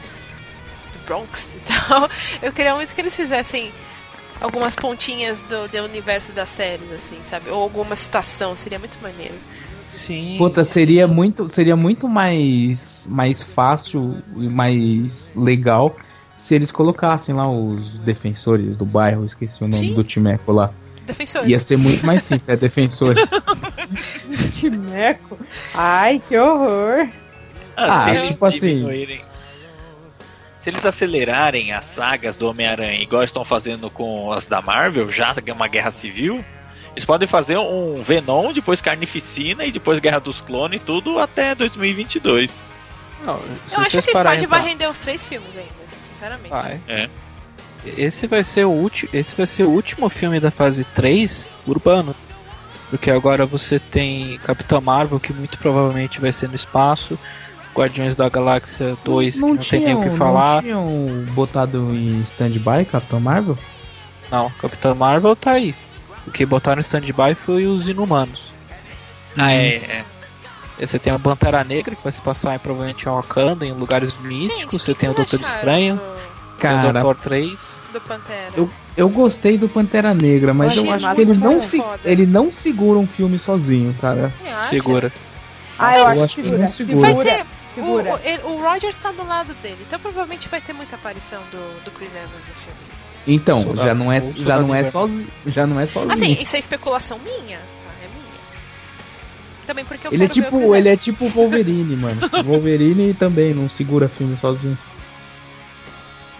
do 0.93 0.98
Bronx 1.06 1.55
e 1.55 1.61
tal. 1.61 2.09
Eu 2.43 2.52
queria 2.52 2.74
muito 2.74 2.94
que 2.94 3.01
eles 3.01 3.16
fizessem 3.16 3.73
algumas 4.40 4.77
pontinhas 4.77 5.40
do, 5.43 5.66
do 5.66 5.85
universo 5.85 6.32
das 6.32 6.51
séries, 6.51 6.93
assim, 6.93 7.16
sabe? 7.31 7.48
Ou 7.48 7.62
alguma 7.62 7.97
citação, 7.97 8.55
seria 8.55 8.78
muito 8.78 9.01
maneiro. 9.01 9.35
Sim. 9.90 10.36
Puta, 10.36 10.65
seria 10.65 11.06
muito, 11.09 11.48
seria 11.48 11.77
muito 11.77 12.09
mais, 12.09 13.06
mais 13.06 13.43
fácil 13.43 14.23
e 14.36 14.48
mais 14.48 15.31
legal 15.35 15.97
se 16.46 16.54
eles 16.54 16.70
colocassem 16.70 17.34
lá 17.34 17.50
os 17.50 17.98
defensores 18.00 18.76
do 18.76 18.84
bairro, 18.84 19.24
esqueci 19.24 19.62
o 19.64 19.68
nome 19.68 19.88
Sim. 19.88 19.94
do 19.94 20.04
Timeco 20.04 20.52
lá. 20.52 20.70
Defensores. 21.06 21.48
Ia 21.48 21.58
ser 21.58 21.76
muito 21.76 22.04
mais 22.04 22.20
simples, 22.20 22.48
é 22.48 22.56
defensores. 22.56 23.22
Timeco. 24.52 25.38
Ai, 25.74 26.22
que 26.28 26.36
horror. 26.36 27.08
Ah, 27.76 28.04
ah 28.06 28.26
tipo 28.28 28.44
assim. 28.44 29.20
Se 30.60 30.70
eles 30.70 30.84
acelerarem 30.84 31.72
as 31.72 31.84
sagas 31.84 32.36
do 32.36 32.48
Homem-Aranha, 32.48 33.02
igual 33.02 33.22
estão 33.22 33.44
fazendo 33.44 33.90
com 33.90 34.32
as 34.32 34.46
da 34.46 34.62
Marvel, 34.62 35.10
já 35.10 35.34
é 35.44 35.52
uma 35.52 35.68
guerra 35.68 35.90
civil, 35.90 36.42
eles 36.92 37.04
podem 37.04 37.28
fazer 37.28 37.58
um 37.58 38.02
Venom, 38.02 38.52
depois 38.52 38.80
Carnificina 38.80 39.64
e 39.64 39.72
depois 39.72 39.98
Guerra 39.98 40.20
dos 40.20 40.40
Clones, 40.40 40.80
tudo 40.80 41.18
até 41.18 41.54
2022. 41.54 42.62
Não, 43.26 43.34
Eu 43.34 43.80
acho 43.80 43.90
que 43.90 44.10
Spidey 44.10 44.46
vai 44.46 44.62
render 44.62 44.88
uns 44.88 44.98
três 44.98 45.24
filmes 45.24 45.56
ainda, 45.56 45.84
sinceramente. 46.24 46.51
Vai. 46.51 46.80
É. 46.88 47.09
Esse 47.84 48.26
vai 48.26 48.42
ser 48.42 48.64
o 48.64 48.70
último, 48.70 49.10
esse 49.12 49.34
vai 49.34 49.46
ser 49.46 49.64
o 49.64 49.70
último 49.70 50.09
filme 50.09 50.40
da 50.40 50.51
fase 50.51 50.84
3 50.84 51.48
urbano. 51.66 52.14
Porque 52.88 53.10
agora 53.10 53.44
você 53.44 53.78
tem 53.78 54.38
Capitão 54.38 54.80
Marvel, 54.80 55.20
que 55.20 55.32
muito 55.32 55.59
provavelmente 55.59 56.20
vai 56.20 56.32
ser 56.32 56.48
no 56.48 56.55
espaço. 56.55 57.18
Guardiões 57.74 58.14
da 58.14 58.28
Galáxia 58.28 58.96
2, 59.05 59.40
não, 59.40 59.48
não 59.48 59.56
que 59.56 59.56
não 59.56 59.62
tinham, 59.64 59.84
tem 59.84 59.94
nem 59.94 59.96
o 59.96 60.10
que 60.10 60.16
falar. 60.16 60.62
Não 60.62 60.62
tinham 60.62 61.24
botado 61.32 61.90
em 61.92 62.20
stand-by 62.20 62.84
Capitão 62.90 63.20
Marvel? 63.20 63.59
Não, 64.30 64.48
Capitão 64.51 64.94
Marvel 64.94 65.34
tá 65.34 65.52
aí. 65.52 65.74
O 66.26 66.30
que 66.30 66.46
botaram 66.46 66.78
em 66.78 66.82
stand-by 66.82 67.34
foi 67.34 67.66
os 67.66 67.88
Inumanos. 67.88 68.52
Ah, 69.36 69.52
é, 69.52 69.76
é. 69.76 70.05
Você 70.78 70.98
tem 70.98 71.12
a 71.12 71.18
Pantera 71.18 71.62
Negra, 71.62 71.94
que 71.94 72.02
vai 72.02 72.12
se 72.12 72.20
passar 72.20 72.55
em, 72.55 72.59
provavelmente 72.59 73.06
em 73.06 73.10
Wakanda, 73.10 73.64
em 73.64 73.72
lugares 73.72 74.16
místicos. 74.18 74.60
Gente, 74.60 74.82
você 74.82 74.94
tem 74.94 75.09
o 75.09 75.14
Doutor 75.14 75.40
Estranho. 75.40 76.01
Cara, 76.59 76.88
o 76.88 76.92
Doutor 76.92 77.16
3. 77.16 77.80
Do 77.92 78.01
Pantera. 78.01 78.52
Eu, 78.56 78.70
eu 78.96 79.09
gostei 79.09 79.56
do 79.56 79.68
Pantera 79.68 80.14
Negra, 80.14 80.52
mas 80.55 80.76
eu, 80.76 80.84
eu 80.84 80.92
acho 80.92 81.14
que 81.14 81.20
ele 81.20 81.34
não, 81.36 81.60
se, 81.60 81.82
ele 82.05 82.26
não 82.26 82.52
segura 82.52 82.98
um 82.98 83.06
filme 83.06 83.38
sozinho, 83.38 83.94
cara. 84.01 84.32
Segura. 84.62 85.12
Ah, 85.78 85.98
eu, 85.98 86.09
eu 86.09 86.24
acho, 86.24 86.34
que, 86.34 86.42
que 86.42 86.48
não 86.48 86.72
segura. 86.72 87.14
Vai 87.14 87.24
ter, 87.24 87.46
o, 87.76 88.48
o, 88.48 88.52
o 88.52 88.62
Rogers 88.62 88.96
está 88.96 89.10
do 89.10 89.26
lado 89.26 89.52
dele, 89.55 89.78
então 89.86 89.98
provavelmente 89.98 90.48
vai 90.48 90.60
ter 90.60 90.72
muita 90.72 90.94
aparição 90.94 91.42
do, 91.51 91.84
do 91.84 91.90
Chris 91.90 92.14
Evans 92.14 92.30
no 92.30 92.55
filme. 92.55 92.84
Então, 93.26 93.76
já 93.76 93.94
não 93.94 94.12
é, 94.12 94.20
já 94.36 94.59
não 94.59 94.74
é 94.74 94.90
só, 94.90 95.09
já 95.46 95.66
não 95.66 95.80
é 95.80 95.86
só. 95.86 96.05
Assim, 96.10 96.36
isso 96.40 96.55
é 96.55 96.59
especulação? 96.59 97.18
É 97.24 97.42
minha. 97.42 97.59
Também 99.66 99.84
porque 99.84 100.06
eu 100.06 100.12
ele 100.12 100.24
é 100.24 100.28
tipo, 100.28 100.74
ele 100.74 100.88
é 100.88 100.96
tipo 100.96 101.28
Wolverine, 101.28 101.96
mano. 101.96 102.20
Wolverine 102.44 103.14
também 103.14 103.54
não 103.54 103.68
segura 103.68 104.08
filme 104.08 104.36
sozinho. 104.36 104.78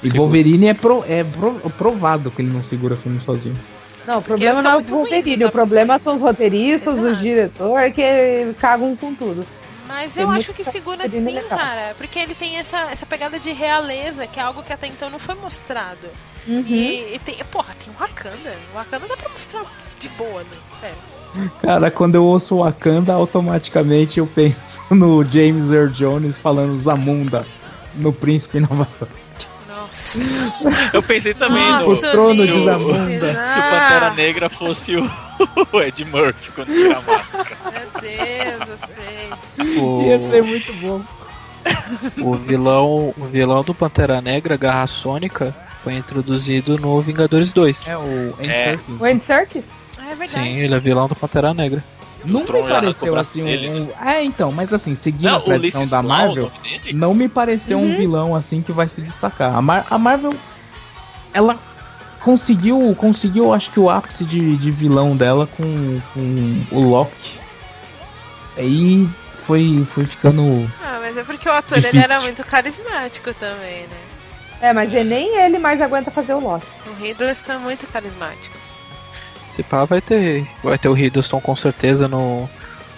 E 0.03 0.09
segura. 0.09 0.21
Wolverine 0.21 0.67
é, 0.67 0.75
pro, 0.75 1.05
é 1.09 1.25
pro, 1.25 1.55
provado 1.71 2.31
que 2.31 2.43
ele 2.43 2.53
não 2.53 2.63
segura 2.65 2.97
filme 2.97 3.21
sozinho. 3.25 3.57
Não, 4.07 4.19
o 4.19 4.23
problema 4.23 4.61
não 4.61 4.71
é 4.71 4.77
o 4.77 4.83
Wolverine, 4.83 5.37
ruim, 5.37 5.45
o 5.45 5.51
problema 5.51 5.99
são 5.99 6.17
os 6.17 6.21
roteiristas, 6.21 6.95
Exato. 6.95 7.09
os 7.09 7.19
diretores 7.19 7.95
que 7.95 8.55
cagam 8.61 8.95
com 8.95 9.15
tudo. 9.15 9.47
Mas 9.87 10.17
eu 10.17 10.31
acho 10.31 10.53
que 10.53 10.65
segura 10.65 11.09
sim, 11.09 11.25
cara. 11.49 11.95
Porque 11.97 12.19
ele 12.19 12.35
tem 12.35 12.57
essa, 12.57 12.91
essa 12.91 13.07
pegada 13.07 13.39
de 13.39 13.53
realeza, 13.53 14.27
que 14.27 14.41
é 14.41 14.43
algo 14.43 14.63
que 14.63 14.73
até 14.73 14.87
então 14.87 15.09
não 15.11 15.19
foi 15.19 15.35
mostrado. 15.35 16.09
Uhum. 16.47 16.65
E, 16.67 17.15
e, 17.15 17.19
tem. 17.19 17.37
Porra, 17.51 17.75
tem 17.75 17.93
o 17.93 17.97
Wakanda. 17.97 18.55
O 18.73 18.77
Wakanda 18.77 19.07
dá 19.07 19.17
pra 19.17 19.29
mostrar 19.29 19.65
de 19.99 20.09
boa, 20.11 20.43
né? 20.43 20.57
Sério. 20.81 21.14
Cara, 21.61 21.91
quando 21.91 22.15
eu 22.15 22.25
ouço 22.25 22.59
Wakanda, 22.59 23.13
automaticamente 23.13 24.19
eu 24.19 24.27
penso 24.27 24.81
no 24.91 25.25
James 25.25 25.71
Earl 25.71 25.89
Jones 25.89 26.37
falando 26.37 26.81
Zamunda 26.83 27.45
no 27.95 28.13
Príncipe 28.13 28.61
Nova 28.61 28.89
York. 29.01 29.15
Nossa. 29.69 30.19
Eu 30.93 31.03
pensei 31.03 31.35
também 31.35 31.69
Nossa, 31.69 31.87
no. 31.87 31.93
O 31.93 31.97
trono 31.97 32.47
de 32.47 32.65
Zamunda. 32.65 33.53
Se 33.53 33.59
o 33.59 33.63
Pantera 33.63 34.11
Negra 34.11 34.49
fosse 34.49 34.97
o, 34.97 35.11
o 35.73 35.81
Ed 35.81 36.05
Murphy 36.05 36.51
quando 36.53 36.69
tira 36.69 36.99
a 36.99 37.03
máscara. 37.03 37.57
Meu 37.65 38.01
Deus, 38.01 38.69
eu 38.69 38.79
sei. 38.89 39.79
O... 39.81 40.03
Ia 40.03 40.29
ser 40.31 40.43
muito 40.43 40.73
bom. 40.75 41.03
O 42.19 42.35
vilão, 42.37 43.15
o 43.17 43.25
vilão 43.25 43.63
do 43.63 43.75
Pantera 43.75 44.21
Negra, 44.21 44.57
Garra 44.57 44.87
Sônica, 44.87 45.55
foi 45.83 45.95
introduzido 45.95 46.79
no 46.79 46.99
Vingadores 47.01 47.53
2. 47.53 47.89
É 47.89 47.97
o 47.97 48.35
Andy 48.39 48.49
é. 48.49 48.65
Serkis. 48.65 49.01
O 49.01 49.05
Andy 49.05 49.25
Serkis? 49.25 49.65
É 50.15 50.17
verdade. 50.17 50.49
Sim, 50.49 50.57
ele 50.59 50.75
é 50.75 50.79
vilão 50.79 51.09
do 51.09 51.17
Pantera 51.17 51.53
Negra. 51.53 51.83
Não 52.25 52.41
me 52.41 52.47
pareceu 52.47 53.17
assim 53.19 53.43
um, 53.43 53.83
um, 53.83 53.89
É, 54.03 54.25
então, 54.25 54.51
mas 54.51 54.73
assim, 54.73 54.97
seguindo 55.03 55.31
não, 55.31 55.37
a 55.37 55.41
tradição 55.41 55.87
da 55.87 56.01
Marvel, 56.01 56.51
não 56.95 57.13
me 57.13 57.29
pareceu 57.29 57.79
uhum. 57.79 57.85
um 57.85 57.97
vilão 57.97 58.35
assim 58.35 58.63
que 58.63 58.73
vai 58.73 58.89
se 58.89 59.03
destacar. 59.03 59.55
A, 59.55 59.61
Mar 59.61 59.87
a 59.91 59.99
Marvel, 59.99 60.33
ela 61.35 61.59
conseguiu, 62.21 62.95
conseguiu, 62.97 63.53
acho 63.53 63.71
que 63.71 63.79
o 63.79 63.91
ápice 63.91 64.25
de, 64.25 64.57
de 64.57 64.71
vilão 64.71 65.15
dela 65.15 65.47
com, 65.47 66.01
com 66.15 66.65
o 66.71 66.81
Loki. 66.89 67.39
Aí 68.57 69.07
foi, 69.47 69.87
foi 69.93 70.07
ficando. 70.07 70.71
Ah, 70.83 70.99
mas 71.03 71.19
é 71.19 71.25
porque 71.25 71.47
o 71.47 71.53
ator 71.53 71.85
ele 71.85 71.99
era 71.99 72.21
muito 72.23 72.43
carismático 72.45 73.35
também, 73.35 73.83
né? 73.83 73.99
É, 74.63 74.73
mas 74.73 74.91
nem 74.91 75.37
ele 75.41 75.59
mais 75.59 75.79
aguenta 75.83 76.11
fazer 76.11 76.33
o 76.33 76.41
Loki. 76.41 76.67
O 76.87 77.05
Hiddleston 77.05 77.53
é 77.53 77.59
muito 77.59 77.87
carismático. 77.93 78.64
Se 79.55 79.63
pá, 79.63 79.85
vai 79.85 80.01
ter, 80.01 80.45
vai 80.65 80.77
ter 80.77 80.89
o 80.89 80.99
Hiddleston 80.99 81.41
com 81.41 81.55
certeza 81.55 82.09
no 82.09 82.51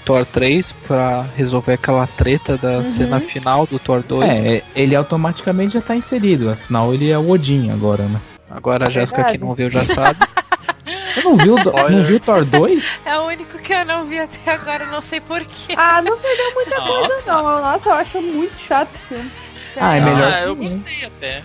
Thor 0.07 0.25
3 0.25 0.73
pra 0.89 1.27
resolver 1.37 1.75
aquela 1.75 2.07
treta 2.07 2.57
da 2.57 2.79
uhum. 2.79 2.85
cena 2.85 3.21
final 3.21 3.67
do 3.67 3.79
Thor 3.79 4.03
2. 4.03 4.47
É, 4.47 4.63
ele 4.75 4.97
automaticamente 4.97 5.75
já 5.75 5.83
tá 5.83 5.95
inserido, 5.95 6.53
afinal 6.53 6.95
ele 6.95 7.11
é 7.11 7.19
o 7.19 7.29
Odin 7.29 7.71
agora, 7.71 8.05
né? 8.05 8.19
Agora 8.51 8.87
a 8.87 8.89
é 8.89 8.91
Jéssica 8.91 9.25
que 9.25 9.37
não 9.37 9.55
viu 9.55 9.69
já 9.69 9.85
sabe. 9.85 10.19
Você 11.13 11.23
não 11.23 11.37
viu, 11.37 11.57
não 11.57 12.05
viu 12.05 12.21
Thor 12.21 12.43
2? 12.43 12.85
É 13.05 13.19
o 13.19 13.27
único 13.27 13.59
que 13.59 13.75
eu 13.75 13.85
não 13.85 14.07
vi 14.07 14.19
até 14.19 14.51
agora, 14.51 14.87
não 14.87 15.03
sei 15.03 15.21
porquê. 15.21 15.75
Ah, 15.77 16.01
não 16.01 16.17
perdeu 16.19 16.55
muita 16.55 16.79
Nossa. 16.79 17.09
coisa 17.09 17.27
não. 17.27 17.43
Nossa, 17.61 17.89
eu 17.91 17.95
acho 17.95 18.23
muito 18.23 18.59
chato 18.61 18.89
esse 18.95 19.15
filme. 19.15 19.31
Ah, 19.79 19.97
é 19.97 20.01
melhor. 20.01 20.33
Ah, 20.33 20.41
eu 20.41 20.57
gostei 20.57 21.05
até. 21.05 21.43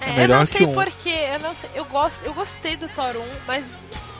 É, 0.00 0.20
é 0.20 0.24
eu 0.24 0.28
não 0.28 0.46
sei 0.46 0.66
porquê, 0.66 1.28
eu 1.34 1.38
não 1.40 1.54
sei, 1.54 1.70
eu 1.74 1.84
gosto, 1.84 2.24
eu 2.24 2.32
gostei 2.32 2.76
do 2.76 2.88
Thor 2.88 3.14
1, 3.14 3.24
mas 3.46 3.76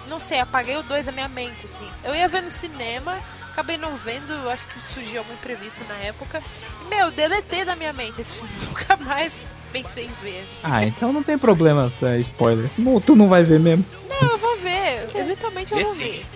não 0.08 0.20
sei, 0.20 0.40
apaguei 0.40 0.76
o 0.76 0.82
2 0.82 1.06
da 1.06 1.12
minha 1.12 1.28
mente, 1.28 1.66
assim. 1.66 1.88
Eu 2.02 2.14
ia 2.14 2.28
ver 2.28 2.42
no 2.42 2.50
cinema, 2.50 3.18
acabei 3.52 3.76
não 3.76 3.96
vendo, 3.96 4.48
acho 4.50 4.66
que 4.66 4.80
surgiu 4.92 5.20
algum 5.20 5.32
imprevisto 5.34 5.84
na 5.88 5.94
época. 5.96 6.42
E, 6.82 6.88
meu, 6.88 7.10
deletei 7.10 7.64
da 7.64 7.76
minha 7.76 7.92
mente 7.92 8.20
esse 8.22 8.32
filme, 8.32 8.50
nunca 8.64 8.96
mais 8.96 9.46
pensei 9.72 10.06
em 10.06 10.12
ver. 10.22 10.46
Ah, 10.62 10.84
então 10.84 11.12
não 11.12 11.22
tem 11.22 11.36
problema 11.38 11.92
é 12.02 12.18
spoiler. 12.18 12.70
Não, 12.78 13.00
tu 13.00 13.14
não 13.14 13.28
vai 13.28 13.44
ver 13.44 13.60
mesmo. 13.60 13.84
Não, 14.08 14.30
eu 14.30 14.38
vou 14.38 14.56
ver. 14.56 15.10
Eventualmente 15.14 15.72
eu 15.72 15.84
vou 15.84 15.94
ver. 15.94 16.26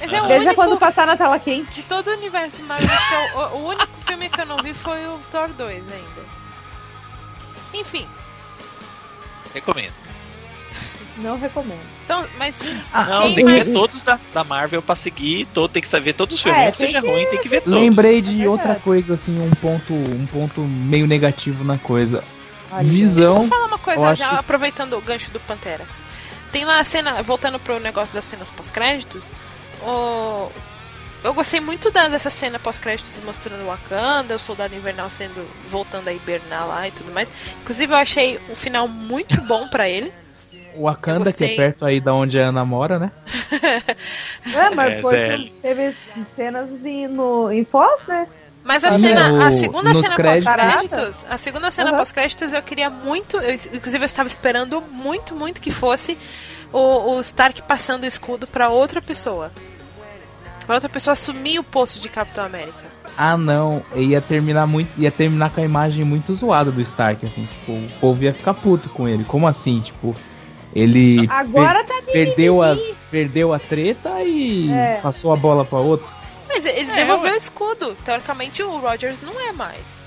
Mas 0.00 0.12
é 0.12 0.22
o 0.22 0.28
Veja 0.28 0.40
único... 0.42 0.54
quando 0.54 0.78
passar 0.78 1.06
na 1.06 1.16
tela 1.16 1.38
quente. 1.40 1.72
De 1.72 1.82
todo 1.82 2.08
o 2.08 2.12
universo 2.12 2.62
Marvel, 2.62 2.88
o, 3.34 3.56
o 3.56 3.68
único 3.68 3.88
filme 4.06 4.28
que 4.28 4.40
eu 4.40 4.46
não 4.46 4.62
vi 4.62 4.72
foi 4.72 5.04
o 5.06 5.18
Thor 5.30 5.48
2 5.48 5.92
ainda. 5.92 6.24
Enfim. 7.74 8.06
Recomendo. 9.54 10.07
Não 11.18 11.38
recomendo. 11.38 11.80
Então, 12.04 12.24
mas. 12.38 12.56
Ah, 12.92 13.04
não, 13.04 13.34
tem 13.34 13.44
mais... 13.44 13.58
que 13.58 13.64
ver 13.64 13.72
todos 13.72 14.02
da, 14.02 14.18
da 14.32 14.44
Marvel 14.44 14.80
pra 14.80 14.94
seguir. 14.94 15.46
Todo, 15.52 15.70
tem 15.70 15.82
que 15.82 15.88
saber 15.88 16.12
todos 16.12 16.36
os 16.36 16.42
filmes. 16.42 16.60
É, 16.60 16.72
seja 16.72 17.00
que... 17.00 17.08
ruim, 17.08 17.26
tem 17.26 17.40
que 17.40 17.48
ver 17.48 17.62
todos. 17.62 17.78
Lembrei 17.78 18.22
de 18.22 18.44
é 18.44 18.48
outra 18.48 18.76
coisa, 18.76 19.14
assim, 19.14 19.40
um 19.40 19.50
ponto, 19.50 19.92
um 19.92 20.26
ponto 20.26 20.60
meio 20.60 21.06
negativo 21.06 21.64
na 21.64 21.76
coisa. 21.76 22.22
Visão. 22.82 23.14
Deixa 23.14 23.44
eu 23.44 23.48
falar 23.48 23.66
uma 23.66 23.78
coisa 23.78 24.14
já, 24.14 24.28
acho... 24.28 24.40
aproveitando 24.40 24.92
o 24.96 25.00
gancho 25.00 25.30
do 25.30 25.40
Pantera. 25.40 25.84
Tem 26.52 26.64
lá 26.64 26.78
a 26.78 26.84
cena, 26.84 27.22
voltando 27.22 27.58
pro 27.58 27.80
negócio 27.80 28.14
das 28.14 28.24
cenas 28.24 28.50
pós-créditos. 28.50 29.24
O... 29.82 30.50
Eu 31.24 31.34
gostei 31.34 31.58
muito 31.58 31.90
da, 31.90 32.06
dessa 32.06 32.30
cena 32.30 32.60
pós-créditos 32.60 33.12
mostrando 33.24 33.62
o 33.62 33.66
Wakanda, 33.66 34.36
o 34.36 34.38
soldado 34.38 34.74
invernal 34.74 35.10
sendo 35.10 35.48
voltando 35.68 36.06
a 36.08 36.12
hibernar 36.12 36.66
lá 36.66 36.86
e 36.86 36.92
tudo 36.92 37.10
mais. 37.10 37.32
Inclusive, 37.62 37.92
eu 37.92 37.96
achei 37.96 38.40
o 38.48 38.54
final 38.54 38.86
muito 38.86 39.40
bom 39.42 39.66
para 39.68 39.88
ele. 39.88 40.12
O 40.78 40.84
Wakanda, 40.84 41.32
que 41.32 41.44
é 41.44 41.56
perto 41.56 41.84
aí 41.84 42.00
da 42.00 42.14
onde 42.14 42.38
a 42.38 42.48
Ana 42.48 42.64
mora, 42.64 42.98
né? 42.98 43.10
é, 44.54 44.70
mas 44.74 44.92
é, 44.92 45.02
foi, 45.02 45.52
teve 45.60 45.94
cenas 46.36 46.68
de, 46.80 47.08
no, 47.08 47.50
em 47.50 47.64
pós, 47.64 48.06
né? 48.06 48.26
Mas 48.68 48.84
a, 48.84 48.92
cena, 48.92 49.46
a 49.46 49.50
segunda 49.50 49.94
cena 49.94 50.16
pós-créditos, 50.16 51.26
a 51.28 51.38
segunda 51.38 51.70
cena 51.70 51.90
uhum. 51.90 51.96
pós-créditos 51.96 52.52
eu 52.52 52.62
queria 52.62 52.90
muito, 52.90 53.38
eu, 53.38 53.54
inclusive 53.54 54.02
eu 54.02 54.06
estava 54.06 54.26
esperando 54.26 54.80
muito, 54.82 55.34
muito 55.34 55.58
que 55.60 55.70
fosse 55.70 56.18
o, 56.72 57.14
o 57.16 57.20
Stark 57.20 57.62
passando 57.62 58.02
o 58.02 58.06
escudo 58.06 58.46
para 58.46 58.68
outra 58.68 59.00
pessoa. 59.00 59.50
Pra 60.66 60.74
outra 60.74 60.88
pessoa 60.90 61.12
assumir 61.12 61.58
o 61.58 61.64
posto 61.64 61.98
de 61.98 62.10
Capitão 62.10 62.44
América. 62.44 62.92
Ah 63.16 63.38
não, 63.38 63.82
ia 63.96 64.20
terminar 64.20 64.66
muito, 64.66 64.90
ia 65.00 65.10
terminar 65.10 65.50
com 65.50 65.62
a 65.62 65.64
imagem 65.64 66.04
muito 66.04 66.34
zoada 66.34 66.70
do 66.70 66.82
Stark, 66.82 67.24
assim, 67.24 67.46
tipo, 67.46 67.72
o 67.72 67.88
povo 68.00 68.22
ia 68.22 68.34
ficar 68.34 68.52
puto 68.52 68.90
com 68.90 69.08
ele. 69.08 69.24
Como 69.24 69.48
assim, 69.48 69.80
tipo, 69.80 70.14
ele 70.74 71.26
Agora 71.28 71.84
per 71.84 71.96
tá 71.96 72.12
perdeu 72.12 72.62
a 72.62 72.76
perdeu 73.10 73.52
a 73.52 73.58
treta 73.58 74.22
e 74.22 74.70
é. 74.70 75.00
passou 75.02 75.32
a 75.32 75.36
bola 75.36 75.64
para 75.64 75.78
outro. 75.78 76.08
Mas 76.48 76.64
ele 76.64 76.90
é, 76.90 76.94
devolveu 76.94 77.34
o 77.34 77.36
escudo. 77.36 77.94
Teoricamente 78.04 78.62
o 78.62 78.78
Rogers 78.78 79.22
não 79.22 79.38
é 79.40 79.52
mais. 79.52 79.98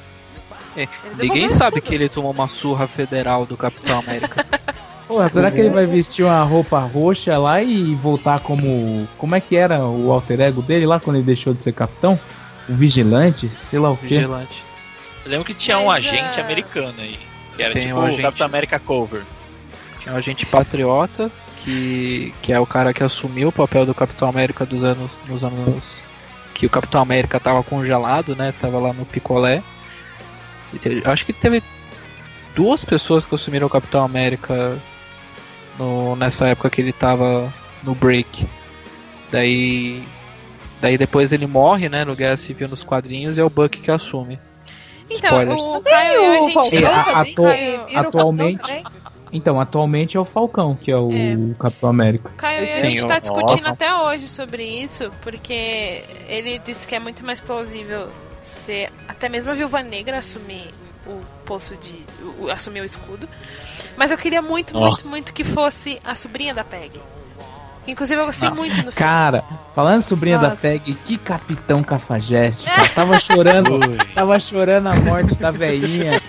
É, 0.76 0.88
ninguém 1.18 1.50
sabe 1.50 1.82
que 1.82 1.94
ele 1.94 2.08
tomou 2.08 2.32
uma 2.32 2.48
surra 2.48 2.88
federal 2.88 3.46
do 3.46 3.58
Capitão 3.58 4.00
América. 4.00 4.46
Porra, 5.08 5.30
será 5.30 5.52
que 5.52 5.60
ele 5.60 5.70
vai 5.70 5.86
vestir 5.86 6.24
uma 6.24 6.42
roupa 6.44 6.80
roxa 6.80 7.38
lá 7.38 7.62
e 7.62 7.94
voltar 7.96 8.40
como. 8.40 9.06
Como 9.18 9.36
é 9.36 9.42
que 9.42 9.58
era 9.58 9.86
o 9.86 10.10
alter 10.10 10.40
ego 10.40 10.62
dele 10.62 10.86
lá 10.86 11.02
quando 11.02 11.18
ele 11.18 11.26
deixou 11.26 11.54
de 11.54 11.62
ser 11.64 11.74
capitão? 11.74 12.18
O 12.70 12.74
vigilante? 12.74 13.52
Sei 13.70 13.78
lá 13.78 13.92
o 13.92 13.98
quê. 13.98 14.08
Vigilante. 14.08 14.64
Eu 15.26 15.32
lembro 15.32 15.46
que 15.46 15.54
tinha 15.54 15.76
Mas, 15.76 15.86
um 15.86 15.92
agente 15.92 16.40
uh... 16.40 16.44
americano 16.44 16.94
aí. 17.00 17.20
Que 17.58 17.64
era 17.64 17.74
Tem 17.74 17.88
tipo 17.88 17.96
um 17.96 18.02
agente... 18.02 18.20
o 18.22 18.24
Capitão 18.24 18.46
América 18.46 18.80
Cover. 18.80 19.24
Tinha 20.02 20.16
um 20.16 20.18
agente 20.18 20.46
patriota, 20.48 21.32
que, 21.58 22.34
que 22.42 22.52
é 22.52 22.60
o 22.60 22.66
cara 22.66 22.94
que 22.94 23.04
assumiu 23.04 23.50
o 23.50 23.52
papel 23.52 23.86
do 23.86 23.94
Capitão 23.94 24.28
América 24.28 24.66
dos 24.66 24.84
anos. 24.84 25.12
nos 25.28 25.44
anos. 25.44 26.02
Que 26.54 26.66
o 26.66 26.70
Capitão 26.70 27.02
América 27.02 27.40
tava 27.40 27.64
congelado, 27.64 28.36
né? 28.36 28.52
Tava 28.60 28.80
lá 28.80 28.94
no 28.94 29.06
picolé. 29.06 29.64
Acho 31.06 31.26
que 31.26 31.34
teve 31.34 31.62
duas 32.56 32.84
pessoas 32.84 33.26
que 33.26 33.36
assumiram 33.36 33.68
o 33.68 33.70
Capitão 33.70 34.04
América 34.04 34.78
no, 35.78 36.16
nessa 36.16 36.48
época 36.48 36.70
que 36.70 36.82
ele 36.82 36.94
tava 36.94 37.54
no 37.84 37.94
break. 37.94 38.48
Daí. 39.32 40.04
Daí 40.82 40.98
depois 40.98 41.32
ele 41.32 41.46
morre, 41.46 41.90
né, 41.90 42.04
no 42.04 42.16
Guerra 42.16 42.38
Civil 42.38 42.68
nos 42.68 42.84
quadrinhos 42.84 43.38
e 43.38 43.42
é 43.42 43.44
o 43.44 43.50
Buck 43.52 43.80
que 43.80 43.92
assume. 43.92 44.40
Então, 45.08 45.42
Spoilers. 45.42 45.62
o 45.62 45.82
Caio 45.82 46.22
e 46.24 46.38
a 46.38 46.64
gente... 46.64 46.86
atu 46.86 47.44
atualmente... 47.96 48.62
Então, 49.34 49.60
atualmente 49.60 50.18
é 50.18 50.20
o 50.20 50.26
Falcão, 50.26 50.76
que 50.76 50.92
é 50.92 50.98
o 50.98 51.10
é. 51.12 51.36
Capitão 51.58 51.90
América. 51.90 52.30
Caio 52.36 52.66
e 52.66 52.72
a 52.72 52.78
gente 52.78 53.08
tá 53.08 53.20
discutindo 53.20 53.64
Nossa. 53.64 53.72
até 53.72 53.96
hoje 53.96 54.28
sobre 54.28 54.64
isso, 54.64 55.10
porque 55.22 56.04
ele 56.28 56.60
disse 56.60 56.86
que 56.86 56.96
é 56.96 57.00
muito 57.00 57.26
mais 57.26 57.40
plausível 57.40 58.10
ser 58.44 58.92
até 59.08 59.30
mesmo 59.30 59.52
a 59.52 59.54
Viúva 59.54 59.82
Negra 59.82 60.18
assumir 60.18 60.74
o 61.06 61.22
poço 61.46 61.76
de. 61.78 62.06
O, 62.40 62.50
assumir 62.50 62.82
o 62.82 62.86
escudo. 62.86 63.28
Mas 63.98 64.12
eu 64.12 64.18
queria 64.18 64.42
muito, 64.42 64.74
Nossa. 64.74 64.88
muito, 64.88 65.10
muito 65.10 65.34
que 65.34 65.44
fosse 65.44 66.00
a 66.04 66.14
sobrinha 66.14 66.54
da 66.54 66.64
Peg. 66.64 67.00
Inclusive 67.88 68.22
eu 68.22 68.26
gostei 68.26 68.48
ah, 68.48 68.54
muito 68.54 68.76
do 68.76 68.92
filme. 68.92 68.94
Cara, 68.94 69.44
falando 69.74 70.04
sobrinha 70.04 70.38
Nossa. 70.38 70.50
da 70.52 70.56
Peg, 70.56 70.94
que 70.94 71.18
capitão 71.18 71.82
cafajeste. 71.84 72.66
Tava 72.94 73.20
chorando, 73.20 73.80
tava 74.14 74.40
chorando 74.40 74.88
a 74.88 74.96
morte 74.96 75.34
da 75.36 75.50
velhinha. 75.50 76.22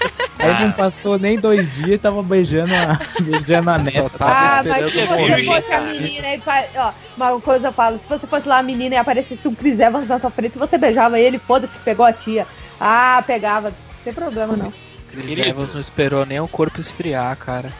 Aí 0.42 0.60
não 0.60 0.70
ah. 0.70 0.72
passou 0.72 1.18
nem 1.18 1.38
dois 1.38 1.72
dias 1.74 2.00
tava 2.00 2.22
beijando 2.22 2.74
a, 2.74 2.98
beijando 3.22 3.70
a 3.70 3.78
neta. 3.78 4.10
Ah, 4.20 4.62
mas 4.66 4.90
se 4.92 5.06
você 5.06 5.44
fosse 5.44 5.72
a 5.72 5.80
menina 5.80 6.34
e 6.34 6.42
ó, 6.76 6.92
uma 7.16 7.40
coisa 7.40 7.68
eu 7.68 7.72
falo, 7.72 7.98
se 7.98 8.08
você 8.08 8.26
fosse 8.26 8.48
lá 8.48 8.58
a 8.58 8.62
menina 8.62 8.96
e 8.96 8.98
aparecesse 8.98 9.46
um 9.46 9.54
Chris 9.54 9.78
Evans 9.78 10.08
na 10.08 10.18
sua 10.18 10.30
frente, 10.30 10.58
você 10.58 10.76
beijava 10.76 11.18
ele, 11.20 11.38
foda-se, 11.38 11.78
pegou 11.84 12.04
a 12.04 12.12
tia. 12.12 12.46
Ah, 12.80 13.22
pegava, 13.24 13.72
sem 14.02 14.12
problema 14.12 14.56
não. 14.56 14.72
Chris 15.12 15.38
Evans 15.38 15.74
não 15.74 15.80
esperou 15.80 16.26
nem 16.26 16.40
o 16.40 16.48
corpo 16.48 16.80
esfriar, 16.80 17.36
cara. 17.36 17.70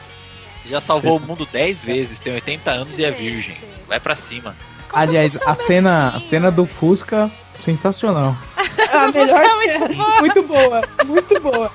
Já 0.65 0.81
salvou 0.81 1.17
o 1.17 1.21
mundo 1.21 1.47
10 1.51 1.85
vezes, 1.85 2.21
tem 2.21 2.35
80 2.35 2.71
anos 2.71 2.99
e 2.99 3.05
é 3.05 3.11
virgem. 3.11 3.57
Vai 3.89 3.99
pra 3.99 4.15
cima. 4.15 4.55
Como 4.89 5.03
Aliás, 5.03 5.41
a 5.43 5.57
cena, 5.67 6.09
a 6.11 6.21
cena 6.29 6.51
do 6.51 6.67
Fusca, 6.67 7.29
sensacional. 7.65 8.37
a 8.93 9.11
melhor 9.11 9.43
é 9.43 10.21
muito, 10.21 10.43
boa. 10.43 10.81
muito 11.05 11.41
boa, 11.41 11.73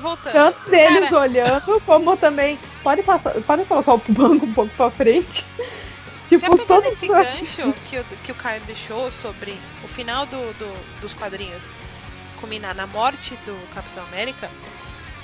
voltando. 0.00 0.32
Tanto 0.32 0.70
deles 0.70 1.10
Cara... 1.10 1.22
olhando, 1.22 1.80
como 1.84 2.16
também. 2.16 2.58
Pode, 2.82 3.02
passar, 3.02 3.32
pode 3.42 3.64
colocar 3.64 3.94
o 3.94 4.02
banco 4.08 4.46
um 4.46 4.52
pouco 4.52 4.74
pra 4.76 4.90
frente. 4.90 5.44
Tipo, 6.28 6.40
Já 6.40 6.56
pegando 6.56 6.86
esse 6.86 7.06
gancho 7.06 7.74
que 7.88 7.98
o, 7.98 8.04
que 8.24 8.32
o 8.32 8.34
Caio 8.34 8.62
deixou 8.62 9.12
sobre 9.12 9.56
o 9.82 9.88
final 9.88 10.26
do, 10.26 10.36
do, 10.58 11.00
dos 11.00 11.12
quadrinhos 11.12 11.64
culminar 12.40 12.74
na 12.74 12.86
morte 12.86 13.34
do 13.46 13.74
Capitão 13.74 14.04
América, 14.04 14.50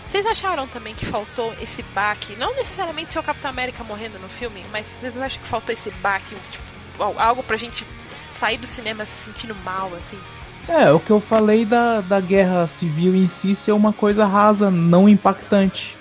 vocês 0.07 0.27
acharam 0.27 0.67
também 0.67 0.95
que 0.95 1.07
faltou 1.07 1.55
esse 1.61 1.83
baque? 1.83 2.35
Não 2.37 2.55
necessariamente 2.55 3.13
ser 3.13 3.19
o 3.19 3.23
Capitão 3.23 3.51
América 3.51 3.85
morrendo 3.85 4.19
no 4.19 4.29
filme, 4.29 4.65
mas 4.73 4.87
vocês 4.87 5.17
acham 5.17 5.41
que 5.41 5.49
faltou 5.49 5.73
esse 5.73 5.91
baque, 5.91 6.35
tipo, 6.51 7.03
algo 7.19 7.43
pra 7.43 7.57
gente 7.57 7.87
sair 8.35 8.59
do 8.59 8.67
cinema 8.67 9.07
se 9.07 9.25
sentindo 9.25 9.55
mal, 9.55 9.87
assim? 9.95 10.19
É, 10.71 10.93
o 10.93 11.01
que 11.01 11.11
eu 11.11 11.21
falei 11.21 11.65
da, 11.65 12.01
da 12.01 12.21
guerra 12.21 12.71
civil 12.79 13.15
em 13.15 13.29
si 13.41 13.57
ser 13.65 13.73
uma 13.73 13.93
coisa 13.93 14.25
rasa, 14.25 14.71
não 14.71 15.09
impactante. 15.09 15.99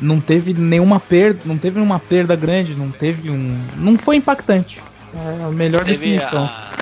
Não 0.00 0.20
teve 0.20 0.54
nenhuma 0.54 1.00
perda, 1.00 1.40
não 1.44 1.58
teve 1.58 1.80
uma 1.80 1.98
perda 1.98 2.36
grande, 2.36 2.74
não 2.74 2.90
teve 2.90 3.30
um. 3.30 3.58
Não 3.76 3.98
foi 3.98 4.16
impactante. 4.16 4.80
É 5.14 5.44
a 5.44 5.48
melhor 5.50 5.84
definição. 5.84 6.44
A 6.44 6.74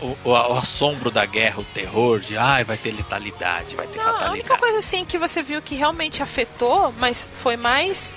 o, 0.00 0.16
o, 0.24 0.30
o, 0.30 0.56
assombro 0.56 1.10
da 1.10 1.24
guerra, 1.26 1.60
o 1.60 1.64
terror 1.64 2.20
de 2.20 2.36
ai, 2.36 2.64
vai 2.64 2.76
ter 2.76 2.92
letalidade, 2.92 3.76
vai 3.76 3.86
ter 3.86 3.98
Não, 3.98 4.04
fatalidade. 4.04 4.30
A 4.30 4.32
única 4.32 4.58
coisa 4.58 4.78
assim 4.78 5.04
que 5.04 5.18
você 5.18 5.42
viu 5.42 5.60
que 5.60 5.74
realmente 5.74 6.22
afetou, 6.22 6.92
mas 6.98 7.28
foi 7.34 7.56
mais 7.56 8.14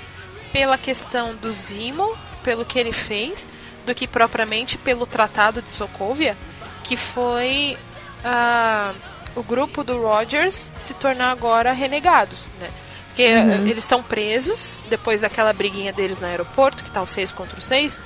pela 0.52 0.78
questão 0.78 1.36
do 1.36 1.52
Zimo, 1.52 2.16
pelo 2.44 2.64
que 2.64 2.80
ele 2.80 2.92
fez, 2.92 3.50
do 3.86 3.94
que 3.94 4.08
propriamente 4.08 4.78
pelo 4.78 5.06
Tratado 5.06 5.62
de 5.62 5.70
Sokovia, 5.70 6.38
que 6.84 6.96
foi 6.96 7.78
uh, 8.24 8.96
o 9.36 9.44
grupo 9.44 9.84
do 9.84 10.02
Rogers 10.02 10.70
se 10.84 10.94
tornar 10.94 11.32
agora 11.32 11.72
renegados, 11.72 12.40
né? 12.60 12.70
Porque 13.08 13.28
uhum. 13.28 13.68
eles 13.68 13.86
são 13.86 14.02
presos 14.02 14.80
depois 14.90 15.22
daquela 15.22 15.54
briguinha 15.54 15.94
deles 15.94 16.20
no 16.20 16.26
aeroporto, 16.26 16.84
que 16.84 16.90
tá 16.90 17.02
o 17.02 17.08
6 17.08 17.32
contra 17.32 17.60
o 17.60 17.62
6 17.62 18.00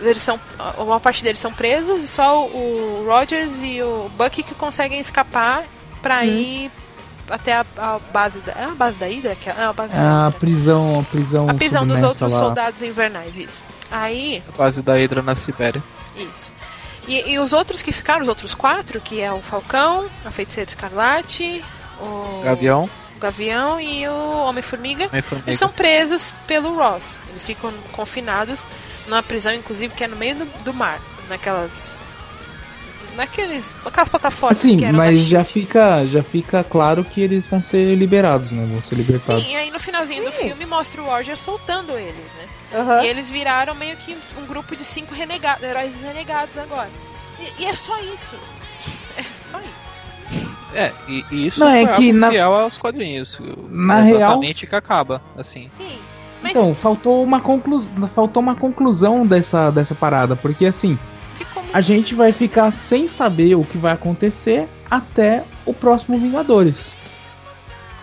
eles 0.00 0.20
são 0.20 0.38
uma 0.78 1.00
parte 1.00 1.22
deles 1.22 1.40
são 1.40 1.52
presos 1.52 2.02
e 2.02 2.08
só 2.08 2.44
o 2.44 3.04
Rogers 3.06 3.60
e 3.62 3.82
o 3.82 4.10
Bucky 4.16 4.42
que 4.42 4.54
conseguem 4.54 5.00
escapar 5.00 5.64
para 6.02 6.20
hum. 6.20 6.24
ir 6.24 6.70
até 7.30 7.54
a, 7.54 7.66
a, 7.76 7.98
base 8.12 8.38
da 8.40 8.52
é 8.52 8.64
a 8.64 8.74
base 8.74 8.96
da 8.98 9.06
Hydra 9.06 9.34
que 9.34 9.48
é, 9.48 9.54
é 9.56 9.64
a 9.64 9.72
base 9.72 9.94
é 9.94 9.98
a 9.98 10.32
prisão 10.38 11.00
a 11.00 11.02
prisão 11.02 11.50
a 11.50 11.54
prisão 11.54 11.86
dos 11.86 12.02
outros 12.02 12.32
lá. 12.32 12.38
soldados 12.38 12.82
invernais 12.82 13.38
isso 13.38 13.62
aí 13.90 14.42
a 14.54 14.56
base 14.56 14.82
da 14.82 14.94
Hydra 14.94 15.22
na 15.22 15.34
Sibéria 15.34 15.82
isso 16.14 16.50
e, 17.06 17.32
e, 17.32 17.38
os 17.38 17.52
outros 17.52 17.82
que 17.82 17.92
ficaram 17.92 18.22
os 18.22 18.28
outros 18.28 18.54
quatro 18.54 19.00
que 19.00 19.20
é 19.20 19.32
o 19.32 19.40
Falcão 19.40 20.08
a 20.24 20.30
Feiticeira 20.30 20.68
Escarlate 20.68 21.64
o 22.00 22.42
Gavião 22.42 22.88
o 23.16 23.18
Gavião 23.18 23.80
e 23.80 24.06
o 24.06 24.44
Homem-Formiga 24.44 25.06
Homem 25.06 25.24
eles 25.46 25.58
são 25.58 25.68
presos 25.68 26.32
pelo 26.46 26.74
Ross 26.74 27.20
eles 27.30 27.44
ficam 27.44 27.72
confinados 27.92 28.66
numa 29.06 29.22
prisão, 29.22 29.52
inclusive, 29.52 29.94
que 29.94 30.04
é 30.04 30.08
no 30.08 30.16
meio 30.16 30.36
do, 30.36 30.64
do 30.64 30.74
mar, 30.74 31.00
naquelas. 31.28 31.98
Naqueles. 33.16 33.74
aquelas 33.84 34.08
plataformas 34.08 34.60
Sim, 34.60 34.76
que 34.76 34.84
eram 34.84 34.98
mas 34.98 35.20
já 35.20 35.44
fica, 35.44 36.04
já 36.04 36.22
fica 36.22 36.62
claro 36.62 37.04
que 37.04 37.20
eles 37.20 37.44
vão 37.46 37.62
ser 37.62 37.94
liberados, 37.94 38.50
né? 38.52 38.66
Vão 38.70 38.82
ser 38.82 38.94
libertados. 38.94 39.42
Sim, 39.42 39.52
e 39.52 39.56
aí 39.56 39.70
no 39.70 39.80
finalzinho 39.80 40.22
Sim. 40.22 40.30
do 40.30 40.32
filme 40.32 40.66
mostra 40.66 41.02
o 41.02 41.06
Roger 41.06 41.36
soltando 41.36 41.92
eles, 41.98 42.34
né? 42.34 42.78
Uhum. 42.78 43.02
E 43.02 43.06
eles 43.06 43.30
viraram 43.30 43.74
meio 43.74 43.96
que 43.96 44.16
um 44.40 44.46
grupo 44.46 44.76
de 44.76 44.84
cinco 44.84 45.14
renegados, 45.14 45.62
heróis 45.62 45.92
renegados 46.02 46.56
agora. 46.58 46.90
E, 47.40 47.62
e, 47.62 47.66
é 47.66 47.74
só 47.74 47.98
isso. 48.00 48.36
É 49.18 49.22
só 49.22 49.58
isso. 49.60 49.86
É, 50.74 50.92
e, 51.08 51.24
e 51.30 51.46
isso 51.46 51.60
não, 51.60 51.70
é 51.70 51.86
que 51.96 52.12
na... 52.12 52.30
fiel 52.30 52.54
aos 52.54 52.76
quadrinhos. 52.76 53.40
Na 53.70 54.00
exatamente 54.00 54.66
real... 54.66 54.70
que 54.70 54.76
acaba, 54.76 55.22
assim. 55.34 55.70
Sim. 55.74 55.98
Mas... 56.42 56.50
Então, 56.50 56.74
faltou 56.74 57.24
uma, 57.24 57.40
conclu... 57.40 57.82
faltou 58.14 58.42
uma 58.42 58.54
conclusão 58.54 59.26
dessa, 59.26 59.70
dessa 59.70 59.94
parada, 59.94 60.36
porque 60.36 60.66
assim, 60.66 60.98
a 61.72 61.80
gente 61.80 62.14
vai 62.14 62.32
ficar 62.32 62.72
sem 62.88 63.08
saber 63.08 63.54
o 63.54 63.62
que 63.62 63.78
vai 63.78 63.92
acontecer 63.92 64.68
até 64.90 65.44
o 65.64 65.74
próximo 65.74 66.18
Vingadores. 66.18 66.74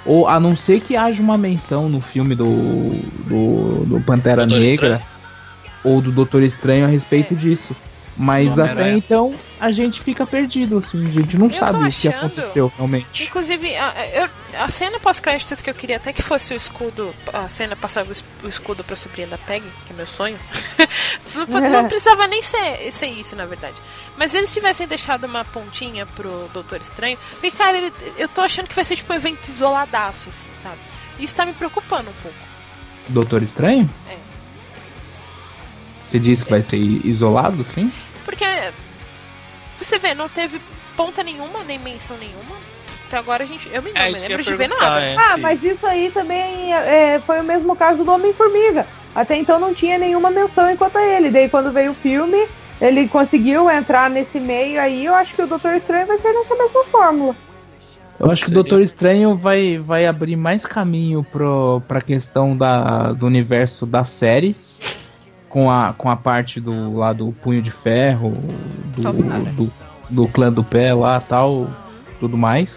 Ou 0.05 0.27
a 0.27 0.39
não 0.39 0.55
ser 0.55 0.81
que 0.81 0.97
haja 0.97 1.21
uma 1.21 1.37
menção 1.37 1.87
no 1.87 2.01
filme 2.01 2.35
do, 2.35 2.45
do, 2.45 3.85
do 3.85 4.01
Pantera 4.01 4.45
Doutor 4.45 4.61
Negra 4.61 4.87
Estranho. 4.95 5.05
ou 5.83 6.01
do 6.01 6.11
Doutor 6.11 6.43
Estranho 6.43 6.85
a 6.85 6.89
respeito 6.89 7.33
é. 7.33 7.37
disso. 7.37 7.75
Mas 8.15 8.57
até 8.57 8.91
então 8.91 9.33
a 9.59 9.71
gente 9.71 10.01
fica 10.01 10.25
perdido, 10.25 10.77
assim, 10.77 11.03
a 11.03 11.11
gente 11.11 11.37
não 11.37 11.49
eu 11.49 11.59
sabe 11.59 11.87
o 11.87 11.91
que 11.91 12.07
aconteceu 12.07 12.71
realmente. 12.75 13.23
Inclusive, 13.23 13.75
a, 13.75 14.07
eu, 14.13 14.29
a 14.59 14.69
cena 14.69 14.99
pós-créditos 14.99 15.61
que 15.61 15.69
eu 15.69 15.73
queria 15.73 15.97
até 15.97 16.13
que 16.13 16.21
fosse 16.21 16.53
o 16.53 16.55
escudo, 16.57 17.13
a 17.33 17.47
cena 17.47 17.75
passava 17.75 18.11
o 18.43 18.47
escudo 18.47 18.83
pra 18.83 18.95
sobrinha 18.95 19.27
da 19.27 19.37
Peg, 19.37 19.63
que 19.87 19.93
é 19.93 19.95
meu 19.95 20.05
sonho. 20.05 20.37
não, 21.47 21.61
não, 21.61 21.87
precisava 21.87 22.27
nem 22.27 22.41
ser, 22.43 22.91
ser 22.91 23.07
isso, 23.07 23.35
na 23.35 23.45
verdade. 23.45 23.75
Mas 24.15 24.31
se 24.31 24.37
eles 24.37 24.53
tivessem 24.53 24.87
deixado 24.87 25.23
uma 25.23 25.43
pontinha 25.43 26.05
pro 26.05 26.49
Doutor 26.53 26.81
Estranho, 26.81 27.17
porque, 27.31 27.49
cara, 27.49 27.77
ele, 27.77 27.91
eu 28.17 28.27
tô 28.27 28.41
achando 28.41 28.67
que 28.67 28.75
vai 28.75 28.83
ser 28.83 28.95
tipo 28.95 29.11
um 29.11 29.15
evento 29.15 29.47
isoladaço, 29.47 30.29
assim, 30.29 30.47
sabe? 30.61 30.77
Isso 31.19 31.33
tá 31.33 31.45
me 31.45 31.53
preocupando 31.53 32.11
um 32.11 32.21
pouco. 32.21 32.37
Doutor 33.09 33.41
Estranho? 33.41 33.89
É. 34.07 34.17
Você 36.11 36.19
disse 36.19 36.43
que 36.43 36.51
vai 36.51 36.61
ser 36.61 36.77
isolado, 36.77 37.65
sim? 37.73 37.91
Porque 38.23 38.45
você 39.77 39.97
vê, 39.97 40.13
não 40.13 40.29
teve 40.29 40.59
ponta 40.95 41.23
nenhuma, 41.23 41.63
nem 41.63 41.79
menção 41.79 42.17
nenhuma. 42.17 42.55
Até 43.07 43.17
agora 43.17 43.43
a 43.43 43.47
gente. 43.47 43.69
Eu 43.71 43.81
me, 43.81 43.91
é, 43.93 44.11
me 44.11 44.19
lembro 44.19 44.43
de 44.43 44.55
ver 44.55 44.67
nada. 44.67 45.01
É, 45.01 45.15
ah, 45.15 45.35
sim. 45.35 45.41
mas 45.41 45.63
isso 45.63 45.85
aí 45.85 46.09
também 46.11 46.73
é, 46.73 47.19
foi 47.19 47.39
o 47.41 47.43
mesmo 47.43 47.75
caso 47.75 48.03
do 48.03 48.11
Homem-Formiga. 48.11 48.85
Até 49.13 49.37
então 49.37 49.59
não 49.59 49.73
tinha 49.73 49.97
nenhuma 49.97 50.31
menção 50.31 50.71
enquanto 50.71 50.97
a 50.97 51.05
ele. 51.05 51.29
Daí 51.29 51.47
quando 51.49 51.71
veio 51.71 51.91
o 51.91 51.95
filme, 51.95 52.47
ele 52.81 53.07
conseguiu 53.07 53.69
entrar 53.69 54.09
nesse 54.09 54.39
meio 54.39 54.79
aí. 54.79 55.05
Eu 55.05 55.13
acho 55.13 55.33
que 55.33 55.41
o 55.41 55.47
Doutor 55.47 55.75
Estranho 55.75 56.07
vai 56.07 56.17
ser 56.17 56.33
nessa 56.33 56.55
mesma 56.55 56.83
fórmula. 56.85 57.35
Eu 58.19 58.31
acho 58.31 58.45
que 58.45 58.51
o 58.51 58.53
Doutor 58.53 58.81
Estranho 58.81 59.35
vai, 59.35 59.77
vai 59.77 60.05
abrir 60.05 60.35
mais 60.35 60.65
caminho 60.65 61.23
pro, 61.23 61.81
pra 61.87 61.99
questão 62.01 62.55
da, 62.55 63.11
do 63.11 63.25
universo 63.25 63.85
da 63.85 64.05
série 64.05 64.55
com 65.53 65.69
a, 65.69 65.93
com 65.95 66.09
a 66.09 66.15
parte 66.15 66.59
do 66.59 66.97
lá 66.97 67.13
do 67.13 67.31
punho 67.31 67.61
de 67.61 67.69
ferro, 67.69 68.33
do, 68.97 69.13
do, 69.53 69.71
do, 70.09 70.27
clã 70.27 70.51
do 70.51 70.63
pé 70.63 70.95
lá 70.95 71.19
tal, 71.19 71.69
tudo 72.19 72.35
mais. 72.35 72.75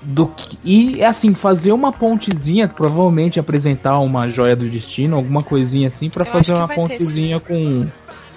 Do 0.00 0.28
que, 0.28 0.58
e 0.64 1.04
assim, 1.04 1.34
fazer 1.34 1.72
uma 1.72 1.92
pontezinha, 1.92 2.66
provavelmente 2.66 3.38
apresentar 3.38 3.98
uma 3.98 4.30
joia 4.30 4.56
do 4.56 4.66
destino, 4.66 5.16
alguma 5.16 5.42
coisinha 5.42 5.88
assim, 5.88 6.08
para 6.08 6.24
fazer 6.24 6.54
uma 6.54 6.68
pontezinha 6.68 7.38
com, 7.38 7.86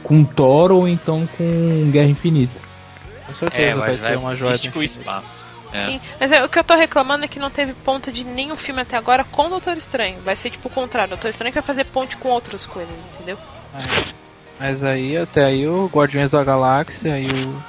com 0.04 0.26
Thor 0.26 0.74
ou 0.74 0.86
então 0.86 1.26
com 1.38 1.90
Guerra 1.90 2.10
Infinita. 2.10 2.60
Com 3.28 3.34
certeza 3.34 3.78
é, 3.78 3.80
vai, 3.80 3.96
vai 3.96 4.12
ter 4.12 4.18
uma 4.18 4.36
joia 4.36 4.58
do 4.58 4.84
espaço. 4.84 5.47
É. 5.72 5.86
Sim, 5.86 6.02
mas 6.20 6.32
é, 6.32 6.44
o 6.44 6.50
que 6.50 6.58
eu 6.58 6.64
tô 6.64 6.76
reclamando 6.76 7.26
é 7.26 7.28
que 7.28 7.40
não 7.40 7.50
teve 7.50 7.74
ponta 7.74 8.12
de 8.12 8.24
nenhum 8.24 8.56
filme 8.56 8.82
até 8.82 8.96
agora 8.96 9.24
com 9.24 9.48
o 9.48 9.50
Doutor 9.50 9.78
Estranho. 9.78 10.22
Vai 10.22 10.36
ser 10.36 10.50
tipo 10.50 10.68
o 10.68 10.72
contrário, 10.72 11.14
o 11.14 11.16
Doutor 11.16 11.30
Estranho 11.30 11.54
vai 11.54 11.64
fazer 11.64 11.84
ponte 11.86 12.16
com 12.18 12.30
outras 12.30 12.66
coisas, 12.66 13.06
entendeu? 13.14 13.38
É. 13.74 14.28
Mas 14.60 14.84
aí, 14.84 15.18
até 15.18 15.46
aí 15.46 15.68
o 15.68 15.88
Guardiões 15.88 16.32
da 16.32 16.44
Galáxia 16.44 17.20
e 17.20 17.28
o 17.30 17.64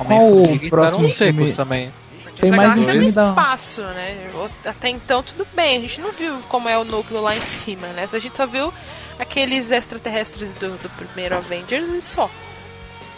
Homem-Formiga 0.00 0.66
entraram 0.66 1.08
secos 1.08 1.52
também. 1.52 1.92
Tem 2.40 2.50
mais 2.50 2.86
um 2.86 2.90
é 2.90 2.94
no 2.94 3.02
espaço, 3.02 3.80
né? 3.82 4.28
Até 4.64 4.88
então 4.88 5.22
tudo 5.22 5.46
bem, 5.54 5.78
a 5.78 5.80
gente 5.80 6.00
não 6.00 6.10
viu 6.10 6.38
como 6.48 6.68
é 6.68 6.76
o 6.76 6.84
núcleo 6.84 7.20
lá 7.20 7.36
em 7.36 7.40
cima, 7.40 7.86
né? 7.88 8.06
A 8.12 8.18
gente 8.18 8.36
só 8.36 8.46
viu 8.46 8.72
aqueles 9.18 9.70
extraterrestres 9.70 10.52
do, 10.54 10.70
do 10.78 10.90
primeiro 10.90 11.36
Avengers 11.36 11.88
e 11.90 12.00
só. 12.00 12.28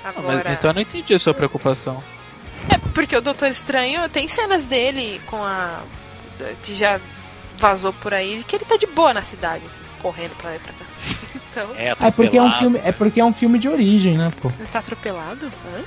Agora... 0.05 0.43
Mas, 0.45 0.59
então 0.59 0.71
eu 0.71 0.75
não 0.75 0.83
entendi 0.83 1.15
a 1.15 1.19
sua 1.19 1.33
preocupação. 1.33 2.03
É, 2.69 2.79
porque 2.93 3.17
o 3.17 3.21
Doutor 3.21 3.49
Estranho 3.49 4.09
tem 4.09 4.27
cenas 4.29 4.65
dele 4.65 5.21
com 5.27 5.37
a. 5.37 5.83
que 6.65 6.75
já 6.75 7.01
vazou 7.59 7.93
por 7.93 8.13
aí, 8.13 8.45
que 8.47 8.57
ele 8.57 8.65
tá 8.65 8.77
de 8.77 8.87
boa 8.87 9.15
na 9.15 9.23
cidade, 9.23 9.65
correndo 10.01 10.37
pra 10.37 10.51
lá 10.51 10.57
e 10.57 10.59
pra 10.59 10.73
cá. 10.73 10.85
então. 11.51 11.69
É, 11.77 11.97
é, 12.01 12.11
porque 12.11 12.37
é 12.37 12.43
um 12.43 12.53
filme, 12.53 12.81
é 12.85 12.93
porque 12.93 13.21
é 13.21 13.25
um 13.25 13.33
filme 13.33 13.59
de 13.59 13.69
origem, 13.69 14.17
né, 14.17 14.33
pô? 14.41 14.51
Ele 14.59 14.69
tá 14.69 14.81
atropelado? 14.81 15.47
Hã? 15.47 15.85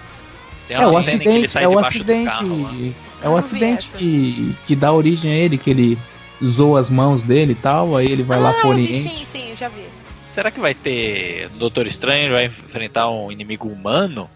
é 0.70 0.88
o 0.88 0.98
acidente, 0.98 1.58
é 1.58 1.68
o 1.68 1.80
acidente, 1.80 2.26
carro, 2.26 2.94
é 3.24 3.30
o 3.30 3.38
acidente 3.38 3.90
que, 3.94 4.56
que 4.68 4.76
dá 4.76 4.92
origem 4.92 5.32
a 5.32 5.36
ele, 5.36 5.58
que 5.58 5.70
ele 5.70 5.98
zoa 6.44 6.80
as 6.80 6.90
mãos 6.90 7.24
dele 7.24 7.54
e 7.54 7.56
tal, 7.56 7.98
aí 7.98 8.06
ele 8.06 8.24
vai 8.24 8.38
ah, 8.38 8.42
lá 8.42 8.54
pro 8.54 8.70
Oriente. 8.70 9.02
Sim, 9.02 9.26
sim, 9.26 9.50
eu 9.50 9.58
já 9.58 9.68
vi 9.68 9.82
isso. 9.82 10.04
Será 10.32 10.52
que 10.52 10.60
vai 10.60 10.74
ter 10.74 11.50
Doutor 11.58 11.88
Estranho 11.88 12.32
vai 12.32 12.46
enfrentar 12.46 13.10
um 13.10 13.32
inimigo 13.32 13.68
humano? 13.68 14.30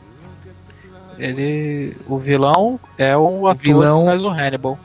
Ele. 1.17 1.95
O 2.07 2.17
vilão 2.17 2.79
é 2.97 3.15
o 3.15 3.47
ator 3.47 3.61
vilão... 3.61 3.99
que 4.01 4.05
faz 4.05 4.25
o 4.25 4.29
Hannibal. 4.29 4.79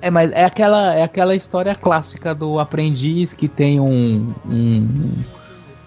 É, 0.00 0.10
mas 0.10 0.32
é 0.32 0.44
aquela, 0.44 0.94
é 0.94 1.02
aquela 1.04 1.34
história 1.34 1.74
clássica 1.76 2.34
do 2.34 2.58
aprendiz 2.58 3.32
que 3.32 3.46
tem 3.46 3.78
um, 3.78 4.34
um, 4.44 4.88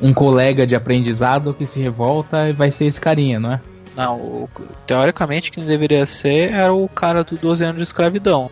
um 0.01 0.13
colega 0.13 0.65
de 0.65 0.73
aprendizado 0.73 1.53
que 1.53 1.67
se 1.67 1.81
revolta 1.81 2.47
e 2.47 2.53
vai 2.53 2.71
ser 2.71 2.85
esse 2.85 2.99
carinha, 2.99 3.41
não 3.41 3.51
é? 3.51 3.61
Não, 3.95 4.15
o, 4.17 4.49
teoricamente 4.87 5.51
quem 5.51 5.65
deveria 5.65 6.05
ser 6.05 6.53
era 6.53 6.73
o 6.73 6.87
cara 6.87 7.25
do 7.25 7.35
12 7.35 7.65
anos 7.65 7.77
de 7.77 7.83
escravidão. 7.83 8.49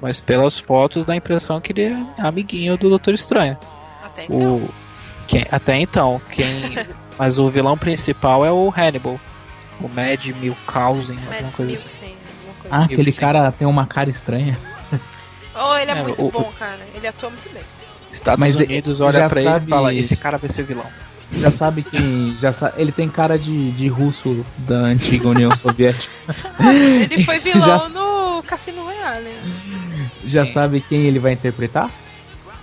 Mas 0.00 0.18
pelas 0.18 0.58
fotos 0.58 1.04
dá 1.04 1.12
a 1.12 1.16
impressão 1.16 1.60
que 1.60 1.72
ele 1.72 1.92
é 1.92 2.22
amiguinho 2.22 2.76
do 2.78 2.88
Doutor 2.88 3.12
Estranho. 3.12 3.56
Até 4.02 4.24
então. 4.24 4.56
O, 4.56 4.68
quem, 5.26 5.46
até 5.50 5.78
então, 5.78 6.20
quem. 6.30 6.76
mas 7.18 7.38
o 7.38 7.48
vilão 7.48 7.76
principal 7.76 8.44
é 8.44 8.50
o 8.50 8.72
Hannibal. 8.74 9.20
O 9.82 9.88
Mad 9.88 10.24
Milkhausen, 10.40 11.18
alguma 11.18 11.52
coisa 11.52 11.86
assim. 11.86 12.14
Ah, 12.70 12.84
aquele 12.84 13.12
cara 13.12 13.52
tem 13.52 13.66
uma 13.66 13.86
cara 13.86 14.10
estranha. 14.10 14.58
Oh, 15.54 15.76
ele 15.76 15.90
é, 15.90 15.98
é 15.98 16.02
muito 16.02 16.24
o, 16.24 16.30
bom, 16.30 16.52
cara. 16.58 16.80
Ele 16.94 17.06
atua 17.06 17.30
muito 17.30 17.52
bem. 17.52 17.62
Estados 18.10 18.40
Mas 18.40 18.56
Unidos 18.56 19.00
olha 19.00 19.28
pra 19.28 19.42
sabe... 19.42 19.56
ele 19.56 19.66
e 19.66 19.68
fala, 19.68 19.94
esse 19.94 20.16
cara 20.16 20.38
vai 20.38 20.48
ser 20.48 20.62
vilão. 20.62 20.86
Já 21.32 21.50
sabe 21.50 21.82
quem. 21.82 22.36
Já 22.40 22.52
sa... 22.52 22.72
Ele 22.76 22.92
tem 22.92 23.08
cara 23.08 23.38
de, 23.38 23.72
de 23.72 23.88
russo 23.88 24.44
da 24.58 24.76
antiga 24.76 25.28
União 25.28 25.50
Soviética. 25.60 26.12
ele 26.60 27.24
foi 27.24 27.38
vilão 27.40 27.66
já... 27.66 27.88
no 27.88 28.42
Cassino 28.42 28.84
Royale. 28.84 29.34
Já 30.24 30.44
Sim. 30.44 30.52
sabe 30.52 30.80
quem 30.86 31.06
ele 31.06 31.18
vai 31.18 31.32
interpretar? 31.32 31.90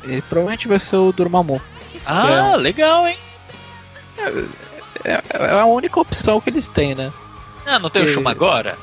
Ele 0.03 0.21
provavelmente 0.21 0.67
vai 0.67 0.79
ser 0.79 0.97
o 0.97 1.11
Dormammu. 1.11 1.61
Ah, 2.05 2.53
é... 2.53 2.57
legal, 2.57 3.07
hein? 3.07 3.17
É, 4.17 4.45
é, 5.03 5.21
é, 5.29 5.59
a 5.59 5.65
única 5.65 5.99
opção 5.99 6.39
que 6.41 6.49
eles 6.49 6.69
têm, 6.69 6.95
né? 6.95 7.11
Ah, 7.65 7.79
não 7.79 7.89
tem 7.89 8.03
e... 8.03 8.05
o 8.05 8.07
Shuma 8.07 8.31
agora? 8.31 8.77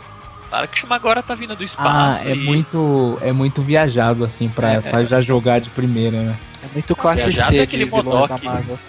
Para 0.51 0.67
que 0.67 0.77
o 0.77 0.81
Shuma 0.81 0.95
agora 0.95 1.23
tá 1.23 1.35
vindo 1.35 1.57
do 1.57 1.65
espaço. 1.65 2.21
Ah, 2.23 2.29
é 2.29 2.35
e... 2.35 2.37
muito 2.37 3.19
é 3.21 3.33
muito 3.33 3.63
viajado 3.63 4.25
assim 4.25 4.49
para 4.49 4.75
é, 4.75 5.07
já 5.07 5.21
jogar 5.21 5.61
de 5.61 5.71
primeira, 5.71 6.23
né? 6.23 6.37
É 6.63 6.69
muito 6.73 6.97
classe 6.97 7.33
C 7.33 7.59
é 7.59 7.63
aquele 7.63 7.87
Modok. 7.87 8.29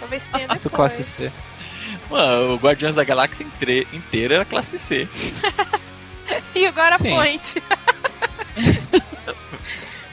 Talvez 0.00 0.24
tenha 0.24 0.48
muito 0.48 0.70
classe 0.70 1.02
C. 1.02 1.30
Mano, 2.10 2.54
o 2.54 2.56
Guardiões 2.56 2.94
da 2.94 3.04
Galáxia 3.04 3.46
inteira 3.92 4.36
era 4.36 4.44
classe 4.44 4.78
C. 4.78 5.06
e 6.54 6.66
agora 6.66 6.98
Sim. 6.98 7.10
Point. 7.10 7.62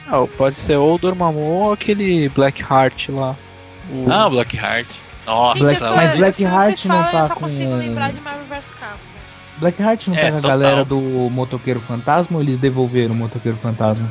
Não, 0.06 0.26
pode 0.36 0.56
ser 0.56 0.76
ou 0.76 0.94
o 0.94 0.98
Dormammu 0.98 1.40
ou 1.40 1.72
aquele 1.72 2.28
Blackheart 2.28 3.08
lá. 3.08 3.34
O... 3.90 4.10
Ah, 4.10 4.26
o 4.26 4.30
Blackheart. 4.30 4.88
Nossa, 5.26 5.64
Black, 5.64 5.82
mas 5.82 6.16
Blackheart 6.16 6.84
não 6.84 7.02
tá 7.02 7.18
eu 7.18 7.24
só 7.24 7.34
com... 7.34 7.40
consigo 7.40 7.74
lembrar 7.74 8.12
de 8.12 8.20
Marvel 8.20 8.44
vs 8.44 8.70
Capcom. 8.70 9.16
Blackheart 9.58 10.06
não 10.08 10.16
é, 10.16 10.24
tá 10.24 10.30
com 10.30 10.38
a 10.38 10.40
galera 10.40 10.84
do 10.84 10.98
Motoqueiro 10.98 11.80
Fantasma 11.80 12.36
ou 12.36 12.42
eles 12.42 12.58
devolveram 12.58 13.14
o 13.14 13.16
Motoqueiro 13.16 13.58
Fantasma? 13.58 14.08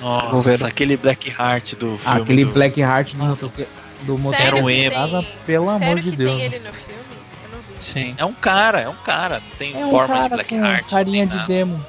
Nossa, 0.00 0.26
devolveram. 0.26 0.66
aquele 0.66 0.96
Blackheart 0.96 1.74
do 1.74 1.98
filme. 1.98 2.00
Ah, 2.04 2.16
aquele 2.16 2.44
do... 2.44 2.52
Blackheart 2.52 3.12
do, 3.14 3.24
motoque... 3.24 3.66
do 4.02 4.18
Motoqueiro 4.18 4.56
Fantasma, 4.58 5.24
pelo 5.44 5.70
amor 5.70 5.80
Sério 5.80 6.02
de 6.02 6.10
Deus. 6.12 6.30
Tem 6.30 6.40
ele 6.42 6.58
no 6.60 6.72
filme? 6.72 7.02
Eu 7.44 7.50
não 7.50 7.58
vi. 7.58 7.82
Sim. 7.82 8.14
É 8.16 8.24
um 8.24 8.34
cara, 8.34 8.80
é 8.80 8.88
um 8.88 8.96
cara. 9.04 9.42
Tem 9.58 9.80
é 9.80 9.84
um 9.84 9.90
forma 9.90 10.14
cara 10.14 10.28
de 10.28 10.34
Blackheart. 10.34 10.88
carinha 10.88 11.26
de 11.26 11.46
demo. 11.46 11.84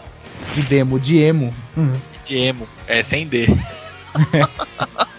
De 0.56 0.62
demo, 0.64 1.00
de 1.00 1.18
emo. 1.18 1.54
Uhum. 1.78 1.94
De 2.26 2.38
emo. 2.38 2.68
É 2.88 3.04
sem 3.04 3.28
D. 3.28 3.48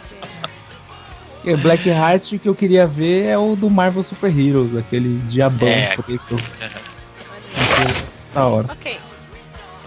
O 1.47 1.57
Blackheart 1.59 2.39
que 2.39 2.49
eu 2.49 2.55
queria 2.55 2.87
ver 2.87 3.27
é 3.27 3.37
o 3.37 3.55
do 3.55 3.69
Marvel 3.69 4.03
Super 4.03 4.37
Heroes, 4.37 4.77
aquele 4.77 5.19
diabão. 5.29 5.69
É. 5.69 5.97
Da 8.33 8.47
hora. 8.47 8.73
Ok. 8.73 8.99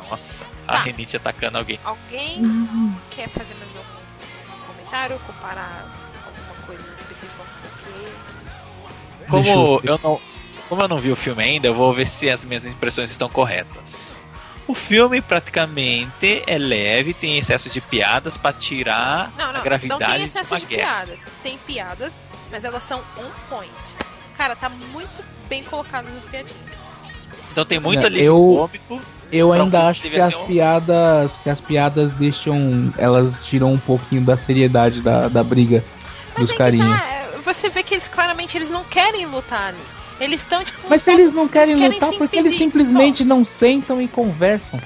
Nossa, 0.09 0.43
tá. 0.65 0.73
a 0.73 0.83
Renite 0.83 1.17
atacando 1.17 1.57
alguém. 1.57 1.79
Alguém 1.83 2.43
uhum. 2.43 2.93
quer 3.11 3.27
fazer 3.29 3.55
mais 3.55 3.75
algum 3.75 4.67
comentário, 4.67 5.19
comparar 5.25 5.91
alguma 6.25 6.65
coisa 6.65 6.87
específica 6.95 7.43
com 9.27 9.31
Como 9.31 9.81
eu 9.83 9.99
não. 10.03 10.21
Como 10.69 10.81
eu 10.81 10.87
não 10.87 10.99
vi 10.99 11.11
o 11.11 11.15
filme 11.15 11.41
ainda, 11.41 11.67
eu 11.67 11.73
vou 11.73 11.93
ver 11.93 12.05
se 12.05 12.29
as 12.29 12.43
minhas 12.43 12.65
impressões 12.65 13.09
estão 13.09 13.29
corretas. 13.29 14.06
O 14.67 14.75
filme 14.75 15.21
praticamente 15.21 16.43
é 16.45 16.57
leve, 16.57 17.13
tem 17.13 17.37
excesso 17.37 17.69
de 17.69 17.79
piadas 17.79 18.37
para 18.37 18.51
tirar 18.51 19.31
não, 19.37 19.53
não, 19.53 19.61
a 19.61 19.63
gravidade 19.63 20.01
não 20.01 20.15
tem 20.15 20.25
excesso 20.25 20.55
de, 20.55 20.65
de 20.65 20.75
guerra. 20.75 21.05
piadas. 21.05 21.19
Tem 21.41 21.57
piadas, 21.59 22.13
mas 22.51 22.63
elas 22.65 22.83
são 22.83 22.99
on 23.17 23.29
point. 23.49 23.71
Cara, 24.35 24.55
tá 24.55 24.69
muito 24.69 25.23
bem 25.47 25.63
colocado 25.63 26.09
nas 26.13 26.25
piadinhas. 26.25 26.57
Então 27.51 27.65
tem 27.65 27.79
muito 27.79 28.05
ali 28.05 28.21
eu, 28.21 28.35
cômico. 28.35 29.01
Eu 29.31 29.53
ainda 29.53 29.87
acho 29.87 30.01
que 30.01 30.19
as 30.19 30.33
um... 30.33 30.45
piadas, 30.45 31.31
que 31.43 31.49
as 31.49 31.59
piadas 31.59 32.11
deixam, 32.13 32.93
elas 32.97 33.33
tiram 33.45 33.73
um 33.73 33.79
pouquinho 33.79 34.21
da 34.21 34.37
seriedade 34.37 35.01
da, 35.01 35.27
da 35.27 35.43
briga 35.43 35.83
mas 36.37 36.47
dos 36.47 36.55
é 36.55 36.57
carinhas. 36.57 37.01
Tá, 37.01 37.07
é, 37.07 37.37
você 37.43 37.69
vê 37.69 37.83
que 37.83 37.93
eles 37.93 38.07
claramente 38.07 38.57
eles 38.57 38.69
não 38.69 38.83
querem 38.83 39.25
lutar 39.25 39.69
ali. 39.69 39.96
Eles 40.19 40.41
estão 40.41 40.63
tipo. 40.63 40.79
Mas 40.89 41.03
se 41.03 41.11
eles 41.11 41.33
não 41.33 41.47
querem, 41.47 41.81
eles 41.83 41.99
lutar, 41.99 42.13
porque 42.17 42.37
eles 42.37 42.57
simplesmente 42.57 43.19
só. 43.19 43.25
não 43.25 43.45
sentam 43.45 44.01
e 44.01 44.07
conversam. 44.07 44.79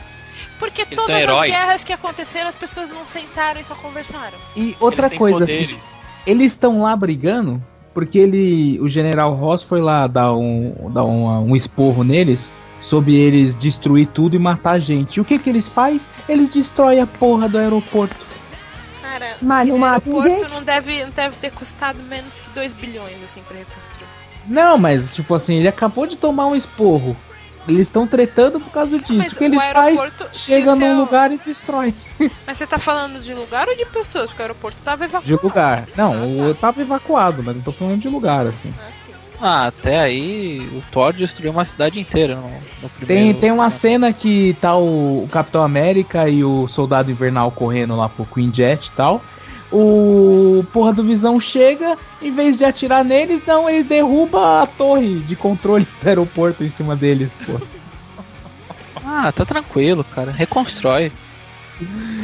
Porque 0.59 0.81
eles 0.81 0.95
todas 0.95 1.27
as 1.27 1.41
guerras 1.41 1.83
que 1.83 1.93
aconteceram, 1.93 2.47
as 2.47 2.55
pessoas 2.55 2.89
não 2.89 3.05
sentaram 3.07 3.59
e 3.59 3.63
só 3.63 3.73
conversaram. 3.75 4.37
E 4.55 4.75
outra 4.79 5.09
coisa, 5.09 5.43
assim, 5.43 5.77
eles 6.25 6.51
estão 6.51 6.81
lá 6.81 6.95
brigando 6.95 7.61
porque 7.93 8.17
ele, 8.17 8.79
o 8.79 8.87
General 8.87 9.33
Ross 9.33 9.63
foi 9.63 9.81
lá 9.81 10.07
dar 10.07 10.33
um, 10.33 10.91
dar 10.93 11.03
um, 11.03 11.51
um 11.51 11.55
esporro 11.55 12.03
neles 12.03 12.39
sobre 12.81 13.15
eles 13.15 13.55
destruir 13.57 14.07
tudo 14.07 14.35
e 14.35 14.39
matar 14.39 14.71
a 14.71 14.79
gente. 14.79 15.17
E 15.17 15.21
o 15.21 15.25
que 15.25 15.37
que 15.37 15.49
eles 15.49 15.67
fazem? 15.67 16.01
Eles 16.27 16.49
destroem 16.51 16.99
a 16.99 17.07
porra 17.07 17.47
do 17.47 17.57
aeroporto. 17.57 18.15
Cara, 19.01 19.35
Mas 19.41 19.69
o 19.69 19.83
aeroporto 19.83 20.49
não 20.49 20.63
deve, 20.63 21.03
não 21.03 21.11
deve 21.11 21.35
ter 21.35 21.51
custado 21.51 21.99
menos 22.03 22.39
que 22.39 22.49
2 22.51 22.73
bilhões 22.73 23.23
assim 23.23 23.41
para 23.41 23.57
reconstruir. 23.57 23.90
Não, 24.47 24.77
mas 24.77 25.13
tipo 25.13 25.33
assim, 25.33 25.55
ele 25.55 25.67
acabou 25.67 26.05
de 26.05 26.15
tomar 26.15 26.47
um 26.47 26.55
esporro. 26.55 27.15
Eles 27.67 27.81
estão 27.81 28.07
tretando 28.07 28.59
por 28.59 28.71
causa 28.71 28.97
disso. 28.97 29.13
Mas 29.13 29.33
o 29.33 29.37
que 29.37 29.43
eles 29.43 29.63
fazem? 29.71 30.11
Chega 30.33 30.75
num 30.75 30.99
lugar 30.99 31.31
e 31.31 31.37
destrói. 31.37 31.93
Mas 32.45 32.57
você 32.57 32.65
tá 32.65 32.79
falando 32.79 33.21
de 33.21 33.33
lugar 33.35 33.67
ou 33.67 33.75
de 33.75 33.85
pessoas? 33.85 34.27
Porque 34.27 34.41
o 34.41 34.45
aeroporto 34.45 34.77
tava 34.83 35.05
evacuado. 35.05 35.25
De 35.25 35.43
lugar. 35.43 35.87
Não, 35.95 36.13
ah, 36.13 36.17
tá. 36.17 36.25
eu 36.25 36.55
tava 36.55 36.81
evacuado, 36.81 37.43
mas 37.43 37.55
eu 37.55 37.61
tô 37.61 37.71
falando 37.71 38.01
de 38.01 38.07
lugar, 38.07 38.47
assim. 38.47 38.73
Ah, 38.79 38.91
ah, 39.41 39.67
até 39.67 39.99
aí 39.99 40.69
o 40.71 40.83
Thor 40.91 41.13
destruiu 41.13 41.51
uma 41.51 41.65
cidade 41.65 41.99
inteira 41.99 42.35
no, 42.35 42.49
no 42.81 42.89
primeiro. 42.89 43.33
Tem, 43.33 43.33
tem 43.33 43.51
uma 43.51 43.71
cena 43.71 44.13
que 44.13 44.55
tá 44.61 44.75
o, 44.75 45.23
o, 45.23 45.27
Capitão 45.31 45.63
América 45.63 46.29
e 46.29 46.43
o 46.43 46.67
Soldado 46.67 47.09
Invernal 47.09 47.49
correndo 47.51 47.95
lá 47.95 48.07
pro 48.07 48.25
Queen 48.25 48.53
Jet 48.53 48.87
e 48.87 48.91
tal 48.91 49.21
o 49.71 50.65
porra 50.73 50.93
do 50.93 51.03
Visão 51.03 51.39
chega, 51.39 51.97
em 52.21 52.31
vez 52.31 52.57
de 52.57 52.65
atirar 52.65 53.03
neles, 53.03 53.41
não, 53.45 53.69
ele 53.69 53.83
derruba 53.83 54.63
a 54.63 54.67
torre 54.67 55.19
de 55.19 55.35
controle 55.35 55.87
do 56.01 56.07
aeroporto 56.07 56.63
em 56.63 56.71
cima 56.71 56.95
deles, 56.95 57.29
pô. 57.45 57.59
Ah, 59.03 59.31
tá 59.31 59.43
tranquilo, 59.43 60.03
cara. 60.03 60.31
Reconstrói. 60.31 61.11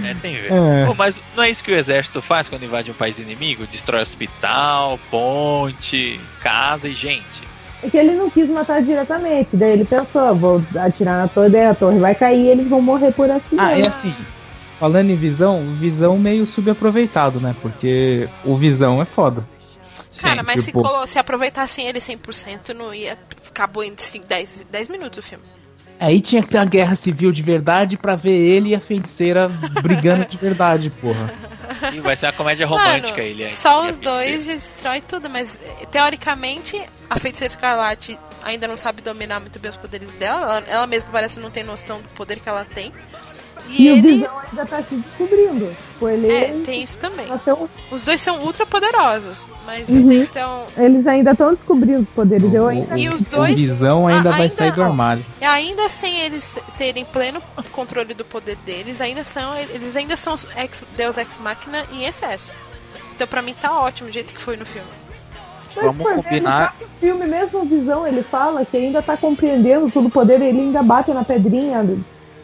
É, 0.05 0.13
tem 0.21 0.35
ver. 0.35 0.51
É. 0.51 0.85
Pô, 0.85 0.93
mas 0.93 1.19
não 1.35 1.43
é 1.43 1.49
isso 1.49 1.63
que 1.63 1.71
o 1.71 1.75
exército 1.75 2.21
faz 2.21 2.47
quando 2.47 2.63
invade 2.63 2.91
um 2.91 2.93
país 2.93 3.17
inimigo? 3.17 3.65
Destrói 3.65 4.01
hospital, 4.01 4.99
ponte, 5.09 6.19
casa 6.41 6.87
e 6.87 6.93
gente. 6.93 7.47
É 7.83 7.89
que 7.89 7.97
ele 7.97 8.13
não 8.13 8.29
quis 8.29 8.49
matar 8.49 8.81
diretamente, 8.81 9.49
daí 9.53 9.73
ele 9.73 9.85
pensou, 9.85 10.35
vou 10.35 10.63
atirar 10.77 11.21
na 11.21 11.27
torre, 11.27 11.49
daí 11.49 11.65
a 11.65 11.75
torre 11.75 11.99
vai 11.99 12.15
cair 12.15 12.45
e 12.45 12.47
eles 12.47 12.67
vão 12.67 12.81
morrer 12.81 13.11
por 13.11 13.29
acidente. 13.29 13.55
Ah, 13.59 13.77
é 13.77 13.87
assim, 13.87 14.13
Falando 14.79 15.09
em 15.09 15.15
visão, 15.15 15.61
visão 15.79 16.17
meio 16.17 16.45
subaproveitado, 16.45 17.39
né? 17.39 17.55
Porque 17.61 18.29
o 18.45 18.55
visão 18.55 19.01
é 19.01 19.05
foda. 19.05 19.47
Cara, 20.21 20.43
mas 20.43 20.63
tipo... 20.63 20.81
se, 21.05 21.13
se 21.13 21.19
aproveitassem 21.19 21.87
ele 21.87 21.99
100%, 21.99 22.69
não 22.69 22.93
ia. 22.93 23.17
Acabou 23.47 23.83
em 23.83 23.93
10, 24.27 24.67
10 24.69 24.89
minutos 24.89 25.19
o 25.19 25.21
filme. 25.21 25.43
Aí 25.99 26.21
tinha 26.21 26.43
que 26.43 26.49
ter 26.49 26.57
uma 26.57 26.65
guerra 26.65 26.95
civil 26.95 27.31
de 27.31 27.41
verdade 27.41 27.97
para 27.97 28.15
ver 28.15 28.35
ele 28.35 28.69
e 28.69 28.75
a 28.75 28.79
feiticeira 28.79 29.49
brigando 29.81 30.25
de 30.25 30.37
verdade, 30.37 30.89
porra. 30.89 31.33
E 31.93 31.99
vai 31.99 32.15
ser 32.15 32.27
uma 32.27 32.33
comédia 32.33 32.65
romântica 32.65 33.17
Mano, 33.17 33.23
ele 33.23 33.45
aí. 33.45 33.53
Só 33.53 33.85
os 33.85 33.97
dois 33.97 34.45
destrói 34.45 35.01
tudo, 35.01 35.29
mas 35.29 35.59
teoricamente 35.91 36.81
a 37.09 37.19
feiticeira 37.19 37.53
escarlate 37.53 38.17
ainda 38.43 38.67
não 38.67 38.77
sabe 38.77 39.01
dominar 39.01 39.39
muito 39.39 39.59
bem 39.59 39.69
os 39.69 39.75
poderes 39.75 40.11
dela. 40.13 40.41
Ela, 40.41 40.63
ela 40.67 40.87
mesma 40.87 41.09
parece 41.11 41.39
não 41.39 41.51
ter 41.51 41.63
noção 41.63 42.01
do 42.01 42.07
poder 42.09 42.39
que 42.39 42.47
ela 42.47 42.65
tem. 42.65 42.91
E, 43.67 43.83
e 43.83 43.87
ele... 43.87 43.99
o 43.99 44.15
Visão 44.17 44.39
ainda 44.39 44.65
tá 44.65 44.83
se 44.83 44.95
descobrindo. 44.95 45.75
Tipo, 45.93 46.09
ele 46.09 46.31
é, 46.31 46.61
tem 46.65 46.83
isso 46.83 46.97
também. 46.99 47.25
Os 47.91 48.01
dois 48.01 48.21
são 48.21 48.41
ultra 48.41 48.65
poderosos, 48.65 49.49
mas 49.65 49.89
uhum. 49.89 50.11
então... 50.13 50.65
Eles 50.77 51.05
ainda 51.07 51.31
estão 51.31 51.53
descobrindo 51.53 52.01
os 52.01 52.09
poderes. 52.09 52.53
Eu 52.53 52.67
ainda... 52.67 52.97
E 52.97 53.09
os 53.09 53.21
dois... 53.21 53.53
O 53.53 53.57
Visão 53.57 54.07
ainda, 54.07 54.29
ainda 54.29 54.37
vai 54.37 54.49
sair 54.49 54.71
do 54.73 54.83
armário. 54.83 55.25
Ainda 55.41 55.89
sem 55.89 56.19
eles 56.19 56.57
terem 56.77 57.03
pleno 57.05 57.41
controle 57.71 58.13
do 58.13 58.23
poder 58.23 58.57
deles, 58.65 59.01
ainda 59.01 59.23
são, 59.23 59.55
eles 59.55 59.95
ainda 59.95 60.15
são 60.15 60.35
ex, 60.55 60.83
Deus 60.95 61.17
Ex 61.17 61.39
Machina 61.39 61.85
em 61.91 62.05
excesso. 62.05 62.53
Então 63.15 63.27
pra 63.27 63.41
mim 63.41 63.53
tá 63.53 63.79
ótimo 63.79 64.09
o 64.09 64.11
jeito 64.11 64.33
que 64.33 64.41
foi 64.41 64.55
no 64.55 64.65
filme. 64.65 64.87
Mas, 65.75 65.85
Vamos 65.85 66.03
combinar. 66.03 66.75
No 66.79 66.87
filme, 66.99 67.25
mesmo 67.27 67.65
Visão, 67.65 68.07
ele 68.07 68.23
fala 68.23 68.65
que 68.65 68.77
ainda 68.77 69.01
tá 69.01 69.15
compreendendo 69.15 69.91
todo 69.91 70.07
o 70.07 70.11
poder, 70.11 70.41
ele 70.41 70.59
ainda 70.59 70.81
bate 70.81 71.11
na 71.11 71.23
pedrinha 71.23 71.83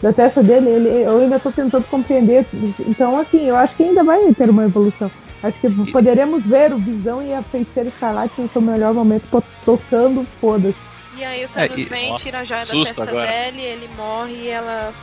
da 0.04 0.12
testa 0.12 0.44
dele, 0.44 0.70
ele, 0.70 0.90
eu 0.90 1.18
ainda 1.18 1.38
estou 1.38 1.50
tentando 1.50 1.86
compreender. 1.86 2.46
Então, 2.82 3.18
assim, 3.18 3.48
eu 3.48 3.56
acho 3.56 3.74
que 3.74 3.84
ainda 3.84 4.04
vai 4.04 4.34
ter 4.34 4.50
uma 4.50 4.66
evolução. 4.66 5.10
Acho 5.42 5.58
que 5.60 5.92
poderemos 5.94 6.44
ver 6.44 6.74
o 6.74 6.78
Visão 6.78 7.24
e 7.24 7.34
a 7.34 7.42
Feiticeira 7.42 7.88
Escarlate 7.88 8.42
no 8.42 8.50
seu 8.50 8.62
melhor 8.62 8.94
momento 8.94 9.42
tocando 9.64 10.28
foda-se. 10.42 10.76
E 11.16 11.24
aí 11.24 11.46
o 11.46 11.50
Thanos 11.50 11.78
é, 11.78 11.80
e... 11.80 11.86
vem, 11.86 12.12
Nossa, 12.12 12.26
tira 12.26 12.40
a 12.40 12.44
joia 12.44 12.66
da 12.66 12.74
testa 12.84 13.04
agora. 13.04 13.28
dele, 13.28 13.62
ele 13.62 13.90
morre 13.96 14.34
e 14.34 14.50
ela 14.50 14.94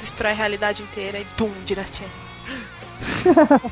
destrói 0.00 0.32
a 0.32 0.34
realidade 0.34 0.82
inteira 0.82 1.20
e 1.20 1.24
pum, 1.36 1.50
dinastia. 1.64 2.08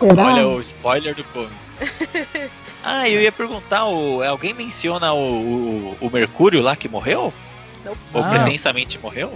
Olha 0.00 0.46
o 0.46 0.60
spoiler 0.60 1.12
do 1.12 1.24
comic. 1.24 1.52
ah, 2.84 3.08
eu 3.08 3.20
ia 3.20 3.32
perguntar, 3.32 3.86
o, 3.86 4.22
alguém 4.22 4.54
menciona 4.54 5.12
o, 5.12 5.18
o, 5.18 5.96
o 6.02 6.10
Mercúrio 6.10 6.62
lá 6.62 6.76
que 6.76 6.88
morreu? 6.88 7.34
Ou 8.14 8.22
ah. 8.22 8.28
pretensamente 8.30 8.98
morreu? 8.98 9.32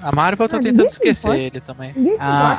A 0.00 0.14
Marvel 0.14 0.48
tá 0.48 0.58
ah, 0.58 0.60
tentando 0.60 0.86
esquecer 0.86 1.34
ele 1.34 1.60
também. 1.60 1.92
A, 2.18 2.52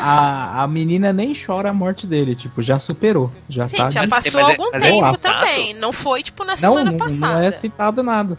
a, 0.60 0.64
a 0.64 0.68
menina 0.68 1.14
nem 1.14 1.34
chora 1.34 1.70
a 1.70 1.74
morte 1.74 2.06
dele, 2.06 2.36
tipo, 2.36 2.62
já 2.62 2.80
superou. 2.80 3.32
Já 3.48 3.66
Gente, 3.66 3.80
tá... 3.80 3.90
já 3.90 4.08
passou 4.08 4.42
mas, 4.42 4.50
é- 4.50 4.52
algum 4.52 4.72
mas 4.72 4.84
é 4.84 4.92
tempo 4.92 5.16
é 5.16 5.18
também. 5.18 5.74
Não 5.74 5.94
foi, 5.94 6.22
tipo, 6.22 6.44
na 6.44 6.56
semana 6.56 6.92
não, 6.92 6.98
passada. 6.98 7.34
Não 7.34 7.42
é 7.42 7.52
citado 7.52 8.04
nada. 8.04 8.38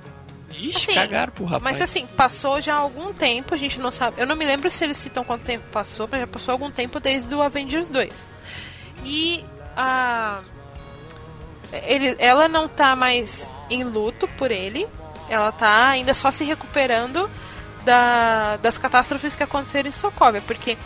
Ixi, 0.53 0.77
assim, 0.77 0.95
cagaram 0.95 1.33
pro 1.33 1.45
rapaz. 1.45 1.63
Mas 1.63 1.81
assim, 1.81 2.07
passou 2.07 2.61
já 2.61 2.75
algum 2.75 3.13
tempo, 3.15 3.55
a 3.55 3.57
gente 3.57 3.79
não 3.79 3.91
sabe. 3.91 4.21
Eu 4.21 4.27
não 4.27 4.37
me 4.37 4.45
lembro 4.45 4.69
se 4.69 4.85
eles 4.85 4.97
citam 4.99 5.25
quanto 5.25 5.43
tempo 5.43 5.65
passou, 5.73 6.07
mas 6.11 6.21
já 6.21 6.27
passou 6.27 6.53
algum 6.53 6.71
tempo 6.71 7.01
desde 7.01 7.35
o 7.35 7.41
Avengers 7.41 7.89
2. 7.89 8.29
E 9.05 9.43
a. 9.77 10.41
Ele, 11.87 12.17
ela 12.19 12.49
não 12.49 12.69
tá 12.69 12.97
mais 12.97 13.55
em 13.71 13.85
luto 13.85 14.29
por 14.37 14.51
ele, 14.51 14.87
ela 15.31 15.52
tá 15.52 15.89
ainda 15.89 16.12
só 16.12 16.31
se 16.31 16.44
recuperando 16.44 17.31
da, 17.85 18.57
das 18.59 18.77
catástrofes 18.77 19.35
que 19.35 19.43
aconteceram 19.43 19.89
em 19.89 19.93
Sokovia, 19.93 20.43
porque 20.43 20.77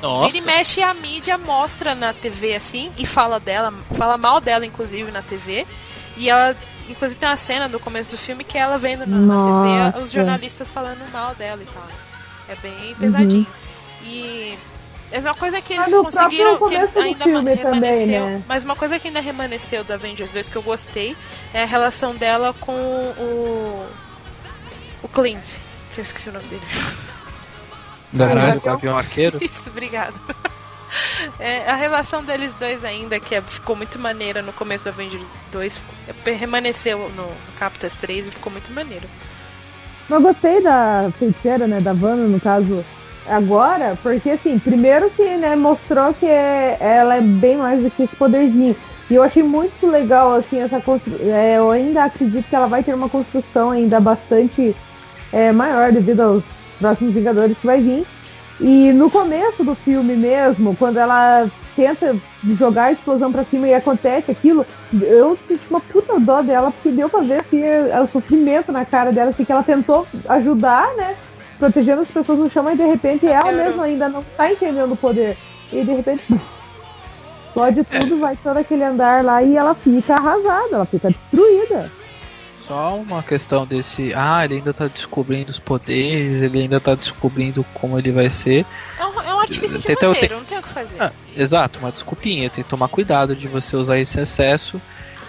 Nossa. 0.00 0.26
vira 0.26 0.38
e 0.38 0.40
mexe 0.46 0.82
a 0.82 0.94
mídia 0.94 1.36
mostra 1.38 1.94
na 1.94 2.12
TV 2.12 2.54
assim 2.54 2.92
e 2.96 3.06
fala 3.06 3.40
dela, 3.40 3.72
fala 3.96 4.16
mal 4.16 4.40
dela 4.40 4.64
inclusive 4.64 5.10
na 5.10 5.22
TV. 5.22 5.66
E 6.16 6.28
ela 6.28 6.54
inclusive 6.88 7.18
tem 7.18 7.28
uma 7.28 7.36
cena 7.36 7.68
do 7.68 7.80
começo 7.80 8.10
do 8.10 8.18
filme 8.18 8.44
que 8.44 8.58
ela 8.58 8.78
vendo 8.78 9.06
na, 9.06 9.16
na 9.16 9.92
TV 9.92 10.04
os 10.04 10.12
jornalistas 10.12 10.70
falando 10.70 11.10
mal 11.10 11.34
dela 11.34 11.62
e 11.62 11.66
tal. 11.66 11.88
É 12.48 12.54
bem 12.56 12.94
pesadinho. 12.94 13.46
Uhum. 13.46 14.06
E 14.06 14.58
é 15.22 15.28
uma 15.28 15.34
coisa 15.34 15.60
que 15.60 15.74
eles 15.74 15.92
conseguiram 15.92 16.56
que 16.68 16.74
eles 16.74 16.96
ainda 16.96 17.24
remanesceu, 17.24 17.70
também, 17.70 18.06
né? 18.06 18.42
mas 18.48 18.64
uma 18.64 18.74
coisa 18.74 18.98
que 18.98 19.08
ainda 19.08 19.20
remanesceu 19.20 19.84
da 19.84 19.94
Avengers 19.94 20.32
2 20.32 20.48
que 20.48 20.56
eu 20.56 20.62
gostei 20.62 21.14
é 21.52 21.62
a 21.62 21.66
relação 21.66 22.14
dela 22.14 22.54
com 22.58 22.72
o 22.72 23.86
o 25.04 25.08
Clint, 25.08 25.56
que 25.94 26.00
eu 26.00 26.02
esqueci 26.02 26.30
o 26.30 26.32
nome 26.32 26.46
dele. 26.46 26.62
Danado, 28.10 28.60
o 28.64 28.70
avião 28.70 28.96
arqueiro? 28.96 29.38
Isso, 29.44 29.68
obrigado. 29.68 30.14
É, 31.38 31.68
a 31.70 31.74
relação 31.74 32.24
deles 32.24 32.54
dois 32.54 32.84
ainda, 32.84 33.18
que 33.20 33.34
é, 33.34 33.42
ficou 33.42 33.76
muito 33.76 33.98
maneira 33.98 34.40
no 34.40 34.52
começo 34.52 34.84
do 34.84 34.90
Avengers 34.90 35.28
2, 35.52 35.80
remanesceu 36.38 36.98
no, 37.10 37.26
no 37.26 37.32
Captas 37.58 37.96
3 37.96 38.28
e 38.28 38.30
ficou 38.30 38.50
muito 38.50 38.72
maneiro. 38.72 39.06
Eu 40.08 40.20
gostei 40.20 40.62
da 40.62 41.10
feiticeira, 41.18 41.66
né, 41.66 41.80
da 41.80 41.92
Vanna, 41.92 42.26
no 42.26 42.40
caso, 42.40 42.84
agora, 43.26 43.96
porque 44.02 44.30
assim, 44.30 44.58
primeiro 44.58 45.10
que 45.10 45.36
né, 45.36 45.56
mostrou 45.56 46.12
que 46.14 46.26
é, 46.26 46.76
ela 46.80 47.16
é 47.16 47.20
bem 47.20 47.56
mais 47.56 47.82
do 47.82 47.90
que 47.90 48.04
esse 48.04 48.16
poderzinho. 48.16 48.76
E 49.10 49.14
eu 49.14 49.22
achei 49.22 49.42
muito 49.42 49.86
legal, 49.86 50.34
assim, 50.34 50.60
essa 50.60 50.80
construção. 50.80 51.26
É, 51.26 51.58
eu 51.58 51.70
ainda 51.70 52.04
acredito 52.04 52.48
que 52.48 52.56
ela 52.56 52.66
vai 52.66 52.82
ter 52.82 52.94
uma 52.94 53.08
construção 53.08 53.70
ainda 53.70 54.00
bastante 54.00 54.74
é, 55.32 55.52
maior 55.52 55.92
devido 55.92 56.20
aos 56.20 56.44
próximos 56.78 57.12
Vingadores 57.12 57.56
que 57.58 57.66
vai 57.66 57.80
vir. 57.80 58.06
E 58.60 58.92
no 58.92 59.10
começo 59.10 59.64
do 59.64 59.74
filme 59.74 60.14
mesmo, 60.14 60.76
quando 60.76 60.96
ela 60.96 61.50
tenta 61.74 62.16
jogar 62.56 62.84
a 62.84 62.92
explosão 62.92 63.32
pra 63.32 63.44
cima 63.44 63.66
e 63.66 63.74
acontece 63.74 64.30
aquilo, 64.30 64.64
eu 65.02 65.36
senti 65.48 65.62
uma 65.68 65.80
puta 65.80 66.18
dó 66.20 66.40
dela, 66.40 66.70
porque 66.70 66.90
deu 66.90 67.08
pra 67.08 67.20
ver 67.20 67.40
assim, 67.40 67.62
o 68.02 68.08
sofrimento 68.08 68.70
na 68.70 68.84
cara 68.84 69.10
dela, 69.10 69.30
assim, 69.30 69.44
que 69.44 69.50
ela 69.50 69.62
tentou 69.62 70.06
ajudar, 70.28 70.94
né? 70.96 71.16
Protegendo 71.58 72.02
as 72.02 72.10
pessoas 72.10 72.38
no 72.38 72.50
chão, 72.50 72.62
mas 72.62 72.76
de 72.76 72.84
repente 72.84 73.26
ela 73.26 73.52
mesma 73.52 73.84
ainda 73.84 74.08
não 74.08 74.24
tá 74.36 74.50
entendendo 74.50 74.92
o 74.92 74.96
poder. 74.96 75.36
E 75.72 75.84
de 75.84 75.92
repente 75.92 76.24
explode 77.46 77.84
tudo, 77.84 78.18
vai 78.18 78.36
todo 78.36 78.56
aquele 78.56 78.82
andar 78.82 79.24
lá 79.24 79.42
e 79.42 79.56
ela 79.56 79.74
fica 79.74 80.16
arrasada, 80.16 80.68
ela 80.72 80.86
fica 80.86 81.08
destruída. 81.08 81.90
Só 82.66 82.96
uma 82.96 83.22
questão 83.22 83.66
desse. 83.66 84.12
Ah, 84.14 84.44
ele 84.44 84.54
ainda 84.54 84.72
tá 84.72 84.86
descobrindo 84.86 85.50
os 85.50 85.58
poderes, 85.58 86.42
ele 86.42 86.62
ainda 86.62 86.80
tá 86.80 86.94
descobrindo 86.94 87.64
como 87.74 87.98
ele 87.98 88.10
vai 88.10 88.30
ser. 88.30 88.64
É 88.98 89.04
um, 89.04 89.20
é 89.20 89.34
um 89.34 89.38
artifício 89.38 89.78
de 89.78 89.86
roteiro, 89.92 90.18
tem... 90.18 90.30
não 90.30 90.44
tem 90.44 90.58
o 90.58 90.62
que 90.62 90.68
fazer. 90.70 90.96
Ah, 91.00 91.12
exato, 91.36 91.78
uma 91.78 91.92
desculpinha. 91.92 92.48
Tem 92.48 92.64
que 92.64 92.70
tomar 92.70 92.88
cuidado 92.88 93.36
de 93.36 93.46
você 93.46 93.76
usar 93.76 93.98
esse 93.98 94.18
excesso, 94.18 94.80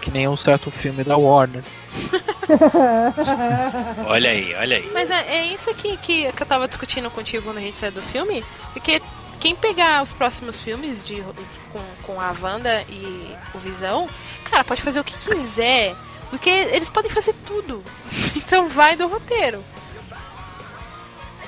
que 0.01 0.09
nem 0.09 0.29
um 0.29 0.37
certo 0.37 0.71
filme 0.71 1.03
da 1.03 1.17
Warner. 1.17 1.61
olha 4.07 4.29
aí, 4.29 4.53
olha 4.55 4.77
aí. 4.77 4.89
Mas 4.93 5.09
é, 5.09 5.37
é 5.37 5.45
isso 5.47 5.73
que, 5.73 5.97
que, 5.97 6.31
que 6.31 6.43
eu 6.43 6.47
tava 6.47 6.67
discutindo 6.67 7.09
contigo 7.09 7.43
quando 7.43 7.57
a 7.57 7.61
gente 7.61 7.79
saiu 7.79 7.91
do 7.91 8.01
filme, 8.01 8.43
porque 8.73 9.01
quem 9.39 9.55
pegar 9.55 10.03
os 10.03 10.11
próximos 10.11 10.61
filmes 10.61 11.03
de, 11.03 11.23
com, 11.71 11.81
com 12.03 12.21
a 12.21 12.33
Wanda 12.41 12.83
e 12.89 13.35
o 13.53 13.59
Visão, 13.59 14.09
cara, 14.43 14.63
pode 14.63 14.81
fazer 14.81 14.99
o 14.99 15.03
que 15.03 15.17
quiser. 15.17 15.95
Porque 16.29 16.49
eles 16.49 16.89
podem 16.89 17.11
fazer 17.11 17.33
tudo. 17.45 17.83
Então 18.35 18.69
vai 18.69 18.95
do 18.95 19.07
roteiro. 19.07 19.63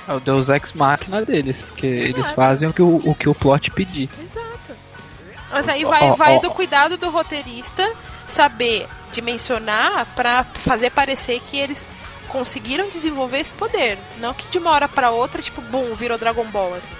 É 0.08 0.12
o 0.12 0.18
Deus 0.18 0.48
Ex 0.48 0.72
Machina 0.72 1.24
deles, 1.24 1.62
porque 1.62 1.86
Exato. 1.86 2.08
eles 2.08 2.30
fazem 2.32 2.68
o 2.68 2.72
que 2.72 2.82
o, 2.82 2.96
o 3.04 3.14
que 3.14 3.28
o 3.28 3.34
plot 3.34 3.70
pedir. 3.70 4.10
Exato. 4.20 4.48
Mas 5.50 5.68
aí 5.68 5.84
vai, 5.84 6.10
oh, 6.10 6.16
vai 6.16 6.36
oh, 6.36 6.40
do 6.40 6.50
cuidado 6.50 6.96
do 6.96 7.08
roteirista 7.08 7.88
saber 8.26 8.88
dimensionar 9.12 10.06
para 10.14 10.44
fazer 10.44 10.90
parecer 10.90 11.40
que 11.40 11.56
eles 11.56 11.86
conseguiram 12.28 12.88
desenvolver 12.88 13.40
esse 13.40 13.50
poder. 13.52 13.98
Não 14.20 14.34
que 14.34 14.46
de 14.48 14.58
uma 14.58 14.70
hora 14.70 14.88
para 14.88 15.10
outra, 15.10 15.42
tipo, 15.42 15.60
bum, 15.62 15.94
virou 15.94 16.18
Dragon 16.18 16.44
Ball, 16.44 16.74
assim. 16.74 16.94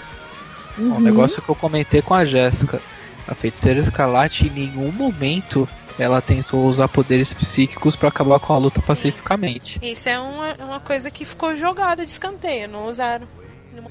Uhum. 0.79 0.97
Um 0.97 1.01
negócio 1.01 1.43
que 1.43 1.49
eu 1.49 1.55
comentei 1.55 2.03
com 2.03 2.15
a 2.15 2.25
Jéssica. 2.25 2.81
A 3.27 3.35
feiticeira 3.35 3.79
escarlate 3.79 4.47
em 4.47 4.51
nenhum 4.51 4.91
momento 4.91 5.69
ela 5.99 6.23
tentou 6.23 6.65
usar 6.67 6.89
poderes 6.89 7.35
psíquicos 7.35 7.97
para 7.97 8.09
acabar 8.09 8.39
com 8.39 8.53
a 8.53 8.59
luta 8.59 8.81
Sim. 8.81 8.87
pacificamente. 8.87 9.81
Isso 9.83 10.09
é 10.09 10.19
uma, 10.19 10.55
uma 10.55 10.81
coisa 10.81 11.11
que 11.11 11.25
ficou 11.25 11.57
jogada 11.57 12.05
de 12.05 12.11
escanteio, 12.11 12.69
não 12.69 12.87
usaram. 12.89 13.27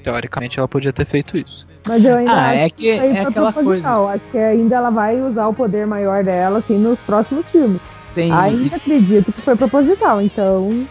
Teoricamente 0.02 0.58
ela 0.58 0.68
podia 0.68 0.92
ter 0.92 1.06
feito 1.06 1.36
isso. 1.36 1.66
Mas 1.86 2.04
eu 2.04 2.16
ainda 2.16 2.48
ah, 2.48 2.54
é 2.54 2.68
que 2.68 2.90
é 2.90 3.22
aquela 3.22 3.52
coisa. 3.52 3.88
Acho 4.08 4.24
que 4.30 4.38
ainda 4.38 4.76
ela 4.76 4.90
vai 4.90 5.20
usar 5.20 5.46
o 5.48 5.54
poder 5.54 5.86
maior 5.86 6.22
dela 6.22 6.58
assim 6.58 6.78
nos 6.78 6.98
próximos 7.00 7.46
filmes. 7.46 7.80
Tem... 8.18 8.32
Ainda 8.32 8.74
acredito 8.74 9.32
que 9.32 9.40
foi 9.40 9.54
proposital, 9.54 10.20
então. 10.20 10.84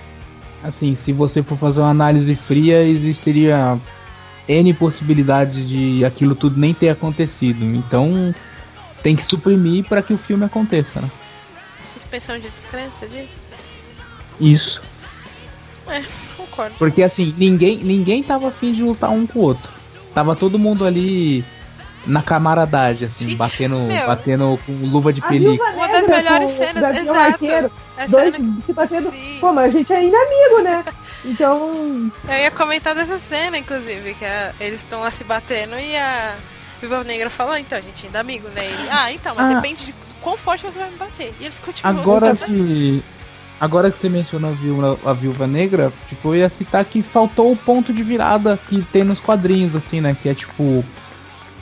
Assim, 0.63 0.97
se 1.03 1.11
você 1.11 1.43
for 1.43 1.57
fazer 1.57 1.81
uma 1.81 1.89
análise 1.89 2.33
fria, 2.35 2.81
existiria 2.83 3.77
N 4.47 4.73
possibilidades 4.73 5.67
de 5.67 6.05
aquilo 6.05 6.35
tudo 6.35 6.57
nem 6.57 6.73
ter 6.73 6.87
acontecido. 6.87 7.65
Então, 7.65 8.33
tem 9.03 9.13
que 9.13 9.25
suprimir 9.25 9.83
para 9.89 10.01
que 10.01 10.13
o 10.13 10.17
filme 10.17 10.45
aconteça, 10.45 11.01
né? 11.01 11.11
Suspensão 11.93 12.39
de 12.39 12.49
descrença 12.49 13.05
disso? 13.07 13.45
Isso. 14.39 14.81
É, 15.85 16.01
concordo. 16.37 16.75
Porque 16.79 17.03
assim, 17.03 17.35
ninguém, 17.37 17.83
ninguém 17.83 18.23
tava 18.23 18.47
afim 18.47 18.71
de 18.71 18.83
lutar 18.83 19.09
um 19.09 19.27
com 19.27 19.39
o 19.39 19.41
outro. 19.41 19.69
Tava 20.13 20.33
todo 20.33 20.57
mundo 20.57 20.85
ali 20.85 21.43
na 22.07 22.21
camaradagem, 22.21 23.07
assim, 23.07 23.29
Sim. 23.29 23.35
batendo, 23.35 23.77
batendo 24.05 24.59
com 24.65 24.71
luva 24.87 25.11
de 25.11 25.21
película. 25.21 25.69
Uma 25.71 25.87
das 25.87 26.07
melhores 26.07 26.51
com, 26.51 26.57
cenas, 26.57 26.97
exato. 26.97 27.19
Arqueiro, 27.19 27.71
dois 28.09 28.33
cena... 28.33 28.53
se 28.65 28.73
batendo. 28.73 29.11
Sim. 29.11 29.37
Pô, 29.39 29.53
mas 29.53 29.65
a 29.65 29.77
gente 29.77 29.93
é 29.93 29.97
ainda 29.97 30.17
é 30.17 30.21
amigo, 30.21 30.61
né? 30.63 30.85
Então. 31.25 32.11
Eu 32.27 32.37
ia 32.37 32.51
comentar 32.51 32.95
dessa 32.95 33.19
cena, 33.19 33.57
inclusive, 33.57 34.13
que 34.13 34.25
a, 34.25 34.53
eles 34.59 34.79
estão 34.79 35.01
lá 35.01 35.11
se 35.11 35.23
batendo 35.23 35.77
e 35.77 35.95
a 35.95 36.35
Viva 36.81 37.03
Negra 37.03 37.29
falou, 37.29 37.53
ah, 37.53 37.59
então, 37.59 37.77
a 37.77 37.81
gente 37.81 38.05
ainda 38.05 38.19
é 38.19 38.21
amigo, 38.21 38.47
né? 38.49 38.65
Ele, 38.65 38.89
ah, 38.89 39.11
então, 39.11 39.35
mas 39.35 39.51
ah. 39.51 39.55
depende 39.55 39.85
de 39.85 39.93
quão 40.21 40.37
forte 40.37 40.63
você 40.63 40.79
vai 40.79 40.89
me 40.89 40.97
bater. 40.97 41.33
E 41.39 41.45
eles 41.45 41.59
continuam 41.59 41.99
Agora 41.99 42.35
que. 42.35 43.03
Agora 43.59 43.89
que 43.89 43.99
você 43.99 44.07
mencionou 44.07 44.51
a 44.51 44.53
Viúva, 44.53 44.99
a 45.03 45.13
Viúva 45.13 45.47
Negra, 45.47 45.91
tipo, 46.07 46.29
eu 46.29 46.41
ia 46.41 46.49
citar 46.49 46.85
que 46.85 47.01
faltou 47.01 47.51
o 47.51 47.57
ponto 47.57 47.91
de 47.91 48.03
virada 48.03 48.59
que 48.69 48.83
tem 48.91 49.03
nos 49.03 49.19
quadrinhos, 49.19 49.75
assim, 49.75 49.99
né? 49.99 50.15
Que 50.21 50.29
é 50.29 50.35
tipo 50.35 50.85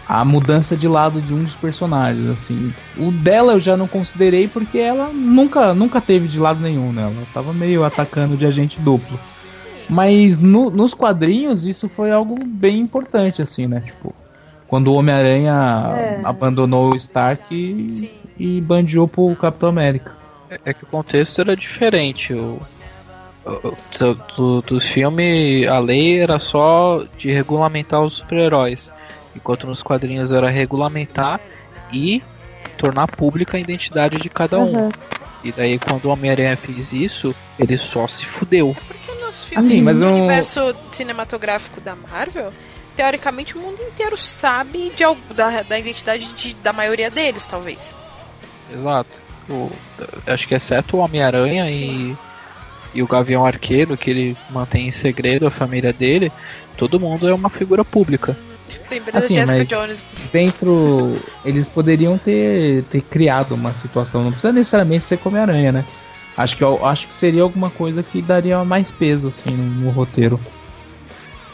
a 0.08 0.24
mudança 0.24 0.76
de 0.76 0.88
lado 0.88 1.20
de 1.22 1.34
um 1.34 1.44
dos 1.44 1.54
personagens, 1.56 2.30
assim. 2.30 2.74
O 2.98 3.12
dela 3.12 3.54
eu 3.54 3.60
já 3.60 3.76
não 3.76 3.88
considerei 3.88 4.48
porque 4.48 4.78
ela 4.78 5.10
nunca, 5.12 5.74
nunca 5.74 6.00
teve 6.00 6.28
de 6.28 6.40
lado 6.40 6.60
nenhum, 6.60 6.92
né? 6.92 7.04
Ela 7.04 7.28
tava 7.34 7.54
meio 7.54 7.84
atacando 7.84 8.38
de 8.38 8.46
agente 8.46 8.80
duplo. 8.80 9.20
Mas 9.90 10.40
no, 10.40 10.70
nos 10.70 10.94
quadrinhos 10.94 11.66
isso 11.66 11.90
foi 11.90 12.12
algo 12.12 12.38
bem 12.46 12.80
importante, 12.80 13.42
assim, 13.42 13.68
né? 13.68 13.82
Tipo, 13.82 14.14
quando 14.68 14.88
o 14.90 14.96
Homem-Aranha 14.96 15.54
é. 15.96 16.22
abandonou 16.24 16.94
o 16.94 16.96
Stark 16.96 17.44
e, 17.52 18.12
e 18.38 18.62
bandiou 18.62 19.08
pro 19.08 19.36
Capitão 19.36 19.70
América. 19.70 20.12
É, 20.50 20.60
é 20.66 20.74
que 20.74 20.84
o 20.84 20.88
contexto 20.88 21.42
era 21.42 21.56
diferente. 21.56 22.34
O, 22.34 22.60
do, 24.00 24.16
do, 24.36 24.62
do 24.62 24.80
filme, 24.80 25.68
a 25.68 25.78
lei 25.78 26.20
era 26.20 26.40
só 26.40 27.04
de 27.18 27.32
regulamentar 27.32 28.02
os 28.02 28.14
super-heróis. 28.14 28.92
Enquanto 29.36 29.68
nos 29.68 29.84
quadrinhos 29.84 30.32
era 30.32 30.50
regulamentar 30.50 31.40
e 31.92 32.24
tornar 32.78 33.08
pública 33.08 33.58
a 33.58 33.60
identidade 33.60 34.18
de 34.18 34.30
cada 34.30 34.60
um. 34.60 34.86
Uhum. 34.86 34.92
E 35.44 35.52
daí 35.52 35.78
quando 35.78 36.06
o 36.06 36.10
Homem-Aranha 36.10 36.58
fez 36.58 36.92
isso, 36.92 37.36
ele 37.60 37.78
só 37.78 38.08
se 38.08 38.26
fudeu. 38.26 38.76
Porque 38.88 39.12
nos 39.24 39.44
filmes 39.44 39.72
assim, 39.72 39.82
mas 39.84 39.96
do 39.96 40.06
um... 40.06 40.18
universo 40.20 40.76
cinematográfico 40.92 41.80
da 41.80 41.96
Marvel, 41.96 42.52
teoricamente 42.96 43.56
o 43.56 43.62
mundo 43.62 43.82
inteiro 43.82 44.18
sabe 44.18 44.92
de, 44.92 45.04
da, 45.34 45.62
da 45.62 45.78
identidade 45.78 46.26
de, 46.34 46.54
da 46.56 46.74
maioria 46.74 47.12
deles, 47.12 47.46
talvez. 47.46 47.94
Exato. 48.74 49.22
O, 49.50 49.72
acho 50.26 50.48
que 50.48 50.56
exceto 50.56 50.98
o 50.98 51.00
Homem-Aranha 51.02 51.70
e, 51.70 52.16
e 52.94 53.04
o 53.04 53.08
Gavião 53.08 53.46
Arqueiro, 53.46 53.96
que 53.96 54.10
ele 54.10 54.38
mantém 54.50 54.88
em 54.88 54.92
segredo 54.92 55.46
a 55.46 55.52
família 55.52 55.94
dele, 55.94 56.32
todo 56.76 57.00
mundo 57.00 57.28
é 57.28 57.34
uma 57.34 57.50
figura 57.50 57.86
pública. 57.86 58.36
Lembrando 58.90 59.24
assim, 59.24 59.36
Jessica 59.36 59.66
Jones. 59.66 60.04
Dentro. 60.32 61.20
Eles 61.44 61.68
poderiam 61.68 62.18
ter, 62.18 62.84
ter 62.86 63.02
criado 63.02 63.54
uma 63.56 63.74
situação, 63.74 64.24
não 64.24 64.32
precisa 64.32 64.54
necessariamente 64.54 65.06
ser 65.06 65.18
como 65.18 65.38
Aranha, 65.38 65.72
né? 65.72 65.86
Acho 66.38 66.58
que, 66.58 66.64
acho 66.64 67.08
que 67.08 67.14
seria 67.20 67.44
alguma 67.44 67.70
coisa 67.70 68.04
que 68.04 68.22
daria 68.22 68.64
mais 68.66 68.92
peso 68.92 69.28
assim, 69.28 69.52
no, 69.52 69.86
no 69.86 69.90
roteiro. 69.90 70.40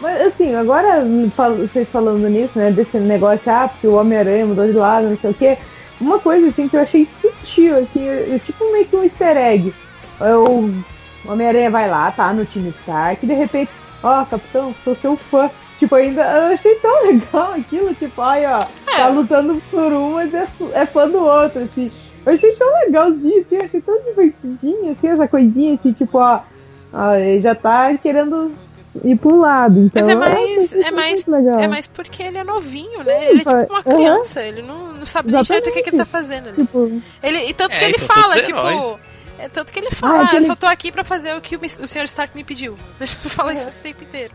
Mas 0.01 0.19
assim, 0.21 0.55
agora 0.55 1.05
vocês 1.35 1.88
falando 1.88 2.27
nisso, 2.27 2.57
né, 2.57 2.71
desse 2.71 2.97
negócio, 2.97 3.51
ah, 3.51 3.67
porque 3.67 3.85
o 3.85 3.93
Homem-Aranha 3.95 4.47
mudou 4.47 4.65
de 4.65 4.71
lado, 4.71 5.09
não 5.09 5.17
sei 5.17 5.29
o 5.29 5.33
quê. 5.33 5.57
Uma 5.99 6.17
coisa 6.17 6.47
assim 6.47 6.67
que 6.67 6.75
eu 6.75 6.81
achei 6.81 7.07
sutil, 7.21 7.77
assim, 7.77 8.03
eu, 8.03 8.39
tipo 8.39 8.71
meio 8.71 8.85
que 8.85 8.95
um 8.95 9.03
easter 9.03 9.38
egg. 9.38 9.71
O 10.19 11.31
Homem-Aranha 11.31 11.69
vai 11.69 11.88
lá, 11.88 12.09
tá, 12.09 12.33
no 12.33 12.43
time 12.43 12.69
Stark, 12.69 13.23
e 13.23 13.27
de 13.27 13.35
repente, 13.35 13.69
ó, 14.01 14.23
oh, 14.23 14.25
capitão, 14.25 14.73
sou 14.83 14.95
seu 14.95 15.15
fã. 15.15 15.47
Tipo, 15.81 15.95
ainda 15.95 16.21
eu 16.21 16.53
achei 16.53 16.75
tão 16.75 16.93
legal 17.09 17.53
aquilo, 17.53 17.91
tipo, 17.95 18.21
ai, 18.21 18.45
ó, 18.45 18.61
é. 18.87 18.97
tá 18.97 19.07
lutando 19.07 19.59
por 19.71 19.91
um, 19.91 20.11
mas 20.11 20.31
é, 20.31 20.47
é 20.73 20.85
fã 20.85 21.09
do 21.09 21.17
outro, 21.17 21.63
assim. 21.63 21.91
Eu 22.23 22.33
achei 22.33 22.51
tão 22.51 22.71
legalzinho, 22.85 23.41
assim, 23.41 23.55
eu 23.55 23.63
achei 23.63 23.81
tão 23.81 23.99
divertidinho, 24.03 24.91
assim, 24.91 25.07
essa 25.07 25.27
coisinha, 25.27 25.73
assim, 25.73 25.91
tipo, 25.93 26.19
ó, 26.19 26.41
ó 26.93 27.15
ele 27.15 27.41
já 27.41 27.55
tá 27.55 27.97
querendo 27.97 28.51
ir 29.03 29.17
pro 29.17 29.39
lado. 29.39 29.79
Então, 29.79 30.05
Mas 30.05 30.07
é 30.07 30.15
mais, 30.15 30.73
é 30.75 30.91
mais, 30.91 31.27
é 31.27 31.67
mais 31.67 31.87
porque 31.87 32.21
ele 32.21 32.37
é 32.37 32.43
novinho, 32.43 33.03
né? 33.03 33.19
Sim, 33.19 33.25
ele 33.25 33.39
é 33.39 33.43
tipo 33.43 33.73
uma 33.73 33.83
criança, 33.83 34.39
uhum. 34.39 34.45
ele 34.45 34.61
não, 34.61 34.93
não 34.93 35.05
sabe 35.07 35.31
nem 35.31 35.41
direito 35.41 35.67
o 35.71 35.73
que, 35.73 35.81
que 35.81 35.89
ele 35.89 35.97
tá 35.97 36.05
fazendo. 36.05 36.53
Tipo, 36.53 37.01
ele, 37.23 37.39
e 37.49 37.53
tanto 37.55 37.73
é, 37.73 37.79
que 37.79 37.85
ele 37.85 37.97
fala, 37.97 38.39
tipo. 38.43 38.99
É, 39.39 39.49
tanto 39.49 39.73
que 39.73 39.79
ele 39.79 39.89
fala, 39.89 40.21
ah, 40.21 40.29
ah, 40.31 40.35
eu 40.35 40.43
só 40.43 40.55
tô 40.55 40.67
aqui 40.67 40.91
pra 40.91 41.03
fazer 41.03 41.35
o 41.35 41.41
que 41.41 41.55
o, 41.55 41.59
o 41.59 41.87
Sr. 41.87 42.03
Stark 42.03 42.35
me 42.35 42.43
pediu. 42.43 42.77
Ele 43.01 43.09
fala 43.09 43.55
isso 43.55 43.67
o 43.67 43.71
tempo 43.81 44.03
inteiro. 44.03 44.31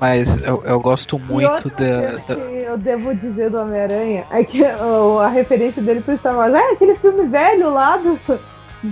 Mas 0.00 0.38
eu, 0.38 0.62
eu 0.64 0.80
gosto 0.80 1.18
muito 1.18 1.70
da, 1.70 2.16
da. 2.26 2.34
eu 2.34 2.76
devo 2.76 3.14
dizer 3.14 3.50
do 3.50 3.58
Homem-Aranha 3.58 4.26
é 4.30 4.44
que 4.44 4.64
a 4.64 5.28
referência 5.28 5.80
dele 5.80 6.00
pro 6.00 6.16
Star 6.18 6.36
Wars 6.36 6.52
é 6.52 6.72
aquele 6.72 6.96
filme 6.96 7.26
velho 7.26 7.70
lá 7.70 7.96
do 7.96 8.18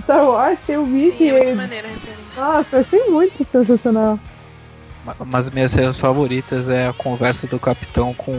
Star 0.01 0.25
Wars, 0.25 0.57
tem 0.65 0.77
o 0.77 0.85
Mickey. 0.85 1.29
Sim, 1.29 1.35
é 1.35 1.53
maneira 1.53 1.87
a 1.87 1.91
referência. 1.91 2.23
Nossa, 2.35 2.75
eu 2.77 2.79
achei 2.79 3.09
muito 3.09 3.45
sensacional. 3.51 4.17
Mas 5.25 5.49
minhas 5.49 5.71
cenas 5.71 5.99
favoritas 5.99 6.69
é 6.69 6.87
a 6.87 6.93
conversa 6.93 7.45
do 7.45 7.59
Capitão 7.59 8.13
com 8.13 8.33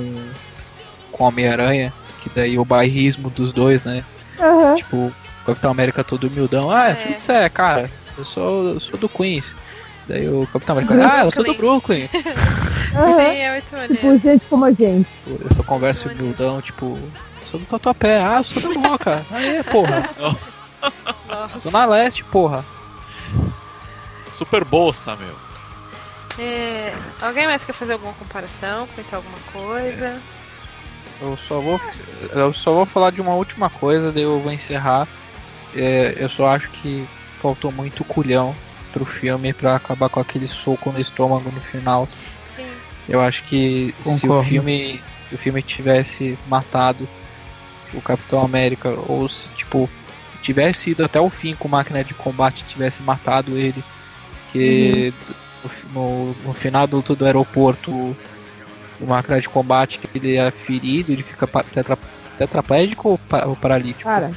com 1.14 1.24
Homem-Aranha, 1.24 1.92
que 2.20 2.28
daí 2.28 2.58
o 2.58 2.64
bairrismo 2.64 3.30
dos 3.30 3.52
dois, 3.52 3.84
né? 3.84 4.04
Uhum. 4.38 4.74
Tipo, 4.74 4.96
o 4.96 5.12
Capitão 5.46 5.70
América 5.70 6.02
todo 6.02 6.26
humildão. 6.26 6.70
Ah, 6.70 6.88
é. 6.88 6.92
o 6.92 6.96
que 6.96 7.20
você 7.20 7.32
é, 7.32 7.48
cara? 7.48 7.88
Eu 8.18 8.24
sou, 8.24 8.68
eu 8.70 8.80
sou 8.80 8.98
do 8.98 9.08
Queens. 9.08 9.54
Daí 10.06 10.28
o 10.28 10.46
Capitão 10.52 10.76
América, 10.76 11.12
ah, 11.12 11.24
eu 11.24 11.30
sou 11.30 11.44
do 11.44 11.54
Brooklyn. 11.54 12.08
Sim, 12.12 13.38
é 13.40 13.50
muito 13.52 13.72
maneiro. 13.72 13.94
Tipo, 13.94 14.18
gente 14.18 14.44
como 14.46 14.64
a 14.64 14.72
gente. 14.72 15.08
Essa 15.50 15.62
conversa 15.62 16.08
humildão, 16.08 16.60
tipo, 16.60 16.98
sou 17.44 17.58
do 17.58 17.66
Tatuapé, 17.66 18.22
ah, 18.22 18.38
eu 18.38 18.44
sou 18.44 18.62
do 18.62 18.78
Moca. 18.78 19.24
Aí, 19.30 19.62
porra. 19.64 20.08
Zona 21.60 21.86
Leste, 21.86 22.22
porra. 22.24 22.64
Super 24.32 24.64
bolsa, 24.64 25.16
meu. 25.16 25.34
É, 26.38 26.92
alguém 27.22 27.46
mais 27.46 27.64
quer 27.64 27.72
fazer 27.72 27.94
alguma 27.94 28.12
comparação? 28.14 28.86
Comentar 28.88 29.14
alguma 29.14 29.38
coisa? 29.52 30.20
Eu 31.20 31.36
só 31.36 31.60
vou, 31.60 31.80
eu 32.32 32.52
só 32.52 32.72
vou 32.72 32.84
falar 32.84 33.10
de 33.10 33.20
uma 33.20 33.34
última 33.34 33.70
coisa, 33.70 34.12
daí 34.12 34.24
eu 34.24 34.40
vou 34.40 34.52
encerrar. 34.52 35.06
É, 35.74 36.14
eu 36.18 36.28
só 36.28 36.48
acho 36.48 36.70
que 36.70 37.08
faltou 37.40 37.70
muito 37.72 38.04
culhão 38.04 38.54
pro 38.94 39.04
filme 39.04 39.52
para 39.52 39.74
acabar 39.74 40.08
com 40.08 40.20
aquele 40.20 40.46
soco 40.46 40.92
no 40.92 41.00
estômago 41.00 41.50
no 41.50 41.60
final. 41.60 42.08
Sim. 42.54 42.64
Eu 43.08 43.20
acho 43.20 43.42
que 43.42 43.92
Concordo. 43.98 44.20
se 44.20 44.28
o 44.28 44.42
filme, 44.44 45.00
o 45.32 45.36
filme 45.36 45.60
tivesse 45.60 46.38
matado 46.46 47.08
o 47.92 48.00
Capitão 48.00 48.44
América 48.44 48.90
ou 49.08 49.28
se 49.28 49.48
tipo 49.56 49.90
tivesse 50.40 50.90
ido 50.90 51.04
até 51.04 51.20
o 51.20 51.28
fim 51.28 51.56
com 51.56 51.66
máquina 51.66 52.04
de 52.04 52.14
combate, 52.14 52.64
tivesse 52.64 53.02
matado 53.02 53.56
ele, 53.56 53.82
que 54.52 55.12
uhum. 55.64 55.70
no, 55.92 56.48
no, 56.48 56.54
final 56.54 56.86
do, 56.86 57.00
do 57.00 57.24
aeroporto 57.24 57.90
o 59.00 59.06
máquina 59.06 59.40
de 59.40 59.48
combate 59.48 59.98
ele 60.14 60.36
é 60.36 60.50
ferido, 60.50 61.10
ele 61.10 61.22
fica 61.22 61.46
tetra, 61.62 61.98
tetraplégico 62.36 63.08
ou, 63.08 63.20
ou 63.46 63.56
paralítico? 63.56 64.04
Para, 64.04 64.30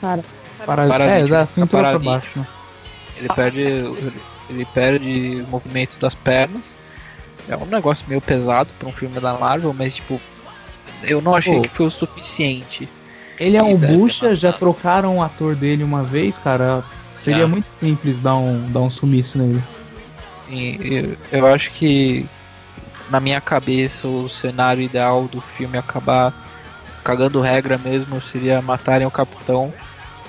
para. 0.00 0.22
para. 0.66 0.88
Paralítico, 0.88 1.34
é, 1.34 1.38
da 1.38 1.46
cintura 1.46 1.90
pra 1.90 1.98
baixo. 1.98 2.46
Ele 3.22 3.28
perde, 3.34 3.62
ele 4.50 4.64
perde 4.74 5.44
o 5.46 5.48
movimento 5.48 5.96
das 5.98 6.14
pernas. 6.14 6.76
É 7.48 7.56
um 7.56 7.66
negócio 7.66 8.04
meio 8.08 8.20
pesado 8.20 8.70
para 8.78 8.88
um 8.88 8.92
filme 8.92 9.18
da 9.20 9.34
Marvel, 9.34 9.72
mas 9.72 9.94
tipo, 9.94 10.20
eu 11.02 11.22
não 11.22 11.34
achei 11.34 11.54
Pô, 11.54 11.62
que 11.62 11.68
foi 11.68 11.86
o 11.86 11.90
suficiente. 11.90 12.88
Ele 13.38 13.56
é 13.56 13.62
um 13.62 13.76
bucha, 13.76 14.34
já 14.34 14.52
trocaram 14.52 15.18
o 15.18 15.22
ator 15.22 15.54
dele 15.54 15.84
uma 15.84 16.02
vez, 16.02 16.34
cara. 16.42 16.84
Seria 17.22 17.46
muito 17.46 17.66
simples 17.78 18.18
dar 18.18 18.34
um, 18.34 18.66
dar 18.70 18.80
um 18.80 18.90
sumiço 18.90 19.38
nele. 19.38 19.62
eu, 20.50 21.16
eu 21.30 21.46
acho 21.46 21.70
que 21.70 22.26
na 23.08 23.20
minha 23.20 23.40
cabeça 23.40 24.08
o 24.08 24.28
cenário 24.28 24.82
ideal 24.82 25.28
do 25.28 25.40
filme 25.40 25.78
acabar 25.78 26.34
cagando 27.04 27.40
regra 27.40 27.78
mesmo 27.78 28.20
seria 28.20 28.60
matarem 28.60 29.06
o 29.06 29.10
capitão, 29.10 29.72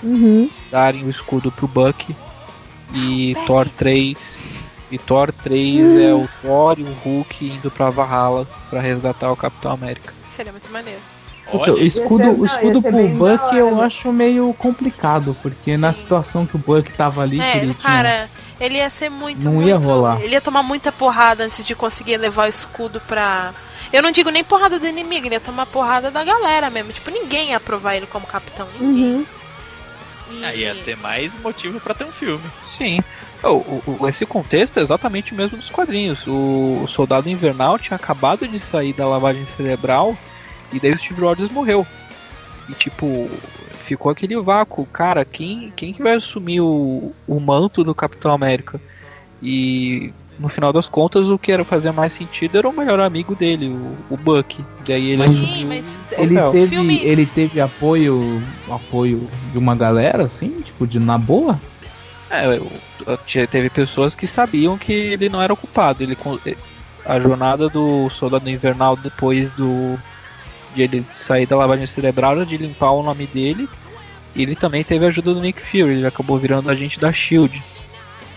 uhum. 0.04 0.50
darem 0.72 1.04
o 1.04 1.10
escudo 1.10 1.52
pro 1.52 1.68
Buck 1.68 2.16
e 2.92 3.36
Thor 3.46 3.68
3. 3.70 4.40
E 4.92 4.98
Thor 4.98 5.32
3 5.32 5.88
uhum. 5.88 6.00
é 6.00 6.14
o 6.14 6.30
Thor 6.42 6.80
e 6.80 6.84
o 6.84 6.94
Hulk 7.04 7.46
indo 7.46 7.72
pra 7.72 7.90
Valhalla 7.90 8.48
para 8.70 8.80
resgatar 8.80 9.32
o 9.32 9.36
Capitão 9.36 9.72
América. 9.72 10.14
Seria 10.36 10.52
muito 10.52 10.72
maneiro. 10.72 11.00
Olha, 11.52 11.74
o 11.74 11.80
escudo, 11.80 12.42
o 12.42 12.46
escudo 12.46 12.82
pro 12.82 13.08
Buck 13.10 13.56
eu 13.56 13.82
acho 13.82 14.12
meio 14.12 14.54
complicado, 14.54 15.36
porque 15.42 15.76
Sim. 15.76 15.78
na 15.78 15.94
situação 15.94 16.46
que 16.46 16.56
o 16.56 16.60
Buck 16.60 16.92
tava 16.94 17.22
ali. 17.22 17.40
É, 17.40 17.58
ele 17.58 17.74
cara, 17.74 18.30
tinha... 18.58 18.66
ele 18.66 18.78
ia 18.78 18.90
ser 18.90 19.10
muito. 19.10 19.44
Não 19.44 19.54
muito, 19.54 19.68
ia 19.68 19.78
rolar. 19.78 20.22
Ele 20.22 20.34
ia 20.34 20.42
tomar 20.42 20.64
muita 20.64 20.92
porrada 20.92 21.44
antes 21.44 21.64
de 21.64 21.76
conseguir 21.76 22.18
levar 22.18 22.46
o 22.46 22.50
escudo 22.50 23.00
pra. 23.02 23.54
Eu 23.92 24.02
não 24.02 24.12
digo 24.12 24.30
nem 24.30 24.44
porrada 24.44 24.80
do 24.80 24.88
inimigo, 24.88 25.28
ele 25.28 25.36
ia 25.36 25.42
tomar 25.42 25.66
porrada 25.68 26.10
da 26.10 26.24
galera 26.24 26.70
mesmo. 26.70 26.94
Tipo, 26.94 27.12
ninguém 27.12 27.50
ia 27.50 27.58
aprovar 27.58 27.96
ele 27.96 28.08
como 28.08 28.26
capitão. 28.26 28.68
Ninguém. 28.80 29.16
Uhum. 29.18 29.26
E... 30.34 30.46
Aí 30.46 30.60
ia 30.62 30.76
ter 30.76 30.98
mais 30.98 31.34
motivo 31.42 31.80
para 31.80 31.94
ter 31.94 32.06
um 32.06 32.12
filme. 32.12 32.44
Sim. 32.62 33.00
Oh, 33.44 33.58
o, 33.86 34.08
esse 34.08 34.26
contexto 34.26 34.80
é 34.80 34.82
exatamente 34.82 35.34
o 35.34 35.36
mesmo 35.36 35.58
dos 35.58 35.70
quadrinhos. 35.70 36.26
O, 36.26 36.82
o 36.84 36.88
Soldado 36.88 37.30
Invernal 37.30 37.78
tinha 37.78 37.96
acabado 37.96 38.48
de 38.48 38.60
sair 38.60 38.94
da 38.94 39.08
lavagem 39.08 39.46
cerebral 39.46 40.18
e 40.72 40.80
daí 40.80 40.92
o 40.92 40.98
Steve 40.98 41.22
Rogers 41.22 41.52
morreu. 41.52 41.86
E 42.70 42.74
tipo, 42.74 43.30
ficou 43.84 44.12
aquele 44.12 44.40
vácuo. 44.40 44.86
Cara, 44.86 45.26
quem, 45.26 45.72
quem 45.76 45.94
que 45.94 46.02
vai 46.02 46.16
assumir 46.16 46.62
o, 46.62 47.14
o 47.28 47.40
manto 47.40 47.84
do 47.84 47.94
Capitão 47.94 48.34
América? 48.34 48.80
E 49.42 50.14
no 50.44 50.50
final 50.50 50.74
das 50.74 50.90
contas, 50.90 51.30
o 51.30 51.40
que 51.40 51.54
era 51.54 51.64
fazer 51.64 51.94
mais 51.94 52.12
sentido 52.12 52.58
era 52.58 52.68
o 52.68 52.74
melhor 52.74 53.00
amigo 53.00 53.34
dele, 53.34 53.70
o, 53.70 54.14
o 54.14 54.18
Buck. 54.18 54.62
Daí 54.86 55.12
ele 55.12 55.18
mas, 55.18 55.32
Sim, 55.32 55.66
mas 55.66 56.04
ele 56.12 56.36
teve, 56.52 56.68
filme... 56.68 57.00
ele 57.02 57.26
teve 57.26 57.62
apoio, 57.62 58.44
apoio 58.70 59.26
de 59.54 59.58
uma 59.58 59.74
galera, 59.74 60.26
assim, 60.26 60.50
tipo, 60.60 60.86
de 60.86 61.00
na 61.00 61.18
boa? 61.18 61.58
É, 62.30 62.60
teve 63.48 63.70
pessoas 63.70 64.16
que 64.16 64.28
sabiam 64.28 64.78
que 64.78 64.92
ele 64.92 65.30
não 65.30 65.42
era 65.42 65.54
o 65.54 65.56
culpado. 65.56 66.04
Ele, 66.04 66.18
a 67.06 67.20
jornada 67.22 67.70
do 67.70 68.10
Soldado 68.10 68.50
Invernal 68.50 68.98
depois 68.98 69.54
do 69.54 69.98
de 70.76 70.82
ele 70.82 71.06
sair 71.14 71.46
da 71.46 71.56
lavagem 71.56 71.88
cerebral 71.88 72.34
era 72.34 72.46
de 72.46 72.58
limpar 72.58 72.92
o 72.92 73.04
nome 73.04 73.28
dele. 73.28 73.70
E 74.36 74.42
ele 74.42 74.56
também 74.56 74.84
teve 74.84 75.06
a 75.06 75.08
ajuda 75.08 75.34
do 75.34 75.40
Nick 75.40 75.62
Fury, 75.62 75.94
ele 75.94 76.08
acabou 76.08 76.38
virando 76.38 76.70
agente 76.70 77.00
da 77.00 77.14
Shield. 77.14 77.64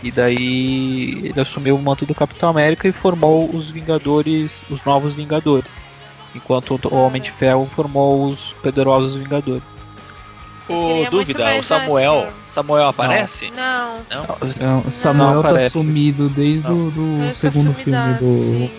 E 0.03 0.11
daí 0.11 1.21
ele 1.23 1.39
assumiu 1.39 1.75
o 1.75 1.81
manto 1.81 2.05
do 2.05 2.13
Capitão 2.13 2.49
América 2.49 2.87
e 2.87 2.91
formou 2.91 3.49
os 3.53 3.69
Vingadores, 3.69 4.63
os 4.69 4.83
novos 4.83 5.15
Vingadores. 5.15 5.81
Enquanto 6.35 6.79
o 6.91 6.95
Homem 6.95 7.21
de 7.21 7.31
Ferro 7.31 7.67
formou 7.75 8.25
os 8.25 8.53
poderosos 8.53 9.17
Vingadores. 9.17 9.63
Ô, 10.69 11.09
dúvida, 11.09 11.57
o 11.57 11.63
Samuel. 11.63 12.27
Samuel 12.51 12.87
aparece? 12.89 13.49
Não. 13.51 13.99
Não? 14.09 14.25
não. 14.59 14.91
Samuel 14.91 15.35
não 15.35 15.43
tá 15.43 15.69
sumido 15.69 16.29
desde 16.29 16.67
o 16.67 16.91
do 16.91 17.35
segundo 17.39 17.73
filme 17.73 18.13
do, 18.19 18.69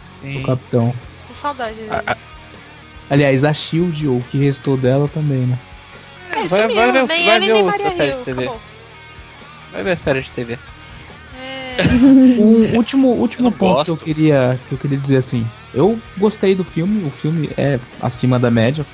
sim. 0.00 0.40
do 0.40 0.46
Capitão. 0.46 0.94
Que 1.28 1.36
saudade 1.36 1.76
dele. 1.76 1.90
A, 1.90 2.16
Aliás, 3.08 3.44
a 3.44 3.52
Shield, 3.52 4.08
ou 4.08 4.18
o 4.18 4.22
que 4.22 4.38
restou 4.38 4.76
dela 4.76 5.08
também, 5.12 5.46
né? 5.46 5.58
É, 6.32 6.46
vai, 6.48 6.66
vai, 6.66 6.92
ver, 6.92 7.06
nem 7.06 7.26
vai 7.26 7.40
ver 7.40 7.52
nem 7.52 7.62
Maria 7.62 7.92
série 7.92 8.14
de 8.14 8.20
TV. 8.22 8.44
Acabou. 8.44 8.60
Vai 9.76 9.84
ver 9.84 9.90
a 9.90 9.96
série 9.96 10.22
de 10.22 10.30
TV. 10.30 10.58
É... 11.38 11.82
um 12.00 12.76
último, 12.76 13.08
último 13.08 13.52
ponto 13.52 13.84
que 13.84 13.90
eu, 13.90 13.96
queria, 13.98 14.58
que 14.66 14.72
eu 14.74 14.78
queria 14.78 14.96
dizer 14.96 15.16
assim. 15.18 15.46
Eu 15.74 15.98
gostei 16.16 16.54
do 16.54 16.64
filme, 16.64 17.06
o 17.06 17.10
filme 17.10 17.50
é 17.58 17.78
acima 18.00 18.38
da 18.38 18.50
média. 18.50 18.86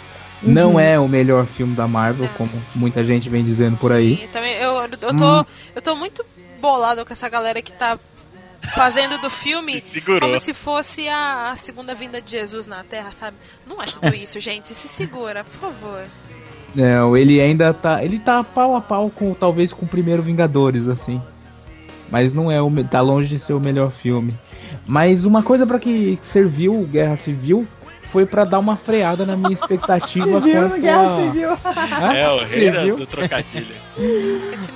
Uhum. 0.43 0.53
Não 0.53 0.81
é 0.81 0.99
o 0.99 1.07
melhor 1.07 1.47
filme 1.47 1.77
da 1.77 1.87
Marvel, 1.87 2.29
como 2.37 2.51
muita 2.75 3.05
gente 3.05 3.29
vem 3.29 3.45
dizendo 3.45 3.77
por 3.77 3.93
aí. 3.93 4.17
Sim, 4.17 4.29
também, 4.33 4.55
eu, 4.55 4.75
eu, 4.75 5.17
tô, 5.17 5.41
hum. 5.41 5.45
eu 5.77 5.81
tô 5.81 5.95
muito 5.95 6.27
bolado 6.61 7.07
com 7.07 7.13
essa 7.13 7.29
galera 7.29 7.63
que 7.63 7.71
tá 7.71 7.97
fazendo 8.75 9.19
do 9.19 9.31
filme 9.31 9.81
se 9.87 10.01
como 10.01 10.39
se 10.41 10.53
fosse 10.53 11.09
a, 11.09 11.53
a, 11.53 11.57
segunda 11.57 11.95
vinda 11.95 12.21
de 12.21 12.33
Jesus 12.33 12.67
na 12.67 12.83
Terra, 12.83 13.13
sabe? 13.13 13.37
Não 13.65 13.81
é 13.81 13.87
tudo 13.87 14.13
isso, 14.13 14.41
gente. 14.41 14.75
Se 14.75 14.89
segura, 14.89 15.45
por 15.45 15.55
favor. 15.61 16.09
Não, 16.75 17.17
ele 17.17 17.41
ainda 17.41 17.73
tá. 17.75 18.03
Ele 18.03 18.19
tá 18.19 18.43
pau 18.43 18.75
a 18.77 18.81
pau 18.81 19.11
com 19.11 19.35
talvez 19.35 19.73
com 19.73 19.85
o 19.85 19.89
primeiro 19.89 20.23
Vingadores, 20.23 20.89
assim. 20.89 21.21
Mas 22.11 22.33
não 22.33 22.51
é 22.51 22.61
o. 22.61 22.71
tá 22.85 23.01
longe 23.01 23.29
de 23.29 23.39
ser 23.39 23.53
o 23.53 23.61
melhor 23.61 23.93
filme. 23.93 24.35
Mas 24.87 25.25
uma 25.25 25.43
coisa 25.43 25.67
para 25.67 25.79
que 25.79 26.19
serviu 26.33 26.87
Guerra 26.91 27.17
Civil 27.17 27.67
foi 28.11 28.27
para 28.27 28.45
dar 28.45 28.59
uma 28.59 28.77
freada 28.77 29.25
na 29.25 29.37
minha 29.37 29.53
expectativa 29.53 30.27
Civil, 30.41 30.69
quanto 30.69 30.81
Guerra 30.81 31.17
Civil. 31.17 31.49
É, 32.15 32.31
o 32.31 32.45
rei 32.45 32.71
do, 32.71 32.97
do 32.97 33.07
trocadilho. 33.07 33.75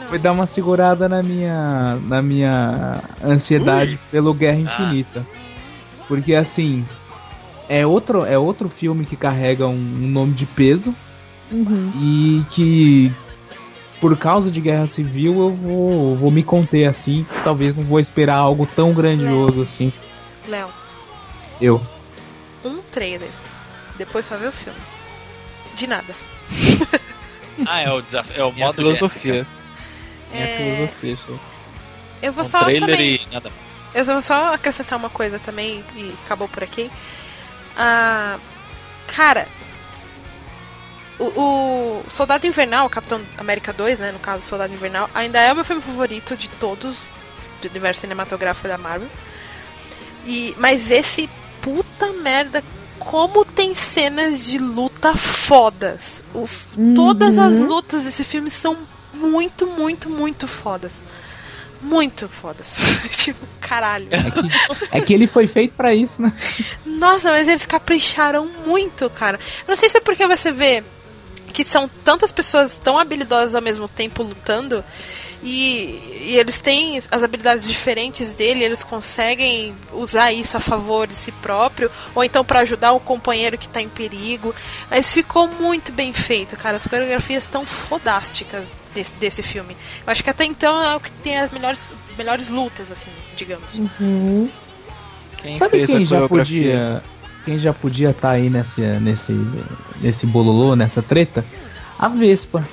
foi 0.09 0.19
dar 0.19 0.33
uma 0.33 0.47
segurada 0.47 1.09
na 1.09 1.23
minha 1.23 1.99
na 2.07 2.23
minha 2.23 2.95
ansiedade 3.23 3.93
Ui. 3.93 3.99
pelo 4.11 4.33
Guerra. 4.33 4.59
Infinita. 4.59 5.27
Ah. 5.27 5.37
Porque 6.09 6.35
assim, 6.35 6.87
é 7.69 7.87
outro 7.87 8.25
é 8.25 8.39
outro 8.39 8.69
filme 8.69 9.05
que 9.05 9.17
carrega 9.17 9.67
um, 9.67 9.73
um 9.73 10.09
nome 10.09 10.33
de 10.33 10.47
peso 10.47 10.95
uhum. 11.51 11.93
e 12.01 12.45
que 12.51 13.13
por 14.01 14.17
causa 14.17 14.51
de 14.51 14.61
Guerra 14.61 14.89
Civil 14.89 15.39
eu 15.39 15.51
vou, 15.55 16.17
vou 16.17 16.31
me 16.31 16.43
conter 16.43 16.87
assim, 16.87 17.27
talvez 17.43 17.75
não 17.75 17.85
vou 17.85 17.99
esperar 17.99 18.37
algo 18.37 18.67
tão 18.67 18.93
grandioso 18.93 19.57
Léo. 19.57 19.63
assim. 19.63 19.93
Léo. 20.49 20.71
Eu 21.61 21.81
um 22.67 22.83
trailer. 22.83 23.31
Depois 23.97 24.27
só 24.27 24.37
ver 24.37 24.49
o 24.49 24.53
filme. 24.53 24.79
De 25.77 25.87
nada. 25.87 26.15
ah, 27.67 27.81
é 27.81 27.91
o 27.91 28.03
desafio. 28.03 28.35
É 28.37 28.45
o 28.45 28.53
modo 28.53 28.75
filosofia. 28.75 29.47
É... 30.33 30.41
é 30.41 30.57
filosofia, 30.57 31.13
isso. 31.13 31.41
Eu 32.23 32.33
vou 32.33 32.45
um 32.45 32.49
só 32.49 32.61
trailer 32.61 32.91
também... 32.91 33.15
e 33.15 33.29
nada 33.33 33.51
mais. 33.51 33.67
Eu 33.95 34.05
vou 34.05 34.21
só 34.21 34.55
acrescentar 34.55 34.99
uma 34.99 35.09
coisa 35.09 35.39
também 35.39 35.83
e 35.95 36.13
acabou 36.25 36.49
por 36.49 36.63
aqui. 36.63 36.91
Ah, 37.77 38.39
cara, 39.07 39.47
o, 41.19 41.25
o, 41.25 42.05
Soldado 42.11 42.47
Invernal, 42.47 42.89
Capitão 42.91 43.21
América 43.39 43.73
2, 43.73 44.01
né, 44.01 44.13
no 44.13 44.19
caso 44.19 44.47
Soldado 44.47 44.73
Invernal, 44.73 45.09
ainda 45.15 45.41
é 45.41 45.53
o 45.53 45.55
meu 45.55 45.65
filme 45.65 45.83
favorito 45.83 46.37
de 46.37 46.49
todos 46.49 47.11
do 47.61 47.69
universo 47.69 48.03
cinematográfico 48.03 48.69
da 48.69 48.77
Marvel. 48.77 49.09
E, 50.27 50.55
mas 50.59 50.91
esse 50.91 51.29
puta 51.63 52.13
merda, 52.13 52.63
como 52.99 53.45
tem 53.45 53.75
cenas 53.75 54.45
de 54.45 54.59
luta 54.59 55.17
fodas. 55.17 56.23
O, 56.35 56.49
uhum. 56.77 56.95
Todas 56.95 57.39
as 57.39 57.57
lutas 57.57 58.03
desse 58.03 58.25
filme 58.25 58.51
são 58.51 58.77
muito, 59.15 59.67
muito, 59.67 60.11
muito 60.11 60.47
fodas. 60.47 60.93
muito 61.81 62.29
fodas. 62.29 62.77
tipo, 63.17 63.47
caralho. 63.61 64.09
É 64.11 64.31
que, 64.31 64.89
é 64.93 65.01
que, 65.01 65.15
ele 65.15 65.27
foi 65.27 65.49
feito 65.49 65.75
para 65.75 65.95
isso, 65.95 66.21
né? 66.21 66.33
Nossa, 66.85 67.31
mas 67.31 67.49
eles 67.49 67.65
capricharam 67.65 68.47
muito, 68.67 69.09
cara. 69.11 69.39
Eu 69.61 69.69
não 69.69 69.77
sei 69.77 69.89
se 69.89 69.99
é 69.99 70.01
porque 70.01 70.27
você 70.27 70.51
vê 70.51 70.85
que 71.57 71.65
são 71.65 71.89
tantas 72.05 72.31
pessoas 72.31 72.77
tão 72.77 72.99
habilidosas 72.99 73.55
ao 73.55 73.63
mesmo 73.63 73.89
tempo 73.89 74.23
lutando 74.23 74.85
e, 75.43 76.27
e, 76.27 76.37
eles 76.37 76.61
têm 76.61 76.99
as 76.99 77.23
habilidades 77.23 77.67
diferentes 77.67 78.35
dele, 78.35 78.63
eles 78.63 78.85
conseguem 78.85 79.75
usar 79.91 80.33
isso 80.33 80.55
a 80.55 80.61
favor 80.61 81.07
de 81.07 81.15
si 81.15 81.33
próprio, 81.33 81.91
ou 82.15 82.23
então 82.23 82.45
para 82.45 82.61
ajudar 82.61 82.93
o 82.93 83.01
companheiro 83.01 83.57
que 83.57 83.67
tá 83.69 83.81
em 83.81 83.89
perigo. 83.89 84.55
Mas 84.91 85.15
ficou 85.15 85.49
muito 85.49 85.91
bem 85.93 86.13
feito, 86.13 86.57
cara. 86.59 86.77
As 86.77 86.87
coreografias 86.87 87.45
estão 87.45 87.65
fodásticas 87.65 88.67
desse, 88.95 89.13
desse 89.15 89.43
filme. 89.43 89.75
Eu 90.07 90.13
acho 90.13 90.23
que 90.23 90.29
até 90.29 90.45
então 90.45 90.83
é 90.83 90.95
o 90.95 91.01
que 91.01 91.11
tem 91.11 91.39
as 91.39 91.51
melhores, 91.51 91.91
melhores 92.19 92.51
lutas, 92.51 92.93
assim, 92.93 93.11
digamos. 93.35 93.73
Uhum. 93.75 94.51
Quem 95.39 95.59
Sabe 95.59 95.71
fez 95.71 95.91
quem 95.91 96.03
a 96.03 96.07
já 96.07 96.29
podia 96.29 97.03
Quem 97.47 97.61
já 97.61 97.73
podia 97.73 98.11
estar 98.11 98.29
tá 98.29 98.35
aí 98.35 98.51
nesse, 98.51 98.81
nesse, 98.81 99.33
nesse 100.01 100.27
bololô, 100.27 100.75
nessa 100.75 101.01
treta? 101.01 101.45
A 101.97 102.09
Vespa. 102.09 102.65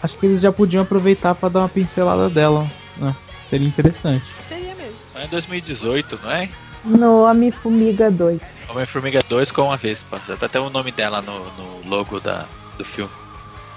Acho 0.00 0.16
que 0.16 0.26
eles 0.26 0.40
já 0.40 0.52
podiam 0.52 0.84
aproveitar 0.84 1.34
para 1.34 1.48
dar 1.48 1.58
uma 1.60 1.68
pincelada 1.68 2.30
dela. 2.30 2.68
Né? 2.96 3.12
Seria 3.50 3.66
interessante. 3.66 4.24
Seria 4.48 4.72
mesmo. 4.76 4.94
É 5.16 5.24
em 5.24 5.28
2018, 5.28 6.20
não 6.22 6.30
é? 6.30 6.48
No 6.84 7.24
Homem-Formiga 7.24 8.08
2. 8.08 8.40
Homem-Formiga 8.68 9.20
2 9.28 9.50
com 9.50 9.72
a 9.72 9.76
Vespa. 9.76 10.20
Tá 10.38 10.46
até 10.46 10.60
o 10.60 10.70
nome 10.70 10.92
dela 10.92 11.20
no, 11.20 11.44
no 11.54 11.88
logo 11.88 12.20
da, 12.20 12.46
do 12.78 12.84
filme. 12.84 13.10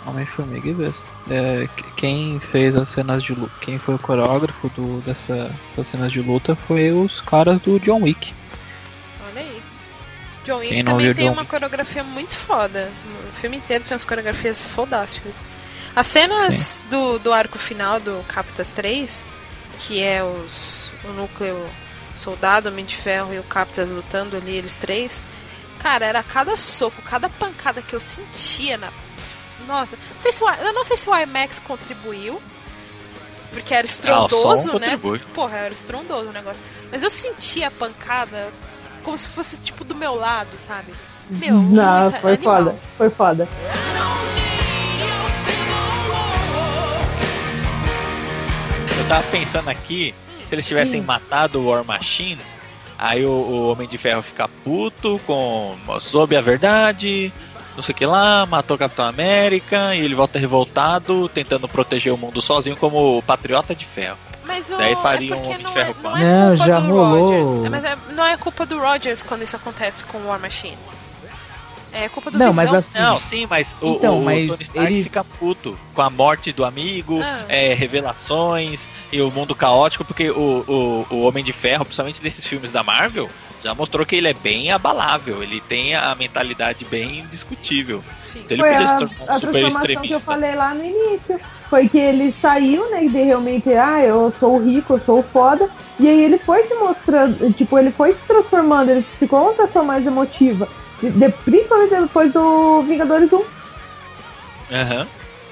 Homem-Formiga 0.05 0.69
e 0.69 0.73
Vespa. 0.73 1.05
É, 1.31 1.67
quem 1.95 2.39
fez 2.51 2.77
as 2.77 2.89
cenas 2.89 3.23
de 3.23 3.33
luta, 3.33 3.53
quem 3.59 3.79
foi 3.79 3.95
o 3.95 3.99
coreógrafo 3.99 4.69
do, 4.75 5.01
dessa, 5.01 5.49
dessas 5.69 5.87
cenas 5.87 6.11
de 6.11 6.21
luta 6.21 6.55
foi 6.55 6.91
os 6.91 7.21
caras 7.21 7.59
do 7.61 7.79
John 7.79 8.03
Wick. 8.03 8.31
John 10.47 10.59
Wick 10.59 10.83
também 10.83 11.13
tem 11.13 11.25
John 11.25 11.33
uma 11.33 11.45
coreografia 11.45 12.03
muito 12.05 12.33
foda. 12.33 12.89
O 13.29 13.35
filme 13.35 13.57
inteiro 13.57 13.83
tem 13.83 13.93
umas 13.93 14.05
coreografias 14.05 14.61
fodásticas. 14.61 15.43
As 15.93 16.07
cenas 16.07 16.81
do, 16.89 17.19
do 17.19 17.33
arco 17.33 17.59
final 17.59 17.99
do 17.99 18.23
Captas 18.29 18.69
3, 18.69 19.25
que 19.79 20.01
é 20.01 20.23
os, 20.23 20.89
o 21.03 21.09
núcleo 21.09 21.69
soldado, 22.15 22.69
Homem 22.69 22.85
de 22.85 22.95
Ferro 22.95 23.33
e 23.33 23.39
o 23.39 23.43
Captas 23.43 23.89
lutando 23.89 24.37
ali, 24.37 24.55
eles 24.55 24.77
três. 24.77 25.25
Cara, 25.79 26.05
era 26.05 26.23
cada 26.23 26.55
soco, 26.55 27.01
cada 27.01 27.27
pancada 27.27 27.81
que 27.81 27.93
eu 27.93 27.99
sentia 27.99 28.77
na 28.77 28.89
nossa, 29.67 29.97
não 29.97 30.21
sei 30.21 30.31
se 30.31 30.43
o, 30.43 30.49
eu 30.49 30.71
não 30.71 30.85
sei 30.85 30.95
se 30.95 31.09
o 31.09 31.15
IMAX 31.15 31.59
contribuiu. 31.59 32.41
Porque 33.51 33.73
era 33.73 33.85
estrondoso, 33.85 34.71
ah, 34.75 34.79
né? 34.79 34.99
Porra, 35.33 35.57
era 35.57 35.73
estrondoso 35.73 36.29
o 36.29 36.33
negócio. 36.33 36.61
Mas 36.91 37.01
eu 37.01 37.09
sentia 37.09 37.67
a 37.67 37.71
pancada 37.71 38.51
como 39.07 39.17
se 39.17 39.27
fosse 39.29 39.55
tipo 39.55 39.85
do 39.85 39.95
meu 39.95 40.15
lado, 40.15 40.49
sabe? 40.57 40.91
Meu, 41.29 41.55
não, 41.55 42.11
foi 42.11 42.33
animal. 42.33 42.57
foda, 42.57 42.75
foi 42.97 43.09
foda. 43.09 43.47
Eu 48.97 49.07
tava 49.07 49.23
pensando 49.31 49.69
aqui, 49.69 50.13
se 50.45 50.53
eles 50.53 50.67
tivessem 50.67 51.01
matado 51.01 51.57
o 51.57 51.69
War 51.69 51.85
Machine, 51.85 52.41
aí 52.97 53.25
o, 53.25 53.31
o 53.31 53.71
Homem 53.71 53.87
de 53.87 53.97
Ferro 53.97 54.21
fica 54.21 54.49
puto 54.65 55.21
com 55.25 55.77
soube 56.01 56.35
a 56.35 56.41
verdade, 56.41 57.31
não 57.77 57.83
sei 57.83 57.95
o 57.95 57.97
que 57.97 58.05
lá, 58.05 58.45
matou 58.45 58.75
o 58.75 58.77
Capitão 58.77 59.05
América 59.05 59.95
e 59.95 60.01
ele 60.01 60.15
volta 60.15 60.37
revoltado, 60.37 61.29
tentando 61.29 61.65
proteger 61.65 62.13
o 62.13 62.17
mundo 62.17 62.41
sozinho 62.41 62.75
como 62.75 63.19
o 63.19 63.23
Patriota 63.23 63.73
de 63.73 63.85
Ferro. 63.85 64.26
Mas 64.47 64.71
o, 64.71 64.77
Daí 64.77 64.95
faria 64.95 65.33
é 65.33 65.37
um 65.37 65.43
Homem 65.43 65.57
de 65.57 65.73
Ferro 65.73 65.95
é, 65.99 66.03
não 66.03 66.17
é, 66.17 66.49
culpa 66.49 66.65
já 66.65 66.79
do 66.79 66.87
rolou. 66.87 67.29
Rogers. 67.29 67.65
É, 67.65 67.69
mas 67.69 67.83
é, 67.83 67.97
não 68.13 68.25
é 68.25 68.37
culpa 68.37 68.65
do 68.65 68.79
Rogers 68.79 69.21
quando 69.21 69.41
isso 69.43 69.55
acontece 69.55 70.05
com 70.05 70.17
o 70.19 70.27
War 70.27 70.39
Machine. 70.39 70.77
É 71.91 72.09
culpa 72.09 72.29
do 72.29 72.37
não, 72.37 72.51
Visão. 72.51 72.65
Mas 72.65 72.73
assim, 72.73 72.99
não, 72.99 73.19
sim, 73.19 73.47
mas 73.49 73.75
o, 73.81 73.95
então, 73.95 74.19
o, 74.19 74.25
mas 74.25 74.47
Tony 74.47 74.63
Stark 74.63 74.93
ele... 74.93 75.03
fica 75.03 75.23
puto 75.23 75.79
com 75.93 76.01
a 76.01 76.09
morte 76.09 76.51
do 76.51 76.63
amigo, 76.63 77.19
ah. 77.21 77.45
é, 77.47 77.73
revelações 77.73 78.89
e 79.11 79.21
o 79.21 79.31
mundo 79.31 79.55
caótico, 79.55 80.05
porque 80.05 80.29
o, 80.29 80.63
o, 80.67 81.15
o 81.15 81.21
Homem 81.23 81.43
de 81.43 81.53
Ferro, 81.53 81.85
principalmente 81.85 82.21
desses 82.21 82.45
filmes 82.45 82.71
da 82.71 82.83
Marvel, 82.83 83.27
já 83.63 83.73
mostrou 83.73 84.05
que 84.05 84.15
ele 84.15 84.27
é 84.27 84.33
bem 84.33 84.71
abalável, 84.71 85.41
ele 85.41 85.61
tem 85.61 85.95
a 85.95 86.13
mentalidade 86.13 86.85
bem 86.85 87.25
discutível. 87.31 88.03
Então 88.35 88.55
ele 88.55 88.61
Foi 88.61 88.71
podia 88.71 88.85
a, 88.85 88.87
se 88.87 88.97
tornar 88.97 89.35
um 89.35 89.39
super 89.39 89.67
extremista. 89.67 90.07
que 90.07 90.13
eu 90.13 90.19
falei 90.19 90.55
lá 90.55 90.73
no 90.73 90.83
início. 90.85 91.39
Foi 91.69 91.87
que 91.89 91.97
ele 91.97 92.33
saiu, 92.41 92.89
né, 92.89 93.01
de 93.01 93.21
realmente, 93.23 93.73
ah, 93.73 94.01
eu 94.01 94.33
sou 94.39 94.57
rico, 94.57 94.93
eu 94.93 94.99
sou 94.99 95.21
foda. 95.21 95.69
E 95.99 96.07
aí 96.07 96.21
ele 96.23 96.37
foi 96.37 96.63
se 96.63 96.73
mostrando, 96.75 97.51
tipo, 97.53 97.77
ele 97.77 97.91
foi 97.91 98.13
se 98.13 98.21
transformando, 98.21 98.89
ele 98.89 99.05
ficou 99.19 99.41
uma 99.41 99.53
pessoa 99.53 99.83
mais 99.83 100.05
emotiva. 100.05 100.67
De, 101.01 101.29
principalmente 101.43 101.89
depois 101.89 102.33
do 102.33 102.81
Vingadores 102.81 103.31
1. 103.31 103.43
Aham. 104.71 105.01
Uhum. 105.01 105.07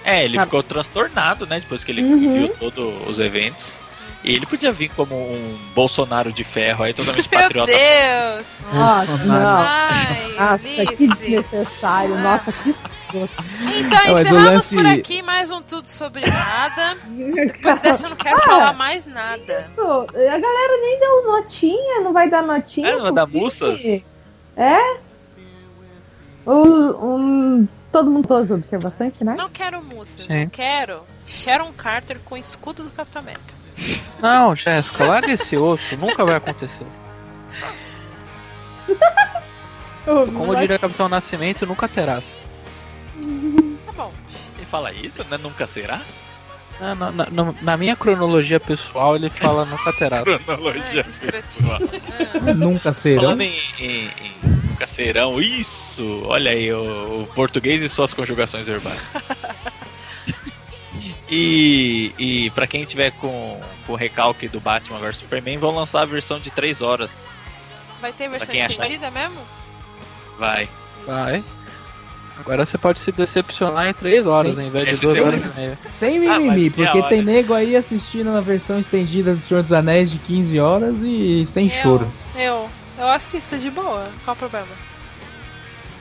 É, 0.05 0.23
ele 0.23 0.39
ficou 0.39 0.61
transtornado, 0.61 1.47
né? 1.47 1.59
Depois 1.59 1.83
que 1.83 1.91
ele 1.91 2.03
uhum. 2.03 2.33
viu 2.33 2.49
todos 2.59 3.07
os 3.07 3.17
eventos. 3.17 3.79
E 4.23 4.33
ele 4.33 4.45
podia 4.45 4.71
vir 4.71 4.89
como 4.89 5.15
um 5.15 5.57
Bolsonaro 5.75 6.31
de 6.31 6.43
ferro 6.43 6.83
aí, 6.83 6.93
totalmente 6.93 7.29
Meu 7.31 7.39
patriota. 7.39 7.71
Meu 7.71 7.79
Deus! 7.79 8.45
Nossa, 8.73 9.17
não. 9.17 9.57
Ai, 9.63 10.35
Nossa, 10.37 10.95
que 10.95 11.07
desnecessário. 11.07 12.15
Ah. 12.17 12.21
Nossa, 12.21 12.51
que 12.51 12.75
então, 13.23 14.19
encerramos 14.19 14.49
lance... 14.49 14.75
por 14.75 14.85
aqui 14.85 15.21
mais 15.21 15.49
um 15.49 15.61
Tudo 15.61 15.87
Sobre 15.87 16.25
Nada. 16.29 16.97
Depois 17.07 17.79
dessa 17.79 18.05
eu 18.05 18.09
não 18.09 18.17
quero 18.17 18.37
ah, 18.37 18.41
falar 18.41 18.73
mais 18.73 19.05
nada. 19.05 19.69
Isso. 19.71 19.81
A 19.81 20.37
galera 20.37 20.81
nem 20.81 20.99
deu 20.99 21.31
notinha, 21.31 22.01
não 22.01 22.11
vai 22.13 22.29
dar 22.29 22.43
notinha. 22.43 22.87
É, 22.87 22.95
não 22.95 23.03
vai 23.03 23.13
dar 23.13 23.27
mussas? 23.27 23.81
É? 24.57 24.97
O, 26.45 27.17
um, 27.17 27.67
todo 27.91 28.11
mundo, 28.11 28.27
todas 28.27 28.51
as 28.51 28.57
observações 28.57 29.17
finais? 29.17 29.37
Não 29.37 29.49
quero 29.49 29.81
mussas, 29.81 30.27
eu 30.29 30.49
quero 30.51 31.01
Sharon 31.25 31.71
Carter 31.73 32.19
com 32.23 32.35
o 32.35 32.37
escudo 32.37 32.83
do 32.83 32.91
Capitão 32.91 33.21
América. 33.21 33.55
Não, 34.21 34.55
Jéssica, 34.55 35.05
larga 35.05 35.31
esse 35.31 35.57
osso, 35.57 35.97
nunca 35.97 36.23
vai 36.23 36.35
acontecer. 36.35 36.85
Como 40.05 40.55
diria 40.55 40.77
Capitão 40.77 41.09
Nascimento, 41.09 41.65
nunca 41.65 41.87
terás. 41.87 42.44
Bom. 43.95 44.11
Ele 44.57 44.65
fala 44.65 44.91
isso, 44.91 45.23
né? 45.25 45.37
Nunca 45.37 45.65
será? 45.65 46.01
Na, 46.79 46.93
na, 46.93 47.11
na, 47.11 47.53
na, 47.61 47.77
minha 47.77 47.95
cronologia 47.95 48.59
pessoal, 48.59 49.15
ele 49.15 49.29
fala 49.29 49.63
nunca 49.65 49.93
terá. 49.93 50.23
cronologia 50.23 51.03
pessoal. 51.03 51.79
nunca 52.55 52.93
serão. 52.93 53.23
Falando 53.23 53.41
em, 53.41 53.59
em, 53.79 54.05
em, 54.07 54.35
nunca 54.69 54.85
serão, 54.85 55.41
isso! 55.41 56.23
Olha 56.25 56.51
aí, 56.51 56.73
o, 56.73 57.21
o 57.21 57.27
português 57.33 57.81
e 57.81 57.87
suas 57.87 58.13
conjugações 58.13 58.67
verbais. 58.67 58.99
e, 61.31 62.13
e 62.17 62.49
para 62.49 62.67
quem 62.67 62.83
tiver 62.83 63.11
com, 63.11 63.61
com 63.87 63.93
o 63.93 63.95
recalque 63.95 64.49
do 64.49 64.59
Batman 64.59 64.99
vs 64.99 65.17
Superman, 65.17 65.57
vão 65.57 65.73
lançar 65.73 66.01
a 66.01 66.05
versão 66.05 66.39
de 66.39 66.51
3 66.51 66.81
horas. 66.81 67.25
Vai 68.01 68.11
ter 68.11 68.27
versão 68.27 68.53
estendida 68.53 69.09
mesmo? 69.09 69.39
Vai. 70.37 70.67
Vai. 71.05 71.41
Agora 72.37 72.65
você 72.65 72.77
pode 72.77 72.99
se 72.99 73.11
decepcionar 73.11 73.87
em 73.87 73.93
3 73.93 74.27
horas, 74.27 74.59
ao 74.59 74.65
invés 74.65 74.89
de 74.89 74.97
2 74.97 75.21
horas 75.21 75.45
e 75.45 75.47
meia. 75.49 75.79
Sem 75.99 76.19
mimimi, 76.19 76.67
ah, 76.67 76.71
porque 76.75 77.09
tem 77.09 77.21
nego 77.21 77.53
aí 77.53 77.75
assistindo 77.75 78.31
na 78.31 78.41
versão 78.41 78.79
estendida 78.79 79.33
do 79.33 79.41
Senhor 79.41 79.63
dos 79.63 79.71
Anéis 79.71 80.11
de 80.11 80.17
15 80.19 80.59
horas 80.59 80.95
e 81.01 81.47
sem 81.53 81.71
eu, 81.71 81.81
choro. 81.81 82.11
Eu, 82.35 82.69
eu 82.97 83.07
assisto 83.07 83.57
de 83.57 83.71
boa, 83.71 84.09
qual 84.25 84.35
o 84.35 84.39
problema? 84.39 84.67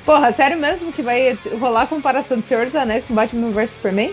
Porra, 0.04 0.32
sério 0.32 0.58
mesmo 0.58 0.92
que 0.92 1.02
vai 1.02 1.38
rolar 1.58 1.86
comparação 1.86 2.38
de 2.38 2.46
Senhor 2.46 2.66
dos 2.66 2.74
Anéis 2.74 3.04
com 3.04 3.14
Batman 3.14 3.50
vs 3.50 3.70
Superman? 3.70 4.12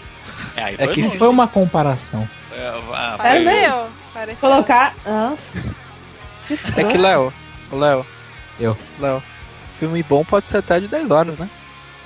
É, 0.55 0.75
é 0.77 0.87
que 0.87 1.03
foi 1.17 1.27
uma 1.27 1.47
comparação. 1.47 2.27
É, 2.53 2.81
ah, 2.93 3.15
Pareceu. 3.17 3.87
Pareceu. 4.13 4.49
Colocar. 4.49 4.95
Nossa. 5.05 5.59
É 6.75 6.83
que, 6.83 6.97
Léo, 6.97 7.33
Léo, 7.71 8.05
eu, 8.59 8.77
Léo, 8.99 9.23
filme 9.79 10.03
bom 10.03 10.23
pode 10.23 10.47
ser 10.47 10.57
até 10.57 10.79
de 10.79 10.87
10 10.87 11.11
horas, 11.11 11.37
né? 11.37 11.49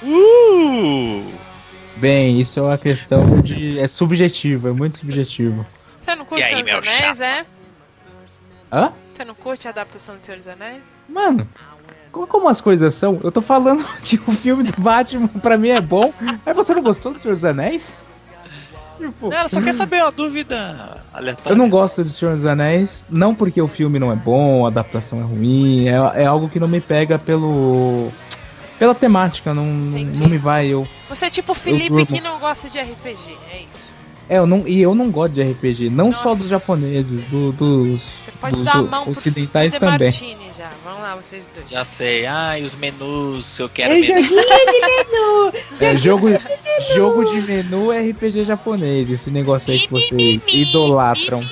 Uh! 0.06 1.24
Bem, 1.98 2.40
isso 2.40 2.60
é 2.60 2.64
uma 2.64 2.78
questão 2.78 3.42
de. 3.42 3.80
É 3.80 3.88
subjetivo, 3.88 4.68
é 4.68 4.72
muito 4.72 5.00
subjetivo. 5.00 5.66
Você 6.00 6.14
não 6.14 6.26
curte 6.26 6.44
aí, 6.44 6.64
Senhor 6.64 6.82
dos 6.82 6.90
Anéis, 6.90 7.22
é? 7.22 7.46
Hã? 8.72 8.92
Você 9.14 9.26
não 9.26 9.34
curte 9.34 9.68
a 9.68 9.72
adaptação 9.72 10.18
de 10.18 10.26
Senhor 10.26 10.38
dos 10.38 10.48
Anéis? 10.48 10.84
Mano, 11.10 11.48
como, 12.12 12.28
como 12.28 12.50
as 12.50 12.62
coisas 12.62 12.94
são? 12.96 13.20
Eu 13.24 13.32
tô 13.32 13.42
falando 13.42 13.84
que 14.04 14.22
o 14.28 14.34
filme 14.34 14.64
do 14.64 14.82
Batman 14.82 15.28
pra 15.28 15.58
mim 15.58 15.70
é 15.70 15.82
bom, 15.82 16.14
aí 16.46 16.54
você 16.54 16.76
não 16.76 16.84
gostou 16.84 17.14
do 17.14 17.20
Senhor 17.20 17.34
dos 17.34 17.46
Anéis? 17.46 17.84
Tipo, 18.98 19.30
não, 19.30 19.38
ela 19.38 19.50
só 19.50 19.62
quer 19.62 19.74
saber 19.74 20.02
uma 20.02 20.12
dúvida 20.12 21.02
aleatória. 21.14 21.52
Eu 21.52 21.58
não 21.58 21.70
gosto 21.70 22.04
de 22.04 22.10
Senhor 22.12 22.36
dos 22.36 22.46
Anéis, 22.46 23.04
não 23.10 23.34
porque 23.34 23.62
o 23.62 23.68
filme 23.68 24.00
não 24.00 24.12
é 24.12 24.16
bom, 24.16 24.66
a 24.66 24.70
adaptação 24.70 25.20
é 25.20 25.24
ruim, 25.24 25.88
é, 25.88 26.24
é 26.24 26.26
algo 26.26 26.48
que 26.50 26.60
não 26.60 26.68
me 26.68 26.80
pega 26.80 27.18
pelo 27.18 28.12
pela 28.78 28.96
temática, 28.96 29.54
não, 29.54 29.66
não 29.66 30.28
me 30.28 30.38
vai. 30.38 30.68
Eu, 30.68 30.88
Você 31.10 31.26
é 31.26 31.30
tipo 31.30 31.52
o 31.52 31.56
Felipe 31.56 32.06
que 32.06 32.22
não 32.22 32.40
gosta 32.40 32.70
de 32.70 32.80
RPG, 32.80 33.38
é 33.52 33.62
isso. 33.62 33.96
É, 34.28 34.38
eu 34.40 34.48
não, 34.48 34.68
e 34.68 34.82
eu 34.82 34.96
não 34.96 35.12
gosto 35.12 35.34
de 35.34 35.44
RPG, 35.44 35.90
não 35.90 36.10
Nossa. 36.10 36.24
só 36.24 36.36
dos 36.36 36.48
japoneses, 36.48 37.26
do, 37.28 37.52
dos, 37.52 38.02
Você 38.02 38.32
pode 38.42 38.56
dos, 38.56 38.66
dar 38.66 38.78
a 38.78 38.82
mão 38.82 39.10
ocidentais 39.10 39.72
pro 39.72 39.80
também. 39.80 40.10
Martini 40.10 40.52
já. 40.66 40.72
Vamos 40.84 41.02
lá, 41.02 41.16
vocês 41.16 41.48
dois. 41.54 41.70
Já 41.70 41.86
sei. 41.86 42.26
E 42.26 42.64
os 42.64 42.76
menus, 42.76 43.60
eu 43.60 43.70
quero 43.70 43.94
é 43.94 44.00
menu. 44.00 44.22
Joguinho 44.22 44.66
de 44.72 44.82
menu. 44.82 45.54
é, 45.82 45.98
jogo, 45.98 46.28
jogo 46.96 47.26
de 47.26 47.42
menu 47.42 47.92
RPG 47.92 48.44
japonês, 48.44 49.10
esse 49.10 49.30
negócio 49.30 49.72
aí 49.72 49.80
que 49.80 49.90
vocês 49.90 50.42
idolatram. 50.48 51.44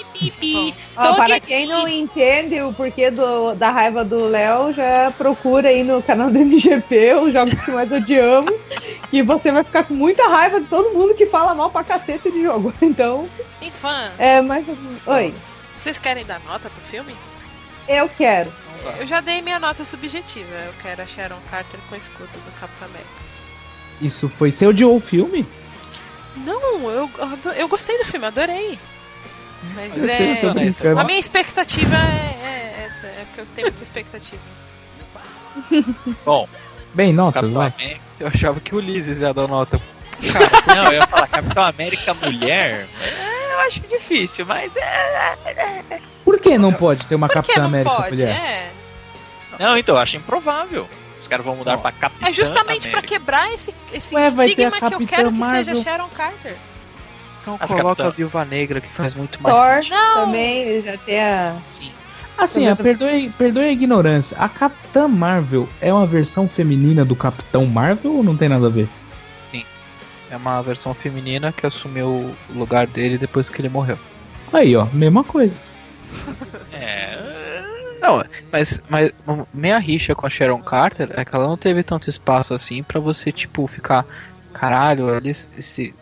Ó, 0.96 1.14
para 1.16 1.40
quem 1.40 1.68
não 1.68 1.88
entende 1.88 2.62
o 2.62 2.74
porquê 2.74 3.12
do, 3.12 3.54
da 3.54 3.70
raiva 3.70 4.04
do 4.04 4.26
Léo, 4.26 4.74
já 4.74 5.12
procura 5.12 5.70
aí 5.70 5.84
no 5.84 6.02
canal 6.02 6.30
do 6.30 6.40
MGP 6.40 7.14
os 7.16 7.34
jogos 7.34 7.60
que 7.62 7.72
mais 7.72 7.92
odiamos. 7.92 8.54
e 9.12 9.22
você 9.22 9.52
vai 9.52 9.64
ficar 9.64 9.84
com 9.84 9.94
muita 9.94 10.28
raiva 10.28 10.60
de 10.60 10.68
todo 10.68 10.94
mundo 10.94 11.14
que 11.14 11.26
fala 11.26 11.54
mal 11.54 11.70
pra 11.70 11.84
cacete 11.84 12.32
de 12.32 12.44
jogo. 12.44 12.74
Então. 12.84 13.28
Tem 13.60 13.72
fã. 13.72 14.12
É, 14.20 14.42
mas. 14.42 14.66
Oi. 15.08 15.34
Vocês 15.80 15.98
querem 15.98 16.24
dar 16.26 16.40
nota 16.42 16.70
pro 16.70 16.82
filme? 16.84 17.16
Eu 17.88 18.08
quero. 18.08 18.52
Eu 19.00 19.08
já 19.08 19.22
dei 19.22 19.42
minha 19.42 19.60
nota 19.60 19.86
subjetiva. 19.86 20.54
Eu 20.54 20.74
quero 20.82 21.02
a 21.02 21.06
Sharon 21.06 21.40
Carter 21.50 21.80
com 21.90 21.96
o 21.96 21.98
escudo 21.98 22.32
do 22.32 22.60
Capitão 22.60 22.88
América. 22.88 23.10
Isso 24.02 24.30
foi 24.38 24.52
seu 24.52 24.74
de 24.74 24.84
o 24.84 25.00
filme? 25.00 25.46
Não, 26.38 26.90
eu, 26.90 27.10
eu 27.56 27.68
gostei 27.68 27.98
do 27.98 28.06
filme, 28.06 28.26
adorei. 28.26 28.78
Mas 29.76 29.98
eu 29.98 30.10
é. 30.10 31.00
A 31.00 31.04
minha 31.04 31.20
expectativa 31.20 31.96
é, 31.96 32.38
é, 32.44 32.86
essa, 32.86 33.08
é 33.08 33.26
porque 33.28 33.42
eu 33.42 33.46
tenho 33.56 33.68
muita 33.68 33.84
expectativa. 33.84 34.42
Bom. 36.26 36.48
Bem, 36.94 37.14
nota, 37.14 37.42
vai. 37.42 37.74
Eu 38.20 38.28
achava 38.28 38.60
que 38.60 38.76
o 38.76 38.78
Ulisses 38.78 39.22
ia 39.22 39.34
dar 39.34 39.48
nota. 39.48 39.80
Cara, 40.32 40.76
não, 40.76 40.86
eu 40.92 40.94
ia 40.94 41.08
falar 41.08 41.28
Capitão 41.28 41.64
América 41.64 42.14
mulher. 42.14 42.88
É, 43.02 43.54
eu 43.54 43.60
acho 43.62 43.82
que 43.82 43.88
difícil, 43.88 44.46
mas 44.46 44.76
é. 44.76 45.38
é, 45.46 45.84
é. 45.90 46.13
Por 46.24 46.40
que 46.40 46.58
não 46.58 46.72
pode 46.72 47.06
ter 47.06 47.16
uma 47.16 47.28
Capitã 47.30 47.66
América 47.66 47.94
pode? 47.96 48.12
mulher? 48.12 48.30
É. 48.30 48.72
Não, 49.60 49.78
então, 49.78 49.96
eu 49.96 50.02
acho 50.02 50.18
improvável. 50.18 50.88
Os 51.22 51.28
caras 51.28 51.46
vão 51.46 51.56
mudar 51.56 51.76
Bom, 51.78 51.82
pra 51.84 51.92
Capitã 51.92 52.28
É 52.28 52.34
justamente 52.34 52.90
para 52.90 53.02
quebrar 53.02 53.52
esse, 53.54 53.74
esse 53.94 54.14
Ué, 54.14 54.28
estigma 54.28 54.72
que 54.90 54.94
eu 54.96 55.08
quero 55.08 55.32
Marvel. 55.32 55.64
que 55.64 55.70
seja 55.80 55.84
Sharon 55.90 56.10
Carter. 56.10 56.56
Então 57.42 57.58
As 57.60 57.68
coloca 57.70 57.88
Capitã. 57.88 58.08
a 58.08 58.10
Viúva 58.12 58.46
Negra, 58.46 58.82
que 58.82 58.90
faz 58.90 59.16
muito 59.16 59.42
mais 59.42 59.56
Thor 59.56 59.84
sentido. 59.84 60.14
também 60.14 60.82
já 60.82 60.98
tem 60.98 61.22
a... 61.22 61.56
Sim. 61.66 61.92
Assim, 62.38 62.68
a, 62.68 62.76
perdoe, 62.76 63.30
perdoe 63.38 63.64
a 63.66 63.72
ignorância. 63.72 64.36
A 64.40 64.50
Capitã 64.50 65.08
Marvel 65.08 65.70
é 65.80 65.94
uma 65.94 66.06
versão 66.06 66.48
feminina 66.48 67.06
do 67.06 67.16
Capitão 67.16 67.66
Marvel 67.66 68.16
ou 68.16 68.24
não 68.24 68.36
tem 68.36 68.50
nada 68.50 68.66
a 68.68 68.70
ver? 68.70 68.88
Sim. 69.52 69.64
É 70.32 70.36
uma 70.38 70.62
versão 70.62 70.94
feminina 70.94 71.52
que 71.52 71.66
assumiu 71.66 72.08
o 72.08 72.36
lugar 72.58 72.88
dele 72.88 73.18
depois 73.20 73.50
que 73.50 73.62
ele 73.62 73.70
morreu. 73.70 74.00
Aí, 74.52 74.76
ó, 74.76 74.86
mesma 74.92 75.24
coisa. 75.24 75.54
é. 76.74 77.64
Não, 78.02 78.22
mas, 78.52 78.82
mas 78.90 79.14
minha 79.54 79.80
rixa 79.80 80.14
com 80.14 80.26
a 80.26 80.30
Sharon 80.30 80.62
Carter 80.62 81.10
é 81.14 81.24
que 81.24 81.34
ela 81.34 81.48
não 81.48 81.56
teve 81.56 81.84
tanto 81.84 82.10
espaço 82.10 82.54
assim 82.54 82.84
para 82.84 83.00
você, 83.00 83.32
tipo, 83.32 83.66
ficar. 83.66 84.06
Caralho, 84.52 85.10
esse, 85.26 85.96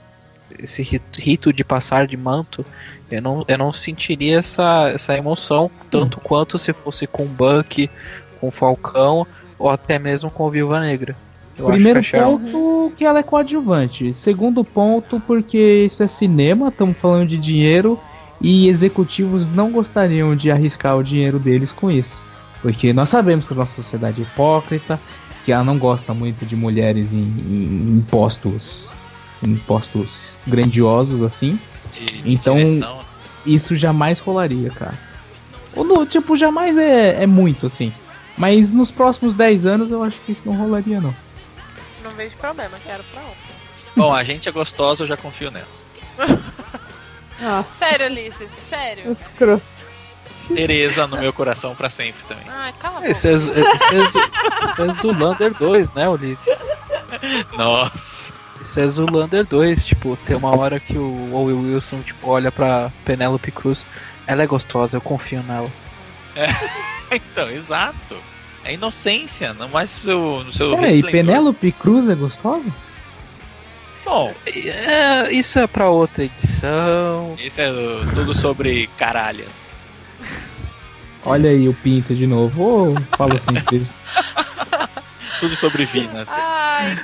esse 0.60 1.00
rito 1.18 1.54
de 1.54 1.64
passar 1.64 2.08
de 2.08 2.18
manto, 2.18 2.66
eu 3.10 3.22
não, 3.22 3.46
eu 3.48 3.58
não 3.58 3.72
sentiria 3.72 4.40
essa, 4.40 4.90
essa 4.90 5.16
emoção 5.16 5.70
tanto 5.90 6.18
hum. 6.18 6.22
quanto 6.24 6.58
se 6.58 6.74
fosse 6.74 7.08
com 7.08 7.26
Buck, 7.26 7.90
com 8.40 8.52
Falcão 8.52 9.26
ou 9.58 9.70
até 9.70 10.00
mesmo 10.00 10.30
com 10.32 10.50
Viúva 10.50 10.80
Negra. 10.80 11.16
Eu 11.58 11.68
Primeiro 11.68 12.02
que 12.02 12.08
Sharon... 12.08 12.40
ponto 12.40 12.94
que 12.98 13.06
ela 13.06 13.20
é 13.20 13.24
coadjuvante. 13.24 14.16
Segundo 14.24 14.64
ponto 14.64 15.20
porque 15.22 15.88
isso 15.92 16.02
é 16.02 16.08
cinema, 16.08 16.70
estamos 16.70 16.98
falando 16.98 17.28
de 17.28 17.38
dinheiro 17.38 18.00
e 18.42 18.68
executivos 18.68 19.48
não 19.48 19.72
gostariam 19.72 20.36
de 20.36 20.52
arriscar 20.52 20.98
o 20.98 21.04
dinheiro 21.04 21.40
deles 21.40 21.72
com 21.72 21.92
isso. 21.92 22.20
Porque 22.62 22.94
nós 22.94 23.10
sabemos 23.10 23.48
que 23.48 23.54
a 23.54 23.58
nossa 23.58 23.74
sociedade 23.74 24.22
é 24.22 24.24
hipócrita, 24.24 25.00
que 25.46 25.52
ela 25.52 25.64
não 25.64 25.78
gosta 25.78 26.14
muito 26.14 26.46
de 26.46 26.56
mulheres 26.56 27.12
em, 27.12 27.18
em, 27.18 27.98
em 27.98 28.06
postos, 28.10 28.90
em 29.42 29.56
postos 29.56 30.10
grandiosos 30.46 31.24
assim. 31.24 31.60
De, 31.94 32.06
de 32.06 32.34
então 32.34 32.56
direção. 32.56 33.00
isso 33.46 33.76
jamais 33.76 34.20
rolaria, 34.20 34.70
cara. 34.70 34.98
Ou 35.76 35.84
no, 35.84 36.06
tipo, 36.06 36.38
jamais 36.38 36.78
é, 36.78 37.24
é 37.24 37.28
muito 37.28 37.68
assim. 37.68 37.94
Mas 38.38 38.72
nos 38.72 38.92
próximos 38.92 39.34
10 39.36 39.66
anos 39.66 39.92
eu 39.92 40.04
acho 40.04 40.18
que 40.26 40.32
isso 40.34 40.42
não 40.46 40.54
rolaria 40.54 41.00
não. 41.00 41.14
Não 42.04 42.12
vejo 42.12 42.36
problema, 42.38 42.78
quero 42.84 43.04
pra 43.12 43.22
ontem. 43.22 43.52
Bom, 43.96 44.14
a 44.14 44.24
gente 44.24 44.48
é 44.48 44.52
gostosa, 44.52 45.04
eu 45.04 45.08
já 45.08 45.18
confio 45.18 45.52
nela. 45.52 45.68
Nossa. 47.42 47.70
Sério, 47.80 48.06
Ulisses, 48.08 48.50
sério. 48.70 49.12
Escroto. 49.12 49.64
Tereza 50.54 51.08
no 51.08 51.18
meu 51.18 51.32
coração 51.32 51.74
pra 51.76 51.90
sempre 51.90 52.22
também. 52.28 52.44
Ai, 52.50 52.74
cala 52.80 53.00
a 53.00 53.10
Esse 53.10 53.30
é, 53.30 53.34
esse 53.34 53.52
é, 53.52 53.62
esse 54.64 54.82
é 54.82 54.94
Zulander 54.96 55.54
2, 55.54 55.92
né, 55.94 56.10
Ulisses? 56.10 56.68
Nossa. 57.58 58.34
Isso 58.62 58.80
é 58.80 58.88
Zulander 58.90 59.46
2, 59.46 59.86
tipo, 59.86 60.18
tem 60.26 60.36
uma 60.36 60.56
hora 60.56 60.80
que 60.80 60.98
o 60.98 61.34
Owen 61.34 61.74
Wilson 61.74 62.02
tipo, 62.02 62.30
olha 62.30 62.52
pra 62.52 62.92
Penelope 63.06 63.52
Cruz. 63.52 63.86
Ela 64.28 64.44
é 64.44 64.48
gostosa, 64.48 64.98
eu 64.98 65.02
confio 65.02 65.42
nela. 65.44 65.70
É, 66.36 66.48
então, 67.16 67.50
exato. 67.50 68.16
É 68.64 68.74
inocência, 68.74 69.54
não 69.54 69.68
mais 69.68 69.98
no 69.98 70.04
seu, 70.04 70.44
no 70.44 70.54
seu 70.54 70.78
É, 70.78 70.94
e 70.94 71.02
Penélope 71.02 71.72
Cruz 71.72 72.08
é 72.08 72.14
gostosa? 72.14 72.72
Bom, 74.04 74.34
é, 74.46 75.32
isso 75.32 75.60
é 75.60 75.68
pra 75.68 75.90
outra 75.90 76.24
edição. 76.24 77.36
Isso 77.38 77.62
é 77.62 77.72
tudo 78.14 78.34
sobre 78.34 78.88
caralhas. 78.98 79.52
Olha 81.24 81.50
aí 81.52 81.68
o 81.68 81.74
Pinto 81.74 82.16
de 82.16 82.26
novo. 82.26 82.96
Oh, 82.96 83.16
fala 83.16 83.36
assim, 83.36 83.88
Tudo 85.40 85.56
sobre 85.56 85.86
Vinas. 85.86 86.28
Ai, 86.30 87.00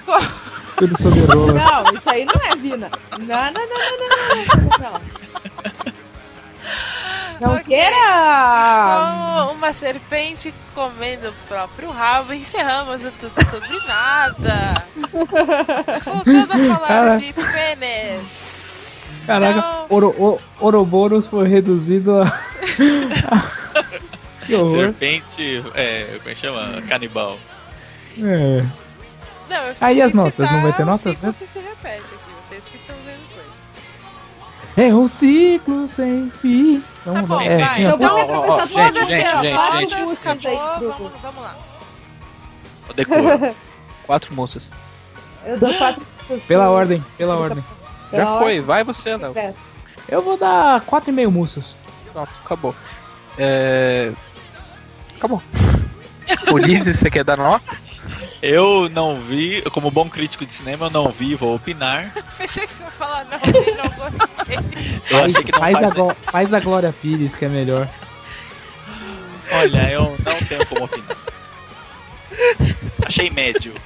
Tudo 0.75 1.01
sobre 1.01 1.19
rola. 1.21 1.53
Não, 1.53 1.93
isso 1.93 2.09
aí 2.09 2.25
não 2.25 2.51
é 2.51 2.55
Vina. 2.55 2.91
Não, 3.11 3.19
não, 3.19 3.51
não, 3.51 3.67
não, 3.77 3.97
não, 3.99 4.77
não. 4.79 4.91
Não 4.91 5.01
okay. 7.45 7.63
queira! 7.63 9.47
Com 9.47 9.53
uma 9.53 9.73
serpente 9.73 10.53
comendo 10.73 11.29
o 11.29 11.33
próprio 11.47 11.91
rabo, 11.91 12.33
encerramos 12.33 13.05
o 13.05 13.11
Tudo 13.11 13.45
Sobre 13.45 13.87
Nada. 13.87 14.83
Voltando 16.05 16.51
a 16.51 16.75
falar 16.75 16.87
Cara... 16.87 17.17
de 17.17 17.33
pênis. 17.33 18.23
Caraca, 19.25 19.59
então... 19.59 19.85
Oro, 19.89 20.39
Ouroboros 20.59 21.27
foi 21.27 21.47
reduzido 21.47 22.21
a. 22.21 22.39
Serpente, 24.47 25.61
é, 25.75 26.05
como 26.19 26.29
é 26.29 26.33
que 26.33 26.39
chama? 26.39 26.81
Canibal. 26.87 27.37
É. 28.17 28.63
Não, 29.49 29.73
Aí 29.81 30.01
as 30.01 30.13
notas, 30.13 30.49
não 30.51 30.61
vai 30.61 30.73
ter 30.73 30.85
notas? 30.85 31.17
Né? 31.19 31.35
que 31.37 31.47
se 31.47 31.59
repete 31.59 32.03
É 34.77 34.93
um 34.93 35.07
ciclo 35.07 35.89
sem 35.95 36.29
fim. 36.39 36.83
Vamos 37.03 37.21
tá 37.21 37.27
bom, 37.27 37.41
é, 37.41 37.57
vai. 37.57 37.83
Então, 37.83 37.97
vamos 37.97 38.29
ó, 38.29 38.57
ó, 38.57 38.65
gente, 38.67 38.99
gente, 39.07 39.07
gente, 39.07 40.39
gente. 40.39 40.55
Vamos, 40.79 41.11
vamos 41.19 41.41
lá. 41.41 41.57
O 42.87 42.93
decoro. 42.93 43.55
quatro 44.05 44.35
moças. 44.35 44.69
Eu 45.43 45.57
dou 45.57 45.73
quatro. 45.73 46.05
Pela 46.47 46.69
ordem, 46.69 47.03
pela 47.17 47.37
ordem. 47.37 47.63
Já 48.11 48.17
pela 48.17 48.37
foi, 48.37 48.45
ordem. 48.45 48.61
vai 48.61 48.83
você, 48.83 49.17
Léo. 49.17 49.33
Eu 50.07 50.21
vou 50.21 50.37
dar 50.37 50.81
quatro 50.81 51.09
e 51.09 51.13
meio 51.13 51.31
moças. 51.31 51.75
Pronto, 52.13 52.31
acabou. 52.45 52.75
É... 53.35 54.11
Acabou. 55.17 55.41
Ulisses, 56.53 56.99
você 56.99 57.09
quer 57.09 57.23
dar 57.23 57.37
nota? 57.37 57.86
Eu 58.41 58.87
não 58.89 59.19
vi, 59.21 59.61
como 59.71 59.89
bom 59.89 60.07
crítico 60.09 60.45
de 60.45 60.51
cinema, 60.51 60.85
eu 60.85 60.91
não 60.91 61.11
vi, 61.11 61.33
vou 61.33 61.55
opinar. 61.55 62.13
Pensei 62.37 62.67
que 62.67 62.73
você 62.73 62.83
ia 62.83 62.91
falar 62.91 63.25
não, 63.25 63.39
não 63.39 63.89
gostei. 63.97 64.57
Eu 65.09 65.23
achei 65.23 65.43
que 65.43 65.51
não 65.51 65.59
faz, 65.59 65.73
faz, 65.73 65.99
a, 65.99 66.13
faz 66.31 66.53
a 66.53 66.59
Glória 66.59 66.93
Pires, 67.01 67.33
que 67.33 67.45
é 67.45 67.49
melhor. 67.49 67.89
Olha, 69.51 69.89
eu 69.91 70.15
não 70.23 70.39
tenho 70.47 70.65
como 70.67 70.85
opinar. 70.85 71.17
Achei 73.05 73.29
médio. 73.31 73.73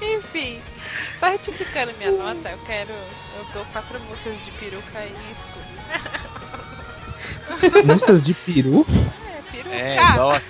Enfim, 0.00 0.60
só 1.16 1.26
retificando 1.30 1.92
minha 1.98 2.12
nota, 2.12 2.48
eu 2.50 2.58
quero. 2.66 2.90
Eu 2.90 3.44
dou 3.52 3.64
quatro 3.66 4.00
moças 4.00 4.36
de 4.44 4.50
peruca 4.52 5.04
e 5.04 5.12
escudo. 5.32 5.66
Moças 7.84 8.22
de 8.22 8.34
peru? 8.34 8.86
É, 9.26 9.42
peruca. 9.50 9.76
É, 9.76 9.96
igual 10.12 10.40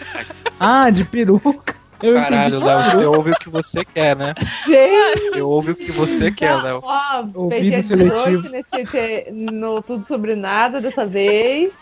Ah, 0.58 0.90
de 0.90 1.04
peruca. 1.04 1.76
Eu 2.02 2.14
Caralho, 2.14 2.62
Léo, 2.62 2.82
você 2.84 3.04
ouve 3.06 3.30
o 3.30 3.38
que 3.38 3.48
você 3.48 3.84
quer, 3.84 4.14
né? 4.14 4.34
Gente! 4.66 5.30
Você 5.30 5.40
ouve 5.40 5.70
o 5.70 5.74
que 5.76 5.90
você 5.92 6.30
quer, 6.30 6.54
Léo. 6.62 6.80
Ó, 6.82 7.24
Ouvido 7.34 7.88
seletivo. 7.88 8.48
Nesse, 8.50 9.30
no 9.30 9.80
Tudo 9.82 10.06
Sobre 10.06 10.34
Nada 10.34 10.80
dessa 10.80 11.06
vez. 11.06 11.72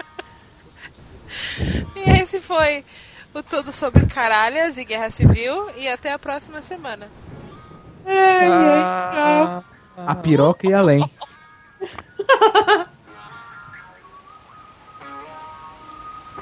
E 1.96 2.10
esse 2.22 2.40
foi 2.40 2.84
o 3.34 3.42
Tudo 3.42 3.72
sobre 3.72 4.06
Caralhas 4.06 4.78
e 4.78 4.84
Guerra 4.84 5.10
Civil. 5.10 5.70
E 5.76 5.88
até 5.88 6.12
a 6.12 6.18
próxima 6.18 6.62
semana. 6.62 7.08
Ai, 8.06 8.48
ah, 8.48 9.62
a 9.98 10.14
piroca 10.14 10.66
e 10.68 10.72
além. 10.72 11.10